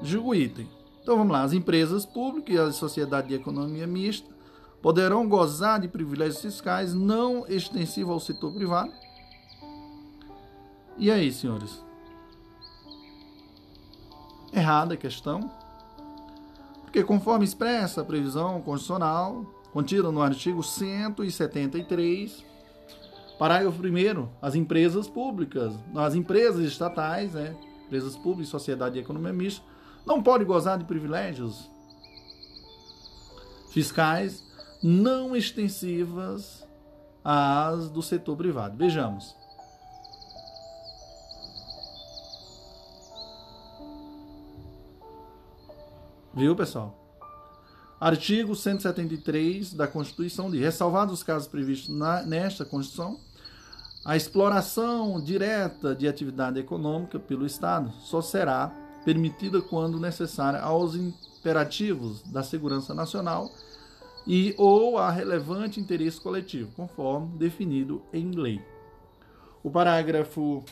julgo 0.01 0.35
item. 0.35 0.69
Então 1.01 1.17
vamos 1.17 1.33
lá, 1.33 1.43
as 1.43 1.53
empresas 1.53 2.05
públicas 2.05 2.55
e 2.55 2.59
a 2.59 2.71
sociedade 2.71 3.29
de 3.29 3.35
economia 3.35 3.87
mista 3.87 4.33
poderão 4.81 5.27
gozar 5.27 5.79
de 5.79 5.87
privilégios 5.87 6.41
fiscais 6.41 6.93
não 6.93 7.45
extensivos 7.47 8.13
ao 8.13 8.19
setor 8.19 8.53
privado. 8.53 8.91
E 10.97 11.09
aí, 11.11 11.31
senhores? 11.31 11.83
Errada 14.53 14.93
a 14.93 14.97
questão. 14.97 15.51
Porque 16.83 17.03
conforme 17.03 17.43
expressa 17.43 18.01
a 18.01 18.05
previsão 18.05 18.61
constitucional 18.61 19.43
contida 19.73 20.11
no 20.11 20.21
artigo 20.21 20.63
173 20.63 22.45
Parágrafo 23.37 23.81
1 23.81 24.29
as 24.41 24.55
empresas 24.55 25.07
públicas, 25.07 25.73
as 25.95 26.15
empresas 26.15 26.65
estatais, 26.65 27.33
né, 27.33 27.55
empresas 27.85 28.15
públicas, 28.15 28.49
sociedade 28.49 28.97
e 28.97 29.01
economia 29.01 29.33
mista, 29.33 29.63
não 30.05 30.21
podem 30.23 30.47
gozar 30.47 30.77
de 30.77 30.85
privilégios 30.85 31.69
fiscais 33.71 34.43
não 34.81 35.35
extensivas 35.35 36.65
às 37.23 37.89
do 37.89 38.01
setor 38.01 38.37
privado. 38.37 38.77
Vejamos. 38.77 39.35
Viu, 46.33 46.55
pessoal? 46.55 47.01
Artigo 47.99 48.55
173 48.55 49.73
da 49.73 49.87
Constituição 49.87 50.51
diz: 50.51 50.61
ressalvados 50.61 51.13
os 51.13 51.23
casos 51.23 51.47
previstos 51.47 51.89
na, 51.89 52.21
nesta 52.23 52.65
Constituição, 52.65 53.19
a 54.05 54.15
exploração 54.15 55.19
direta 55.19 55.95
de 55.95 56.07
atividade 56.07 56.59
econômica 56.59 57.17
pelo 57.17 57.43
Estado 57.43 57.91
só 58.01 58.21
será 58.21 58.71
permitida 59.03 59.63
quando 59.63 59.99
necessária 59.99 60.59
aos 60.59 60.95
imperativos 60.95 62.21
da 62.21 62.43
segurança 62.43 62.93
nacional 62.93 63.49
e 64.27 64.53
ou 64.59 64.99
a 64.99 65.09
relevante 65.09 65.79
interesse 65.79 66.21
coletivo, 66.21 66.71
conforme 66.75 67.35
definido 67.37 68.03
em 68.13 68.29
lei. 68.29 68.61
O 69.63 69.71
parágrafo 69.71 70.63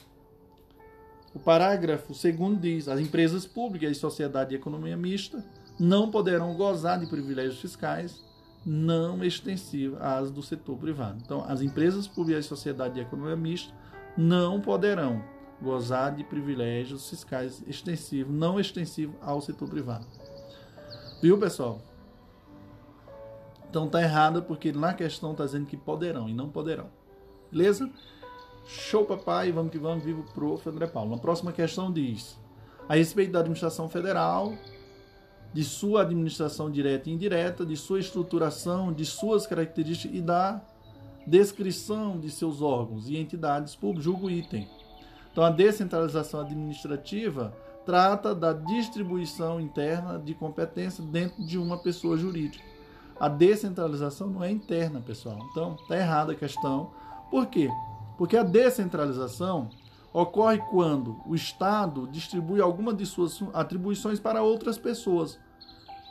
o 1.34 1.39
parágrafo 1.39 2.14
segundo 2.14 2.60
diz: 2.60 2.88
as 2.88 2.99
empresas 2.99 3.47
públicas 3.47 3.91
e 3.91 3.99
sociedade 3.99 4.51
de 4.51 4.57
economia 4.57 4.95
mista 4.95 5.43
não 5.80 6.11
poderão 6.11 6.53
gozar 6.53 6.99
de 6.99 7.07
privilégios 7.07 7.60
fiscais 7.60 8.23
não 8.65 9.23
extensivos 9.23 9.99
às 10.02 10.31
do 10.31 10.41
setor 10.41 10.77
privado. 10.77 11.19
Então, 11.23 11.44
as 11.48 11.61
empresas 11.61 12.07
públicas 12.07 12.45
e 12.45 12.48
sociedade 12.48 12.95
de 12.95 13.02
economia 13.02 13.35
mista 13.35 13.73
não 14.18 14.61
poderão 14.61 15.23
gozar 15.61 16.15
de 16.15 16.23
privilégios 16.23 17.10
fiscais 17.10 17.64
extensivos, 17.65 18.34
não 18.34 18.60
extensivos 18.60 19.15
ao 19.22 19.41
setor 19.41 19.69
privado. 19.69 20.06
Viu, 21.22 21.38
pessoal? 21.38 21.81
Então 23.69 23.88
tá 23.88 24.02
errado 24.02 24.44
porque 24.44 24.72
na 24.72 24.94
questão 24.94 25.34
tá 25.34 25.45
dizendo 25.45 25.65
que 25.65 25.77
poderão 25.77 26.30
e 26.30 26.34
não 26.34 26.49
poderão. 26.49 26.90
Beleza? 27.52 27.90
Show, 28.68 29.06
papai, 29.06 29.52
vamos 29.52 29.72
que 29.72 29.80
vamos, 29.80 30.03
vivo 30.03 30.23
prof. 30.34 30.69
André 30.69 30.85
Paulo. 30.85 31.11
Na 31.11 31.18
próxima 31.18 31.52
questão 31.52 31.91
diz: 31.91 32.40
a 32.88 32.95
respeito 32.95 33.31
da 33.31 33.40
administração 33.40 33.90
federal, 33.90 34.53
de 35.53 35.63
sua 35.63 36.01
administração 36.01 36.69
direta 36.69 37.09
e 37.09 37.13
indireta, 37.13 37.65
de 37.65 37.77
sua 37.77 37.99
estruturação, 37.99 38.91
de 38.91 39.05
suas 39.05 39.45
características 39.45 40.17
e 40.17 40.21
da 40.21 40.61
descrição 41.25 42.19
de 42.19 42.30
seus 42.30 42.61
órgãos 42.61 43.07
e 43.07 43.17
entidades 43.17 43.75
públicas, 43.75 44.03
julgo 44.03 44.30
item. 44.30 44.67
Então, 45.31 45.43
a 45.43 45.49
descentralização 45.49 46.41
administrativa 46.41 47.53
trata 47.85 48.34
da 48.34 48.53
distribuição 48.53 49.59
interna 49.59 50.19
de 50.19 50.34
competência 50.34 51.03
dentro 51.03 51.43
de 51.43 51.57
uma 51.57 51.77
pessoa 51.77 52.17
jurídica. 52.17 52.63
A 53.19 53.27
descentralização 53.27 54.30
não 54.30 54.43
é 54.43 54.51
interna, 54.51 55.01
pessoal. 55.01 55.38
Então, 55.51 55.75
está 55.75 55.97
errada 55.97 56.34
a 56.34 56.35
questão. 56.35 56.91
Por 57.30 57.47
quê? 57.47 57.69
Porque 58.17 58.38
a 58.38 58.43
descentralização 58.43 59.69
ocorre 60.11 60.59
quando 60.69 61.19
o 61.25 61.34
Estado 61.34 62.07
distribui 62.07 62.61
alguma 62.61 62.93
de 62.93 63.05
suas 63.05 63.41
atribuições 63.53 64.19
para 64.19 64.43
outras 64.43 64.77
pessoas, 64.77 65.39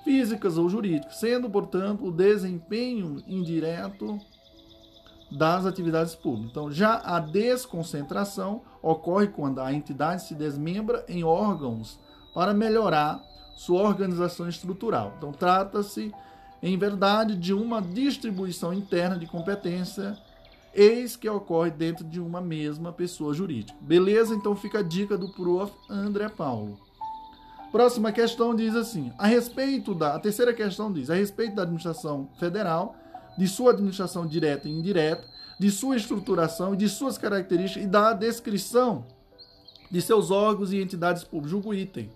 físicas 0.04 0.58
ou 0.58 0.68
jurídicas, 0.68 1.16
sendo, 1.16 1.48
portanto, 1.48 2.06
o 2.06 2.12
desempenho 2.12 3.22
indireto 3.26 4.18
das 5.30 5.64
atividades 5.64 6.14
públicas. 6.14 6.50
Então, 6.50 6.70
já 6.70 7.00
a 7.04 7.18
desconcentração 7.18 8.62
ocorre 8.82 9.28
quando 9.28 9.60
a 9.60 9.72
entidade 9.72 10.22
se 10.22 10.34
desmembra 10.34 11.04
em 11.08 11.24
órgãos 11.24 11.98
para 12.34 12.52
melhorar 12.52 13.22
sua 13.54 13.82
organização 13.82 14.48
estrutural. 14.48 15.14
Então, 15.16 15.32
trata-se, 15.32 16.12
em 16.62 16.76
verdade, 16.76 17.36
de 17.36 17.54
uma 17.54 17.80
distribuição 17.80 18.72
interna 18.72 19.18
de 19.18 19.26
competência 19.26 20.18
eis 20.74 21.16
que 21.16 21.28
ocorre 21.28 21.70
dentro 21.70 22.04
de 22.04 22.20
uma 22.20 22.40
mesma 22.40 22.92
pessoa 22.92 23.34
jurídica. 23.34 23.76
Beleza? 23.80 24.34
Então 24.34 24.56
fica 24.56 24.78
a 24.78 24.82
dica 24.82 25.18
do 25.18 25.28
prof. 25.28 25.72
André 25.88 26.28
Paulo. 26.28 26.78
Próxima 27.72 28.12
questão 28.12 28.54
diz 28.54 28.76
assim: 28.76 29.10
a 29.18 29.26
respeito 29.26 29.94
da. 29.94 30.14
A 30.14 30.18
terceira 30.20 30.52
questão 30.52 30.92
diz: 30.92 31.08
a 31.08 31.14
respeito 31.14 31.56
da 31.56 31.62
administração 31.62 32.28
federal, 32.38 32.94
de 33.36 33.48
sua 33.48 33.72
administração 33.72 34.26
direta 34.26 34.68
e 34.68 34.72
indireta, 34.72 35.24
de 35.58 35.70
sua 35.70 35.96
estruturação 35.96 36.74
e 36.74 36.76
de 36.76 36.88
suas 36.88 37.16
características 37.16 37.84
e 37.84 37.86
da 37.86 38.12
descrição 38.12 39.06
de 39.90 40.00
seus 40.02 40.30
órgãos 40.30 40.72
e 40.72 40.80
entidades 40.80 41.24
públicas. 41.24 41.50
Julgo 41.50 41.72
item. 41.72 42.10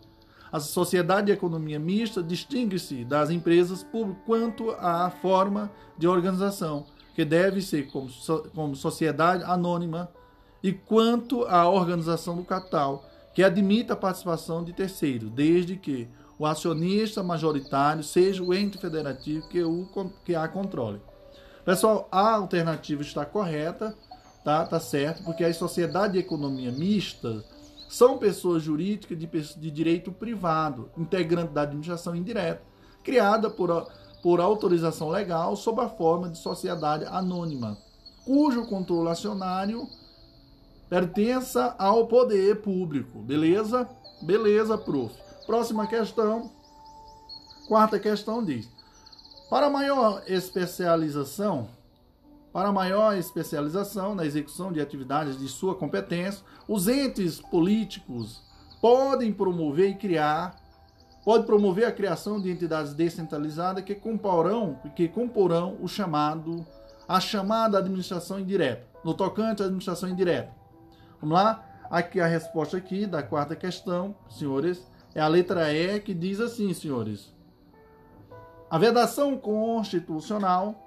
A 0.52 0.60
sociedade 0.60 1.26
de 1.26 1.32
economia 1.32 1.78
mista 1.78 2.22
distingue-se 2.22 3.04
das 3.04 3.30
empresas 3.30 3.82
públicas 3.82 4.22
quanto 4.24 4.70
à 4.72 5.10
forma 5.10 5.70
de 5.98 6.06
organização 6.06 6.86
que 7.16 7.24
deve 7.24 7.62
ser 7.62 7.90
como, 7.90 8.10
como 8.54 8.76
sociedade 8.76 9.42
anônima, 9.44 10.10
e 10.62 10.70
quanto 10.70 11.44
à 11.44 11.66
organização 11.66 12.36
do 12.36 12.44
capital, 12.44 13.04
que 13.36 13.44
admita 13.44 13.92
a 13.92 13.96
participação 13.96 14.64
de 14.64 14.72
terceiros, 14.72 15.30
desde 15.30 15.76
que 15.76 16.08
o 16.38 16.46
acionista 16.46 17.22
majoritário 17.22 18.02
seja 18.02 18.42
o 18.42 18.54
ente 18.54 18.78
federativo 18.78 19.46
que, 19.50 19.62
o, 19.62 19.86
que 20.24 20.34
a 20.34 20.48
controle. 20.48 21.02
Pessoal, 21.62 22.08
a 22.10 22.32
alternativa 22.32 23.02
está 23.02 23.26
correta, 23.26 23.94
tá, 24.42 24.64
tá 24.64 24.80
certo, 24.80 25.22
porque 25.22 25.44
as 25.44 25.54
sociedades 25.54 26.14
de 26.14 26.18
economia 26.18 26.72
mista 26.72 27.44
são 27.90 28.16
pessoas 28.16 28.62
jurídicas 28.62 29.18
de, 29.18 29.26
de 29.26 29.70
direito 29.70 30.10
privado, 30.10 30.88
integrantes 30.96 31.52
da 31.52 31.60
administração 31.60 32.16
indireta, 32.16 32.62
criada 33.04 33.50
por 33.50 33.86
por 34.22 34.40
autorização 34.40 35.10
legal 35.10 35.54
sob 35.54 35.80
a 35.82 35.88
forma 35.90 36.30
de 36.30 36.38
sociedade 36.38 37.04
anônima, 37.04 37.76
cujo 38.24 38.66
controle 38.66 39.10
acionário 39.10 39.86
pertença 40.88 41.74
ao 41.78 42.06
poder 42.06 42.60
público. 42.62 43.18
Beleza? 43.20 43.88
Beleza, 44.22 44.78
prof. 44.78 45.14
Próxima 45.46 45.86
questão. 45.86 46.50
Quarta 47.68 47.98
questão 47.98 48.44
diz: 48.44 48.68
Para 49.50 49.70
maior 49.70 50.22
especialização, 50.26 51.68
para 52.52 52.72
maior 52.72 53.16
especialização 53.16 54.14
na 54.14 54.24
execução 54.24 54.72
de 54.72 54.80
atividades 54.80 55.38
de 55.38 55.48
sua 55.48 55.74
competência, 55.74 56.42
os 56.68 56.88
entes 56.88 57.40
políticos 57.40 58.42
podem 58.80 59.32
promover 59.32 59.90
e 59.90 59.94
criar 59.94 60.56
pode 61.26 61.44
promover 61.44 61.84
a 61.84 61.90
criação 61.90 62.40
de 62.40 62.48
entidades 62.48 62.94
descentralizadas 62.94 63.82
que 63.82 63.96
comporão, 63.96 64.78
que 64.94 65.08
comporão 65.08 65.76
o 65.82 65.88
chamado, 65.88 66.64
a 67.08 67.18
chamada 67.18 67.78
administração 67.78 68.38
indireta, 68.38 68.86
no 69.04 69.12
tocante 69.12 69.60
à 69.60 69.64
administração 69.64 70.08
indireta. 70.08 70.52
Vamos 71.20 71.34
lá? 71.34 71.64
Aqui 71.90 72.20
a 72.20 72.26
resposta 72.26 72.76
aqui 72.76 73.06
da 73.06 73.22
quarta 73.22 73.54
questão, 73.54 74.14
senhores, 74.28 74.86
é 75.14 75.20
a 75.20 75.28
letra 75.28 75.72
E 75.72 76.00
que 76.00 76.12
diz 76.12 76.40
assim, 76.40 76.72
senhores. 76.74 77.34
A 78.68 78.78
vedação 78.78 79.36
constitucional 79.38 80.86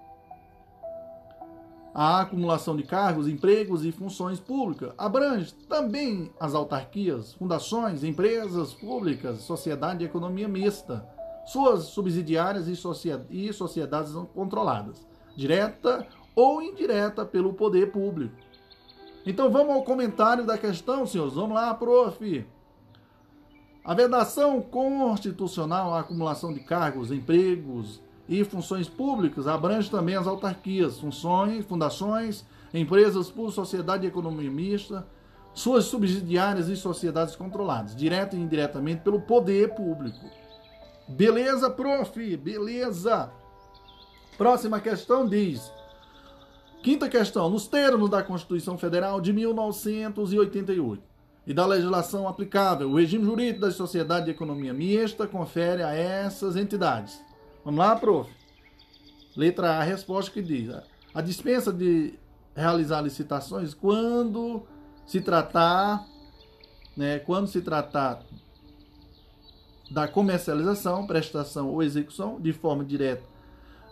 a 1.94 2.22
acumulação 2.22 2.78
de 2.78 2.84
cargos, 2.84 3.28
empregos 3.28 3.84
e 3.84 3.92
funções 3.92 4.40
públicas 4.40 4.94
abrange 4.98 5.54
também 5.68 6.32
as 6.40 6.54
autarquias, 6.54 7.34
fundações, 7.34 8.04
empresas 8.04 8.74
públicas, 8.74 9.40
sociedade 9.40 10.00
de 10.00 10.06
economia 10.06 10.48
mista, 10.48 11.06
suas 11.46 11.86
subsidiárias 11.86 12.68
e, 12.68 13.52
sociedades 13.54 14.14
controladas, 14.34 15.06
direta 15.36 16.08
ou 16.36 16.62
indireta 16.62 17.26
pelo 17.26 17.54
poder 17.54 17.92
público. 17.92 18.36
Então 19.30 19.52
vamos 19.52 19.76
ao 19.76 19.84
comentário 19.84 20.44
da 20.44 20.58
questão, 20.58 21.06
senhores. 21.06 21.36
Vamos 21.36 21.54
lá, 21.54 21.72
prof. 21.76 22.48
A 23.86 23.94
vedação 23.94 24.60
constitucional 24.60 25.94
à 25.94 26.00
acumulação 26.00 26.52
de 26.52 26.62
cargos, 26.62 27.12
empregos 27.12 28.02
e 28.28 28.44
funções 28.44 28.90
públicas 28.90 29.46
abrange 29.46 29.88
também 29.88 30.16
as 30.16 30.26
autarquias, 30.26 31.00
funções, 31.00 31.64
fundações, 31.64 32.44
empresas 32.74 33.30
por 33.30 33.52
sociedade 33.52 34.02
de 34.02 34.08
economia 34.08 34.50
mista, 34.50 35.06
suas 35.54 35.86
subsidiárias 35.86 36.68
e 36.68 36.76
sociedades 36.76 37.36
controladas, 37.36 37.96
direta 37.96 38.36
e 38.36 38.40
indiretamente 38.40 39.02
pelo 39.02 39.22
poder 39.22 39.76
público. 39.76 40.26
Beleza, 41.08 41.70
prof? 41.70 42.36
Beleza. 42.38 43.32
Próxima 44.40 44.80
questão 44.80 45.28
diz: 45.28 45.72
Quinta 46.82 47.10
questão, 47.10 47.50
nos 47.50 47.68
termos 47.68 48.10
da 48.10 48.24
Constituição 48.24 48.78
Federal 48.78 49.20
de 49.20 49.34
1988 49.34 51.04
e 51.46 51.54
da 51.54 51.66
legislação 51.66 52.28
aplicável, 52.28 52.90
o 52.90 52.96
regime 52.96 53.26
jurídico 53.26 53.62
das 53.62 53.76
sociedades 53.76 54.26
de 54.26 54.32
economia 54.32 54.74
mista 54.74 55.28
confere 55.28 55.84
a 55.84 55.94
essas 55.94 56.56
entidades 56.56 57.20
Vamos 57.64 57.80
lá, 57.80 57.96
prof? 57.96 58.30
Letra 59.36 59.74
A, 59.74 59.80
a 59.80 59.84
resposta 59.84 60.32
que 60.32 60.42
diz: 60.42 60.74
a 61.14 61.22
dispensa 61.22 61.72
de 61.72 62.18
realizar 62.56 63.02
licitações 63.02 63.74
quando 63.74 64.64
se 65.06 65.22
tratar, 65.22 66.06
né, 66.96 67.20
quando 67.20 67.48
se 67.48 67.62
tratar 67.62 68.24
da 69.92 70.08
comercialização, 70.08 71.06
prestação 71.06 71.70
ou 71.70 71.84
execução 71.84 72.40
de 72.40 72.54
forma 72.54 72.84
direta 72.84 73.24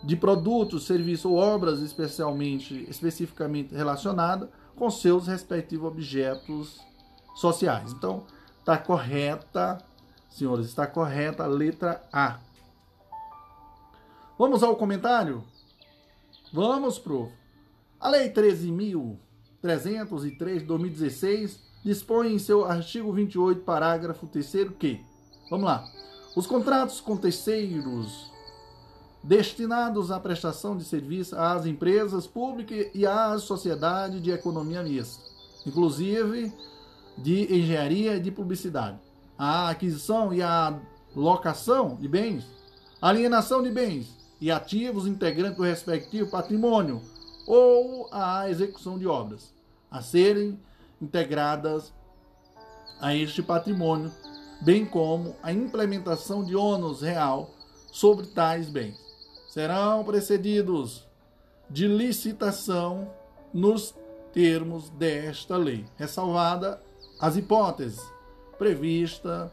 de 0.02 0.16
produtos, 0.16 0.86
serviços 0.86 1.24
ou 1.24 1.36
obras 1.36 1.80
especialmente 1.80 2.86
especificamente 2.88 3.74
relacionada 3.74 4.48
com 4.76 4.88
seus 4.90 5.26
respectivos 5.26 5.88
objetos 5.88 6.80
sociais. 7.34 7.92
Então, 7.92 8.24
está 8.58 8.78
correta, 8.78 9.78
senhores, 10.30 10.66
está 10.66 10.86
correta 10.86 11.44
a 11.44 11.46
letra 11.46 12.02
A. 12.12 12.38
Vamos 14.38 14.62
ao 14.62 14.76
comentário? 14.76 15.42
Vamos, 16.52 16.98
prof. 16.98 17.32
A 18.00 18.08
Lei 18.08 18.32
13.303 18.32 20.60
de 20.60 20.64
2016 20.64 21.60
dispõe 21.84 22.34
em 22.34 22.38
seu 22.38 22.64
artigo 22.64 23.12
28, 23.12 23.62
parágrafo 23.62 24.28
3 24.28 24.70
que, 24.78 25.04
vamos 25.50 25.66
lá, 25.66 25.84
os 26.36 26.46
contratos 26.46 27.00
com 27.00 27.16
terceiros 27.16 28.30
destinados 29.22 30.10
à 30.10 30.20
prestação 30.20 30.76
de 30.76 30.84
serviço 30.84 31.36
às 31.36 31.66
empresas 31.66 32.26
públicas 32.26 32.86
e 32.94 33.06
à 33.06 33.38
sociedade 33.38 34.20
de 34.20 34.30
economia 34.30 34.82
mista, 34.82 35.22
inclusive 35.66 36.52
de 37.16 37.52
engenharia 37.54 38.16
e 38.16 38.20
de 38.20 38.30
publicidade. 38.30 38.98
A 39.36 39.70
aquisição 39.70 40.32
e 40.32 40.42
a 40.42 40.78
locação 41.14 41.96
de 41.96 42.08
bens, 42.08 42.44
alienação 43.00 43.62
de 43.62 43.70
bens 43.70 44.16
e 44.40 44.50
ativos 44.50 45.06
integrantes 45.06 45.56
do 45.56 45.64
respectivo 45.64 46.30
patrimônio 46.30 47.02
ou 47.46 48.08
a 48.12 48.48
execução 48.48 48.98
de 48.98 49.06
obras 49.06 49.52
a 49.90 50.02
serem 50.02 50.58
integradas 51.00 51.92
a 53.00 53.14
este 53.14 53.42
patrimônio, 53.42 54.12
bem 54.60 54.84
como 54.84 55.34
a 55.42 55.52
implementação 55.52 56.44
de 56.44 56.54
ônus 56.54 57.00
real 57.00 57.50
sobre 57.90 58.26
tais 58.26 58.68
bens. 58.68 59.07
Serão 59.48 60.04
precedidos 60.04 61.08
de 61.68 61.88
licitação 61.88 63.10
nos 63.52 63.94
termos 64.32 64.90
desta 64.90 65.56
lei, 65.56 65.84
ressalvada 65.96 66.80
as 67.18 67.36
hipóteses 67.36 68.00
previstas 68.58 69.50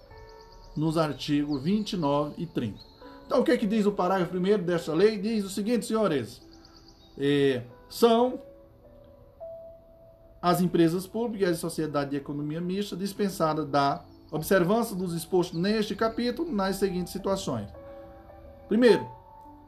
nos 0.76 0.98
artigos 0.98 1.64
29 1.64 2.36
e 2.38 2.46
30. 2.46 2.78
Então, 3.26 3.40
o 3.40 3.44
que, 3.44 3.52
é 3.52 3.58
que 3.58 3.66
diz 3.66 3.86
o 3.86 3.92
parágrafo 3.92 4.38
1 4.38 4.64
desta 4.64 4.94
lei? 4.94 5.18
Diz 5.18 5.46
o 5.46 5.50
seguinte, 5.50 5.86
senhores: 5.86 6.42
é, 7.18 7.64
são 7.90 8.40
as 10.42 10.62
empresas 10.62 11.08
públicas 11.08 11.50
e 11.50 11.54
a 11.54 11.56
sociedade 11.56 12.12
de 12.12 12.18
economia 12.18 12.62
mista 12.62 12.96
dispensadas 12.96 13.66
da 13.68 14.04
observância 14.32 14.96
dos 14.96 15.14
expostos 15.14 15.60
neste 15.60 15.96
capítulo 15.96 16.52
nas 16.52 16.76
seguintes 16.76 17.12
situações. 17.12 17.68
Primeiro, 18.68 19.08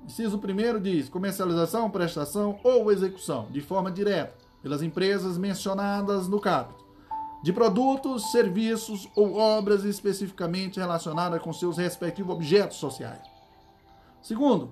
inciso 0.07 0.39
primeiro 0.39 0.79
diz 0.79 1.09
comercialização, 1.09 1.89
prestação 1.89 2.59
ou 2.63 2.91
execução 2.91 3.47
de 3.51 3.61
forma 3.61 3.91
direta 3.91 4.33
pelas 4.63 4.81
empresas 4.81 5.37
mencionadas 5.37 6.27
no 6.27 6.39
capítulo 6.39 6.87
de 7.43 7.53
produtos, 7.53 8.31
serviços 8.31 9.07
ou 9.15 9.35
obras 9.35 9.83
especificamente 9.83 10.79
relacionadas 10.79 11.39
com 11.41 11.53
seus 11.53 11.77
respectivos 11.77 12.33
objetos 12.33 12.77
sociais. 12.77 13.21
Segundo, 14.21 14.71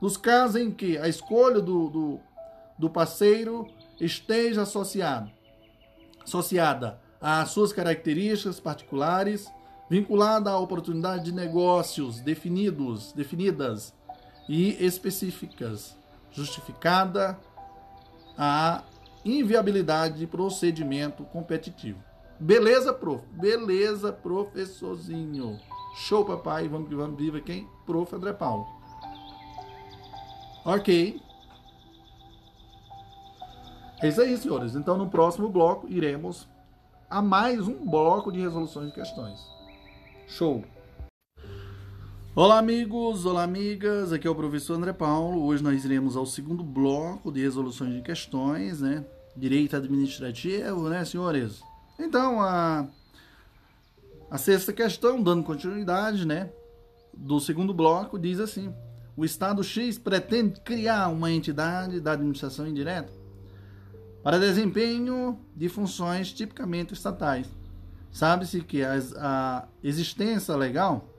nos 0.00 0.16
casos 0.16 0.56
em 0.56 0.70
que 0.70 0.96
a 0.96 1.08
escolha 1.08 1.60
do, 1.60 1.90
do, 1.90 2.20
do 2.78 2.88
parceiro 2.88 3.66
esteja 4.00 4.62
associado 4.62 5.30
associada 6.26 7.00
às 7.20 7.50
suas 7.50 7.72
características 7.72 8.58
particulares, 8.58 9.46
vinculada 9.88 10.50
à 10.50 10.58
oportunidade 10.58 11.26
de 11.26 11.32
negócios 11.32 12.20
definidos, 12.20 13.12
definidas 13.12 13.94
e 14.48 14.84
específicas, 14.84 15.96
justificada 16.30 17.38
a 18.36 18.82
inviabilidade 19.24 20.18
de 20.18 20.26
procedimento 20.26 21.24
competitivo. 21.24 21.98
Beleza, 22.38 22.92
prof? 22.92 23.24
Beleza, 23.32 24.12
professorzinho. 24.12 25.58
Show, 25.96 26.24
papai. 26.24 26.68
Vamos 26.68 26.88
que 26.88 26.94
vamos. 26.94 27.16
Viva 27.16 27.40
quem? 27.40 27.66
Prof. 27.86 28.14
André 28.14 28.32
Paulo. 28.32 28.66
Ok. 30.64 31.20
É 34.02 34.08
isso 34.08 34.20
aí, 34.20 34.36
senhores. 34.36 34.74
Então, 34.74 34.98
no 34.98 35.08
próximo 35.08 35.48
bloco, 35.48 35.88
iremos 35.88 36.46
a 37.08 37.22
mais 37.22 37.66
um 37.66 37.86
bloco 37.86 38.30
de 38.30 38.40
resoluções 38.40 38.88
de 38.88 38.94
questões. 38.94 39.40
Show! 40.26 40.64
Olá, 42.38 42.58
amigos! 42.58 43.24
Olá, 43.24 43.44
amigas! 43.44 44.12
Aqui 44.12 44.28
é 44.28 44.30
o 44.30 44.34
professor 44.34 44.74
André 44.74 44.92
Paulo. 44.92 45.42
Hoje 45.46 45.62
nós 45.62 45.86
iremos 45.86 46.18
ao 46.18 46.26
segundo 46.26 46.62
bloco 46.62 47.32
de 47.32 47.40
resoluções 47.40 47.94
de 47.94 48.02
questões, 48.02 48.82
né? 48.82 49.06
Direito 49.34 49.74
administrativo, 49.74 50.90
né, 50.90 51.02
senhores? 51.06 51.62
Então, 51.98 52.42
a, 52.42 52.86
a 54.30 54.36
sexta 54.36 54.70
questão, 54.70 55.22
dando 55.22 55.44
continuidade, 55.44 56.26
né? 56.26 56.50
Do 57.16 57.40
segundo 57.40 57.72
bloco, 57.72 58.18
diz 58.18 58.38
assim: 58.38 58.70
O 59.16 59.24
Estado 59.24 59.64
X 59.64 59.96
pretende 59.96 60.60
criar 60.60 61.08
uma 61.08 61.32
entidade 61.32 62.00
da 62.00 62.12
administração 62.12 62.68
indireta 62.68 63.14
para 64.22 64.38
desempenho 64.38 65.40
de 65.56 65.70
funções 65.70 66.34
tipicamente 66.34 66.92
estatais. 66.92 67.48
Sabe-se 68.12 68.60
que 68.60 68.82
as, 68.82 69.14
a 69.16 69.66
existência 69.82 70.54
legal 70.54 71.15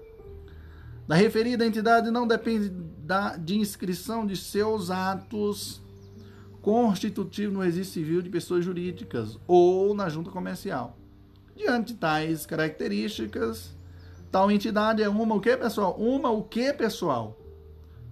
da 1.07 1.15
referida 1.15 1.65
entidade 1.65 2.11
não 2.11 2.27
depende 2.27 2.69
da, 2.69 3.37
de 3.37 3.57
inscrição 3.57 4.25
de 4.25 4.35
seus 4.35 4.91
atos 4.91 5.81
constitutivos 6.61 7.53
no 7.53 7.61
registro 7.61 7.93
civil 7.93 8.21
de 8.21 8.29
pessoas 8.29 8.65
jurídicas 8.65 9.39
ou 9.47 9.93
na 9.93 10.09
junta 10.09 10.29
comercial. 10.29 10.97
Diante 11.55 11.93
de 11.93 11.99
tais 11.99 12.45
características, 12.45 13.73
tal 14.29 14.51
entidade 14.51 15.01
é 15.01 15.07
uma 15.07 15.33
o 15.33 15.39
que, 15.39 15.55
pessoal? 15.55 15.95
Uma 15.97 16.29
o 16.29 16.43
que, 16.43 16.73
pessoal? 16.73 17.39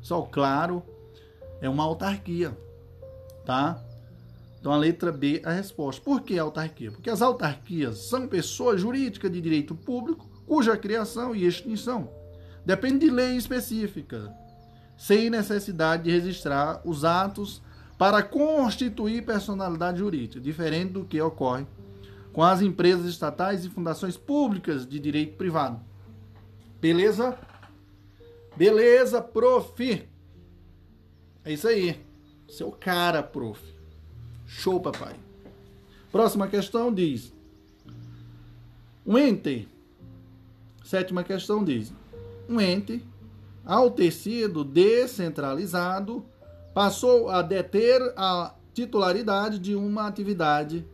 Só 0.01 0.21
claro, 0.21 0.81
é 1.59 1.67
uma 1.67 1.83
autarquia, 1.83 2.57
tá? 3.45 3.83
Então 4.57 4.71
a 4.71 4.77
letra 4.77 5.11
B 5.11 5.41
é 5.43 5.49
a 5.49 5.51
resposta. 5.51 6.01
Por 6.01 6.21
que 6.21 6.39
autarquia? 6.39 6.91
Porque 6.91 7.09
as 7.09 7.21
autarquias 7.21 8.07
são 8.07 8.25
pessoas 8.25 8.79
jurídicas 8.79 9.29
de 9.29 9.41
direito 9.41 9.75
público 9.75 10.29
cuja 10.47 10.77
criação 10.77 11.35
e 11.35 11.45
extinção 11.45 12.09
depende 12.65 13.05
de 13.05 13.11
lei 13.11 13.35
específica, 13.35 14.33
sem 14.97 15.29
necessidade 15.29 16.03
de 16.03 16.11
registrar 16.11 16.81
os 16.83 17.05
atos 17.05 17.61
para 17.97 18.23
constituir 18.23 19.25
personalidade 19.25 19.99
jurídica, 19.99 20.39
diferente 20.39 20.93
do 20.93 21.05
que 21.05 21.21
ocorre 21.21 21.65
com 22.33 22.43
as 22.43 22.61
empresas 22.61 23.05
estatais 23.05 23.63
e 23.63 23.69
fundações 23.69 24.17
públicas 24.17 24.85
de 24.85 24.99
direito 24.99 25.37
privado. 25.37 25.79
Beleza? 26.81 27.37
Beleza, 28.57 29.21
prof. 29.21 30.05
É 31.45 31.53
isso 31.53 31.67
aí. 31.67 32.03
Seu 32.49 32.71
cara, 32.71 33.23
prof. 33.23 33.61
Show, 34.45 34.81
papai. 34.81 35.15
Próxima 36.11 36.47
questão 36.47 36.93
diz: 36.93 37.33
um 39.05 39.17
ente. 39.17 39.67
Sétima 40.83 41.23
questão 41.23 41.63
diz: 41.63 41.93
um 42.47 42.59
ente, 42.59 43.03
ao 43.63 43.89
ter 43.91 44.11
sido 44.11 44.63
descentralizado, 44.63 46.25
passou 46.73 47.29
a 47.29 47.41
deter 47.41 48.01
a 48.15 48.53
titularidade 48.73 49.59
de 49.59 49.75
uma 49.75 50.07
atividade 50.07 50.85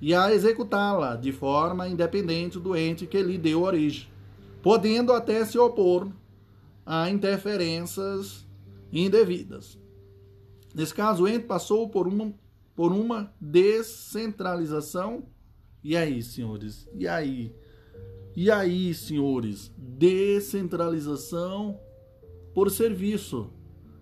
e 0.00 0.14
a 0.14 0.32
executá-la 0.32 1.16
de 1.16 1.32
forma 1.32 1.88
independente 1.88 2.58
do 2.58 2.76
ente 2.76 3.06
que 3.06 3.20
lhe 3.22 3.38
deu 3.38 3.62
origem, 3.62 4.08
podendo 4.62 5.12
até 5.12 5.44
se 5.44 5.58
opor 5.58 6.08
a 6.86 7.10
interferências 7.10 8.46
indevidas. 8.92 9.78
Nesse 10.74 10.94
caso, 10.94 11.24
o 11.24 11.28
ente 11.28 11.46
passou 11.46 11.88
por 11.88 12.06
uma 12.06 12.32
por 12.78 12.92
uma 12.92 13.34
descentralização. 13.40 15.24
E 15.82 15.96
aí, 15.96 16.22
senhores? 16.22 16.88
E 16.94 17.08
aí? 17.08 17.52
E 18.40 18.52
aí, 18.52 18.94
senhores? 18.94 19.74
Descentralização 19.76 21.76
por 22.54 22.70
serviço. 22.70 23.50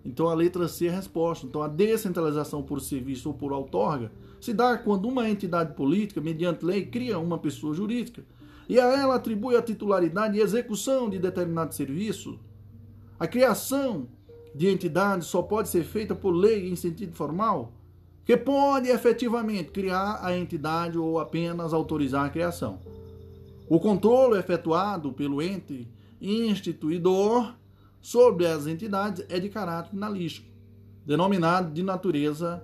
Então 0.05 0.27
a 0.27 0.35
letra 0.35 0.67
C 0.67 0.85
é 0.85 0.89
a 0.89 0.95
resposta. 0.95 1.47
Então 1.47 1.63
a 1.63 1.67
descentralização 1.67 2.61
por 2.61 2.79
serviço 2.79 3.29
ou 3.29 3.33
por 3.33 3.51
outorga 3.51 4.11
se 4.39 4.53
dá 4.53 4.77
quando 4.77 5.07
uma 5.07 5.27
entidade 5.27 5.73
política, 5.73 6.21
mediante 6.21 6.63
lei, 6.63 6.85
cria 6.85 7.17
uma 7.17 7.39
pessoa 7.39 7.73
jurídica 7.73 8.23
e 8.69 8.79
a 8.79 8.85
ela 8.85 9.15
atribui 9.15 9.55
a 9.55 9.61
titularidade 9.63 10.37
e 10.37 10.41
execução 10.41 11.09
de 11.09 11.17
determinado 11.17 11.73
serviço. 11.73 12.39
A 13.19 13.25
criação 13.25 14.07
de 14.53 14.67
entidade 14.67 15.25
só 15.25 15.41
pode 15.41 15.67
ser 15.67 15.83
feita 15.83 16.13
por 16.13 16.29
lei 16.29 16.69
em 16.69 16.75
sentido 16.75 17.15
formal 17.15 17.73
que 18.23 18.37
pode 18.37 18.87
efetivamente 18.87 19.71
criar 19.71 20.19
a 20.21 20.37
entidade 20.37 20.95
ou 20.95 21.19
apenas 21.19 21.73
autorizar 21.73 22.23
a 22.23 22.29
criação. 22.29 22.86
O 23.69 23.79
controle 23.79 24.39
efetuado 24.39 25.11
pelo 25.11 25.41
ente 25.41 25.87
instituidor 26.21 27.53
sobre 28.01 28.47
as 28.47 28.67
entidades 28.67 29.25
é 29.29 29.39
de 29.39 29.49
caráter 29.49 29.91
finalístico, 29.91 30.47
denominado 31.05 31.73
de 31.73 31.83
natureza 31.83 32.63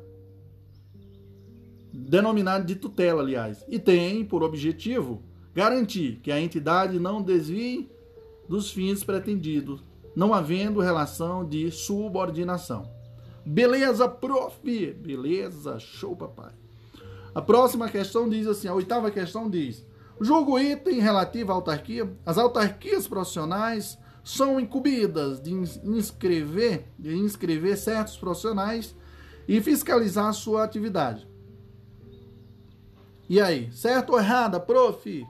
denominado 1.94 2.66
de 2.66 2.76
tutela, 2.76 3.22
aliás, 3.22 3.64
e 3.70 3.78
tem 3.78 4.26
por 4.26 4.42
objetivo 4.42 5.22
garantir 5.54 6.20
que 6.24 6.32
a 6.32 6.42
entidade 6.42 7.00
não 7.00 7.22
desvie 7.22 7.88
dos 8.50 8.72
fins 8.72 9.04
pretendidos, 9.04 9.84
não 10.16 10.34
havendo 10.34 10.82
relação 10.82 11.48
de 11.48 11.70
subordinação. 11.70 12.90
Beleza, 13.46 14.10
prof? 14.10 14.58
Beleza, 14.64 15.80
show, 15.80 16.16
papai. 16.16 16.52
A 17.36 17.42
próxima 17.42 17.90
questão 17.90 18.28
diz 18.28 18.48
assim: 18.48 18.68
a 18.68 18.74
oitava 18.74 19.12
questão 19.12 19.50
diz: 19.50 19.86
julgo 20.20 20.60
item 20.60 21.00
relativo 21.00 21.52
à 21.52 21.56
autarquia. 21.56 22.12
As 22.26 22.38
autarquias 22.38 23.08
profissionais 23.08 23.98
são 24.24 24.60
incumbidas 24.60 25.42
de 25.42 25.52
inscrever, 25.52 26.88
de 26.98 27.16
inscrever 27.16 27.78
certos 27.78 28.18
profissionais 28.18 28.96
e 29.48 29.60
fiscalizar 29.62 30.34
sua 30.34 30.64
atividade. 30.64 31.28
E 33.30 33.42
aí, 33.42 33.72
certo 33.72 34.14
ou 34.14 34.20
errada, 34.20 34.60
prof? 34.60 35.26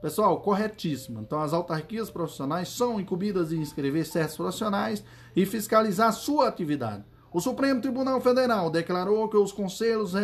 Pessoal, 0.00 0.40
corretíssimo. 0.40 1.20
Então, 1.20 1.40
as 1.40 1.52
autarquias 1.52 2.10
profissionais 2.10 2.68
são 2.68 3.00
incumbidas 3.00 3.48
de 3.48 3.58
inscrever 3.58 4.06
certos 4.06 4.36
profissionais 4.36 5.02
e 5.34 5.44
fiscalizar 5.44 6.12
sua 6.12 6.48
atividade. 6.48 7.04
O 7.32 7.40
Supremo 7.40 7.80
Tribunal 7.80 8.20
Federal 8.20 8.70
declarou 8.70 9.28
que 9.28 9.36
os 9.36 9.52
conselhos 9.52 10.14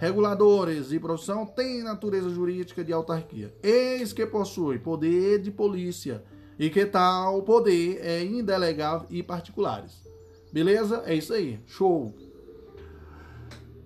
reguladores 0.00 0.88
de 0.88 0.98
profissão 0.98 1.44
têm 1.44 1.82
natureza 1.82 2.30
jurídica 2.30 2.82
de 2.82 2.90
autarquia, 2.90 3.54
eis 3.62 4.14
que 4.14 4.24
possui 4.24 4.78
poder 4.78 5.42
de 5.42 5.50
polícia 5.50 6.24
e 6.58 6.70
que 6.70 6.86
tal 6.86 7.42
poder 7.42 8.00
é 8.02 8.24
indelegável 8.24 9.06
e 9.10 9.22
particulares. 9.22 10.02
Beleza? 10.50 11.02
É 11.04 11.14
isso 11.14 11.34
aí. 11.34 11.60
Show. 11.66 12.14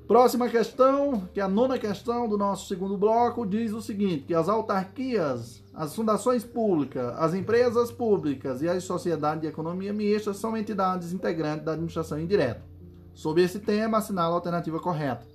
Próxima 0.07 0.49
questão, 0.49 1.28
que 1.35 1.41
é 1.41 1.43
a 1.43 1.49
nona 1.49 1.81
questão 1.81 2.28
do 2.28 2.39
nosso 2.39 2.69
segundo 2.69 2.97
bloco, 2.97 3.45
diz 3.45 3.73
o 3.73 3.82
seguinte: 3.82 4.24
que 4.24 4.35
as 4.35 4.49
autarquias, 4.49 5.65
as 5.74 5.97
fundações 5.97 6.45
públicas, 6.45 7.12
as 7.19 7.35
empresas 7.35 7.91
públicas 7.91 8.62
e 8.62 8.69
as 8.69 8.85
sociedades 8.85 9.43
de 9.43 9.49
economia 9.49 9.93
mista 9.93 10.32
são 10.32 10.57
entidades 10.57 11.12
integrantes 11.12 11.65
da 11.65 11.73
administração 11.73 12.20
indireta. 12.20 12.62
Sobre 13.12 13.43
esse 13.43 13.59
tema, 13.59 13.99
assinala 13.99 14.35
a 14.35 14.36
alternativa 14.36 14.78
correta. 14.78 15.34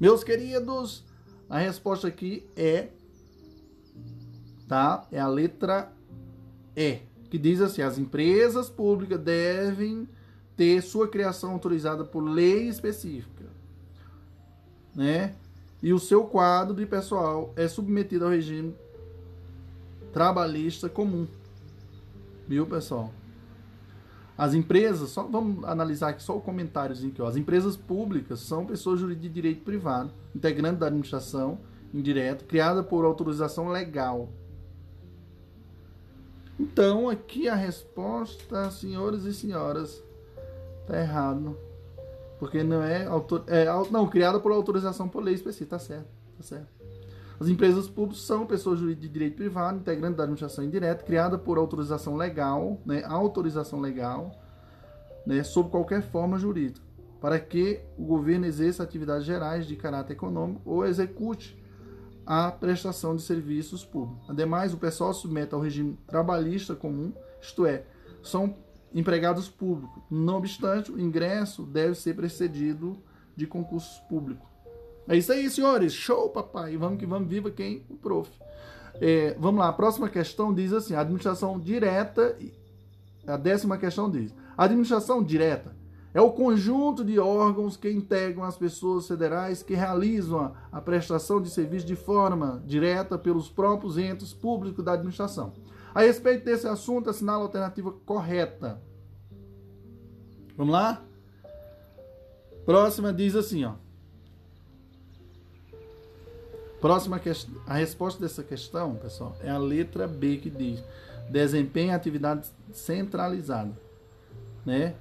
Meus 0.00 0.22
queridos, 0.22 1.04
a 1.50 1.58
resposta 1.58 2.06
aqui 2.06 2.46
é 2.56 2.88
tá? 4.68 5.06
É 5.10 5.18
a 5.18 5.26
letra 5.26 5.90
E, 6.76 7.00
que 7.30 7.38
diz 7.38 7.60
assim: 7.60 7.82
as 7.82 7.98
empresas 7.98 8.68
públicas 8.68 9.18
devem 9.18 10.08
ter 10.56 10.82
sua 10.82 11.08
criação 11.08 11.52
autorizada 11.52 12.04
por 12.04 12.20
lei 12.20 12.68
específica, 12.68 13.46
né? 14.94 15.34
E 15.82 15.92
o 15.92 15.98
seu 15.98 16.24
quadro 16.24 16.74
de 16.74 16.84
pessoal 16.84 17.52
é 17.56 17.66
submetido 17.66 18.24
ao 18.24 18.30
regime 18.30 18.74
trabalhista 20.12 20.88
comum. 20.88 21.26
Viu, 22.46 22.66
pessoal? 22.66 23.12
As 24.38 24.54
empresas, 24.54 25.10
só 25.10 25.24
vamos 25.24 25.64
analisar 25.64 26.10
aqui 26.10 26.22
só 26.22 26.36
o 26.36 26.40
comentáriozinho 26.40 27.10
aqui, 27.10 27.20
ó. 27.20 27.26
As 27.26 27.36
empresas 27.36 27.76
públicas 27.76 28.38
são 28.38 28.64
pessoas 28.64 29.00
jurídicas 29.00 29.28
de 29.28 29.34
direito 29.34 29.64
privado, 29.64 30.12
integrantes 30.32 30.78
da 30.78 30.86
administração 30.86 31.58
indireta, 31.92 32.44
criada 32.44 32.80
por 32.84 33.04
autorização 33.04 33.68
legal. 33.68 34.28
Então, 36.58 37.08
aqui 37.08 37.48
a 37.48 37.56
resposta, 37.56 38.70
senhores 38.70 39.24
e 39.24 39.34
senhoras, 39.34 40.00
tá 40.86 41.00
errado. 41.00 41.56
Porque 42.38 42.62
não 42.62 42.80
é, 42.80 43.06
autor, 43.06 43.42
é 43.48 43.66
não, 43.90 44.06
criada 44.06 44.38
por 44.38 44.52
autorização 44.52 45.08
por 45.08 45.20
lei 45.20 45.34
específica, 45.34 45.70
tá 45.70 45.78
certo, 45.80 46.06
tá 46.36 46.42
certo. 46.44 46.77
As 47.40 47.46
empresas 47.46 47.88
públicas 47.88 48.24
são 48.24 48.46
pessoas 48.46 48.80
jurídicas 48.80 49.06
de 49.06 49.12
direito 49.12 49.36
privado, 49.36 49.78
integrantes 49.78 50.16
da 50.16 50.24
administração 50.24 50.64
indireta, 50.64 51.04
criada 51.04 51.38
por 51.38 51.56
autorização 51.56 52.16
legal, 52.16 52.80
né, 52.84 53.04
autorização 53.04 53.80
legal, 53.80 54.32
né, 55.24 55.44
sob 55.44 55.70
qualquer 55.70 56.02
forma 56.02 56.36
jurídica, 56.36 56.84
para 57.20 57.38
que 57.38 57.80
o 57.96 58.04
governo 58.04 58.44
exerça 58.46 58.82
atividades 58.82 59.24
gerais 59.24 59.66
de 59.66 59.76
caráter 59.76 60.14
econômico 60.14 60.62
ou 60.64 60.84
execute 60.84 61.56
a 62.26 62.50
prestação 62.50 63.14
de 63.14 63.22
serviços 63.22 63.84
públicos. 63.84 64.28
Ademais, 64.28 64.74
o 64.74 64.76
pessoal 64.76 65.14
submete 65.14 65.54
ao 65.54 65.60
regime 65.60 65.96
trabalhista 66.08 66.74
comum, 66.74 67.12
isto 67.40 67.64
é, 67.64 67.84
são 68.22 68.56
empregados 68.92 69.48
públicos. 69.48 70.02
Não 70.10 70.38
obstante, 70.38 70.90
o 70.90 70.98
ingresso 70.98 71.62
deve 71.62 71.94
ser 71.94 72.14
precedido 72.14 72.98
de 73.36 73.46
concurso 73.46 74.02
público. 74.08 74.47
É 75.08 75.16
isso 75.16 75.32
aí, 75.32 75.48
senhores. 75.48 75.94
Show, 75.94 76.28
papai. 76.28 76.76
Vamos 76.76 76.98
que 76.98 77.06
vamos. 77.06 77.28
Viva 77.28 77.50
quem? 77.50 77.82
O 77.88 77.96
prof. 77.96 78.30
É, 79.00 79.34
vamos 79.38 79.60
lá. 79.60 79.68
A 79.68 79.72
próxima 79.72 80.08
questão 80.08 80.52
diz 80.52 80.72
assim: 80.72 80.94
administração 80.94 81.58
direta. 81.58 82.36
A 83.26 83.38
décima 83.38 83.78
questão 83.78 84.10
diz: 84.10 84.34
a 84.56 84.64
administração 84.64 85.22
direta 85.22 85.74
é 86.12 86.20
o 86.20 86.32
conjunto 86.32 87.04
de 87.04 87.18
órgãos 87.18 87.76
que 87.76 87.90
integram 87.90 88.44
as 88.44 88.56
pessoas 88.56 89.06
federais 89.06 89.62
que 89.62 89.74
realizam 89.74 90.40
a, 90.40 90.52
a 90.72 90.80
prestação 90.80 91.40
de 91.40 91.48
serviço 91.48 91.86
de 91.86 91.96
forma 91.96 92.62
direta 92.66 93.18
pelos 93.18 93.48
próprios 93.48 93.96
entes 93.96 94.34
públicos 94.34 94.84
da 94.84 94.92
administração. 94.92 95.52
A 95.94 96.02
respeito 96.02 96.44
desse 96.44 96.66
assunto, 96.66 97.08
assinala 97.08 97.40
a 97.40 97.46
alternativa 97.46 97.92
correta. 98.04 98.80
Vamos 100.56 100.72
lá? 100.72 101.02
Próxima 102.66 103.12
diz 103.12 103.34
assim, 103.34 103.64
ó. 103.64 103.74
Próxima 106.80 107.18
questão, 107.18 107.54
a 107.66 107.74
resposta 107.74 108.20
dessa 108.20 108.42
questão, 108.42 108.94
pessoal, 108.94 109.36
é 109.40 109.50
a 109.50 109.58
letra 109.58 110.06
B 110.06 110.36
que 110.36 110.48
diz: 110.48 110.82
desempenha 111.28 111.96
atividade 111.96 112.48
centralizada, 112.72 113.72
né? 114.64 114.94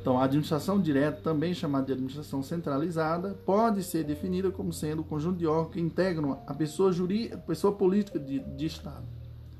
Então, 0.00 0.18
a 0.18 0.24
administração 0.24 0.80
direta, 0.80 1.20
também 1.22 1.54
chamada 1.54 1.86
de 1.86 1.92
administração 1.92 2.42
centralizada, 2.42 3.38
pode 3.46 3.84
ser 3.84 4.02
definida 4.02 4.50
como 4.50 4.72
sendo 4.72 5.02
o 5.02 5.04
conjunto 5.04 5.38
de 5.38 5.46
órgãos 5.46 5.74
que 5.74 5.80
integram 5.80 6.42
a 6.44 6.52
pessoa 6.52 6.90
jurídica, 6.90 7.38
pessoa 7.38 7.72
política 7.72 8.18
de, 8.18 8.40
de 8.40 8.66
Estado. 8.66 9.06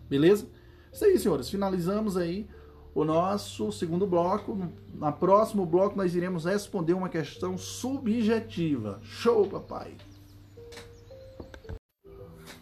Beleza? 0.08 0.48
Isso 0.92 1.04
aí, 1.04 1.16
senhores. 1.16 1.48
Finalizamos 1.48 2.16
aí 2.16 2.48
o 2.92 3.04
nosso 3.04 3.70
segundo 3.70 4.04
bloco. 4.04 4.58
No 4.92 5.12
próximo 5.12 5.64
bloco, 5.64 5.96
nós 5.96 6.14
iremos 6.16 6.44
responder 6.44 6.92
uma 6.92 7.08
questão 7.08 7.56
subjetiva. 7.56 8.98
Show, 9.04 9.46
papai! 9.46 9.96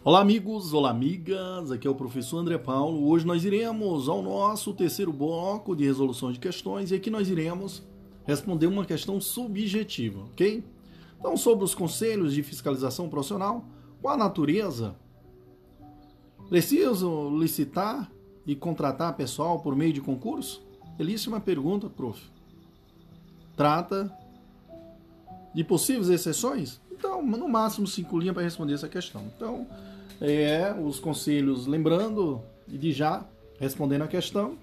Olá, 0.03 0.19
amigos, 0.19 0.73
olá, 0.73 0.89
amigas. 0.89 1.69
Aqui 1.69 1.87
é 1.87 1.89
o 1.89 1.93
professor 1.93 2.39
André 2.39 2.57
Paulo. 2.57 3.07
Hoje 3.07 3.23
nós 3.23 3.45
iremos 3.45 4.09
ao 4.09 4.23
nosso 4.23 4.73
terceiro 4.73 5.13
bloco 5.13 5.75
de 5.75 5.83
resolução 5.85 6.31
de 6.31 6.39
questões 6.39 6.89
e 6.89 6.95
aqui 6.95 7.11
nós 7.11 7.29
iremos 7.29 7.83
responder 8.25 8.65
uma 8.65 8.83
questão 8.83 9.21
subjetiva, 9.21 10.21
ok? 10.31 10.63
Então, 11.19 11.37
sobre 11.37 11.63
os 11.63 11.75
conselhos 11.75 12.33
de 12.33 12.41
fiscalização 12.41 13.09
profissional, 13.09 13.63
qual 14.01 14.15
a 14.15 14.17
natureza? 14.17 14.95
Preciso 16.49 17.29
licitar 17.37 18.11
e 18.43 18.55
contratar 18.55 19.15
pessoal 19.15 19.59
por 19.59 19.75
meio 19.75 19.93
de 19.93 20.01
concurso? 20.01 20.63
Belíssima 20.97 21.39
pergunta, 21.39 21.87
prof. 21.87 22.19
Trata 23.55 24.11
de 25.53 25.63
possíveis 25.63 26.09
exceções? 26.09 26.81
Então, 26.89 27.21
no 27.23 27.47
máximo 27.47 27.85
cinco 27.85 28.17
linhas 28.17 28.33
para 28.33 28.43
responder 28.43 28.73
essa 28.73 28.89
questão. 28.89 29.31
Então, 29.35 29.67
é, 30.21 30.73
os 30.73 30.99
conselhos, 30.99 31.67
lembrando 31.67 32.41
de 32.67 32.91
já 32.91 33.25
respondendo 33.59 34.03
a 34.03 34.07
questão, 34.07 34.57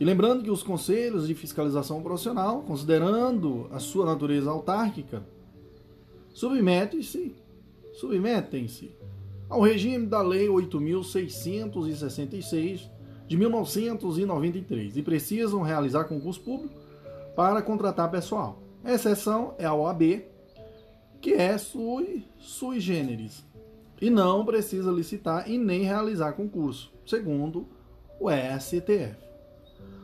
e 0.00 0.04
lembrando 0.04 0.44
que 0.44 0.50
os 0.50 0.62
conselhos 0.62 1.26
de 1.26 1.34
fiscalização 1.34 2.02
profissional, 2.02 2.62
considerando 2.62 3.68
a 3.72 3.80
sua 3.80 4.06
natureza 4.06 4.50
autárquica, 4.50 5.24
submetem-se 6.32 7.34
submetem-se 7.98 8.90
ao 9.48 9.60
regime 9.60 10.06
da 10.06 10.22
Lei 10.22 10.46
8.666 10.46 12.88
de 13.26 13.36
1993 13.36 14.96
e 14.96 15.02
precisam 15.02 15.62
realizar 15.62 16.04
concurso 16.04 16.40
público 16.40 16.72
para 17.34 17.60
contratar 17.60 18.08
pessoal. 18.10 18.62
A 18.84 18.92
exceção 18.92 19.56
é 19.58 19.64
a 19.64 19.74
OAB, 19.74 20.22
que 21.20 21.32
é 21.32 21.58
sui, 21.58 22.22
sui 22.38 22.78
generis, 22.78 23.44
e 24.00 24.10
não 24.10 24.44
precisa 24.44 24.90
licitar 24.90 25.50
e 25.50 25.58
nem 25.58 25.82
realizar 25.82 26.32
concurso, 26.32 26.92
segundo 27.04 27.66
o 28.20 28.28
STF. 28.30 29.16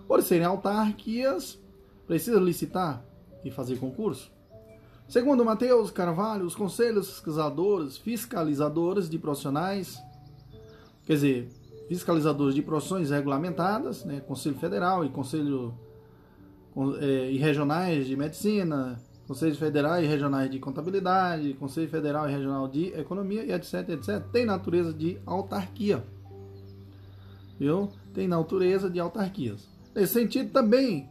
Por 0.06 0.22
serem 0.22 0.44
autarquias, 0.44 1.58
precisa 2.06 2.38
licitar 2.38 3.04
e 3.44 3.50
fazer 3.50 3.78
concurso? 3.78 4.32
Segundo 5.08 5.44
Mateus 5.44 5.90
Carvalho, 5.90 6.46
os 6.46 6.54
conselhos 6.54 7.10
fiscalizadores, 7.10 7.96
fiscalizadores 7.98 9.08
de 9.08 9.18
profissionais, 9.18 10.02
quer 11.04 11.14
dizer, 11.14 11.48
fiscalizadores 11.88 12.54
de 12.54 12.62
profissões 12.62 13.10
regulamentadas, 13.10 14.04
né, 14.04 14.20
Conselho 14.20 14.56
Federal 14.56 15.04
e 15.04 15.10
Conselho 15.10 15.74
é, 17.00 17.30
e 17.30 17.36
regionais 17.36 18.06
de 18.06 18.16
medicina, 18.16 18.98
Conselhos 19.26 19.58
Federais 19.58 20.04
e 20.04 20.08
Regionais 20.08 20.50
de 20.50 20.58
Contabilidade, 20.58 21.54
Conselho 21.54 21.88
Federal 21.88 22.28
e 22.28 22.32
Regional 22.32 22.68
de 22.68 22.88
Economia 22.88 23.44
e 23.44 23.52
etc, 23.52 23.88
etc, 23.88 24.22
tem 24.32 24.44
natureza 24.44 24.92
de 24.92 25.18
autarquia. 25.24 26.04
Viu? 27.58 27.90
Tem 28.12 28.28
natureza 28.28 28.90
de 28.90 29.00
autarquias. 29.00 29.68
Nesse 29.94 30.12
sentido 30.14 30.50
também 30.50 31.08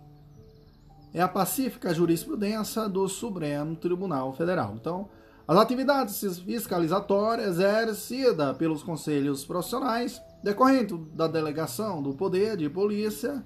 é 1.14 1.22
a 1.22 1.28
pacífica 1.28 1.94
jurisprudência 1.94 2.88
do 2.88 3.08
Supremo 3.08 3.76
Tribunal 3.76 4.34
Federal. 4.34 4.76
Então, 4.80 5.10
as 5.48 5.58
atividades 5.58 6.40
fiscalizatórias 6.40 7.60
exercidas 7.60 8.56
pelos 8.58 8.82
conselhos 8.84 9.44
profissionais 9.44 10.22
decorrente 10.44 10.96
da 11.14 11.28
delegação 11.28 12.04
do 12.04 12.14
poder 12.14 12.58
de 12.58 12.70
polícia, 12.70 13.44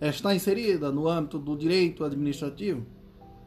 está 0.00 0.34
inserida 0.34 0.90
no 0.90 1.08
âmbito 1.08 1.38
do 1.38 1.56
direito 1.56 2.04
administrativo, 2.04 2.84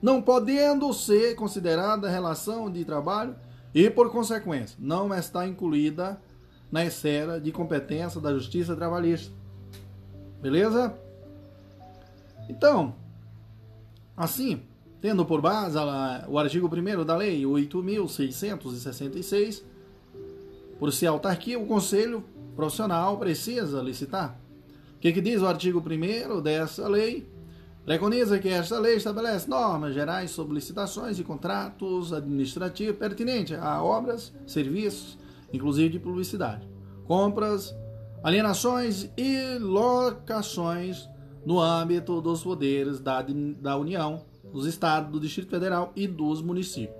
não 0.03 0.21
podendo 0.21 0.93
ser 0.93 1.33
considerada 1.35 2.09
relação 2.09 2.69
de 2.69 2.83
trabalho 2.83 3.37
e, 3.73 3.89
por 3.89 4.11
consequência, 4.11 4.75
não 4.77 5.15
está 5.15 5.47
incluída 5.47 6.21
na 6.69 6.83
esfera 6.83 7.39
de 7.39 7.53
competência 7.53 8.19
da 8.19 8.33
Justiça 8.33 8.75
Trabalhista. 8.75 9.31
Beleza? 10.41 10.93
Então, 12.49 12.93
assim, 14.17 14.63
tendo 14.99 15.25
por 15.25 15.39
base 15.39 15.77
o 16.27 16.37
artigo 16.37 16.67
1 16.67 17.05
da 17.05 17.15
Lei 17.15 17.43
8.666, 17.43 19.63
por 20.77 20.91
ser 20.91 21.07
autarquia, 21.07 21.57
o 21.57 21.65
Conselho 21.65 22.25
Profissional 22.57 23.17
precisa 23.17 23.81
licitar. 23.81 24.37
O 24.97 24.99
que, 24.99 25.13
que 25.13 25.21
diz 25.21 25.41
o 25.41 25.47
artigo 25.47 25.79
1 25.79 26.41
dessa 26.41 26.89
lei? 26.89 27.31
Preconiza 27.85 28.39
que 28.39 28.47
esta 28.47 28.79
lei 28.79 28.95
estabelece 28.95 29.49
normas 29.49 29.93
gerais 29.93 30.31
sobre 30.31 30.55
licitações 30.55 31.19
e 31.19 31.23
contratos 31.23 32.13
administrativos 32.13 32.95
pertinentes 32.95 33.57
a 33.59 33.83
obras, 33.83 34.33
serviços, 34.47 35.17
inclusive 35.51 35.89
de 35.89 35.99
publicidade, 35.99 36.65
compras, 37.05 37.75
alienações 38.23 39.09
e 39.17 39.57
locações 39.59 41.09
no 41.45 41.59
âmbito 41.59 42.21
dos 42.21 42.41
poderes 42.41 43.01
da, 43.01 43.21
da 43.59 43.77
União, 43.77 44.23
dos 44.53 44.65
Estados, 44.65 45.11
do 45.11 45.19
Distrito 45.19 45.49
Federal 45.49 45.91
e 45.93 46.07
dos 46.07 46.41
municípios. 46.41 46.95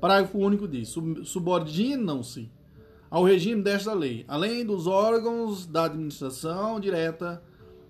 Parágrafo 0.00 0.36
único 0.36 0.66
diz: 0.66 0.92
subordinam-se 1.22 2.50
ao 3.08 3.22
regime 3.22 3.62
desta 3.62 3.92
lei, 3.92 4.24
além 4.26 4.66
dos 4.66 4.88
órgãos 4.88 5.64
da 5.64 5.84
administração 5.84 6.80
direta, 6.80 7.40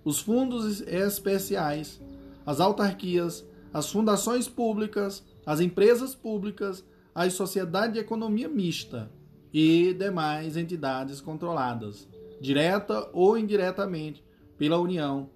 os 0.04 0.20
fundos 0.20 0.82
especiais, 0.82 2.02
as 2.46 2.60
autarquias, 2.60 3.46
as 3.72 3.90
fundações 3.90 4.48
públicas, 4.48 5.24
as 5.44 5.60
empresas 5.60 6.14
públicas, 6.14 6.84
as 7.14 7.32
sociedades 7.34 7.94
de 7.94 8.00
economia 8.00 8.48
mista 8.48 9.10
e 9.52 9.94
demais 9.94 10.56
entidades 10.56 11.20
controladas, 11.20 12.08
direta 12.40 13.08
ou 13.12 13.38
indiretamente, 13.38 14.24
pela 14.56 14.78
União, 14.78 15.30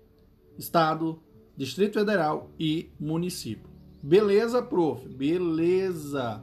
Estado, 0.56 1.20
Distrito 1.56 1.98
Federal 1.98 2.50
e 2.58 2.90
município. 2.98 3.68
Beleza, 4.02 4.62
prof? 4.62 5.08
Beleza. 5.08 6.42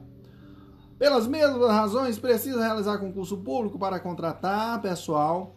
Pelas 0.97 1.27
mesmas 1.27 1.69
razões, 1.69 2.17
precisa 2.17 2.61
realizar 2.61 2.97
concurso 2.97 3.37
público 3.37 3.77
para 3.77 3.99
contratar 3.99 4.81
pessoal 4.81 5.55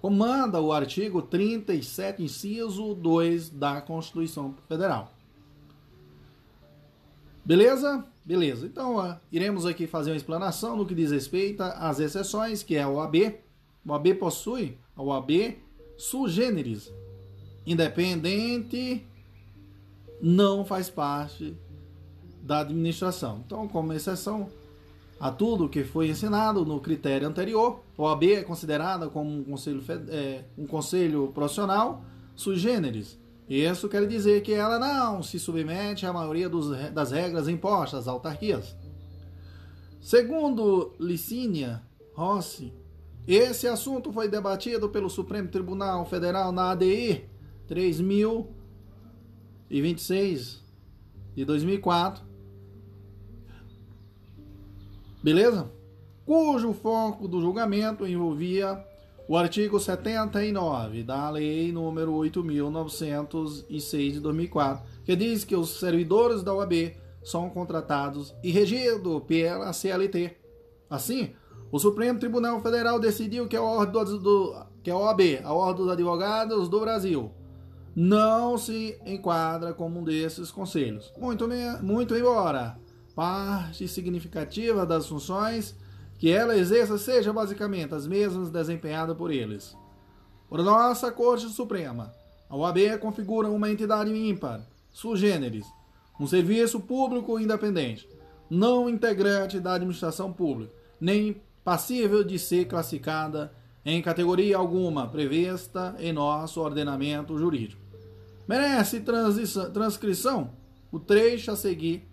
comanda 0.00 0.60
o 0.60 0.72
artigo 0.72 1.22
37, 1.22 2.22
inciso 2.22 2.94
2 2.94 3.50
da 3.50 3.80
Constituição 3.80 4.54
Federal. 4.68 5.12
Beleza? 7.44 8.04
Beleza. 8.24 8.66
Então, 8.66 8.98
uh, 8.98 9.16
iremos 9.30 9.64
aqui 9.64 9.86
fazer 9.86 10.10
uma 10.10 10.16
explanação 10.16 10.76
no 10.76 10.84
que 10.84 10.94
diz 10.94 11.12
respeito 11.12 11.62
às 11.62 12.00
exceções, 12.00 12.62
que 12.62 12.74
é 12.74 12.82
a 12.82 12.88
OAB. 12.88 13.38
O 13.84 13.92
OAB 13.92 14.14
possui 14.18 14.76
a 14.96 15.02
OAB 15.02 15.56
sui 15.96 16.30
generis, 16.30 16.92
independente, 17.66 19.06
não 20.20 20.64
faz 20.64 20.90
parte 20.90 21.56
da 22.42 22.60
administração. 22.60 23.42
Então, 23.46 23.66
como 23.66 23.92
exceção, 23.92 24.48
a 25.18 25.30
tudo 25.30 25.68
que 25.68 25.82
foi 25.82 26.08
ensinado 26.08 26.64
no 26.64 26.80
critério 26.80 27.26
anterior. 27.26 27.82
A 27.96 28.02
OAB 28.02 28.24
é 28.24 28.42
considerada 28.42 29.08
como 29.08 29.30
um 29.30 29.44
conselho, 29.44 29.82
é, 30.08 30.44
um 30.56 30.66
conselho 30.66 31.32
profissional 31.34 32.04
sui 32.34 32.56
generis. 32.56 33.18
Isso 33.48 33.88
quer 33.88 34.06
dizer 34.06 34.42
que 34.42 34.52
ela 34.52 34.78
não 34.78 35.22
se 35.22 35.38
submete 35.38 36.04
à 36.04 36.12
maioria 36.12 36.48
dos, 36.48 36.68
das 36.92 37.12
regras 37.12 37.48
impostas 37.48 38.00
às 38.00 38.08
autarquias. 38.08 38.76
Segundo 40.00 40.94
Licínia 41.00 41.82
Rossi, 42.12 42.74
esse 43.26 43.66
assunto 43.66 44.12
foi 44.12 44.28
debatido 44.28 44.88
pelo 44.88 45.08
Supremo 45.08 45.48
Tribunal 45.48 46.04
Federal 46.06 46.52
na 46.52 46.72
ADI 46.72 47.24
3026 47.66 50.62
de 51.34 51.44
2004 51.44 52.24
Beleza? 55.26 55.68
Cujo 56.24 56.72
foco 56.72 57.26
do 57.26 57.40
julgamento 57.40 58.06
envolvia 58.06 58.80
o 59.26 59.36
artigo 59.36 59.80
79 59.80 61.02
da 61.02 61.28
Lei 61.30 61.72
número 61.72 62.12
8.906 62.12 64.12
de 64.12 64.20
2004, 64.20 64.84
que 65.04 65.16
diz 65.16 65.44
que 65.44 65.56
os 65.56 65.80
servidores 65.80 66.44
da 66.44 66.54
OAB 66.54 66.94
são 67.24 67.50
contratados 67.50 68.36
e 68.40 68.52
regidos 68.52 69.20
pela 69.26 69.72
CLT. 69.72 70.36
Assim, 70.88 71.32
o 71.72 71.78
Supremo 71.80 72.20
Tribunal 72.20 72.60
Federal 72.60 73.00
decidiu 73.00 73.48
que 73.48 73.56
a 73.56 73.62
ordem 73.62 74.20
do, 74.20 74.54
que 74.80 74.92
a 74.92 74.96
OAB, 74.96 75.40
a 75.42 75.52
Ordem 75.52 75.86
dos 75.86 75.92
Advogados 75.92 76.68
do 76.68 76.78
Brasil, 76.78 77.32
não 77.96 78.56
se 78.56 78.96
enquadra 79.04 79.74
como 79.74 79.98
um 79.98 80.04
desses 80.04 80.52
conselhos. 80.52 81.12
Muito, 81.18 81.48
muito 81.82 82.14
embora 82.14 82.78
parte 83.16 83.88
significativa 83.88 84.84
das 84.84 85.06
funções 85.06 85.74
que 86.18 86.30
ela 86.30 86.56
exerça 86.56 86.98
seja 86.98 87.32
basicamente 87.32 87.94
as 87.94 88.06
mesmas 88.06 88.50
desempenhadas 88.50 89.16
por 89.16 89.30
eles. 89.30 89.74
Por 90.50 90.62
nossa 90.62 91.10
Corte 91.10 91.48
Suprema, 91.48 92.12
a 92.48 92.54
OAB 92.54 92.98
configura 93.00 93.48
uma 93.48 93.70
entidade 93.70 94.12
ímpar, 94.12 94.60
sui 94.92 95.16
generis, 95.16 95.66
um 96.20 96.26
serviço 96.26 96.78
público 96.78 97.40
independente, 97.40 98.06
não 98.50 98.88
integrante 98.88 99.58
da 99.58 99.74
administração 99.74 100.30
pública, 100.32 100.72
nem 101.00 101.40
passível 101.64 102.22
de 102.22 102.38
ser 102.38 102.66
classificada 102.66 103.52
em 103.84 104.00
categoria 104.02 104.58
alguma 104.58 105.08
prevista 105.08 105.96
em 105.98 106.12
nosso 106.12 106.60
ordenamento 106.60 107.36
jurídico. 107.38 107.80
Merece 108.46 109.02
transcrição 109.72 110.50
o 110.92 111.00
trecho 111.00 111.50
a 111.50 111.56
seguir 111.56 112.06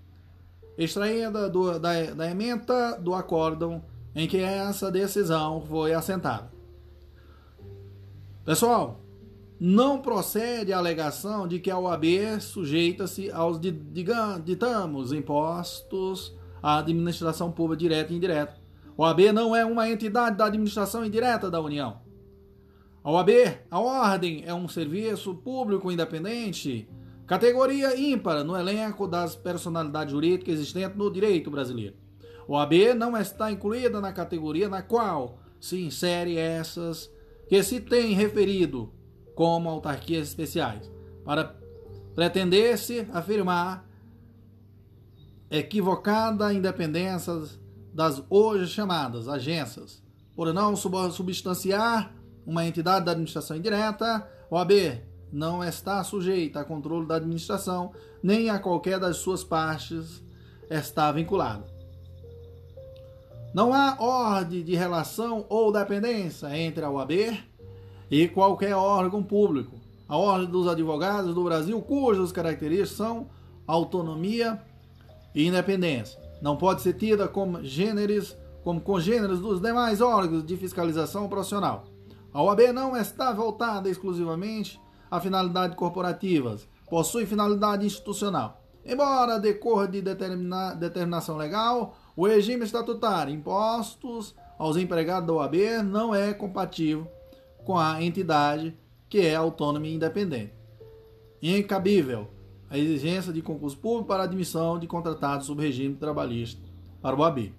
extraída 0.77 1.49
do, 1.49 1.79
da, 1.79 2.13
da 2.13 2.29
ementa 2.29 2.97
do 2.99 3.13
acórdão 3.13 3.83
em 4.15 4.27
que 4.27 4.37
essa 4.37 4.91
decisão 4.91 5.61
foi 5.61 5.93
assentada. 5.93 6.51
Pessoal, 8.45 8.99
não 9.59 10.01
procede 10.01 10.73
a 10.73 10.77
alegação 10.77 11.47
de 11.47 11.59
que 11.59 11.71
a 11.71 11.79
OAB 11.79 12.05
sujeita-se 12.41 13.31
aos, 13.31 13.59
ditamos, 13.59 15.13
impostos 15.13 16.35
à 16.61 16.79
administração 16.79 17.51
pública 17.51 17.79
direta 17.79 18.11
e 18.11 18.17
indireta. 18.17 18.57
A 18.97 19.01
OAB 19.01 19.31
não 19.33 19.55
é 19.55 19.63
uma 19.63 19.89
entidade 19.89 20.37
da 20.37 20.45
administração 20.45 21.05
indireta 21.05 21.49
da 21.49 21.61
União. 21.61 22.01
A 23.03 23.11
OAB, 23.11 23.29
a 23.71 23.79
ordem, 23.79 24.43
é 24.45 24.53
um 24.53 24.67
serviço 24.67 25.33
público 25.35 25.91
independente 25.91 26.87
Categoria 27.25 27.97
ímpar 27.97 28.43
no 28.43 28.55
elenco 28.55 29.07
das 29.07 29.35
personalidades 29.35 30.11
jurídicas 30.11 30.55
existentes 30.55 30.97
no 30.97 31.09
direito 31.09 31.49
brasileiro. 31.49 31.95
O 32.47 32.57
AB 32.57 32.93
não 32.93 33.15
está 33.15 33.51
incluída 33.51 34.01
na 34.01 34.11
categoria 34.11 34.67
na 34.67 34.81
qual 34.81 35.39
se 35.59 35.81
insere 35.81 36.37
essas 36.37 37.09
que 37.47 37.63
se 37.63 37.79
tem 37.79 38.13
referido 38.13 38.91
como 39.33 39.69
autarquias 39.69 40.27
especiais, 40.27 40.91
para 41.23 41.55
pretender-se 42.13 43.07
afirmar 43.13 43.87
equivocada 45.49 46.53
independência 46.53 47.33
das 47.93 48.23
hoje 48.29 48.71
chamadas 48.71 49.27
agências, 49.27 50.03
por 50.35 50.53
não 50.53 50.75
substanciar 50.75 52.13
uma 52.45 52.65
entidade 52.65 53.05
da 53.05 53.11
administração 53.11 53.55
indireta, 53.55 54.27
o 54.49 54.57
AB 54.57 55.01
não 55.33 55.63
está 55.63 56.03
sujeita 56.03 56.59
a 56.59 56.63
controle 56.63 57.07
da 57.07 57.15
administração, 57.15 57.91
nem 58.21 58.51
a 58.51 58.59
qualquer 58.59 58.99
das 58.99 59.17
suas 59.17 59.43
partes 59.43 60.23
está 60.69 61.11
vinculado. 61.11 61.63
Não 63.53 63.73
há 63.73 63.97
ordem 63.99 64.63
de 64.63 64.75
relação 64.75 65.45
ou 65.49 65.71
dependência 65.71 66.55
entre 66.57 66.85
a 66.85 66.89
OAB 66.89 67.11
e 68.09 68.27
qualquer 68.27 68.75
órgão 68.75 69.23
público. 69.23 69.75
A 70.07 70.17
Ordem 70.17 70.49
dos 70.49 70.67
Advogados 70.67 71.33
do 71.33 71.43
Brasil, 71.43 71.81
cujas 71.81 72.31
características 72.31 72.91
são 72.91 73.29
autonomia 73.65 74.61
e 75.33 75.47
independência, 75.47 76.19
não 76.41 76.57
pode 76.57 76.81
ser 76.81 76.93
tida 76.93 77.27
como 77.27 77.63
gêneros, 77.63 78.35
como 78.63 78.81
congêneros 78.81 79.39
dos 79.39 79.59
demais 79.59 80.01
órgãos 80.01 80.45
de 80.45 80.57
fiscalização 80.57 81.27
profissional. 81.27 81.85
A 82.31 82.41
OAB 82.43 82.73
não 82.73 82.95
está 82.97 83.31
voltada 83.31 83.89
exclusivamente 83.89 84.79
a 85.13 85.19
finalidades 85.19 85.75
corporativas, 85.75 86.67
possui 86.89 87.27
finalidade 87.27 87.85
institucional. 87.85 88.63
Embora 88.83 89.39
decorra 89.39 89.87
de 89.87 90.01
determina, 90.01 90.73
determinação 90.73 91.37
legal, 91.37 91.95
o 92.15 92.25
regime 92.25 92.65
estatutário, 92.65 93.31
impostos 93.31 94.33
aos 94.57 94.75
empregados 94.75 95.27
da 95.27 95.33
OAB 95.33 95.83
não 95.85 96.15
é 96.15 96.33
compatível 96.33 97.07
com 97.63 97.77
a 97.77 98.01
entidade 98.01 98.75
que 99.07 99.19
é 99.19 99.35
autônoma 99.35 99.85
e 99.85 99.93
independente. 99.93 100.53
Incabível 101.43 102.27
a 102.67 102.75
exigência 102.75 103.31
de 103.31 103.43
concurso 103.43 103.77
público 103.77 104.07
para 104.07 104.23
admissão 104.23 104.79
de 104.79 104.87
contratados 104.87 105.45
sob 105.45 105.61
regime 105.61 105.93
trabalhista 105.95 106.59
para 107.03 107.15
o 107.15 107.19
OAB. 107.19 107.53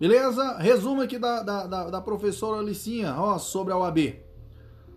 Beleza? 0.00 0.58
Resumo 0.58 1.00
aqui 1.00 1.16
da, 1.16 1.44
da, 1.44 1.66
da, 1.68 1.90
da 1.90 2.00
professora 2.00 2.58
Alicinha 2.58 3.14
ó, 3.16 3.38
sobre 3.38 3.72
a 3.72 3.78
OAB. 3.78 4.23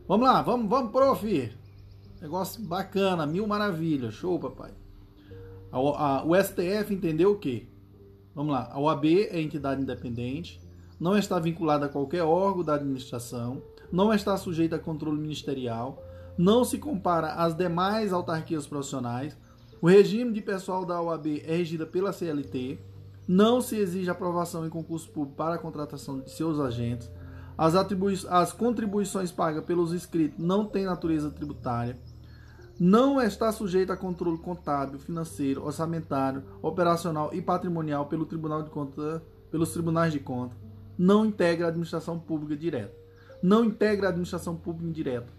Vamos 0.07 0.25
lá, 0.25 0.41
vamos, 0.41 0.69
vamos, 0.69 0.91
prof. 0.93 1.51
Negócio 2.21 2.63
bacana, 2.63 3.27
mil 3.27 3.45
maravilhas. 3.45 4.13
Show, 4.13 4.39
papai. 4.39 4.71
A, 5.69 5.77
a, 5.77 6.25
o 6.25 6.33
STF 6.33 6.93
entendeu 6.93 7.33
o 7.33 7.37
quê? 7.37 7.67
Vamos 8.33 8.53
lá. 8.53 8.69
A 8.71 8.79
OAB 8.79 9.05
é 9.05 9.41
entidade 9.41 9.81
independente, 9.81 10.61
não 10.97 11.17
está 11.17 11.37
vinculada 11.39 11.87
a 11.87 11.89
qualquer 11.89 12.23
órgão 12.23 12.63
da 12.63 12.75
administração, 12.75 13.61
não 13.91 14.13
está 14.13 14.37
sujeita 14.37 14.77
a 14.77 14.79
controle 14.79 15.19
ministerial, 15.19 16.01
não 16.37 16.63
se 16.63 16.77
compara 16.77 17.33
às 17.33 17.53
demais 17.53 18.13
autarquias 18.13 18.65
profissionais. 18.65 19.37
O 19.81 19.89
regime 19.89 20.31
de 20.31 20.41
pessoal 20.41 20.85
da 20.85 21.01
OAB 21.01 21.41
é 21.43 21.57
regido 21.57 21.85
pela 21.85 22.13
CLT. 22.13 22.79
Não 23.27 23.59
se 23.59 23.75
exige 23.75 24.09
aprovação 24.09 24.65
em 24.65 24.69
concurso 24.69 25.09
público 25.09 25.35
para 25.35 25.55
a 25.55 25.59
contratação 25.59 26.21
de 26.21 26.31
seus 26.31 26.61
agentes. 26.61 27.11
As, 27.57 27.73
as 28.29 28.53
contribuições 28.53 29.31
pagas 29.31 29.65
pelos 29.65 29.91
inscritos 29.91 30.37
não 30.37 30.65
têm 30.65 30.85
natureza 30.85 31.31
tributária. 31.31 31.97
Não 32.79 33.19
está 33.19 33.51
sujeita 33.51 33.93
a 33.93 33.97
controle 33.97 34.37
contábil, 34.37 34.99
financeiro, 34.99 35.65
orçamentário, 35.65 36.43
operacional 36.61 37.33
e 37.33 37.41
patrimonial 37.41 38.05
pelo 38.05 38.25
Tribunal 38.25 38.61
de 38.61 38.69
Conta, 38.69 39.23
pelos 39.49 39.71
tribunais 39.71 40.13
de 40.13 40.19
conta. 40.19 40.55
Não 40.95 41.25
integra 41.25 41.65
a 41.65 41.69
administração 41.69 42.19
pública 42.19 42.55
direta. 42.55 42.93
Não 43.41 43.65
integra 43.65 44.07
a 44.07 44.09
administração 44.09 44.55
pública 44.55 44.89
indireta, 44.89 45.33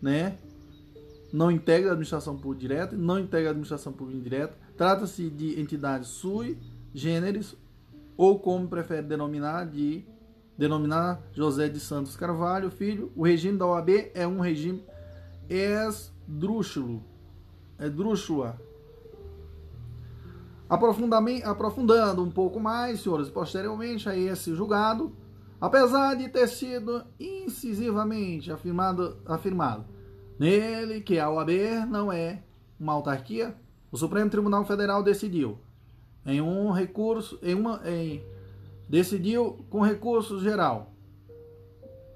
né? 0.00 0.36
Não 1.32 1.50
integra 1.50 1.90
a 1.90 1.92
administração 1.92 2.36
pública 2.36 2.60
direta, 2.60 2.96
não 2.96 3.18
integra 3.18 3.48
a 3.48 3.50
administração 3.50 3.92
pública 3.92 4.18
indireta. 4.18 4.56
Trata-se 4.76 5.28
de 5.28 5.60
entidades 5.60 6.08
sui 6.08 6.58
generis 6.94 7.54
ou 8.16 8.38
como 8.38 8.66
prefere 8.66 9.02
denominar 9.02 9.66
de 9.66 10.04
denominar 10.58 11.22
José 11.32 11.68
de 11.68 11.78
Santos 11.78 12.16
Carvalho, 12.16 12.68
filho, 12.68 13.12
o 13.14 13.24
regime 13.24 13.56
da 13.56 13.64
OAB 13.64 14.10
é 14.12 14.26
um 14.26 14.40
regime 14.40 14.84
esdrúxulo, 15.48 17.04
esdrúxula. 17.78 18.60
Aprofundando 20.68 22.22
um 22.22 22.30
pouco 22.30 22.58
mais, 22.58 23.00
senhores, 23.00 23.30
posteriormente 23.30 24.08
a 24.08 24.16
esse 24.16 24.52
julgado, 24.54 25.14
apesar 25.60 26.14
de 26.16 26.28
ter 26.28 26.48
sido 26.48 27.04
incisivamente 27.18 28.50
afirmado, 28.50 29.16
afirmado 29.24 29.86
nele 30.38 31.00
que 31.00 31.18
a 31.18 31.30
OAB 31.30 31.50
não 31.88 32.12
é 32.12 32.42
uma 32.78 32.92
autarquia, 32.92 33.54
o 33.90 33.96
Supremo 33.96 34.28
Tribunal 34.28 34.64
Federal 34.64 35.02
decidiu. 35.02 35.58
Em 36.26 36.40
um 36.40 36.70
recurso, 36.70 37.38
em 37.42 37.54
uma, 37.54 37.80
em 37.88 38.22
decidiu 38.88 39.64
com 39.68 39.80
recurso 39.80 40.40
geral. 40.40 40.92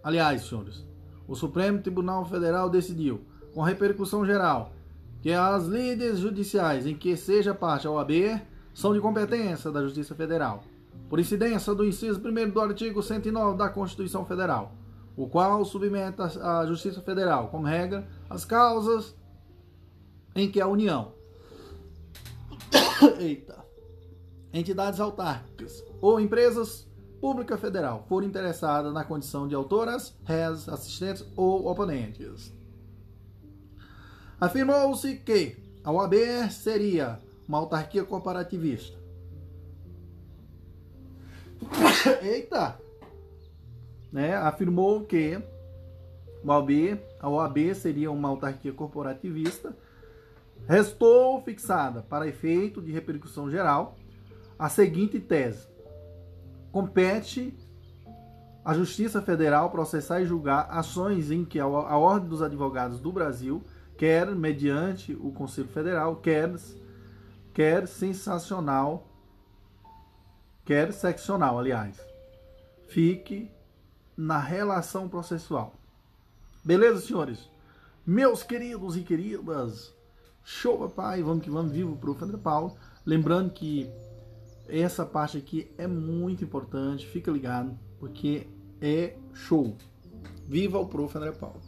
Aliás, 0.02 0.42
senhores, 0.42 0.84
o 1.28 1.34
Supremo 1.34 1.80
Tribunal 1.80 2.24
Federal 2.24 2.70
decidiu, 2.70 3.20
com 3.54 3.60
repercussão 3.60 4.24
geral, 4.24 4.72
que 5.20 5.32
as 5.32 5.66
lides 5.66 6.18
judiciais 6.18 6.86
em 6.86 6.96
que 6.96 7.16
seja 7.16 7.54
parte 7.54 7.86
a 7.86 7.90
OAB 7.90 8.40
são 8.74 8.92
de 8.92 9.00
competência 9.00 9.70
da 9.70 9.82
Justiça 9.82 10.14
Federal, 10.14 10.64
por 11.08 11.20
incidência 11.20 11.74
do 11.74 11.84
inciso 11.84 12.20
1 12.20 12.50
do 12.50 12.60
artigo 12.60 13.02
109 13.02 13.58
da 13.58 13.68
Constituição 13.68 14.24
Federal, 14.24 14.72
o 15.14 15.28
qual 15.28 15.64
submete 15.64 16.20
à 16.40 16.64
Justiça 16.66 17.02
Federal, 17.02 17.48
como 17.48 17.66
regra, 17.66 18.08
as 18.28 18.44
causas 18.44 19.14
em 20.34 20.50
que 20.50 20.60
a 20.60 20.66
União. 20.66 21.12
Eita 23.20 23.62
entidades 24.52 25.00
autárquicas 25.00 25.84
ou 26.00 26.20
empresas 26.20 26.86
pública 27.20 27.56
federal 27.56 28.04
forem 28.08 28.28
interessadas 28.28 28.92
na 28.92 29.04
condição 29.04 29.46
de 29.46 29.54
autoras, 29.54 30.12
réis, 30.24 30.68
assistentes 30.68 31.24
ou 31.36 31.68
oponentes. 31.68 32.52
Afirmou-se 34.40 35.16
que 35.18 35.56
a 35.84 35.92
OAB 35.92 36.14
seria 36.50 37.20
uma 37.46 37.58
autarquia 37.58 38.04
corporativista. 38.04 38.98
Eita! 42.20 42.76
Né? 44.12 44.34
Afirmou 44.34 45.04
que 45.04 45.40
a 46.44 46.52
OAB, 46.52 47.00
a 47.20 47.28
OAB 47.28 47.74
seria 47.74 48.10
uma 48.10 48.28
autarquia 48.28 48.72
corporativista. 48.72 49.76
Restou 50.66 51.40
fixada 51.42 52.02
para 52.02 52.26
efeito 52.26 52.82
de 52.82 52.90
repercussão 52.90 53.48
geral 53.48 53.96
a 54.58 54.68
seguinte 54.68 55.18
tese: 55.18 55.66
compete 56.70 57.56
à 58.64 58.74
Justiça 58.74 59.20
Federal 59.20 59.70
processar 59.70 60.20
e 60.20 60.26
julgar 60.26 60.68
ações 60.70 61.30
em 61.30 61.44
que 61.44 61.58
a 61.58 61.66
Ordem 61.66 62.28
dos 62.28 62.42
Advogados 62.42 63.00
do 63.00 63.12
Brasil, 63.12 63.62
quer 63.96 64.26
mediante 64.34 65.14
o 65.14 65.32
Conselho 65.32 65.68
Federal, 65.68 66.16
quer, 66.16 66.54
quer 67.52 67.86
sensacional, 67.86 69.08
quer 70.64 70.92
seccional, 70.92 71.58
aliás, 71.58 72.00
fique 72.88 73.50
na 74.16 74.38
relação 74.38 75.08
processual. 75.08 75.74
Beleza, 76.64 77.00
senhores? 77.00 77.50
Meus 78.06 78.42
queridos 78.42 78.96
e 78.96 79.02
queridas, 79.02 79.92
show, 80.44 80.78
papai, 80.78 81.22
vamos 81.22 81.42
que 81.42 81.50
vamos, 81.50 81.72
vivo, 81.72 81.96
prof. 81.96 82.22
André 82.22 82.38
Paulo. 82.38 82.76
Lembrando 83.04 83.50
que 83.50 83.90
essa 84.80 85.04
parte 85.04 85.36
aqui 85.36 85.70
é 85.76 85.86
muito 85.86 86.42
importante, 86.42 87.06
fica 87.06 87.30
ligado, 87.30 87.78
porque 87.98 88.46
é 88.80 89.18
show. 89.34 89.76
Viva 90.46 90.78
o 90.78 90.86
Prof. 90.86 91.14
André 91.16 91.32
Paulo. 91.32 91.60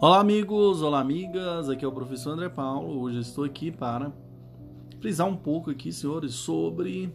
Olá, 0.00 0.18
amigos, 0.18 0.82
olá, 0.82 0.98
amigas. 0.98 1.68
Aqui 1.68 1.84
é 1.84 1.88
o 1.88 1.92
professor 1.92 2.32
André 2.32 2.48
Paulo. 2.48 3.00
Hoje 3.00 3.20
estou 3.20 3.44
aqui 3.44 3.70
para 3.70 4.12
frisar 5.00 5.28
um 5.28 5.36
pouco 5.36 5.70
aqui, 5.70 5.92
senhores, 5.92 6.34
sobre 6.34 7.14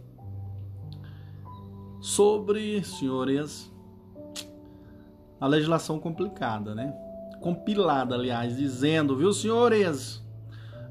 sobre, 2.00 2.84
senhores, 2.84 3.74
a 5.42 5.48
legislação 5.48 6.00
complicada, 6.00 6.74
né? 6.74 6.94
Compilada, 7.42 8.16
aliás, 8.16 8.56
dizendo, 8.56 9.18
viu, 9.18 9.34
senhores? 9.34 10.24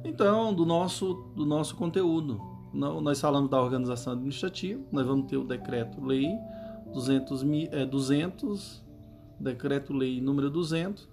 Então, 0.04 0.52
do 0.52 0.66
nosso 0.66 1.14
do 1.34 1.46
nosso 1.46 1.74
conteúdo 1.76 2.53
nós 2.74 3.20
falamos 3.20 3.48
da 3.48 3.62
organização 3.62 4.14
administrativa, 4.14 4.82
nós 4.90 5.06
vamos 5.06 5.26
ter 5.26 5.36
o 5.36 5.44
decreto-lei 5.44 6.36
200, 6.92 7.44
é, 7.70 7.86
200 7.86 8.82
decreto-lei 9.38 10.20
número 10.20 10.50
200 10.50 11.08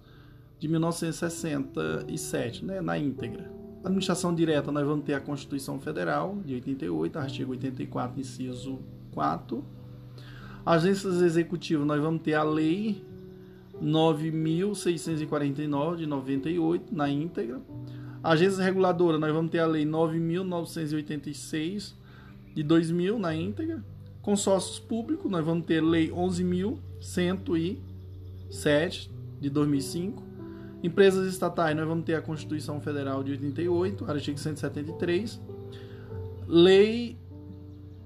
de 0.58 0.66
1967, 0.68 2.64
né, 2.64 2.80
na 2.80 2.98
íntegra. 2.98 3.48
Administração 3.84 4.34
direta, 4.34 4.70
nós 4.70 4.86
vamos 4.86 5.04
ter 5.04 5.14
a 5.14 5.20
Constituição 5.20 5.80
Federal 5.80 6.38
de 6.44 6.54
88, 6.54 7.18
artigo 7.18 7.50
84, 7.50 8.20
inciso 8.20 8.78
4. 9.12 9.64
Agências 10.64 11.20
executivas, 11.20 11.84
nós 11.84 12.00
vamos 12.00 12.22
ter 12.22 12.34
a 12.34 12.44
Lei 12.44 13.04
9.649 13.82 15.96
de 15.96 16.06
98 16.06 16.94
na 16.94 17.10
íntegra. 17.10 17.60
Agências 18.22 18.58
reguladoras, 18.58 19.18
nós 19.20 19.32
vamos 19.32 19.50
ter 19.50 19.58
a 19.58 19.66
Lei 19.66 19.84
9.986 19.84 21.94
de 22.54 22.62
2000 22.62 23.18
na 23.18 23.34
íntegra. 23.34 23.84
Consórcios 24.20 24.78
públicos, 24.78 25.28
nós 25.30 25.42
vamos 25.44 25.66
ter 25.66 25.82
Lei 25.82 26.10
11.107 26.10 29.10
de 29.40 29.50
2005. 29.50 30.22
Empresas 30.82 31.26
estatais, 31.26 31.76
nós 31.76 31.86
vamos 31.86 32.04
ter 32.04 32.14
a 32.14 32.22
Constituição 32.22 32.80
Federal 32.80 33.24
de 33.24 33.32
88, 33.32 34.10
artigo 34.10 34.38
173. 34.38 35.38
Lei 36.46 37.18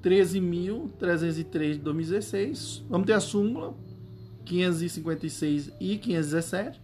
13.303 0.03 1.73
de 1.73 1.79
2016. 1.79 2.85
Vamos 2.89 3.07
ter 3.07 3.13
a 3.13 3.21
súmula 3.21 3.75
556 4.47 5.73
e 5.81 5.99
517. 5.99 6.81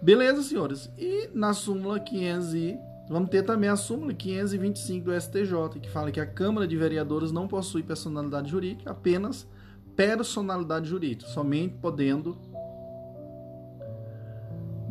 Beleza, 0.00 0.42
senhores? 0.42 0.90
E 0.96 1.30
na 1.34 1.52
súmula 1.52 1.98
500 1.98 2.54
e... 2.54 2.78
Vamos 3.08 3.30
ter 3.30 3.44
também 3.44 3.70
a 3.70 3.76
súmula 3.76 4.12
525 4.12 5.04
do 5.04 5.20
STJ, 5.20 5.80
que 5.80 5.88
fala 5.88 6.10
que 6.10 6.20
a 6.20 6.26
Câmara 6.26 6.66
de 6.66 6.76
Vereadores 6.76 7.30
não 7.30 7.46
possui 7.46 7.84
personalidade 7.84 8.50
jurídica, 8.50 8.90
apenas 8.90 9.46
personalidade 9.94 10.88
jurídica, 10.88 11.30
somente 11.30 11.76
podendo 11.80 12.36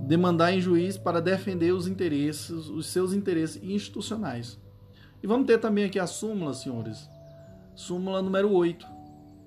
demandar 0.07 0.53
em 0.53 0.61
juiz 0.61 0.97
para 0.97 1.19
defender 1.19 1.73
os 1.73 1.87
interesses, 1.87 2.69
os 2.69 2.87
seus 2.87 3.11
interesses 3.11 3.61
institucionais. 3.61 4.57
E 5.21 5.27
vamos 5.27 5.45
ter 5.45 5.57
também 5.57 5.83
aqui 5.83 5.99
a 5.99 6.07
súmula, 6.07 6.53
senhores. 6.53 7.09
Súmula 7.75 8.21
número 8.21 8.51
8, 8.53 8.87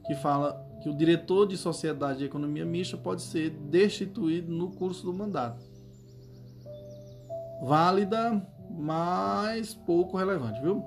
que 0.06 0.14
fala 0.16 0.67
que 0.82 0.88
o 0.88 0.96
diretor 0.96 1.46
de 1.46 1.56
sociedade 1.56 2.20
de 2.20 2.24
economia 2.24 2.64
mista 2.64 2.96
pode 2.96 3.22
ser 3.22 3.50
destituído 3.50 4.52
no 4.52 4.70
curso 4.70 5.04
do 5.04 5.12
mandato. 5.12 5.64
Válida, 7.62 8.46
mas 8.70 9.74
pouco 9.74 10.16
relevante, 10.16 10.60
viu? 10.60 10.84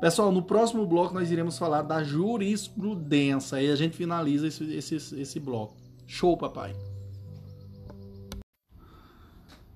Pessoal, 0.00 0.30
no 0.30 0.42
próximo 0.42 0.86
bloco 0.86 1.14
nós 1.14 1.30
iremos 1.30 1.56
falar 1.56 1.82
da 1.82 2.02
jurisprudência. 2.02 3.58
Aí 3.58 3.70
a 3.70 3.76
gente 3.76 3.96
finaliza 3.96 4.46
esse, 4.46 4.74
esse, 4.74 4.96
esse 5.20 5.40
bloco. 5.40 5.76
Show, 6.06 6.36
papai! 6.36 6.76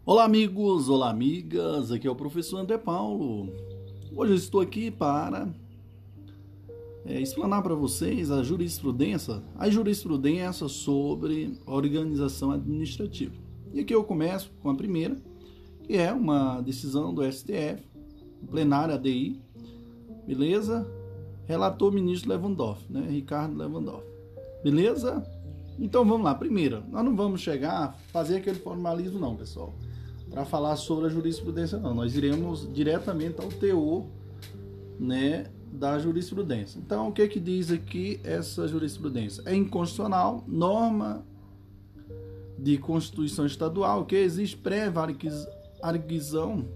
Olá, 0.04 0.24
amigos! 0.24 0.88
Olá, 0.88 1.08
amigas! 1.08 1.90
Aqui 1.90 2.06
é 2.06 2.10
o 2.10 2.16
professor 2.16 2.58
André 2.58 2.76
Paulo. 2.76 3.52
Hoje 4.14 4.32
eu 4.32 4.36
estou 4.36 4.60
aqui 4.60 4.90
para 4.90 5.48
é, 7.08 7.18
explanar 7.18 7.62
para 7.62 7.74
vocês 7.74 8.30
a 8.30 8.42
jurisprudência, 8.42 9.42
a 9.56 9.70
jurisprudência 9.70 10.68
sobre 10.68 11.58
organização 11.64 12.50
administrativa. 12.50 13.34
E 13.72 13.80
aqui 13.80 13.94
eu 13.94 14.04
começo 14.04 14.52
com 14.62 14.68
a 14.68 14.74
primeira, 14.74 15.16
que 15.82 15.96
é 15.96 16.12
uma 16.12 16.60
decisão 16.60 17.14
do 17.14 17.22
STF, 17.32 17.82
plenária 18.50 18.94
ADI, 18.94 19.40
beleza? 20.26 20.86
Relator 21.46 21.90
ministro 21.90 22.28
Lewandowski, 22.28 22.92
né? 22.92 23.06
Ricardo 23.08 23.56
Lewandowski. 23.56 24.10
Beleza? 24.62 25.26
Então 25.78 26.04
vamos 26.04 26.24
lá. 26.24 26.34
Primeiro, 26.34 26.84
nós 26.90 27.02
não 27.02 27.16
vamos 27.16 27.40
chegar 27.40 27.72
a 27.72 27.92
fazer 28.12 28.36
aquele 28.36 28.58
formalismo, 28.58 29.18
não, 29.18 29.34
pessoal, 29.34 29.74
para 30.28 30.44
falar 30.44 30.76
sobre 30.76 31.06
a 31.06 31.08
jurisprudência, 31.08 31.78
não. 31.78 31.94
Nós 31.94 32.14
iremos 32.14 32.70
diretamente 32.70 33.40
ao 33.40 33.48
teor, 33.48 34.04
né, 35.00 35.46
da 35.72 35.98
jurisprudência. 35.98 36.78
Então, 36.78 37.08
o 37.08 37.12
que 37.12 37.26
que 37.28 37.40
diz 37.40 37.70
aqui 37.70 38.20
essa 38.24 38.66
jurisprudência? 38.66 39.42
É 39.46 39.54
inconstitucional, 39.54 40.44
norma 40.46 41.24
de 42.58 42.76
Constituição 42.78 43.46
Estadual, 43.46 44.04
que 44.04 44.16
existe 44.16 44.56
pré-arguição, 44.56 46.68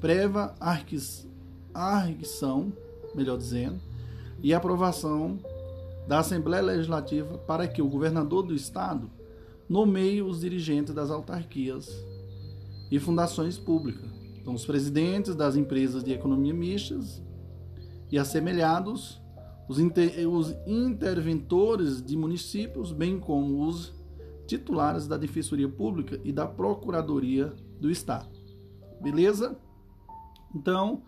pré-arguição 0.00 2.72
melhor 3.14 3.38
dizendo, 3.38 3.80
e 4.42 4.52
aprovação 4.52 5.38
da 6.06 6.18
Assembleia 6.20 6.62
Legislativa 6.62 7.38
para 7.38 7.66
que 7.66 7.82
o 7.82 7.88
governador 7.88 8.42
do 8.42 8.54
Estado 8.54 9.10
nomeie 9.68 10.22
os 10.22 10.40
dirigentes 10.40 10.94
das 10.94 11.10
autarquias 11.10 11.90
e 12.90 13.00
fundações 13.00 13.58
públicas. 13.58 14.08
Então, 14.40 14.54
os 14.54 14.64
presidentes 14.64 15.34
das 15.34 15.56
empresas 15.56 16.04
de 16.04 16.12
economia 16.12 16.54
mistas 16.54 17.20
e 18.10 18.18
assemelhados, 18.18 19.20
os, 19.68 19.78
inter, 19.78 20.28
os 20.28 20.54
interventores 20.66 22.02
de 22.02 22.16
municípios, 22.16 22.92
bem 22.92 23.18
como 23.18 23.66
os 23.66 23.92
titulares 24.46 25.08
da 25.08 25.16
Defensoria 25.16 25.68
Pública 25.68 26.20
e 26.24 26.32
da 26.32 26.46
Procuradoria 26.46 27.52
do 27.80 27.90
Estado. 27.90 28.28
Beleza? 29.00 29.58
Então, 30.54 31.02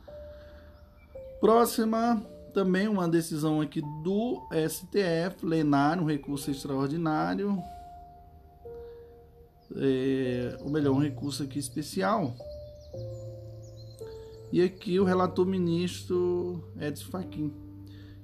Próxima, 1.40 2.20
também 2.52 2.88
uma 2.88 3.08
decisão 3.08 3.60
aqui 3.60 3.80
do 4.02 4.42
STF, 4.68 5.36
plenário, 5.40 6.02
um 6.02 6.06
recurso 6.06 6.50
extraordinário. 6.50 7.62
É, 9.76 10.58
ou 10.60 10.68
melhor, 10.68 10.94
um 10.94 10.98
recurso 10.98 11.44
aqui 11.44 11.60
especial. 11.60 12.34
E 14.50 14.62
aqui 14.62 14.98
o 14.98 15.04
relator 15.04 15.46
ministro 15.46 16.64
Edson 16.80 17.10
Fachin, 17.10 17.52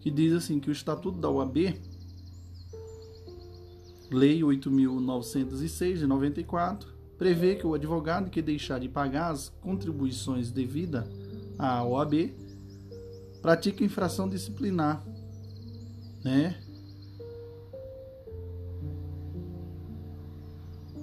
que 0.01 0.11
diz 0.11 0.33
assim 0.33 0.59
que 0.59 0.71
o 0.71 0.73
Estatuto 0.73 1.19
da 1.19 1.31
UAB, 1.31 1.75
Lei 4.11 4.41
8.906 4.41 5.99
de 5.99 6.07
94, 6.07 6.89
prevê 7.19 7.57
que 7.57 7.67
o 7.67 7.75
advogado 7.75 8.31
que 8.31 8.41
deixar 8.41 8.79
de 8.79 8.89
pagar 8.89 9.31
as 9.31 9.49
contribuições 9.61 10.51
devidas 10.51 11.05
à 11.59 11.85
OAB 11.85 12.35
pratica 13.41 13.85
infração 13.85 14.29
disciplinar, 14.29 15.05
né? 16.25 16.59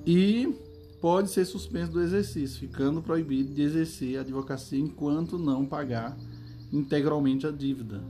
E 0.06 0.52
pode 1.02 1.30
ser 1.30 1.46
suspenso 1.46 1.92
do 1.92 2.02
exercício, 2.02 2.60
ficando 2.60 3.02
proibido 3.02 3.54
de 3.54 3.62
exercer 3.62 4.18
a 4.18 4.22
advocacia 4.22 4.80
enquanto 4.80 5.38
não 5.38 5.66
pagar 5.66 6.16
integralmente 6.72 7.46
a 7.46 7.52
dívida, 7.52 8.02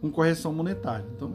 com 0.00 0.10
correção 0.10 0.52
monetária. 0.52 1.06
Então, 1.14 1.32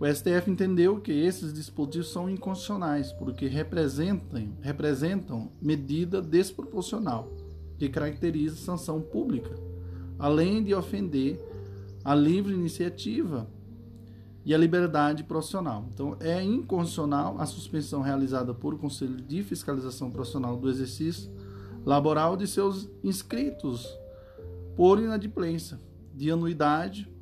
o 0.00 0.06
STF 0.06 0.48
entendeu 0.48 1.00
que 1.00 1.12
esses 1.12 1.52
dispositivos 1.52 2.12
são 2.12 2.30
inconstitucionais, 2.30 3.12
porque 3.12 3.46
representam, 3.46 4.54
representam 4.62 5.50
medida 5.60 6.22
desproporcional 6.22 7.30
que 7.76 7.88
caracteriza 7.88 8.56
sanção 8.56 9.00
pública 9.00 9.68
além 10.18 10.62
de 10.62 10.74
ofender 10.74 11.38
a 12.04 12.14
livre 12.14 12.52
iniciativa 12.52 13.48
e 14.48 14.54
a 14.54 14.56
liberdade 14.56 15.24
profissional. 15.24 15.84
Então, 15.92 16.16
é 16.20 16.42
inconstitucional 16.42 17.36
a 17.38 17.44
suspensão 17.44 18.00
realizada 18.00 18.54
por 18.54 18.78
Conselho 18.78 19.16
de 19.16 19.42
Fiscalização 19.42 20.10
Profissional 20.10 20.56
do 20.56 20.70
exercício 20.70 21.30
laboral 21.84 22.34
de 22.34 22.46
seus 22.46 22.88
inscritos 23.04 23.86
por 24.74 24.98
inadimplência 24.98 25.78
de 26.14 26.30
anuidade, 26.30 27.12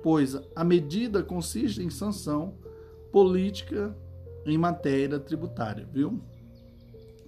pois 0.00 0.38
a 0.54 0.62
medida 0.62 1.24
consiste 1.24 1.82
em 1.82 1.90
sanção 1.90 2.54
política 3.10 3.92
em 4.46 4.56
matéria 4.56 5.18
tributária, 5.18 5.88
viu? 5.92 6.22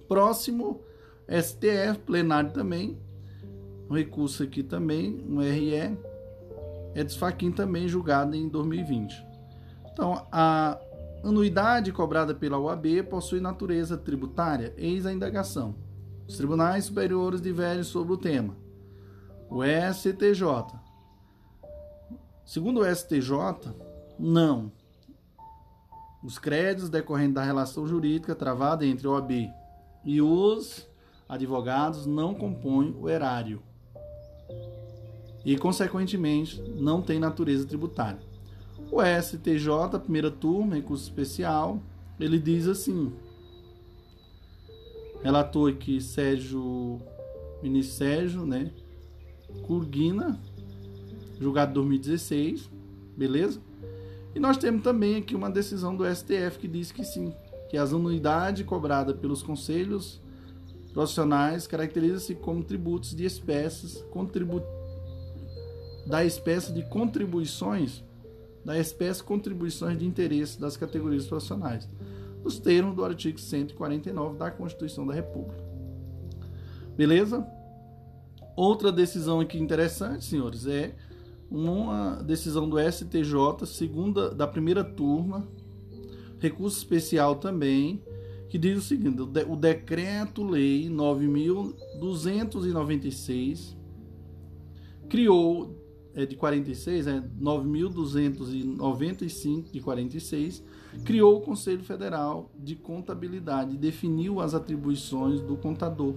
Próximo, 0.07 0.85
STF 1.27 1.99
plenário 2.05 2.53
também 2.53 2.97
um 3.89 3.93
recurso 3.93 4.41
aqui 4.41 4.63
também, 4.63 5.21
um 5.27 5.39
RE, 5.39 5.73
é 6.95 7.03
desfaquim 7.03 7.51
também 7.51 7.89
julgado 7.89 8.37
em 8.37 8.47
2020. 8.47 9.28
Então, 9.99 10.25
a 10.31 10.79
anuidade 11.25 11.91
cobrada 11.91 12.33
pela 12.33 12.57
OAB 12.57 13.03
possui 13.09 13.41
natureza 13.41 13.97
tributária, 13.97 14.73
eis 14.77 15.05
a 15.05 15.11
indagação. 15.11 15.75
Os 16.25 16.37
tribunais 16.37 16.85
superiores 16.85 17.41
divergem 17.41 17.83
sobre 17.83 18.13
o 18.13 18.17
tema. 18.17 18.55
O 19.49 19.59
STJ. 19.61 20.41
Segundo 22.45 22.79
o 22.79 22.95
STJ, 22.95 23.75
não. 24.17 24.71
Os 26.23 26.39
créditos 26.39 26.89
decorrentes 26.89 27.33
da 27.33 27.43
relação 27.43 27.85
jurídica 27.85 28.33
travada 28.33 28.85
entre 28.85 29.05
a 29.05 29.11
OAB 29.11 29.31
e 30.05 30.21
os 30.21 30.87
advogados 31.27 32.05
não 32.05 32.33
compõem 32.33 32.95
o 32.97 33.09
erário 33.09 33.61
e, 35.43 35.57
consequentemente, 35.57 36.61
não 36.61 37.01
tem 37.01 37.19
natureza 37.19 37.67
tributária. 37.67 38.28
O 38.91 39.01
STJ, 39.01 39.99
primeira 40.01 40.31
turma, 40.31 40.75
recurso 40.75 41.03
especial, 41.03 41.81
ele 42.19 42.39
diz 42.39 42.67
assim: 42.67 43.13
relator 45.21 45.71
aqui 45.71 46.01
Sérgio, 46.01 46.99
ministro 47.61 47.97
Sérgio, 47.97 48.45
né? 48.45 48.71
Curguina, 49.63 50.39
julgado 51.39 51.73
2016, 51.73 52.69
beleza? 53.15 53.61
E 54.33 54.39
nós 54.39 54.57
temos 54.57 54.83
também 54.83 55.17
aqui 55.17 55.35
uma 55.35 55.49
decisão 55.49 55.95
do 55.95 56.03
STF 56.05 56.59
que 56.59 56.67
diz 56.67 56.91
que 56.91 57.03
sim, 57.03 57.33
que 57.69 57.77
as 57.77 57.93
anuidades 57.93 58.65
cobradas 58.65 59.15
pelos 59.17 59.41
conselhos 59.41 60.21
profissionais 60.93 61.67
caracterizam-se 61.67 62.35
como 62.35 62.63
tributos 62.63 63.15
de 63.15 63.25
espécies 63.25 64.03
contributivas 64.11 64.79
da 66.09 66.25
espécie 66.25 66.73
de 66.73 66.81
contribuições, 66.89 68.03
da 68.69 68.77
espécie 68.77 69.23
contribuições 69.23 69.97
de 69.97 70.05
interesse 70.05 70.61
das 70.61 70.77
categorias 70.77 71.25
profissionais, 71.25 71.89
nos 72.43 72.59
termos 72.59 72.95
do 72.95 73.03
artigo 73.03 73.39
149 73.39 74.37
da 74.37 74.51
Constituição 74.51 75.07
da 75.07 75.13
República. 75.15 75.63
Beleza? 76.95 77.43
Outra 78.55 78.91
decisão 78.91 79.39
aqui 79.39 79.57
interessante, 79.57 80.23
senhores, 80.23 80.67
é 80.67 80.93
uma 81.49 82.21
decisão 82.21 82.69
do 82.69 82.77
STJ, 82.79 83.65
segunda 83.65 84.29
da 84.29 84.45
primeira 84.45 84.83
turma, 84.83 85.47
recurso 86.37 86.77
especial 86.77 87.37
também, 87.37 88.03
que 88.49 88.59
diz 88.59 88.77
o 88.77 88.81
seguinte: 88.81 89.19
o 89.19 89.55
decreto-lei 89.55 90.87
9296 90.89 93.75
criou 95.09 95.78
é, 96.13 96.25
de 96.25 96.35
46, 96.35 97.07
é 97.07 97.23
9.295 97.39 99.71
de 99.71 99.79
46, 99.79 100.61
criou 101.05 101.37
o 101.37 101.41
Conselho 101.41 101.81
Federal 101.83 102.51
de 102.57 102.75
Contabilidade 102.75 103.75
e 103.75 103.77
definiu 103.77 104.41
as 104.41 104.53
atribuições 104.53 105.39
do 105.41 105.55
contador. 105.55 106.15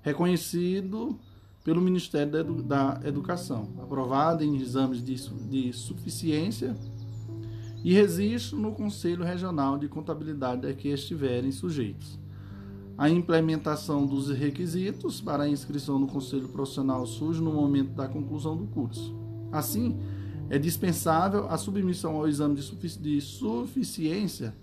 reconhecido 0.02 1.20
pelo 1.66 1.82
Ministério 1.82 2.32
da, 2.32 2.40
Edu 2.40 2.64
da 2.64 3.02
Educação, 3.04 3.68
aprovado 3.82 4.44
em 4.44 4.56
exames 4.56 5.04
de, 5.04 5.16
de 5.50 5.74
suficiência 5.74 6.78
e 7.84 7.92
registro 7.92 8.58
no 8.58 8.72
Conselho 8.72 9.26
Regional 9.26 9.78
de 9.78 9.88
Contabilidade 9.88 10.68
a 10.68 10.74
que 10.74 10.90
estiverem 10.90 11.52
sujeitos. 11.52 12.20
A 12.96 13.10
implementação 13.10 14.06
dos 14.06 14.30
requisitos 14.30 15.20
para 15.20 15.44
a 15.44 15.50
inscrição 15.50 16.00
no 16.00 16.08
Conselho 16.08 16.48
Profissional 16.50 17.06
surge 17.06 17.42
no 17.42 17.52
momento 17.52 17.94
da 17.94 18.08
conclusão 18.08 18.56
do 18.56 18.66
curso. 18.68 19.16
Assim, 19.52 20.00
é 20.50 20.58
dispensável 20.58 21.48
a 21.50 21.58
submissão 21.58 22.16
ao 22.16 22.28
exame 22.28 22.56
de, 22.56 22.62
sufici 22.62 23.00
de 23.00 23.22
suficiência 23.22 24.56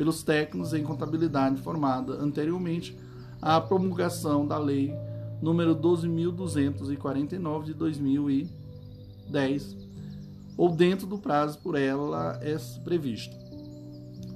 pelos 0.00 0.22
técnicos 0.22 0.72
em 0.72 0.82
contabilidade 0.82 1.60
formada 1.60 2.14
anteriormente 2.14 2.98
à 3.42 3.60
promulgação 3.60 4.46
da 4.46 4.56
Lei 4.56 4.96
número 5.42 5.76
12.249 5.76 7.64
de 7.64 7.74
2010, 7.74 9.76
ou 10.56 10.70
dentro 10.70 11.06
do 11.06 11.18
prazo 11.18 11.58
por 11.58 11.78
ela 11.78 12.38
é 12.40 12.56
previsto. 12.82 13.36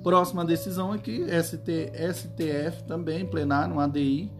Próxima 0.02 0.44
decisão 0.44 0.92
aqui, 0.92 1.24
ST, 1.42 1.90
STF 2.12 2.84
também, 2.86 3.24
plenário, 3.24 3.76
um 3.76 3.80
ADI, 3.80 4.30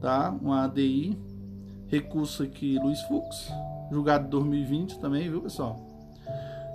tá? 0.00 0.36
Um 0.42 0.52
ADI, 0.52 1.16
recurso 1.86 2.42
aqui 2.42 2.76
Luiz 2.80 3.00
Fux, 3.02 3.48
julgado 3.92 4.28
2020 4.28 4.98
também, 4.98 5.30
viu 5.30 5.42
pessoal? 5.42 5.80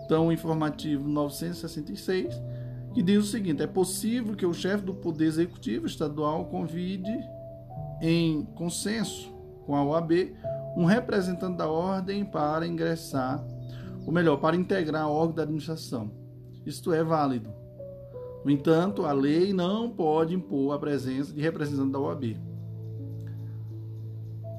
Então, 0.05 0.31
informativo 0.31 1.05
966, 1.09 2.33
que 2.93 3.01
diz 3.01 3.23
o 3.23 3.27
seguinte: 3.27 3.61
é 3.61 3.67
possível 3.67 4.35
que 4.35 4.45
o 4.45 4.53
chefe 4.53 4.83
do 4.83 4.93
Poder 4.93 5.25
Executivo 5.25 5.85
Estadual 5.85 6.45
convide, 6.45 7.11
em 8.01 8.43
consenso 8.55 9.31
com 9.65 9.75
a 9.75 9.83
OAB, 9.83 10.33
um 10.75 10.85
representante 10.85 11.57
da 11.57 11.69
ordem 11.69 12.25
para 12.25 12.67
ingressar, 12.67 13.43
ou 14.05 14.11
melhor, 14.11 14.37
para 14.37 14.55
integrar 14.55 15.07
o 15.07 15.13
órgão 15.13 15.35
da 15.35 15.43
administração. 15.43 16.11
Isto 16.65 16.93
é 16.93 17.03
válido 17.03 17.61
no 18.43 18.49
entanto, 18.49 19.05
a 19.05 19.11
lei 19.11 19.53
não 19.53 19.89
pode 19.89 20.33
impor 20.33 20.73
a 20.73 20.79
presença 20.79 21.31
de 21.31 21.41
representante 21.41 21.91
da 21.91 21.99
OAB 21.99 22.37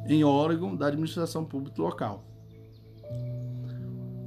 em 0.06 0.24
órgão 0.24 0.74
da 0.76 0.86
administração 0.86 1.44
pública 1.44 1.80
local. 1.80 2.24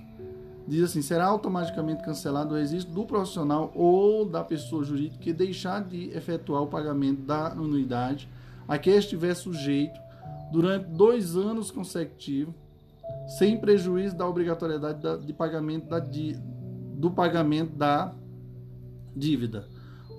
diz 0.68 0.84
assim: 0.84 1.02
será 1.02 1.26
automaticamente 1.26 2.04
cancelado 2.04 2.54
o 2.54 2.58
registro 2.58 2.94
do 2.94 3.06
profissional 3.06 3.72
ou 3.76 4.26
da 4.26 4.44
pessoa 4.44 4.84
jurídica 4.84 5.22
que 5.22 5.34
deixar 5.34 5.84
de 5.84 6.10
efetuar 6.12 6.64
o 6.64 6.68
pagamento 6.68 7.22
da 7.24 7.48
anuidade 7.48 8.30
a 8.68 8.78
que 8.78 8.90
estiver 8.90 9.36
sujeito 9.36 10.00
durante 10.52 10.86
dois 10.86 11.36
anos 11.36 11.72
consecutivos, 11.72 12.54
sem 13.38 13.58
prejuízo 13.58 14.16
da 14.16 14.28
obrigatoriedade 14.28 15.26
de 15.26 15.34
pagamento 15.34 15.90
da, 15.90 16.00
do 16.92 17.12
pagamento 17.12 17.76
da 17.76 18.14
dívida. 19.16 19.68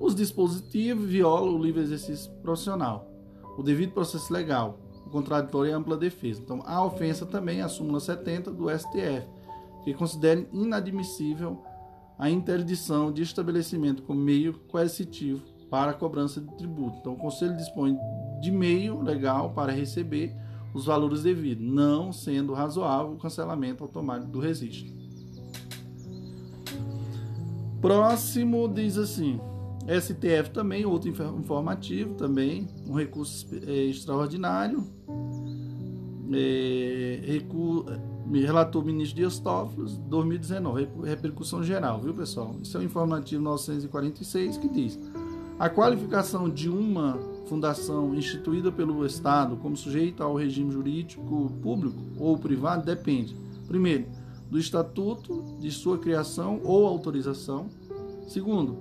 Os 0.00 0.14
dispositivos 0.14 1.08
violam 1.08 1.54
o 1.54 1.62
livre 1.62 1.82
exercício 1.82 2.30
profissional, 2.42 3.10
o 3.56 3.62
devido 3.62 3.92
processo 3.92 4.32
legal, 4.32 4.78
o 5.06 5.10
contraditório 5.10 5.70
e 5.70 5.72
a 5.72 5.76
ampla 5.76 5.96
defesa. 5.96 6.40
Então, 6.40 6.62
a 6.66 6.84
ofensa 6.84 7.24
também 7.24 7.60
a 7.60 7.68
súmula 7.68 8.00
70 8.00 8.50
do 8.50 8.68
STF 8.70 9.26
que 9.84 9.92
considerem 9.94 10.46
inadmissível 10.52 11.62
a 12.18 12.30
interdição 12.30 13.12
de 13.12 13.22
estabelecimento 13.22 14.02
como 14.02 14.20
meio 14.20 14.54
coercitivo 14.68 15.42
para 15.68 15.90
a 15.90 15.94
cobrança 15.94 16.40
de 16.40 16.54
tributo. 16.56 16.98
Então, 16.98 17.14
o 17.14 17.18
Conselho 17.18 17.56
dispõe 17.56 17.98
de 18.40 18.50
meio 18.50 19.00
legal 19.00 19.50
para 19.50 19.72
receber 19.72 20.34
os 20.74 20.86
valores 20.86 21.22
devidos, 21.22 21.66
não 21.66 22.12
sendo 22.12 22.52
razoável 22.52 23.12
o 23.12 23.18
cancelamento 23.18 23.82
automático 23.82 24.30
do 24.30 24.38
registro. 24.38 25.01
Próximo 27.82 28.68
diz 28.68 28.96
assim: 28.96 29.40
STF 30.00 30.50
também, 30.50 30.86
outro 30.86 31.10
informativo 31.10 32.14
também, 32.14 32.68
um 32.88 32.94
recurso 32.94 33.48
é, 33.66 33.86
extraordinário. 33.86 34.86
É, 36.32 37.20
recu 37.26 37.84
relatou 38.32 38.80
o 38.80 38.84
ministro 38.84 39.16
Dias 39.16 39.38
Toffoli, 39.38 39.90
2019, 40.08 40.88
repercussão 41.04 41.62
geral, 41.62 42.00
viu 42.00 42.14
pessoal? 42.14 42.54
Isso 42.62 42.78
é 42.78 42.80
o 42.80 42.84
informativo 42.84 43.42
946 43.42 44.56
que 44.58 44.68
diz: 44.68 44.98
a 45.58 45.68
qualificação 45.68 46.48
de 46.48 46.70
uma 46.70 47.18
fundação 47.46 48.14
instituída 48.14 48.70
pelo 48.70 49.04
Estado 49.04 49.56
como 49.56 49.76
sujeita 49.76 50.22
ao 50.22 50.36
regime 50.36 50.70
jurídico 50.70 51.52
público 51.60 51.98
ou 52.16 52.38
privado 52.38 52.86
depende, 52.86 53.36
primeiro, 53.66 54.06
do 54.52 54.58
estatuto 54.58 55.56
de 55.58 55.70
sua 55.70 55.96
criação 55.96 56.60
ou 56.62 56.86
autorização, 56.86 57.70
segundo, 58.28 58.76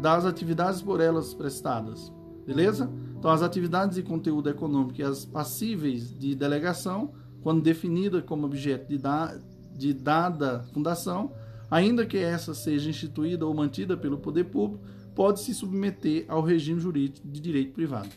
das 0.00 0.24
atividades 0.24 0.80
por 0.80 1.00
elas 1.00 1.34
prestadas, 1.34 2.12
beleza? 2.46 2.88
Então, 3.18 3.28
as 3.28 3.42
atividades 3.42 3.98
e 3.98 4.04
conteúdo 4.04 4.48
econômico 4.48 5.00
e 5.00 5.02
as 5.02 5.24
passíveis 5.24 6.16
de 6.16 6.36
delegação 6.36 7.10
quando 7.42 7.60
definida 7.60 8.22
como 8.22 8.46
objeto 8.46 8.86
de, 8.88 8.98
da, 8.98 9.36
de 9.74 9.92
dada 9.92 10.62
fundação, 10.72 11.32
ainda 11.68 12.06
que 12.06 12.16
essa 12.16 12.54
seja 12.54 12.88
instituída 12.88 13.44
ou 13.44 13.52
mantida 13.52 13.96
pelo 13.96 14.18
poder 14.18 14.44
público, 14.44 14.84
pode 15.12 15.40
se 15.40 15.52
submeter 15.52 16.24
ao 16.28 16.40
regime 16.40 16.78
jurídico 16.78 17.26
de 17.26 17.40
direito 17.40 17.72
privado. 17.72 18.10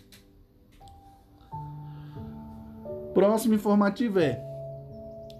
Próximo 3.15 3.55
informativo 3.55 4.19
é 4.19 4.52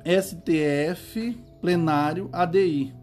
STF 0.05 1.37
plenário 1.61 2.29
ADI. 2.33 2.93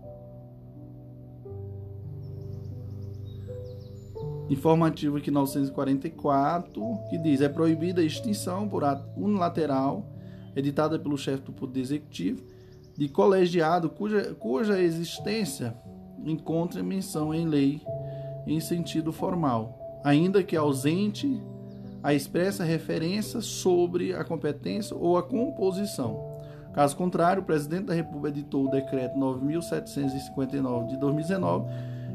Informativo 4.51 5.16
aqui 5.16 5.31
944, 5.31 6.82
que 7.09 7.16
diz: 7.16 7.40
é 7.40 7.48
proibida 7.48 8.02
a 8.02 8.05
extinção 8.05 8.68
por 8.68 8.85
ato 8.85 9.09
unilateral 9.16 10.05
editada 10.55 10.98
pelo 10.98 11.16
chefe 11.16 11.44
do 11.44 11.52
Poder 11.52 11.81
Executivo, 11.81 12.43
de 12.98 13.09
colegiado 13.09 13.89
cuja, 13.89 14.35
cuja 14.35 14.78
existência 14.78 15.74
encontra 16.27 16.82
menção 16.82 17.32
em 17.32 17.47
lei 17.47 17.81
em 18.47 18.60
sentido 18.60 19.10
formal, 19.10 20.01
ainda 20.05 20.43
que 20.43 20.56
ausente 20.56 21.40
a 22.02 22.12
expressa 22.12 22.62
referência 22.62 23.40
sobre 23.40 24.14
a 24.14 24.22
competência 24.22 24.94
ou 24.94 25.16
a 25.16 25.22
composição. 25.22 26.30
Caso 26.72 26.97
contrário, 26.97 27.42
o 27.42 27.44
presidente 27.44 27.86
da 27.86 27.94
República 27.94 28.28
editou 28.28 28.66
o 28.66 28.70
decreto 28.70 29.18
9759 29.18 30.88
de 30.88 30.97
2019, 30.98 31.66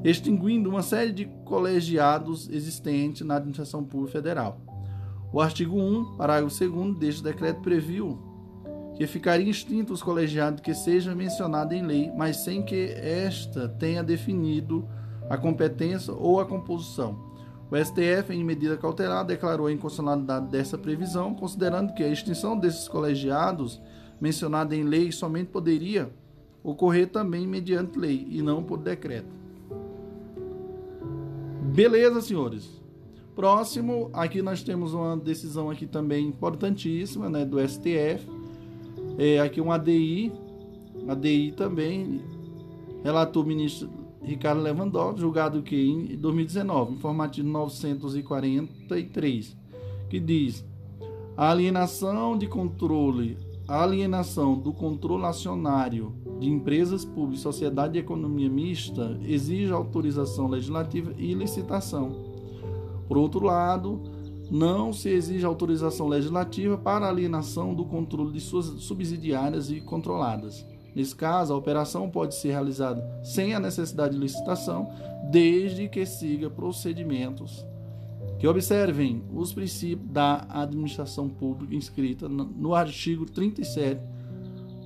extinguindo 0.03 0.69
uma 0.69 0.81
série 0.81 1.11
de 1.11 1.25
colegiados 1.43 2.49
existentes 2.49 3.25
na 3.25 3.35
administração 3.35 3.83
pública 3.83 4.13
federal. 4.13 4.59
O 5.33 5.41
artigo 5.41 5.77
1, 5.77 6.15
parágrafo 6.15 6.57
2 6.57 6.97
deste 6.97 7.23
decreto 7.23 7.61
previu 7.61 8.17
que 8.95 9.05
ficaria 9.05 9.49
extinto 9.49 9.91
os 9.91 10.01
colegiados 10.01 10.61
que 10.61 10.73
seja 10.73 11.13
mencionado 11.13 11.73
em 11.73 11.85
lei, 11.85 12.11
mas 12.15 12.37
sem 12.37 12.63
que 12.63 12.91
esta 12.93 13.67
tenha 13.67 14.01
definido 14.01 14.87
a 15.29 15.37
competência 15.37 16.13
ou 16.13 16.39
a 16.39 16.45
composição. 16.45 17.33
O 17.69 17.75
STF, 17.75 18.31
em 18.31 18.43
medida 18.43 18.77
cautelar, 18.77 19.25
declarou 19.25 19.67
a 19.67 19.71
inconstitucionalidade 19.71 20.47
dessa 20.47 20.77
previsão, 20.77 21.33
considerando 21.33 21.93
que 21.93 22.03
a 22.03 22.07
extinção 22.07 22.57
desses 22.57 22.87
colegiados, 22.87 23.81
mencionada 24.19 24.75
em 24.75 24.83
lei, 24.83 25.11
somente 25.11 25.47
poderia 25.47 26.09
ocorrer 26.63 27.07
também 27.07 27.45
mediante 27.45 27.97
lei 27.97 28.27
e 28.29 28.41
não 28.41 28.63
por 28.63 28.77
decreto. 28.77 29.27
Beleza, 31.73 32.21
senhores. 32.21 32.81
Próximo, 33.35 34.09
aqui 34.13 34.41
nós 34.41 34.63
temos 34.63 34.93
uma 34.93 35.17
decisão 35.17 35.69
aqui 35.69 35.85
também 35.85 36.27
importantíssima, 36.27 37.29
né, 37.29 37.43
do 37.43 37.59
STF. 37.59 38.25
É 39.17 39.39
aqui 39.39 39.59
um 39.59 39.71
ADI, 39.71 40.31
ADI 41.07 41.51
também 41.51 42.21
relatou 43.03 43.43
o 43.43 43.45
ministro 43.45 43.89
Ricardo 44.23 44.61
Lewandowski, 44.61 45.21
julgado 45.21 45.61
que 45.61 45.75
em 45.75 46.17
2019, 46.17 46.93
informativo 46.93 47.47
943, 47.47 49.55
que 50.09 50.19
diz: 50.19 50.65
a 51.37 51.51
alienação 51.51 52.37
de 52.37 52.47
controle, 52.47 53.37
a 53.67 53.81
alienação 53.81 54.57
do 54.57 54.71
controle 54.71 55.25
acionário 55.25 56.13
de 56.39 56.47
empresas 56.49 57.03
públicas, 57.03 57.41
sociedade 57.41 57.93
de 57.93 57.99
economia 57.99 58.49
mista 58.49 59.17
exige 59.23 59.71
autorização 59.71 60.47
legislativa 60.47 61.13
e 61.17 61.33
licitação. 61.33 62.11
Por 63.07 63.17
outro 63.17 63.43
lado, 63.43 64.01
não 64.51 64.93
se 64.93 65.09
exige 65.09 65.45
autorização 65.45 66.07
legislativa 66.07 66.77
para 66.77 67.07
alienação 67.07 67.73
do 67.73 67.85
controle 67.85 68.31
de 68.31 68.39
suas 68.39 68.65
subsidiárias 68.83 69.71
e 69.71 69.81
controladas. 69.81 70.63
Nesse 70.95 71.15
caso, 71.15 71.51
a 71.51 71.57
operação 71.57 72.09
pode 72.09 72.35
ser 72.35 72.51
realizada 72.51 73.03
sem 73.23 73.53
a 73.53 73.59
necessidade 73.59 74.13
de 74.13 74.19
licitação, 74.19 74.87
desde 75.31 75.89
que 75.89 76.05
siga 76.05 76.49
procedimentos 76.49 77.65
que 78.45 78.49
observem 78.49 79.23
os 79.33 79.51
princípios 79.51 80.07
da 80.11 80.45
administração 80.51 81.27
pública 81.27 81.73
inscrita 81.73 82.29
no 82.29 82.75
artigo 82.75 83.25
37 83.25 83.99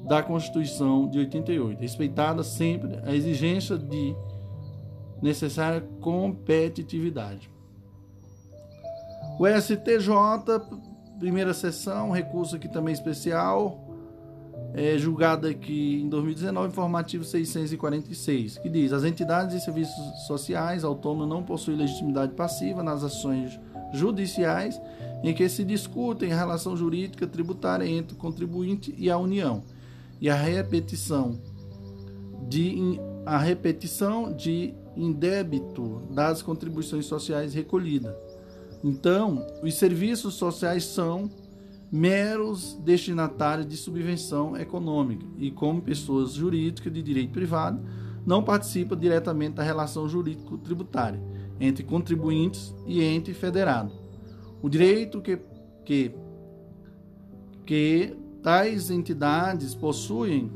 da 0.07 0.23
Constituição 0.23 1.09
de 1.09 1.19
88, 1.19 1.77
respeitada 1.77 2.41
sempre 2.41 3.01
a 3.03 3.13
exigência 3.13 3.77
de 3.77 4.15
necessária 5.21 5.81
competitividade. 5.99 7.51
O 9.37 9.45
STJ, 9.45 10.07
primeira 11.19 11.53
sessão, 11.53 12.11
recurso 12.11 12.55
aqui 12.55 12.69
também 12.69 12.93
especial, 12.93 13.88
é, 14.73 14.97
julgado 14.97 15.47
aqui 15.47 16.01
em 16.01 16.09
2019, 16.09 16.69
informativo 16.69 17.23
646, 17.23 18.59
que 18.59 18.69
diz: 18.69 18.93
as 18.93 19.03
entidades 19.03 19.55
e 19.55 19.63
serviços 19.63 19.95
sociais 20.27 20.83
autônomos 20.83 21.27
não 21.27 21.43
possuem 21.43 21.77
legitimidade 21.77 22.33
passiva 22.33 22.83
nas 22.83 23.03
ações 23.03 23.59
judiciais 23.93 24.79
em 25.23 25.33
que 25.33 25.47
se 25.49 25.63
discutem 25.63 26.31
a 26.31 26.37
relação 26.37 26.77
jurídica 26.77 27.27
tributária 27.27 27.85
entre 27.85 28.13
o 28.15 28.17
contribuinte 28.17 28.93
e 28.97 29.09
a 29.09 29.17
União 29.17 29.63
e 30.21 30.29
a 30.29 30.35
repetição 30.35 31.39
de 32.47 32.99
a 33.25 33.37
repetição 33.37 34.33
de 34.33 34.73
indébito 34.95 36.01
das 36.09 36.41
contribuições 36.41 37.05
sociais 37.05 37.53
recolhidas. 37.53 38.15
Então, 38.83 39.45
os 39.61 39.75
serviços 39.75 40.35
sociais 40.35 40.85
são 40.85 41.29
meros 41.91 42.79
destinatários 42.83 43.67
de 43.67 43.75
subvenção 43.75 44.55
econômica 44.55 45.25
e, 45.37 45.49
como 45.49 45.81
pessoas 45.81 46.33
jurídicas 46.33 46.93
de 46.93 47.01
direito 47.01 47.31
privado, 47.31 47.81
não 48.25 48.43
participam 48.43 48.95
diretamente 48.97 49.55
da 49.55 49.63
relação 49.63 50.07
jurídico-tributária 50.07 51.19
entre 51.59 51.83
contribuintes 51.83 52.73
e 52.85 53.03
ente 53.03 53.33
federado. 53.33 53.91
O 54.61 54.69
direito 54.69 55.21
que, 55.21 55.39
que, 55.83 56.11
que 57.65 58.15
tais 58.43 58.89
entidades 58.89 59.73
possuem 59.73 60.51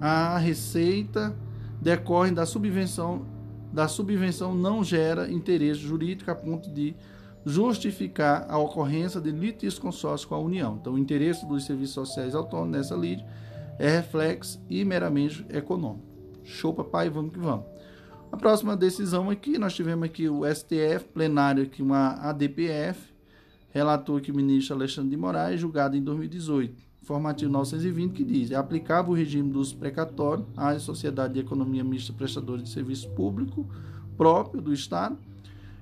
a 0.00 0.38
receita 0.38 1.36
decorre 1.80 2.30
da 2.30 2.46
subvenção 2.46 3.26
da 3.72 3.88
subvenção 3.88 4.54
não 4.54 4.84
gera 4.84 5.32
interesse 5.32 5.80
jurídico 5.80 6.30
a 6.30 6.34
ponto 6.34 6.70
de 6.70 6.94
justificar 7.44 8.46
a 8.48 8.58
ocorrência 8.58 9.20
de 9.20 9.30
litígio 9.30 9.80
consórcio 9.80 10.28
com 10.28 10.34
a 10.34 10.38
União. 10.38 10.78
Então, 10.80 10.94
o 10.94 10.98
interesse 10.98 11.46
dos 11.46 11.64
serviços 11.64 11.94
sociais 11.94 12.34
autônomos 12.34 12.76
nessa 12.76 12.94
lide 12.94 13.24
é 13.78 13.96
reflexo 13.96 14.60
e 14.68 14.84
meramente 14.84 15.44
econômico. 15.50 16.06
Show, 16.44 16.72
papai, 16.72 17.10
vamos 17.10 17.32
que 17.32 17.38
vamos. 17.38 17.66
A 18.30 18.36
próxima 18.36 18.76
decisão 18.76 19.28
aqui, 19.28 19.58
nós 19.58 19.74
tivemos 19.74 20.04
aqui 20.04 20.28
o 20.28 20.42
STF, 20.46 21.04
plenário 21.12 21.64
aqui, 21.64 21.82
uma 21.82 22.12
ADPF, 22.30 23.12
relator 23.70 24.18
aqui 24.18 24.30
o 24.30 24.34
ministro 24.34 24.74
Alexandre 24.74 25.10
de 25.10 25.16
Moraes, 25.16 25.60
julgado 25.60 25.96
em 25.96 26.02
2018, 26.02 26.74
formativo 27.02 27.52
920, 27.52 28.12
que 28.12 28.24
diz, 28.24 28.50
é 28.50 28.54
aplicável 28.54 29.12
o 29.12 29.14
regime 29.14 29.50
dos 29.50 29.72
precatórios 29.72 30.46
à 30.56 30.78
sociedade 30.78 31.34
de 31.34 31.40
economia 31.40 31.84
mista 31.84 32.12
prestadora 32.12 32.62
de 32.62 32.70
serviço 32.70 33.08
público 33.10 33.66
próprio 34.16 34.62
do 34.62 34.72
Estado, 34.72 35.18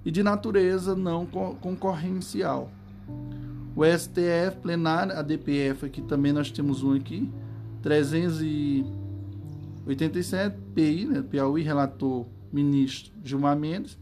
e 0.04 0.10
de 0.10 0.22
natureza 0.22 0.94
não 0.94 1.24
concorrencial. 1.26 2.70
O 3.74 3.82
STF 3.84 4.58
plenário, 4.62 5.16
a 5.16 5.22
DPF 5.22 5.86
aqui 5.86 6.02
também 6.02 6.32
nós 6.32 6.50
temos 6.50 6.82
um 6.82 6.92
aqui, 6.94 7.32
387 7.82 10.58
PI, 10.74 11.06
né, 11.06 11.22
Piauí, 11.22 11.62
relator 11.62 12.26
ministro 12.52 13.12
Gilmar 13.22 13.56
Mendes, 13.56 13.96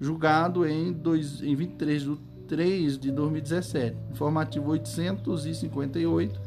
julgado 0.00 0.66
em, 0.66 0.92
dois, 0.92 1.42
em 1.42 1.54
23 1.54 2.02
de 2.02 2.18
3 2.46 2.98
de 2.98 3.10
2017, 3.10 3.96
informativo 4.12 4.70
858, 4.70 6.40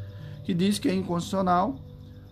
que 0.44 0.54
diz 0.54 0.78
que 0.80 0.88
é 0.88 0.94
inconstitucional 0.94 1.76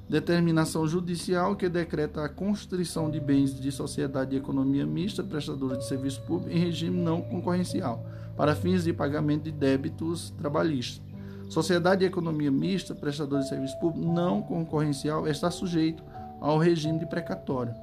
determinação 0.10 0.88
judicial 0.88 1.56
que 1.56 1.68
decreta 1.68 2.24
a 2.24 2.30
constrição 2.30 3.10
de 3.10 3.20
bens 3.20 3.60
de 3.60 3.72
sociedade 3.72 4.32
de 4.32 4.38
economia 4.38 4.86
mista 4.86 5.24
prestadora 5.24 5.78
de 5.78 5.86
serviço 5.86 6.22
público 6.22 6.56
em 6.56 6.60
regime 6.60 6.98
não 6.98 7.22
concorrencial, 7.22 8.06
para 8.36 8.56
fins 8.56 8.84
de 8.84 8.94
pagamento 8.94 9.44
de 9.44 9.52
débitos 9.52 10.30
trabalhistas. 10.32 11.06
Sociedade 11.50 12.00
de 12.02 12.06
economia 12.06 12.52
mista 12.52 12.96
prestadora 12.96 13.42
de 13.42 13.50
serviço 13.50 13.78
público 13.80 14.08
não 14.08 14.42
concorrencial 14.42 15.28
está 15.28 15.50
sujeito 15.52 16.04
ao 16.40 16.58
regime 16.58 17.00
de 17.00 17.06
precatório. 17.06 17.74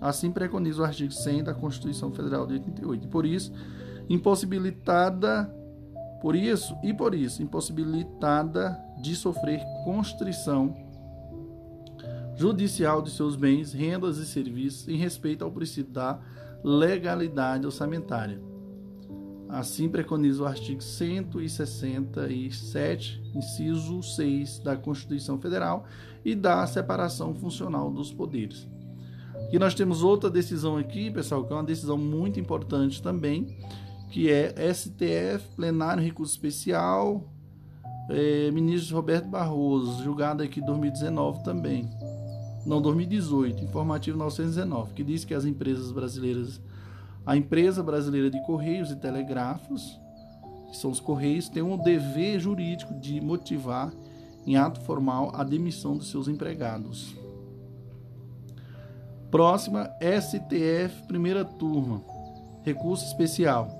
Assim 0.00 0.30
preconiza 0.30 0.82
o 0.82 0.84
artigo 0.84 1.12
100 1.12 1.44
da 1.44 1.54
Constituição 1.54 2.12
Federal 2.12 2.46
de 2.46 2.54
88. 2.54 3.04
E 3.04 3.08
por 3.08 3.24
isso, 3.24 3.52
impossibilitada 4.08 5.52
por 6.20 6.34
isso 6.34 6.76
e 6.82 6.92
por 6.92 7.14
isso 7.14 7.42
impossibilitada 7.42 8.78
de 9.00 9.14
sofrer 9.14 9.60
constrição 9.84 10.74
judicial 12.36 13.00
de 13.00 13.10
seus 13.10 13.34
bens, 13.34 13.72
rendas 13.72 14.18
e 14.18 14.26
serviços 14.26 14.86
em 14.88 14.96
respeito 14.96 15.42
ao 15.42 15.50
princípio 15.50 15.90
da 15.92 16.20
legalidade 16.62 17.64
orçamentária. 17.64 18.38
Assim 19.48 19.88
preconiza 19.88 20.42
o 20.42 20.46
artigo 20.46 20.82
167, 20.82 23.22
inciso 23.34 24.02
6 24.02 24.58
da 24.58 24.76
Constituição 24.76 25.38
Federal 25.38 25.86
e 26.24 26.34
da 26.34 26.66
separação 26.66 27.32
funcional 27.34 27.90
dos 27.90 28.12
poderes. 28.12 28.68
Aqui 29.46 29.58
nós 29.58 29.74
temos 29.74 30.02
outra 30.02 30.28
decisão 30.28 30.76
aqui, 30.76 31.10
pessoal, 31.10 31.44
que 31.44 31.52
é 31.52 31.56
uma 31.56 31.62
decisão 31.62 31.96
muito 31.96 32.40
importante 32.40 33.00
também, 33.00 33.56
que 34.10 34.28
é 34.30 34.52
STF, 34.74 35.48
plenário 35.54 36.02
recurso 36.02 36.32
especial, 36.32 37.32
é, 38.10 38.50
ministro 38.50 38.96
Roberto 38.96 39.28
Barroso, 39.28 40.02
julgado 40.02 40.42
aqui 40.42 40.60
em 40.60 40.64
2019 40.64 41.44
também 41.44 41.88
não 42.66 42.82
2018, 42.82 43.62
informativo 43.62 44.18
919, 44.18 44.92
que 44.92 45.04
diz 45.04 45.24
que 45.24 45.32
as 45.32 45.44
empresas 45.44 45.92
brasileiras, 45.92 46.60
a 47.24 47.36
empresa 47.36 47.80
brasileira 47.80 48.28
de 48.28 48.42
correios 48.44 48.90
e 48.90 48.96
telégrafos, 48.96 49.98
que 50.68 50.76
são 50.76 50.90
os 50.90 50.98
correios, 50.98 51.48
tem 51.48 51.62
um 51.62 51.78
dever 51.78 52.40
jurídico 52.40 52.92
de 52.94 53.20
motivar 53.20 53.92
em 54.44 54.56
ato 54.56 54.80
formal 54.80 55.30
a 55.34 55.44
demissão 55.44 55.96
dos 55.96 56.10
seus 56.10 56.26
empregados. 56.26 57.14
Próxima, 59.30 59.88
STF, 60.00 61.06
primeira 61.06 61.44
turma, 61.44 62.02
recurso 62.64 63.04
especial. 63.06 63.70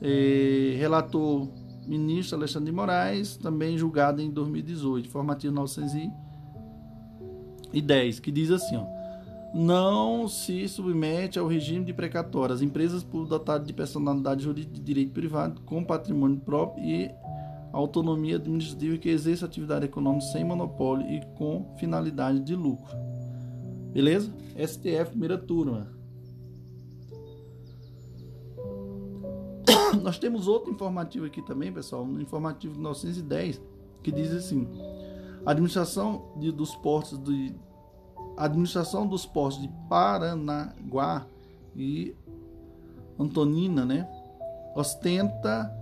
É, 0.00 0.76
relator 0.78 1.48
ministro 1.86 2.36
Alexandre 2.36 2.70
de 2.70 2.76
Moraes, 2.76 3.36
também 3.36 3.78
julgado 3.78 4.20
em 4.20 4.30
2018, 4.30 5.08
informativo 5.08 5.54
919 5.54 6.25
e 7.76 7.82
10, 7.82 8.20
que 8.20 8.32
diz 8.32 8.50
assim, 8.50 8.74
ó, 8.74 8.86
não 9.54 10.26
se 10.26 10.66
submete 10.66 11.38
ao 11.38 11.46
regime 11.46 11.84
de 11.84 11.92
precatório 11.92 12.54
as 12.54 12.62
empresas 12.62 13.04
por 13.04 13.26
dotadas 13.26 13.66
de 13.66 13.72
personalidade 13.74 14.44
jurídica 14.44 14.74
de 14.74 14.80
direito 14.80 15.12
privado 15.12 15.60
com 15.60 15.84
patrimônio 15.84 16.40
próprio 16.40 16.82
e 16.82 17.10
autonomia 17.72 18.36
administrativa 18.36 18.96
que 18.96 19.10
exerça 19.10 19.44
atividade 19.44 19.84
econômica 19.84 20.24
sem 20.24 20.42
monopólio 20.42 21.06
e 21.06 21.20
com 21.36 21.74
finalidade 21.78 22.40
de 22.40 22.54
lucro. 22.54 22.96
Beleza? 23.92 24.34
STF 24.56 25.10
primeira 25.10 25.36
turma. 25.36 25.94
Nós 30.02 30.18
temos 30.18 30.48
outro 30.48 30.72
informativo 30.72 31.26
aqui 31.26 31.42
também, 31.42 31.70
pessoal, 31.70 32.06
no 32.06 32.22
informativo 32.22 32.80
910, 32.80 33.60
que 34.02 34.10
diz 34.10 34.32
assim: 34.32 34.66
administração 35.44 36.32
de, 36.38 36.50
dos 36.50 36.74
portos 36.74 37.22
de 37.22 37.54
administração 38.36 39.06
dos 39.06 39.24
portos 39.24 39.62
de 39.62 39.68
Paranaguá 39.88 41.26
e 41.74 42.14
Antonina, 43.18 43.84
né, 43.84 44.08
ostenta 44.74 45.72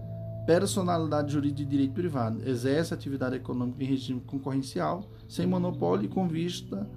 personalidade 0.47 1.33
jurídica 1.33 1.65
de 1.65 1.71
direito 1.71 1.95
privado, 1.95 2.47
exerce 2.47 2.93
atividade 2.93 3.37
econômica 3.37 3.83
em 3.83 3.87
regime 3.87 4.21
concorrencial, 4.21 5.05
sem 5.29 5.47
monopólio 5.47 6.05
e 6.05 6.09
com 6.09 6.29
vista 6.29 6.89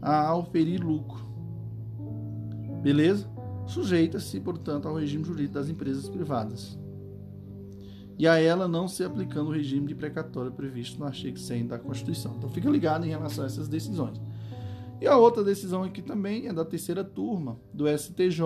a 0.00 0.26
auferir 0.28 0.82
lucro. 0.82 1.22
Beleza? 2.82 3.28
Sujeita-se, 3.66 4.40
portanto, 4.40 4.88
ao 4.88 4.96
regime 4.96 5.24
jurídico 5.24 5.54
das 5.54 5.68
empresas 5.68 6.08
privadas. 6.08 6.78
E 8.18 8.28
a 8.28 8.38
ela 8.38 8.68
não 8.68 8.86
se 8.86 9.02
aplicando 9.02 9.48
o 9.48 9.52
regime 9.52 9.86
de 9.86 9.94
precatória 9.94 10.50
previsto 10.50 10.98
no 10.98 11.06
artigo 11.06 11.38
100 11.38 11.66
da 11.66 11.78
Constituição. 11.78 12.34
Então 12.36 12.48
fica 12.48 12.68
ligado 12.68 13.04
em 13.04 13.10
relação 13.10 13.44
a 13.44 13.46
essas 13.46 13.68
decisões. 13.68 14.20
E 15.00 15.06
a 15.06 15.16
outra 15.16 15.42
decisão 15.42 15.82
aqui 15.82 16.00
também 16.00 16.46
é 16.46 16.52
da 16.52 16.64
terceira 16.64 17.04
turma 17.04 17.58
do 17.72 17.86
STJ, 17.86 18.42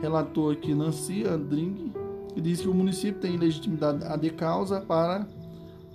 relator 0.00 0.54
aqui 0.54 0.74
Nancy 0.74 1.24
Andring, 1.24 1.92
que 2.34 2.40
diz 2.40 2.60
que 2.60 2.68
o 2.68 2.74
município 2.74 3.20
tem 3.20 3.36
legitimidade 3.36 4.20
de 4.20 4.30
causa 4.30 4.80
para 4.80 5.26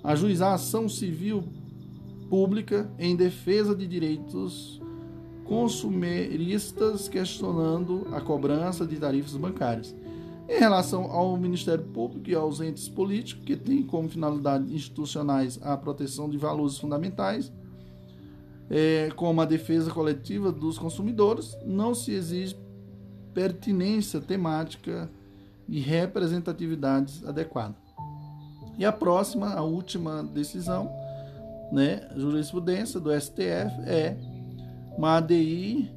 ajuizar 0.02 0.54
ação 0.54 0.88
civil 0.88 1.44
pública 2.28 2.90
em 2.98 3.14
defesa 3.14 3.74
de 3.74 3.86
direitos 3.86 4.80
consumeristas, 5.44 7.08
questionando 7.08 8.06
a 8.12 8.20
cobrança 8.20 8.86
de 8.86 8.96
tarifas 8.96 9.36
bancárias. 9.36 9.94
Em 10.48 10.58
relação 10.58 11.10
ao 11.10 11.36
Ministério 11.36 11.84
Público 11.84 12.28
e 12.28 12.34
aos 12.34 12.60
entes 12.60 12.88
políticos, 12.88 13.44
que 13.44 13.56
têm 13.56 13.82
como 13.82 14.08
finalidade 14.08 14.74
institucionais 14.74 15.58
a 15.62 15.76
proteção 15.76 16.28
de 16.28 16.38
valores 16.38 16.78
fundamentais, 16.78 17.52
é, 18.72 19.10
como 19.14 19.42
a 19.42 19.44
defesa 19.44 19.90
coletiva 19.90 20.50
dos 20.50 20.78
consumidores, 20.78 21.54
não 21.62 21.94
se 21.94 22.12
exige 22.12 22.56
pertinência 23.34 24.18
temática 24.18 25.10
e 25.68 25.78
representatividades 25.78 27.22
adequadas. 27.22 27.76
E 28.78 28.84
a 28.86 28.90
próxima, 28.90 29.52
a 29.52 29.60
última 29.62 30.22
decisão, 30.22 30.90
né, 31.70 32.08
jurisprudência 32.16 32.98
do 32.98 33.12
STF 33.12 33.78
é 33.84 34.16
uma 34.96 35.18
ADI, 35.18 35.90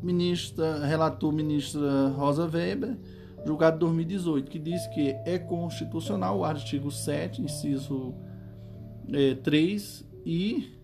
ministra, 0.00 0.86
relator 0.86 1.32
ministra 1.32 2.08
Rosa 2.10 2.46
Weber, 2.46 2.96
julgado 3.44 3.80
2018, 3.80 4.48
que 4.48 4.60
diz 4.60 4.86
que 4.88 5.10
é 5.24 5.40
constitucional 5.40 6.38
o 6.38 6.44
artigo 6.44 6.88
7, 6.92 7.42
inciso 7.42 8.14
é, 9.12 9.34
3 9.34 10.04
e 10.24 10.83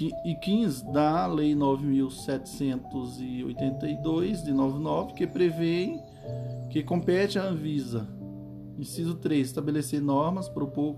e 0.00 0.34
15 0.34 0.92
da 0.92 1.26
Lei 1.26 1.54
9.782 1.54 4.42
de 4.42 4.52
99, 4.52 5.14
que 5.14 5.26
prevê 5.26 5.98
que 6.70 6.82
compete 6.82 7.38
à 7.38 7.44
Anvisa, 7.44 8.06
inciso 8.78 9.14
3, 9.14 9.46
estabelecer 9.46 10.02
normas, 10.02 10.48
propor, 10.48 10.96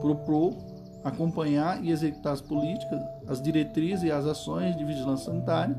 propor, 0.00 0.56
acompanhar 1.02 1.82
e 1.82 1.90
executar 1.90 2.34
as 2.34 2.42
políticas, 2.42 3.00
as 3.26 3.40
diretrizes 3.40 4.04
e 4.04 4.10
as 4.10 4.26
ações 4.26 4.76
de 4.76 4.84
vigilância 4.84 5.32
sanitária. 5.32 5.74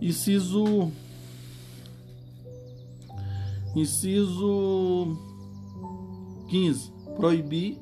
Inciso 0.00 0.90
Inciso 3.74 5.16
15. 6.48 6.92
Proibir 7.14 7.78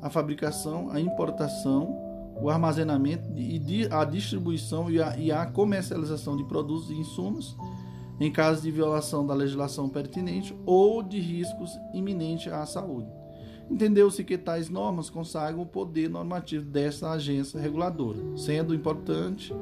a 0.00 0.10
fabricação, 0.10 0.90
a 0.90 1.00
importação, 1.00 1.96
o 2.40 2.48
armazenamento 2.48 3.28
e 3.36 3.88
a 3.90 4.04
distribuição 4.04 4.90
e 4.90 5.02
a, 5.02 5.16
e 5.16 5.32
a 5.32 5.46
comercialização 5.46 6.36
de 6.36 6.44
produtos 6.44 6.90
e 6.90 6.94
insumos 6.94 7.56
em 8.20 8.32
caso 8.32 8.62
de 8.62 8.70
violação 8.70 9.26
da 9.26 9.34
legislação 9.34 9.88
pertinente 9.88 10.56
ou 10.66 11.02
de 11.02 11.20
riscos 11.20 11.70
iminentes 11.94 12.52
à 12.52 12.66
saúde. 12.66 13.08
Entendeu-se 13.70 14.24
que 14.24 14.38
tais 14.38 14.68
normas 14.68 15.10
consagram 15.10 15.62
o 15.62 15.66
poder 15.66 16.08
normativo 16.08 16.64
desta 16.64 17.10
agência 17.10 17.60
reguladora, 17.60 18.18
sendo 18.36 18.74
importante, 18.74 19.54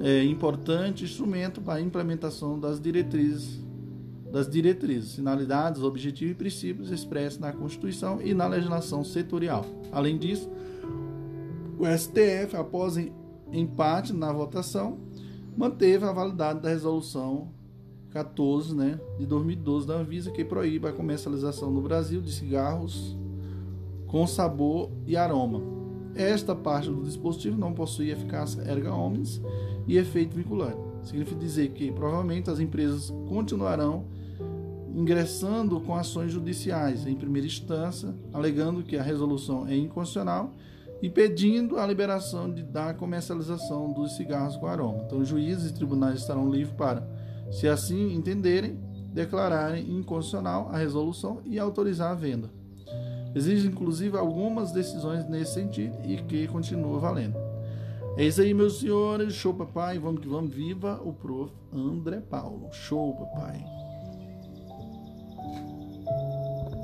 é, 0.00 0.24
importante 0.24 1.04
instrumento 1.04 1.60
para 1.60 1.74
a 1.74 1.80
implementação 1.80 2.58
das 2.58 2.80
diretrizes 2.80 3.63
das 4.34 4.50
diretrizes, 4.50 5.14
finalidades, 5.14 5.80
objetivos 5.80 6.32
e 6.32 6.34
princípios 6.34 6.90
expressos 6.90 7.38
na 7.38 7.52
Constituição 7.52 8.20
e 8.20 8.34
na 8.34 8.48
legislação 8.48 9.04
setorial. 9.04 9.64
Além 9.92 10.18
disso, 10.18 10.50
o 11.78 11.86
STF, 11.86 12.56
após 12.56 12.96
empate 13.52 14.12
na 14.12 14.32
votação, 14.32 14.98
manteve 15.56 16.04
a 16.04 16.10
validade 16.10 16.58
da 16.58 16.68
resolução 16.68 17.52
14 18.10 18.74
né, 18.74 18.98
de 19.20 19.24
2012 19.24 19.86
da 19.86 19.94
Anvisa, 19.94 20.32
que 20.32 20.44
proíbe 20.44 20.88
a 20.88 20.92
comercialização 20.92 21.70
no 21.70 21.80
Brasil 21.80 22.20
de 22.20 22.32
cigarros 22.32 23.16
com 24.08 24.26
sabor 24.26 24.90
e 25.06 25.16
aroma. 25.16 25.62
Esta 26.16 26.56
parte 26.56 26.90
do 26.90 27.04
dispositivo 27.04 27.56
não 27.56 27.72
possui 27.72 28.10
eficácia 28.10 28.62
erga 28.62 28.92
omnes 28.92 29.40
e 29.86 29.96
efeito 29.96 30.34
vinculante. 30.34 30.82
Significa 31.04 31.38
dizer 31.38 31.68
que 31.68 31.92
provavelmente 31.92 32.50
as 32.50 32.58
empresas 32.58 33.10
continuarão 33.28 34.06
ingressando 34.94 35.80
com 35.80 35.94
ações 35.94 36.32
judiciais 36.32 37.06
em 37.06 37.16
primeira 37.16 37.46
instância, 37.46 38.14
alegando 38.32 38.82
que 38.82 38.96
a 38.96 39.02
resolução 39.02 39.66
é 39.66 39.76
inconstitucional 39.76 40.52
e 41.02 41.10
pedindo 41.10 41.78
a 41.78 41.86
liberação 41.86 42.50
de, 42.50 42.62
da 42.62 42.94
comercialização 42.94 43.92
dos 43.92 44.16
cigarros 44.16 44.56
com 44.56 44.66
aroma. 44.66 45.02
Então, 45.04 45.24
juízes 45.24 45.70
e 45.70 45.74
tribunais 45.74 46.20
estarão 46.20 46.48
livres 46.48 46.74
para, 46.76 47.06
se 47.50 47.68
assim 47.68 48.14
entenderem, 48.14 48.78
declararem 49.12 49.82
inconstitucional 49.90 50.70
a 50.72 50.78
resolução 50.78 51.40
e 51.44 51.58
autorizar 51.58 52.12
a 52.12 52.14
venda. 52.14 52.48
Existem, 53.34 53.70
inclusive, 53.70 54.16
algumas 54.16 54.70
decisões 54.70 55.28
nesse 55.28 55.54
sentido 55.54 55.96
e 56.04 56.18
que 56.22 56.46
continua 56.46 57.00
valendo. 57.00 57.36
É 58.16 58.24
isso 58.24 58.40
aí, 58.40 58.54
meus 58.54 58.78
senhores. 58.78 59.34
Show, 59.34 59.52
papai. 59.52 59.98
Vamos 59.98 60.20
que 60.20 60.28
vamos. 60.28 60.54
Viva 60.54 61.00
o 61.04 61.12
prof. 61.12 61.52
André 61.72 62.20
Paulo. 62.20 62.68
Show, 62.72 63.12
papai. 63.14 63.73